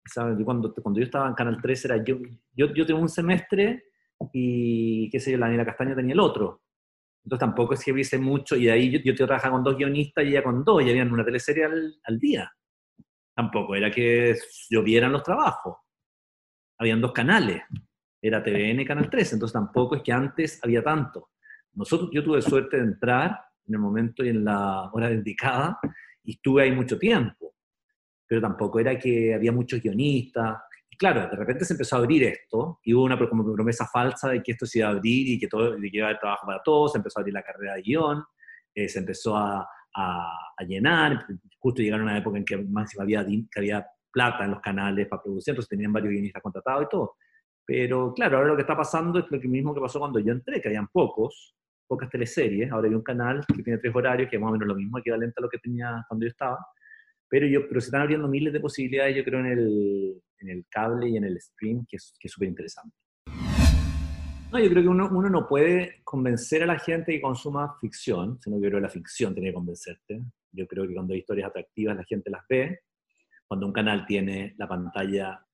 ¿Sabes? 0.05 0.37
Yo 0.37 0.45
cuando, 0.45 0.73
cuando 0.73 0.99
yo 0.99 1.05
estaba 1.05 1.27
en 1.27 1.33
Canal 1.33 1.59
3 1.61 1.85
era 1.85 2.03
yo, 2.03 2.17
yo, 2.53 2.73
yo 2.73 2.85
tengo 2.85 3.01
un 3.01 3.09
semestre 3.09 3.85
y 4.33 5.09
qué 5.09 5.19
sé 5.19 5.31
yo, 5.31 5.37
la 5.37 5.45
Daniela 5.45 5.65
Castaña 5.65 5.95
tenía 5.95 6.13
el 6.13 6.19
otro. 6.19 6.63
Entonces 7.23 7.39
tampoco 7.41 7.73
es 7.73 7.83
que 7.83 7.91
hubiese 7.91 8.17
mucho, 8.17 8.55
y 8.55 8.69
ahí 8.69 8.89
yo, 8.89 9.13
yo 9.13 9.27
trabajaba 9.27 9.55
con 9.55 9.63
dos 9.63 9.75
guionistas 9.75 10.23
y 10.23 10.31
ya 10.31 10.41
con 10.41 10.63
dos, 10.63 10.81
y 10.81 10.89
habían 10.89 11.11
una 11.11 11.25
teleserie 11.25 11.65
al, 11.65 11.99
al 12.03 12.19
día. 12.19 12.49
tampoco 13.35 13.75
era 13.75 13.91
que 13.91 14.33
llovieran 14.69 15.11
los 15.11 15.23
trabajos. 15.23 15.75
Habían 16.79 17.01
dos 17.01 17.11
canales, 17.11 17.63
era 18.21 18.41
TVN 18.41 18.79
y 18.79 18.85
Canal 18.85 19.09
3, 19.09 19.33
entonces 19.33 19.53
tampoco 19.53 19.95
es 19.95 20.03
que 20.03 20.13
antes 20.13 20.59
había 20.63 20.81
tanto. 20.81 21.31
Nosotros, 21.73 22.09
yo 22.13 22.23
tuve 22.23 22.41
suerte 22.41 22.77
de 22.77 22.83
entrar 22.83 23.46
en 23.67 23.73
el 23.73 23.79
momento 23.79 24.23
y 24.23 24.29
en 24.29 24.45
la 24.45 24.89
hora 24.91 25.11
indicada 25.11 25.79
y 26.23 26.33
estuve 26.33 26.63
ahí 26.63 26.71
mucho 26.71 26.97
tiempo, 26.97 27.55
pero 28.27 28.41
tampoco 28.41 28.79
era 28.79 28.97
que 28.97 29.33
había 29.33 29.51
muchos 29.51 29.81
guionistas. 29.81 30.57
Y 30.89 30.97
claro, 30.97 31.21
de 31.29 31.35
repente 31.35 31.65
se 31.65 31.73
empezó 31.73 31.95
a 31.95 31.99
abrir 31.99 32.23
esto 32.23 32.79
y 32.83 32.93
hubo 32.93 33.03
una 33.03 33.17
como 33.29 33.53
promesa 33.53 33.87
falsa 33.87 34.29
de 34.29 34.43
que 34.43 34.51
esto 34.51 34.65
se 34.65 34.79
iba 34.79 34.89
a 34.89 34.91
abrir 34.91 35.29
y 35.29 35.39
que, 35.39 35.47
todo, 35.47 35.77
de 35.77 35.89
que 35.89 35.97
iba 35.97 36.07
a 36.07 36.09
haber 36.09 36.19
trabajo 36.19 36.45
para 36.45 36.61
todos, 36.63 36.91
se 36.91 36.97
empezó 36.97 37.19
a 37.19 37.21
abrir 37.21 37.33
la 37.33 37.43
carrera 37.43 37.75
de 37.75 37.81
guion, 37.81 38.23
eh, 38.75 38.89
se 38.89 38.99
empezó 38.99 39.35
a, 39.37 39.67
a, 39.95 40.63
llenar, 40.67 41.25
justo 41.59 41.81
llegaron 41.81 42.07
a 42.07 42.11
una 42.11 42.19
época 42.19 42.37
en 42.37 42.45
que 42.45 42.57
máximo 42.57 43.03
había, 43.03 43.25
que 43.25 43.59
había 43.59 43.85
plata 44.11 44.45
en 44.45 44.51
los 44.51 44.61
canales 44.61 45.07
para 45.07 45.21
producir, 45.21 45.51
entonces 45.51 45.69
tenían 45.69 45.93
varios 45.93 46.11
guionistas 46.11 46.41
contratados 46.41 46.83
y 46.83 46.89
todo. 46.89 47.15
Pero 47.65 48.13
claro, 48.13 48.37
ahora 48.37 48.49
lo 48.49 48.55
que 48.55 48.61
está 48.61 48.77
pasando 48.77 49.19
es 49.19 49.25
lo 49.29 49.39
mismo 49.39 49.73
que 49.73 49.81
pasó 49.81 49.99
cuando 49.99 50.19
yo 50.19 50.31
entré, 50.31 50.61
que 50.61 50.69
habían 50.69 50.87
pocos, 50.87 51.56
pocas 51.87 52.09
teleseries, 52.09 52.71
ahora 52.71 52.87
hay 52.87 52.95
un 52.95 53.01
canal 53.01 53.45
que 53.47 53.63
tiene 53.63 53.79
tres 53.79 53.95
horarios, 53.95 54.29
que 54.29 54.35
es 54.35 54.41
más 54.41 54.49
o 54.49 54.53
menos 54.53 54.67
lo 54.67 54.75
mismo, 54.75 54.97
equivalente 54.97 55.35
a 55.37 55.41
lo 55.41 55.49
que 55.49 55.57
tenía 55.57 56.05
cuando 56.07 56.25
yo 56.25 56.29
estaba, 56.29 56.57
pero, 57.29 57.47
yo, 57.47 57.67
pero 57.67 57.81
se 57.81 57.87
están 57.87 58.01
abriendo 58.01 58.27
miles 58.27 58.53
de 58.53 58.59
posibilidades, 58.59 59.15
yo 59.15 59.23
creo, 59.23 59.39
en 59.39 59.45
el, 59.47 60.21
en 60.39 60.49
el 60.49 60.65
cable 60.69 61.09
y 61.09 61.17
en 61.17 61.25
el 61.25 61.39
stream, 61.39 61.85
que 61.87 61.97
es 61.97 62.31
súper 62.31 62.49
interesante. 62.49 62.95
No, 64.49 64.59
yo 64.59 64.69
creo 64.69 64.81
que 64.81 64.87
uno, 64.87 65.09
uno, 65.11 65.29
no 65.29 65.45
puede 65.45 65.99
convencer 66.05 66.63
a 66.63 66.65
la 66.65 66.79
gente 66.79 67.11
que 67.11 67.19
consuma 67.19 67.77
ficción, 67.81 68.39
sino 68.41 68.55
que 68.55 68.63
yo 68.63 68.69
creo 68.69 68.79
que 68.79 68.87
la 68.87 68.89
ficción 68.89 69.33
tiene 69.33 69.49
que 69.49 69.55
convencerte. 69.55 70.21
Yo 70.53 70.65
creo 70.67 70.87
que 70.87 70.93
cuando 70.93 71.13
hay 71.13 71.19
historias 71.19 71.49
atractivas 71.49 71.97
la 71.97 72.05
gente 72.05 72.29
las 72.29 72.47
ve. 72.47 72.79
Cuando 73.45 73.65
un 73.65 73.73
canal 73.73 74.05
tiene 74.05 74.55
la 74.57 74.67
pantalla 74.67 75.45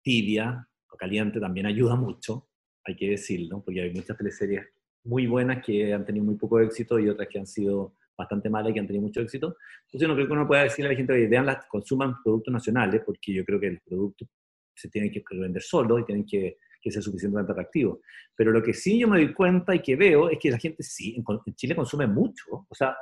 tibia 0.00 0.64
o 0.88 0.96
caliente 0.96 1.40
también 1.40 1.66
ayuda 1.66 1.96
mucho, 1.96 2.48
hay 2.84 2.94
que 2.94 3.10
decirlo, 3.10 3.64
porque 3.64 3.80
hay 3.80 3.92
muchas 3.92 4.16
teleseries 4.16 4.64
muy 5.06 5.26
buenas 5.26 5.64
que 5.64 5.92
han 5.92 6.04
tenido 6.04 6.24
muy 6.24 6.36
poco 6.36 6.60
éxito 6.60 6.98
y 6.98 7.08
otras 7.08 7.28
que 7.28 7.38
han 7.38 7.46
sido 7.46 7.94
bastante 8.16 8.48
malas 8.48 8.70
y 8.70 8.74
que 8.74 8.80
han 8.80 8.86
tenido 8.86 9.04
mucho 9.04 9.20
éxito. 9.20 9.56
Entonces 9.86 10.08
no 10.08 10.14
creo 10.14 10.26
que 10.26 10.32
uno 10.32 10.46
pueda 10.46 10.62
decirle 10.62 10.88
a 10.88 10.92
la 10.92 10.96
gente, 10.96 11.14
que 11.14 11.26
vean, 11.26 11.46
las, 11.46 11.66
consuman 11.66 12.14
productos 12.22 12.52
nacionales, 12.52 13.02
porque 13.04 13.32
yo 13.32 13.44
creo 13.44 13.60
que 13.60 13.70
los 13.70 13.82
productos 13.82 14.28
se 14.74 14.88
tienen 14.88 15.10
que 15.10 15.22
vender 15.32 15.62
solos 15.62 16.00
y 16.00 16.04
tienen 16.04 16.26
que, 16.26 16.58
que 16.80 16.90
ser 16.90 17.02
suficientemente 17.02 17.52
atractivos. 17.52 18.00
Pero 18.34 18.50
lo 18.50 18.62
que 18.62 18.74
sí 18.74 18.98
yo 18.98 19.08
me 19.08 19.18
doy 19.18 19.32
cuenta 19.32 19.74
y 19.74 19.80
que 19.80 19.96
veo 19.96 20.30
es 20.30 20.38
que 20.38 20.50
la 20.50 20.58
gente 20.58 20.82
sí, 20.82 21.16
en, 21.16 21.54
Chile 21.54 21.74
consume 21.74 22.06
mucho. 22.06 22.66
O 22.68 22.74
sea, 22.74 22.96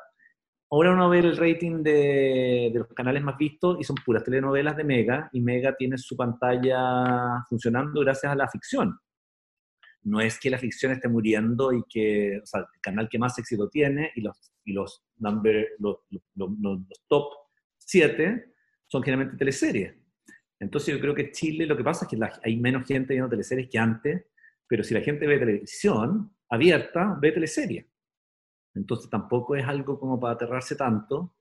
ahora 0.71 0.93
uno 0.93 1.09
ve 1.09 1.21
el 1.21 1.37
rating 1.37 1.83
de, 1.83 2.71
de, 2.73 2.79
los 2.79 2.89
canales 2.89 3.23
más 3.23 3.37
vistos 3.39 3.79
y 3.81 3.85
son 3.85 3.97
puras 4.05 4.25
telenovelas 4.25 4.77
de 4.77 4.85
Mega, 4.85 5.29
y 5.33 5.41
Mega 5.41 5.75
tiene 5.77 5.99
su 5.99 6.17
pantalla 6.17 7.45
funcionando 7.49 8.01
gracias 8.01 8.33
a 8.33 8.37
la 8.37 8.49
ficción 8.49 8.99
no 10.05 10.21
es 10.21 10.39
que 10.39 10.51
la 10.51 10.59
ficción 10.59 10.93
esté 10.93 11.09
muriendo 11.09 11.73
y 11.73 11.83
que, 11.89 12.35
el 12.37 12.43
canal 12.81 13.09
que 13.09 13.19
más 13.19 13.39
éxito 13.39 13.69
tiene 13.69 14.13
y 14.15 14.21
los, 14.21 14.53
y 14.65 14.73
los, 14.73 15.03
top 17.09 17.33
7 17.79 18.55
son 18.87 19.03
generalmente 19.03 19.39
teleseries. 19.39 19.95
Entonces 20.61 20.95
yo 20.95 21.01
creo 21.01 21.15
que 21.15 21.33
Chile 21.33 21.67
lo 21.67 21.77
que 21.77 21.85
pasa 21.85 22.05
es 22.05 22.11
que 22.11 22.19
hay 22.43 22.57
menos 22.57 22.87
gente 22.87 23.15
viendo 23.15 23.31
teleseries 23.31 23.69
que 23.69 23.79
antes, 23.79 24.25
pero 24.67 24.85
si 24.85 24.95
la 24.95 25.01
gente 25.01 25.27
ve 25.27 25.39
televisión 25.39 26.35
abierta, 26.49 27.19
ve 27.21 27.33
teleseries. 27.33 27.87
Entonces 28.75 29.09
tampoco 29.09 29.57
es 29.57 29.65
algo 29.67 29.99
como 29.99 30.21
para 30.21 30.35
aterrarse 30.35 30.77
tanto. 30.77 31.37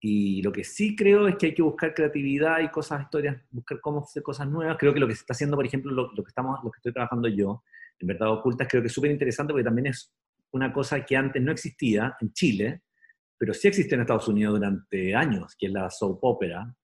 Y 0.00 0.42
lo 0.42 0.50
que 0.50 0.64
sí 0.64 0.96
creo 0.96 1.28
es 1.28 1.36
que 1.36 1.46
hay 1.46 1.54
que 1.54 1.62
buscar 1.62 1.94
creatividad 1.94 2.58
y 2.60 2.68
cosas, 2.70 3.02
historias, 3.02 3.40
buscar 3.50 3.80
cómo 3.80 4.00
hacer 4.00 4.22
cosas 4.22 4.48
nuevas. 4.48 4.76
Creo 4.78 4.92
que 4.92 4.98
lo 4.98 5.06
que 5.06 5.14
se 5.14 5.20
está 5.20 5.32
haciendo, 5.32 5.56
por 5.56 5.64
ejemplo, 5.64 5.92
lo, 5.92 6.12
lo 6.12 6.24
que, 6.24 6.28
estamos, 6.28 6.58
lo 6.64 6.72
que 6.72 6.78
estoy 6.78 6.92
trabajando 6.92 7.28
yo, 7.28 7.62
en 8.02 8.08
verdad 8.08 8.32
ocultas, 8.32 8.68
creo 8.68 8.82
que 8.82 8.88
es 8.88 8.92
súper 8.92 9.10
interesante 9.10 9.52
porque 9.52 9.64
también 9.64 9.86
es 9.86 10.12
una 10.50 10.72
cosa 10.72 11.04
que 11.04 11.16
antes 11.16 11.40
no 11.40 11.52
existía 11.52 12.16
en 12.20 12.32
Chile, 12.32 12.82
pero 13.38 13.54
sí 13.54 13.68
existe 13.68 13.94
en 13.94 14.02
Estados 14.02 14.28
Unidos 14.28 14.58
durante 14.58 15.14
años, 15.14 15.54
que 15.58 15.66
es 15.66 15.72
la 15.72 15.88
soap 15.88 16.18
opera, 16.22 16.74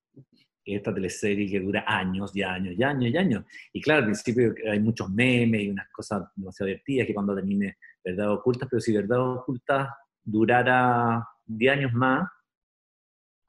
esta 0.64 0.94
teleserie 0.94 1.50
que 1.50 1.60
dura 1.60 1.84
años 1.86 2.34
y 2.34 2.42
años 2.42 2.74
y 2.76 2.82
años 2.82 3.10
y 3.10 3.16
años. 3.16 3.44
Y 3.72 3.80
claro, 3.80 4.00
al 4.00 4.04
principio 4.06 4.54
hay 4.70 4.80
muchos 4.80 5.10
memes 5.10 5.62
y 5.62 5.70
unas 5.70 5.88
cosas 5.90 6.24
demasiado 6.36 6.68
divertidas 6.68 7.06
que 7.06 7.14
cuando 7.14 7.34
termine 7.34 7.78
Verdad 8.04 8.32
Ocultas, 8.32 8.68
pero 8.70 8.80
si 8.80 8.92
Verdad 8.92 9.20
Ocultas 9.20 9.88
durara 10.22 11.26
10 11.46 11.72
años 11.72 11.92
más, 11.94 12.28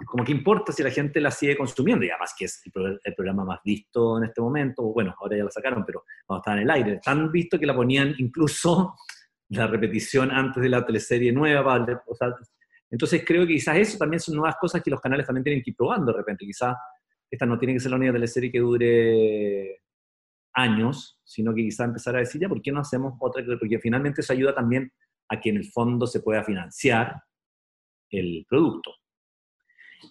como 0.06 0.24
que 0.24 0.32
importa 0.32 0.72
si 0.72 0.82
la 0.82 0.92
gente 0.92 1.20
la 1.20 1.32
sigue 1.32 1.58
consumiendo, 1.58 2.06
y 2.06 2.10
además 2.10 2.34
que 2.38 2.46
es 2.46 2.62
el, 3.04 3.16
programa 3.16 3.44
más 3.44 3.60
visto 3.64 4.18
en 4.18 4.26
este 4.26 4.42
momento, 4.42 4.84
bueno, 4.84 5.14
ahora 5.20 5.38
ya 5.38 5.44
la 5.44 5.52
sacaron, 5.52 5.84
pero 5.86 6.04
cuando 6.26 6.42
estaba 6.42 6.58
en 6.58 6.64
el 6.64 6.70
aire, 6.70 7.00
tan 7.04 7.32
visto 7.32 7.60
que 7.60 7.66
la 7.66 7.76
ponían 7.76 8.16
incluso 8.18 8.96
la 9.50 9.68
repetición 9.68 10.32
antes 10.32 10.62
de 10.64 10.70
la 10.70 10.86
teleserie 10.86 11.32
nueva, 11.32 11.86
o 12.08 12.16
sea, 12.16 12.34
entonces 12.90 13.24
creo 13.26 13.46
que 13.46 13.54
quizás 13.54 13.78
eso 13.78 13.98
también 13.98 14.20
son 14.20 14.36
nuevas 14.36 14.56
cosas 14.60 14.82
que 14.82 14.90
los 14.90 15.02
canales 15.02 15.26
también 15.26 15.44
tienen 15.44 15.64
que 15.64 15.72
ir 15.72 15.76
probando 15.76 16.12
de 16.12 16.18
repente, 16.18 16.46
quizás 16.46 16.76
esta 17.30 17.46
no 17.46 17.60
tiene 17.60 17.74
que 17.74 17.80
ser 17.80 17.92
la 17.92 17.98
única 17.98 18.14
teleserie 18.14 18.52
que 18.52 18.60
dure 18.60 19.82
años, 20.54 21.20
sino 21.24 21.54
que 21.54 21.62
quizás 21.62 21.88
empezar 21.88 22.16
a 22.16 22.20
decir, 22.20 22.42
ya, 22.42 22.50
¿por 22.50 22.62
qué 22.62 22.72
no 22.72 22.80
hacemos 22.80 23.14
otra? 23.20 23.44
Porque 23.60 23.80
finalmente 23.80 24.22
eso 24.22 24.34
ayuda 24.34 24.56
también 24.56 24.92
a 25.30 25.40
que 25.40 25.50
en 25.50 25.58
el 25.58 25.66
fondo 25.66 26.08
se 26.08 26.22
pueda 26.22 26.44
financiar 26.44 27.22
el 28.10 28.46
producto. 28.50 28.92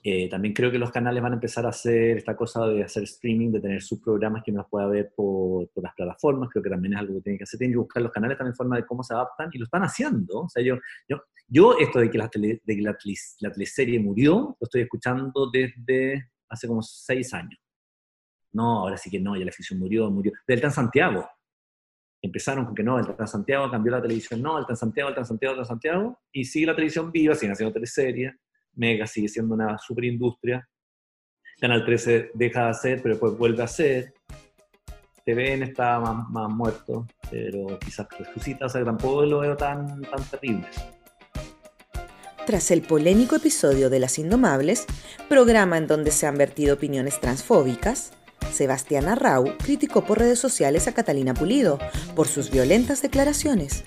Eh, 0.02 0.28
también 0.28 0.54
creo 0.54 0.70
que 0.70 0.78
los 0.78 0.90
canales 0.90 1.22
van 1.22 1.32
a 1.32 1.36
empezar 1.36 1.64
a 1.66 1.70
hacer 1.70 2.18
esta 2.18 2.36
cosa 2.36 2.66
de 2.66 2.82
hacer 2.82 3.04
streaming, 3.04 3.52
de 3.52 3.60
tener 3.60 3.82
sus 3.82 4.00
programas 4.00 4.42
que 4.44 4.50
uno 4.50 4.60
los 4.60 4.70
pueda 4.70 4.86
ver 4.86 5.12
por, 5.14 5.68
las 5.76 5.94
plataformas, 5.94 6.50
creo 6.50 6.62
que 6.62 6.70
también 6.70 6.94
es 6.94 7.00
algo 7.00 7.14
que 7.14 7.22
tienen 7.22 7.38
que 7.38 7.44
hacer, 7.44 7.58
tienen 7.58 7.74
que 7.74 7.78
buscar 7.78 8.02
los 8.02 8.12
canales 8.12 8.36
también 8.36 8.54
forma 8.54 8.76
de 8.76 8.86
cómo 8.86 9.02
se 9.02 9.14
adaptan, 9.14 9.50
y 9.52 9.58
lo 9.58 9.64
están 9.64 9.82
haciendo. 9.82 10.40
O 10.40 10.48
sea, 10.48 10.62
yo, 10.62 10.76
yo, 11.08 11.22
yo 11.46 11.76
esto 11.78 12.00
de 12.00 12.10
que, 12.10 12.18
la, 12.18 12.30
de 12.32 12.60
que 12.64 12.82
la, 12.82 12.96
la 13.40 13.52
teleserie 13.52 13.98
murió, 13.98 14.56
lo 14.60 14.64
estoy 14.64 14.82
escuchando 14.82 15.50
desde 15.50 16.30
hace 16.48 16.68
como 16.68 16.82
seis 16.82 17.32
años. 17.34 17.58
No, 18.52 18.80
ahora 18.80 18.96
sí 18.96 19.10
que 19.10 19.20
no, 19.20 19.36
ya 19.36 19.44
la 19.44 19.52
ficción 19.52 19.78
murió, 19.78 20.10
murió. 20.10 20.32
Del 20.46 20.60
Tan 20.60 20.72
Santiago. 20.72 21.28
Empezaron 22.20 22.64
con 22.64 22.74
que 22.74 22.82
no, 22.82 22.98
el 22.98 23.06
Tan 23.14 23.28
Santiago 23.28 23.70
cambió 23.70 23.92
la 23.92 24.02
televisión, 24.02 24.42
no, 24.42 24.58
el 24.58 24.66
Tan 24.66 24.76
Santiago, 24.76 25.10
el 25.10 25.14
Tan 25.14 25.26
Santiago, 25.26 25.52
el 25.52 25.58
Tan 25.58 25.66
Santiago, 25.66 26.18
y 26.32 26.44
sigue 26.44 26.66
la 26.66 26.74
televisión 26.74 27.12
viva, 27.12 27.34
siguen 27.34 27.52
haciendo 27.52 27.72
teleseries 27.72 28.34
Mega 28.74 29.06
sigue 29.06 29.28
siendo 29.28 29.54
una 29.54 29.78
superindustria. 29.78 30.68
Canal 31.60 31.84
13 31.84 32.30
deja 32.34 32.64
de 32.64 32.70
hacer, 32.70 33.02
pero 33.02 33.14
después 33.14 33.36
vuelve 33.36 33.62
a 33.62 33.64
hacer. 33.64 34.14
TVN 35.24 35.62
está 35.62 36.00
más, 36.00 36.48
muerto, 36.48 37.06
pero 37.30 37.78
quizás 37.78 38.06
resucita, 38.18 38.66
o 38.66 38.68
sea, 38.68 38.82
tampoco 38.84 39.26
lo 39.26 39.40
veo 39.40 39.56
tan, 39.56 40.00
tan 40.02 40.24
terrible. 40.30 40.66
Tras 42.46 42.70
el 42.70 42.80
polémico 42.80 43.36
episodio 43.36 43.90
de 43.90 43.98
Las 43.98 44.18
Indomables, 44.18 44.86
programa 45.28 45.76
en 45.76 45.86
donde 45.86 46.12
se 46.12 46.26
han 46.26 46.38
vertido 46.38 46.76
opiniones 46.76 47.20
transfóbicas, 47.20 48.12
Sebastián 48.50 49.06
Arrau 49.06 49.56
criticó 49.58 50.04
por 50.04 50.18
redes 50.18 50.38
sociales 50.38 50.88
a 50.88 50.94
Catalina 50.94 51.34
Pulido 51.34 51.78
por 52.16 52.26
sus 52.26 52.50
violentas 52.50 53.02
declaraciones. 53.02 53.84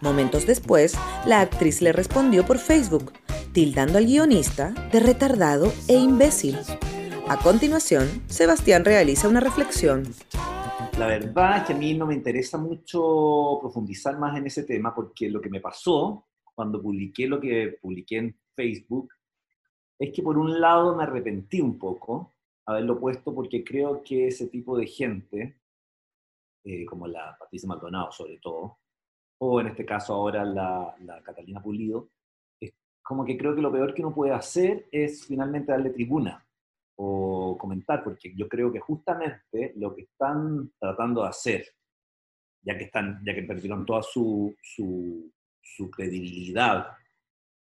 Momentos 0.00 0.46
después, 0.46 0.94
la 1.24 1.40
actriz 1.40 1.80
le 1.80 1.92
respondió 1.92 2.44
por 2.44 2.58
Facebook, 2.58 3.12
tildando 3.54 3.98
al 3.98 4.06
guionista 4.06 4.72
de 4.90 4.98
retardado 4.98 5.72
e 5.88 5.94
imbécil. 5.94 6.56
A 7.28 7.38
continuación, 7.38 8.08
Sebastián 8.26 8.84
realiza 8.84 9.28
una 9.28 9.38
reflexión. 9.38 10.02
La 10.98 11.06
verdad 11.06 11.58
es 11.58 11.62
que 11.62 11.72
a 11.72 11.76
mí 11.76 11.94
no 11.94 12.04
me 12.04 12.14
interesa 12.14 12.58
mucho 12.58 13.58
profundizar 13.60 14.18
más 14.18 14.36
en 14.36 14.48
ese 14.48 14.64
tema 14.64 14.92
porque 14.92 15.30
lo 15.30 15.40
que 15.40 15.50
me 15.50 15.60
pasó 15.60 16.26
cuando 16.52 16.82
publiqué 16.82 17.28
lo 17.28 17.40
que 17.40 17.78
publiqué 17.80 18.18
en 18.18 18.36
Facebook 18.56 19.10
es 20.00 20.12
que 20.12 20.22
por 20.22 20.36
un 20.36 20.60
lado 20.60 20.96
me 20.96 21.04
arrepentí 21.04 21.60
un 21.60 21.78
poco 21.78 22.34
haberlo 22.66 22.98
puesto 22.98 23.32
porque 23.32 23.62
creo 23.62 24.02
que 24.02 24.28
ese 24.28 24.48
tipo 24.48 24.76
de 24.76 24.86
gente, 24.88 25.60
eh, 26.64 26.84
como 26.86 27.06
la 27.06 27.36
Patricia 27.38 27.68
Maldonado 27.68 28.10
sobre 28.10 28.38
todo, 28.38 28.78
o 29.38 29.60
en 29.60 29.68
este 29.68 29.84
caso 29.84 30.12
ahora 30.14 30.44
la, 30.44 30.92
la 31.04 31.22
Catalina 31.22 31.62
Pulido, 31.62 32.10
como 33.04 33.24
que 33.24 33.36
creo 33.36 33.54
que 33.54 33.60
lo 33.60 33.70
peor 33.70 33.94
que 33.94 34.02
uno 34.02 34.14
puede 34.14 34.32
hacer 34.32 34.88
es 34.90 35.26
finalmente 35.26 35.70
darle 35.70 35.90
tribuna 35.90 36.44
o 36.96 37.56
comentar, 37.58 38.02
porque 38.02 38.32
yo 38.34 38.48
creo 38.48 38.72
que 38.72 38.80
justamente 38.80 39.74
lo 39.76 39.94
que 39.94 40.02
están 40.02 40.72
tratando 40.80 41.22
de 41.22 41.28
hacer, 41.28 41.66
ya 42.62 42.78
que, 42.78 42.84
están, 42.84 43.20
ya 43.24 43.34
que 43.34 43.42
perdieron 43.42 43.84
toda 43.84 44.02
su, 44.02 44.56
su, 44.62 45.30
credibilidad 45.90 46.86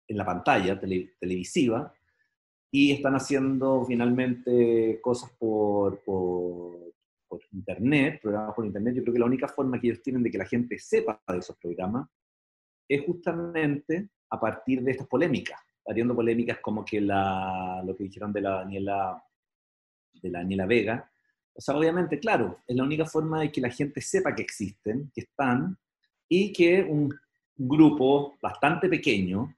en 0.08 0.18
la 0.18 0.26
pantalla 0.26 0.78
televisiva, 0.78 1.94
y 2.72 2.92
están 2.92 3.16
haciendo 3.16 3.86
finalmente 3.86 5.00
cosas 5.02 5.32
por, 5.40 6.04
por, 6.04 6.94
por, 7.28 7.40
internet, 7.54 8.20
programas 8.22 8.56
por 8.56 8.66
internet, 8.66 8.96
yo 8.96 9.04
creo 9.04 9.14
que 9.14 9.20
la 9.20 9.26
única 9.26 9.48
forma 9.48 9.80
que 9.80 9.88
ellos 9.88 10.02
tienen 10.02 10.22
de 10.22 10.32
que 10.32 10.38
la 10.38 10.46
gente 10.46 10.78
sepa 10.78 11.22
de 11.28 11.38
esos 11.38 11.58
programas 11.58 12.10
es 12.90 13.06
justamente 13.06 14.10
a 14.30 14.40
partir 14.40 14.82
de 14.82 14.92
estas 14.92 15.08
polémicas, 15.08 15.60
habiendo 15.88 16.16
polémicas 16.16 16.60
como 16.60 16.84
que 16.84 17.00
la, 17.00 17.82
lo 17.86 17.96
que 17.96 18.04
dijeron 18.04 18.34
de 18.34 18.42
la 18.42 18.50
Daniela 18.50 19.24
de 20.22 20.30
la 20.30 20.40
Daniela 20.40 20.66
Vega. 20.66 21.12
O 21.54 21.62
sea, 21.62 21.78
obviamente, 21.78 22.20
claro, 22.20 22.60
es 22.68 22.76
la 22.76 22.84
única 22.84 23.06
forma 23.06 23.42
de 23.42 23.52
que 23.52 23.62
la 23.62 23.70
gente 23.70 24.02
sepa 24.02 24.36
que 24.36 24.42
existen, 24.42 25.12
que 25.14 25.22
están, 25.22 25.78
y 26.28 26.52
que 26.52 26.84
un 26.84 27.14
grupo 27.56 28.38
bastante 28.42 28.88
pequeño 28.88 29.56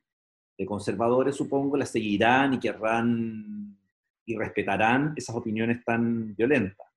de 0.57 0.65
conservadores, 0.65 1.36
supongo, 1.36 1.77
la 1.77 1.86
seguirán 1.86 2.53
y 2.53 2.59
querrán 2.59 3.77
y 4.25 4.36
respetarán 4.36 5.13
esas 5.15 5.36
opiniones 5.36 5.84
tan 5.84 6.36
violentas. 6.36 6.88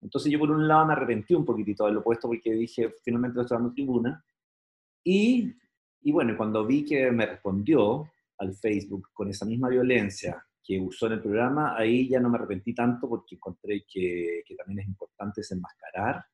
Entonces 0.00 0.30
yo 0.30 0.38
por 0.38 0.50
un 0.50 0.66
lado 0.66 0.86
me 0.86 0.92
arrepentí 0.92 1.34
un 1.34 1.44
poquitito 1.44 1.86
de 1.86 1.92
lo 1.92 2.02
puesto 2.02 2.28
porque 2.28 2.52
dije, 2.52 2.94
finalmente 3.02 3.40
estoy 3.40 3.56
dando 3.56 3.72
tribuna. 3.72 4.24
Y, 5.10 6.12
bueno, 6.12 6.36
cuando 6.36 6.66
vi 6.66 6.84
que 6.84 7.10
me 7.10 7.24
respondió 7.24 8.10
al 8.38 8.54
Facebook 8.54 9.08
con 9.12 9.30
esa 9.30 9.46
misma 9.46 9.68
violencia 9.68 10.44
que 10.62 10.78
usó 10.78 11.06
en 11.06 11.14
el 11.14 11.22
programa, 11.22 11.76
ahí 11.76 12.08
ya 12.08 12.20
no 12.20 12.28
me 12.28 12.36
arrepentí 12.36 12.74
tanto 12.74 13.08
porque 13.08 13.36
encontré 13.36 13.84
que, 13.90 14.42
también 14.56 14.80
es 14.80 14.86
importante 14.86 15.40
desenmascarar 15.40 16.24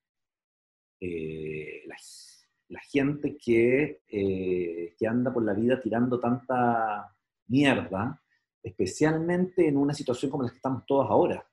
eh, 1.01 1.85
la, 1.87 2.81
gente 2.81 3.37
que, 3.37 4.03
eh, 4.09 4.95
que 4.99 5.07
anda 5.07 5.33
por 5.33 5.45
la 5.45 5.55
vida 5.55 5.81
tirando 5.81 6.19
tanta 6.19 7.15
mierda, 7.47 8.21
especialmente 8.63 9.69
en 9.69 9.77
una 9.77 9.95
situación 9.95 10.31
como 10.31 10.43
la 10.43 10.51
que 10.51 10.57
estamos 10.57 10.85
todos 10.87 11.09
ahora 11.09 11.47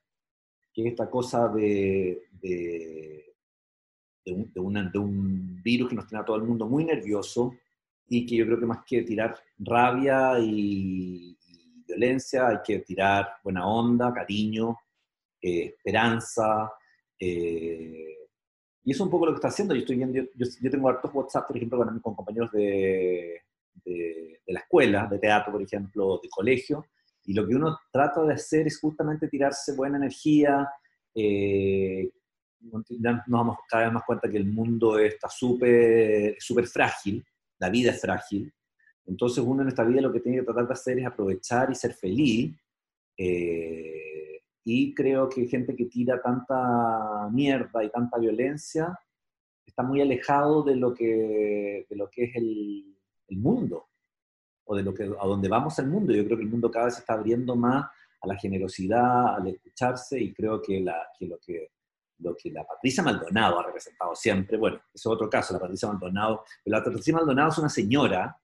que 0.74 0.84
es 0.84 0.92
esta 0.92 1.10
cosa 1.10 1.50
de, 1.50 3.31
un, 4.26 4.92
de, 4.92 5.00
un, 5.00 5.62
virus 5.64 5.90
que 5.90 5.96
nos 5.96 6.08
tiene 6.08 6.22
a 6.22 6.26
todo 6.26 6.38
el 6.38 6.44
mundo 6.44 6.68
muy 6.68 6.86
nervioso 6.86 7.54
y 8.08 8.26
que 8.26 8.36
yo 8.36 8.46
creo 8.46 8.60
que 8.60 8.66
más 8.66 8.80
que 8.86 9.04
tirar 9.04 9.38
rabia 9.58 10.40
y, 10.40 11.38
violencia, 11.88 12.48
hay 12.48 12.58
que 12.64 12.80
tirar 12.80 13.28
buena 13.44 13.68
onda, 13.68 14.14
cariño, 14.14 14.78
eh, 15.42 15.74
esperanza. 15.76 16.72
Eh, 17.20 18.18
y 18.84 18.92
eso 18.92 19.04
es 19.04 19.06
un 19.06 19.12
poco 19.12 19.26
lo 19.26 19.34
que 19.34 19.38
está 19.38 19.50
haciendo. 19.50 19.74
Yo, 19.74 19.82
estoy 19.82 19.98
viendo, 19.98 20.20
yo, 20.36 20.72
tengo 20.72 20.90
hartos 20.90 21.14
WhatsApp, 21.14 21.48
por 21.48 21.58
ejemplo, 21.58 21.78
con, 21.80 22.00
con 22.00 22.16
compañeros 22.16 22.52
de, 22.52 23.42
de, 23.84 24.42
de, 24.46 24.54
la 24.54 24.60
escuela, 24.62 25.08
de 25.08 25.20
teatro, 25.20 25.52
por 25.52 25.62
ejemplo, 25.62 26.20
de 26.22 26.30
colegio, 26.30 26.86
y 27.26 27.34
lo 27.34 27.48
que 27.48 27.56
uno 27.56 27.78
trata 27.92 28.24
de 28.24 28.34
hacer 28.34 28.68
es 28.68 28.80
justamente 28.80 29.28
tirarse 29.28 29.76
buena 29.76 29.98
energía. 29.98 30.70
Eh, 31.14 32.10
nos 32.62 32.84
damos 33.28 33.58
cada 33.68 33.86
vez 33.86 33.94
más 33.94 34.04
cuenta 34.06 34.30
que 34.30 34.38
el 34.38 34.46
mundo 34.46 34.98
está 35.00 35.30
súper 35.30 36.38
frágil, 36.68 37.24
la 37.60 37.70
vida 37.70 37.92
es 37.92 38.02
frágil. 38.02 38.54
Entonces 39.06 39.44
uno 39.44 39.64
en 39.64 39.70
esta 39.70 39.84
vida 39.84 40.02
lo 40.02 40.14
que 40.14 40.20
tiene 40.20 40.40
que 40.40 40.46
tratar 40.46 40.68
de 40.68 40.74
hacer 40.74 41.00
es 41.00 41.06
aprovechar 41.06 41.72
y 41.72 41.76
ser 41.76 41.94
feliz. 41.94 42.56
Eh, 43.18 44.42
y 44.64 44.94
creo 44.94 45.28
que 45.28 45.48
gente 45.48 45.76
que 45.76 45.86
tira 45.86 46.22
tanta 46.22 47.30
mierda 47.32 47.84
y 47.84 47.90
tanta 47.90 48.20
violencia 48.20 48.98
está 49.66 49.84
muy 49.84 50.02
alejado 50.02 50.64
de 50.64 50.76
lo 50.76 50.94
que, 50.94 51.86
de 51.90 51.96
lo 51.96 52.10
que 52.10 52.26
es 52.26 52.36
el, 52.36 52.96
el 53.28 53.38
mundo 53.38 53.88
o 54.66 54.76
de 54.76 54.84
lo 54.84 54.94
que, 54.94 55.04
a 55.04 55.26
donde 55.26 55.50
vamos 55.50 55.78
el 55.80 55.88
mundo. 55.88 56.14
Yo 56.14 56.24
creo 56.26 56.38
que 56.38 56.44
el 56.44 56.50
mundo 56.50 56.70
cada 56.70 56.86
vez 56.86 56.96
se 56.96 57.02
está 57.02 57.14
abriendo 57.14 57.56
más 57.56 57.86
a 58.22 58.28
la 58.28 58.36
generosidad, 58.38 59.36
al 59.36 59.48
escucharse, 59.48 60.20
y 60.20 60.34
creo 60.34 60.62
que, 60.62 60.80
la, 60.80 61.08
que, 61.18 61.28
lo, 61.28 61.40
que 61.40 61.72
lo 62.22 62.36
que 62.36 62.52
la 62.52 62.64
Patricia 62.66 63.04
Maldonado 63.04 63.60
ha 63.60 63.66
representado 63.66 64.16
siempre, 64.16 64.58
bueno, 64.58 64.78
eso 64.94 65.10
es 65.10 65.16
otro 65.16 65.30
caso, 65.30 65.54
la 65.54 65.60
Patricia 65.60 65.90
Maldonado, 65.90 66.44
pero 66.64 66.78
la 66.78 66.84
Patricia 66.84 67.14
Maldonado 67.14 67.50
es 67.50 67.58
una 67.58 67.70
señora 67.70 68.38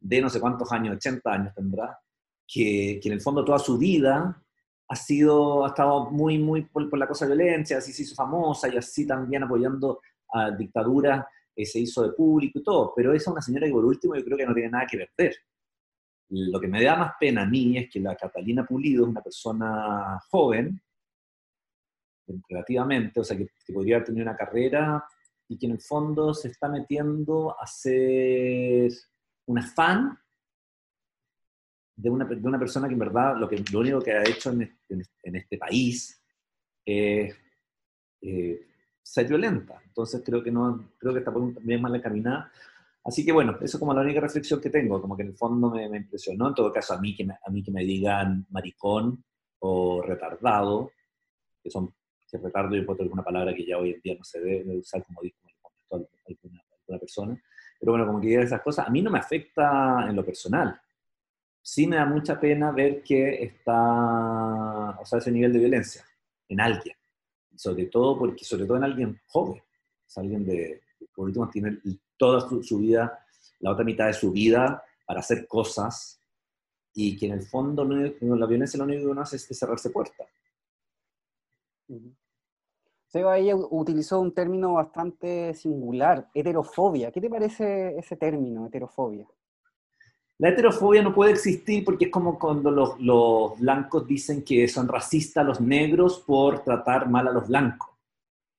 de 0.00 0.20
no 0.20 0.28
sé 0.28 0.40
cuántos 0.40 0.70
años, 0.72 0.96
80 0.96 1.30
años 1.30 1.54
tendrá, 1.54 1.98
que, 2.46 2.98
que 3.02 3.08
en 3.08 3.14
el 3.14 3.20
fondo 3.20 3.44
toda 3.44 3.58
su 3.58 3.78
vida 3.78 4.42
ha 4.88 4.96
sido, 4.96 5.64
ha 5.64 5.68
estado 5.68 6.10
muy, 6.10 6.38
muy 6.38 6.62
por, 6.62 6.88
por 6.88 6.98
la 6.98 7.06
cosa 7.06 7.26
de 7.26 7.34
violencia, 7.34 7.78
así 7.78 7.92
se 7.92 8.02
hizo 8.02 8.14
famosa 8.14 8.68
y 8.68 8.76
así 8.76 9.06
también 9.06 9.42
apoyando 9.42 10.00
a 10.32 10.50
dictaduras 10.50 11.26
se 11.64 11.80
hizo 11.80 12.02
de 12.02 12.12
público 12.12 12.58
y 12.58 12.62
todo, 12.62 12.92
pero 12.94 13.12
esa 13.12 13.30
es 13.30 13.32
una 13.32 13.42
señora 13.42 13.66
que 13.66 13.72
por 13.72 13.84
último 13.84 14.14
yo 14.14 14.24
creo 14.24 14.36
que 14.36 14.46
no 14.46 14.54
tiene 14.54 14.70
nada 14.70 14.86
que 14.86 14.98
perder. 14.98 15.36
Lo 16.30 16.60
que 16.60 16.68
me 16.68 16.82
da 16.82 16.96
más 16.96 17.12
pena 17.18 17.42
a 17.42 17.46
mí 17.46 17.78
es 17.78 17.90
que 17.90 18.00
la 18.00 18.14
Catalina 18.14 18.64
Pulido 18.64 19.04
es 19.04 19.10
una 19.10 19.22
persona 19.22 20.20
joven, 20.30 20.80
relativamente, 22.48 23.20
o 23.20 23.24
sea, 23.24 23.36
que, 23.36 23.50
podría 23.72 23.96
haber 23.96 24.06
tenido 24.06 24.24
una 24.24 24.36
carrera 24.36 25.04
y 25.48 25.58
que 25.58 25.66
en 25.66 25.72
el 25.72 25.80
fondo 25.80 26.34
se 26.34 26.48
está 26.48 26.68
metiendo 26.68 27.56
a 27.58 27.66
ser 27.66 28.90
una 29.46 29.62
fan 29.62 30.18
de 31.96 32.10
una, 32.10 32.24
de 32.24 32.46
una 32.46 32.58
persona 32.58 32.86
que 32.86 32.94
en 32.94 33.00
verdad 33.00 33.36
lo, 33.36 33.48
que, 33.48 33.62
lo 33.72 33.80
único 33.80 34.00
que 34.00 34.12
ha 34.12 34.22
hecho 34.22 34.50
en 34.50 34.62
este, 34.62 35.06
en 35.24 35.36
este 35.36 35.58
país 35.58 36.22
es 36.84 37.36
eh, 38.20 38.66
ser 39.02 39.26
violenta. 39.26 39.80
Entonces 39.84 40.22
creo 40.24 40.42
que, 40.42 40.50
no, 40.50 40.90
creo 40.98 41.12
que 41.12 41.20
está 41.20 41.32
bien 41.62 41.80
mal 41.80 41.94
encaminada. 41.94 42.52
Así 43.04 43.24
que 43.24 43.32
bueno, 43.32 43.56
eso 43.62 43.76
es 43.76 43.78
como 43.78 43.94
la 43.94 44.02
única 44.02 44.20
reflexión 44.20 44.60
que 44.60 44.70
tengo, 44.70 45.00
como 45.00 45.16
que 45.16 45.22
en 45.22 45.28
el 45.28 45.36
fondo 45.36 45.70
me, 45.70 45.86
impresionó. 45.96 46.48
En 46.48 46.54
todo 46.54 46.72
caso, 46.72 46.94
a 46.94 47.00
mí, 47.00 47.16
que 47.16 47.24
me, 47.24 47.34
a 47.34 47.50
mí 47.50 47.62
que 47.62 47.70
me 47.70 47.84
digan 47.84 48.46
maricón 48.50 49.24
o 49.60 50.02
retardado, 50.02 50.92
que 51.62 51.70
son 51.70 51.94
que 52.30 52.38
retardo 52.38 52.74
yo 52.76 52.84
puedo 52.84 53.02
alguna 53.02 53.22
palabra 53.22 53.54
que 53.54 53.64
ya 53.64 53.78
hoy 53.78 53.92
en 53.92 54.00
día 54.00 54.16
no 54.18 54.24
se 54.24 54.40
debe 54.40 54.76
usar 54.76 55.04
como 55.04 55.22
dijo 55.22 55.38
alguna, 56.26 56.62
alguna 56.80 56.98
persona. 56.98 57.42
Pero 57.80 57.92
bueno, 57.92 58.06
como 58.06 58.20
que 58.20 58.28
digan 58.28 58.44
esas 58.44 58.62
cosas, 58.62 58.86
a 58.86 58.90
mí 58.90 59.02
no 59.02 59.10
me 59.10 59.18
afecta 59.18 60.06
en 60.08 60.16
lo 60.16 60.24
personal. 60.24 60.80
Sí 61.62 61.86
me 61.86 61.96
da 61.96 62.06
mucha 62.06 62.38
pena 62.38 62.72
ver 62.72 63.02
que 63.02 63.42
está, 63.42 64.98
o 64.98 65.04
sea, 65.04 65.18
ese 65.18 65.30
nivel 65.30 65.52
de 65.52 65.58
violencia 65.58 66.04
en 66.48 66.60
alguien 66.60 66.98
sobre 67.58 67.86
todo 67.86 68.16
porque, 68.16 68.44
sobre 68.44 68.66
todo 68.66 68.76
en 68.76 68.84
alguien 68.84 69.20
joven, 69.26 69.60
es 70.06 70.16
alguien 70.16 70.46
de, 70.46 70.80
por 71.14 71.26
último, 71.26 71.50
tiene 71.50 71.78
toda 72.16 72.40
su, 72.62 72.78
vida, 72.78 73.18
la 73.58 73.72
otra 73.72 73.84
mitad 73.84 74.06
de 74.06 74.12
su 74.12 74.30
vida 74.30 74.82
para 75.04 75.20
hacer 75.20 75.46
cosas 75.48 76.20
y 76.94 77.16
que 77.16 77.26
en 77.26 77.32
el 77.32 77.42
fondo 77.42 77.84
la 77.84 78.46
violencia 78.46 78.78
lo 78.78 78.84
único 78.84 79.02
que 79.02 79.08
uno 79.08 79.22
hace 79.22 79.36
es 79.36 79.46
cerrarse 79.58 79.90
puertas. 79.90 80.26
Seba 83.06 83.32
ahí 83.32 83.50
utilizó 83.52 84.20
un 84.20 84.34
término 84.34 84.74
bastante 84.74 85.54
singular, 85.54 86.28
heterofobia. 86.34 87.10
¿Qué 87.10 87.20
te 87.20 87.30
parece 87.30 87.96
ese 87.96 88.16
término, 88.16 88.66
heterofobia? 88.66 89.26
La 90.36 90.50
heterofobia 90.50 91.02
no 91.02 91.14
puede 91.14 91.32
existir 91.32 91.84
porque 91.84 92.04
es 92.04 92.10
como 92.10 92.38
cuando 92.38 92.70
los, 92.70 93.58
blancos 93.58 94.06
dicen 94.06 94.44
que 94.44 94.68
son 94.68 94.86
racistas 94.86 95.44
los 95.44 95.60
negros 95.60 96.20
por 96.20 96.62
tratar 96.62 97.08
mal 97.08 97.26
a 97.28 97.32
los 97.32 97.48
blancos. 97.48 97.88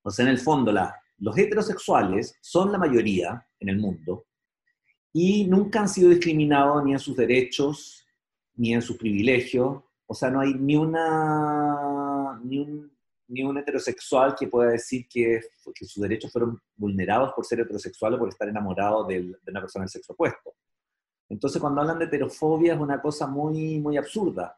O 0.02 0.10
sea, 0.10 0.26
en 0.26 0.32
el 0.32 0.40
fondo, 0.40 0.74
los 1.20 1.38
heterosexuales 1.38 2.36
son 2.42 2.72
la 2.72 2.78
mayoría 2.78 3.48
en 3.60 3.70
el 3.70 3.78
mundo 3.78 4.26
y 5.14 5.46
nunca 5.46 5.82
han 5.82 5.90
sido 5.90 6.10
discriminados 6.10 6.84
ni 6.84 6.94
en 6.94 7.00
sus 7.00 7.16
derechos 7.16 8.06
ni 8.56 8.74
en 8.74 8.82
sus 8.82 8.98
privilegios. 8.98 9.82
O 10.06 10.14
sea, 10.14 10.30
no 10.30 10.42
hay 10.42 10.54
ni 10.56 10.76
una 10.76 12.40
ni 12.44 12.60
un, 12.60 12.92
ni 13.30 13.44
un 13.44 13.58
heterosexual 13.58 14.36
que 14.36 14.48
pueda 14.48 14.72
decir 14.72 15.08
que, 15.08 15.42
sus 15.82 16.02
derechos 16.02 16.32
fueron 16.32 16.60
vulnerados 16.76 17.34
por 17.34 17.46
ser 17.46 17.62
heterosexual 17.62 18.16
o 18.16 18.20
por 18.20 18.30
estar 18.30 18.48
enamorado 18.50 19.06
de, 19.06 19.22
de 19.22 19.52
una 19.52 19.62
persona 19.62 19.84
del 19.84 19.90
sexo 19.90 20.14
opuesto. 20.14 20.56
Entonces, 21.30 21.62
cuando 21.62 21.82
hablan 21.82 22.00
de 22.00 22.06
heterofobia 22.06 22.74
es 22.74 22.80
una 22.80 23.02
cosa 23.02 23.28
muy, 23.28 23.80
muy 23.80 23.98
absurda. 23.98 24.58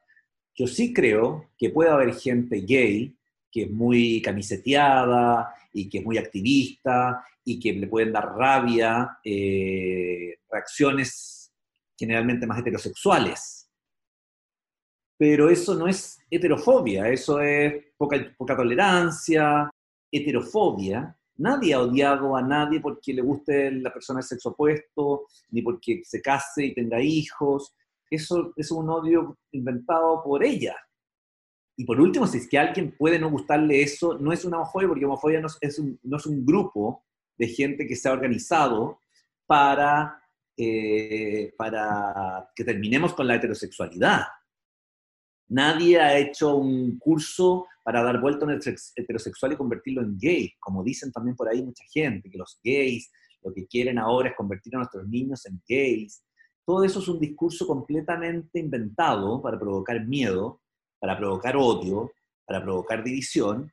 Yo 0.55 0.67
sí 0.67 0.93
creo 0.93 1.51
que 1.57 1.69
puede 1.69 1.89
haber 1.89 2.13
gente 2.15 2.61
gay 2.61 3.15
que 3.51 3.63
es 3.63 3.71
muy 3.71 4.21
camiseteada 4.21 5.53
y 5.73 5.89
que 5.89 5.99
es 5.99 6.05
muy 6.05 6.17
activista 6.17 7.23
y 7.43 7.59
que 7.59 7.73
le 7.73 7.87
pueden 7.87 8.13
dar 8.13 8.33
rabia 8.35 9.17
eh, 9.23 10.37
reacciones 10.49 11.51
generalmente 11.97 12.47
más 12.47 12.59
heterosexuales. 12.59 13.60
Pero 15.21 15.51
eso 15.51 15.75
no 15.75 15.87
es 15.87 16.17
heterofobia, 16.31 17.07
eso 17.07 17.39
es 17.39 17.93
poca, 17.95 18.17
tolerancia. 18.57 19.69
Heterofobia 20.11 21.15
Nadie 21.37 21.75
ha 21.75 21.81
odiado 21.81 22.35
a 22.35 22.41
nadie 22.41 22.79
porque 22.79 23.13
le 23.13 23.21
guste 23.21 23.69
la 23.69 23.93
persona 23.93 24.17
del 24.17 24.27
sexo 24.27 24.49
opuesto, 24.49 25.27
ni 25.51 25.61
porque 25.61 26.01
se 26.03 26.23
case 26.23 26.65
y 26.65 26.73
tenga 26.73 26.99
hijos. 26.99 27.75
Eso, 28.09 28.51
es 28.55 28.71
un 28.71 28.89
odio 28.89 29.37
inventado 29.51 30.23
por 30.23 30.43
ella. 30.43 30.75
Y 31.77 31.85
por 31.85 32.01
último, 32.01 32.25
si 32.25 32.39
es 32.39 32.49
que 32.49 32.57
alguien 32.57 32.95
puede 32.97 33.19
no 33.19 33.29
gustarle 33.29 33.83
eso, 33.83 34.17
no 34.17 34.33
es 34.33 34.43
una 34.43 34.57
homofobia, 34.57 34.87
porque 34.87 35.05
homofobia 35.05 35.39
no 35.39 35.49
es 35.61 35.77
un, 35.77 35.99
no 36.01 36.17
es 36.17 36.25
un 36.25 36.43
grupo 36.43 37.05
de 37.37 37.47
gente 37.47 37.85
que 37.85 37.95
se 37.95 38.09
ha 38.09 38.13
organizado 38.13 39.01
para, 39.45 40.19
eh, 40.57 41.53
para 41.55 42.49
que 42.55 42.63
terminemos 42.63 43.13
con 43.13 43.27
la 43.27 43.35
heterosexualidad. 43.35 44.23
Nadie 45.51 45.99
ha 45.99 46.17
hecho 46.17 46.55
un 46.55 46.97
curso 46.97 47.67
para 47.83 48.01
dar 48.01 48.21
vuelta 48.21 48.45
a 48.45 48.47
un 48.47 48.61
heterosexual 48.95 49.51
y 49.51 49.57
convertirlo 49.57 50.01
en 50.01 50.17
gay, 50.17 50.53
como 50.61 50.81
dicen 50.81 51.11
también 51.11 51.35
por 51.35 51.49
ahí 51.49 51.61
mucha 51.61 51.83
gente, 51.91 52.29
que 52.29 52.37
los 52.37 52.57
gays 52.63 53.11
lo 53.43 53.51
que 53.53 53.67
quieren 53.67 53.99
ahora 53.99 54.29
es 54.29 54.35
convertir 54.35 54.75
a 54.75 54.77
nuestros 54.77 55.05
niños 55.09 55.45
en 55.45 55.61
gays. 55.67 56.23
Todo 56.65 56.85
eso 56.85 56.99
es 56.99 57.07
un 57.09 57.19
discurso 57.19 57.67
completamente 57.67 58.59
inventado 58.59 59.41
para 59.41 59.59
provocar 59.59 60.05
miedo, 60.05 60.61
para 60.99 61.17
provocar 61.17 61.57
odio, 61.57 62.13
para 62.45 62.61
provocar 62.61 63.03
división, 63.03 63.69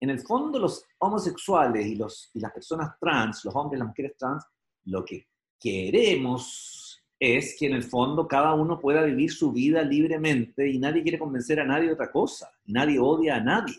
en 0.00 0.10
el 0.10 0.18
fondo 0.18 0.58
los 0.58 0.84
homosexuales 0.98 1.86
y, 1.86 1.94
los, 1.94 2.30
y 2.34 2.40
las 2.40 2.52
personas 2.52 2.98
trans, 2.98 3.44
los 3.44 3.54
hombres 3.54 3.78
y 3.78 3.80
las 3.80 3.88
mujeres 3.88 4.16
trans, 4.18 4.44
lo 4.86 5.04
que 5.04 5.28
queremos 5.60 6.85
es 7.18 7.56
que 7.58 7.66
en 7.66 7.74
el 7.74 7.82
fondo 7.82 8.28
cada 8.28 8.54
uno 8.54 8.78
pueda 8.78 9.02
vivir 9.02 9.30
su 9.32 9.52
vida 9.52 9.82
libremente 9.82 10.68
y 10.68 10.78
nadie 10.78 11.02
quiere 11.02 11.18
convencer 11.18 11.60
a 11.60 11.64
nadie 11.64 11.86
de 11.86 11.94
otra 11.94 12.10
cosa, 12.10 12.50
nadie 12.66 12.98
odia 12.98 13.36
a 13.36 13.40
nadie. 13.40 13.76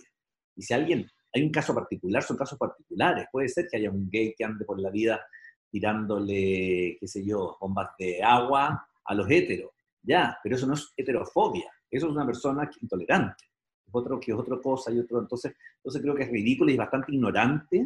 Y 0.56 0.64
si 0.64 0.74
alguien, 0.74 1.08
hay 1.34 1.44
un 1.44 1.52
caso 1.52 1.74
particular, 1.74 2.24
son 2.24 2.38
casos 2.38 2.58
particulares, 2.58 3.28
puede 3.32 3.48
ser 3.50 3.68
que 3.70 3.78
haya 3.78 3.92
un 3.92 4.10
gay 4.10 4.34
que 4.36 4.44
ande 4.44 4.66
por 4.66 4.80
la 4.80 4.90
vida 4.90 5.24
tirándole, 5.70 6.98
qué 7.00 7.08
sé 7.08 7.24
yo, 7.24 7.58
bombas 7.60 7.90
de 8.00 8.24
agua 8.24 8.88
a 9.06 9.14
los 9.14 9.30
heteros, 9.30 9.72
ya, 10.02 10.38
pero 10.42 10.56
eso 10.56 10.66
no 10.66 10.74
es 10.74 10.94
heterofobia, 10.96 11.70
eso 11.92 12.08
es 12.08 12.12
una 12.12 12.26
persona 12.26 12.70
intolerante, 12.82 13.46
es 13.86 13.94
otro 13.94 14.20
que 14.20 14.32
es 14.32 14.38
otra 14.38 14.60
cosa 14.60 14.92
y 14.92 15.00
otro, 15.00 15.20
entonces, 15.20 15.54
entonces 15.76 16.02
creo 16.02 16.16
que 16.16 16.24
es 16.24 16.32
ridículo 16.32 16.72
y 16.72 16.78
bastante 16.78 17.14
ignorante 17.14 17.86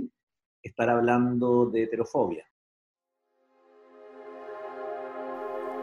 estar 0.62 0.90
hablando 0.90 1.66
de 1.66 1.84
heterofobia. 1.84 2.46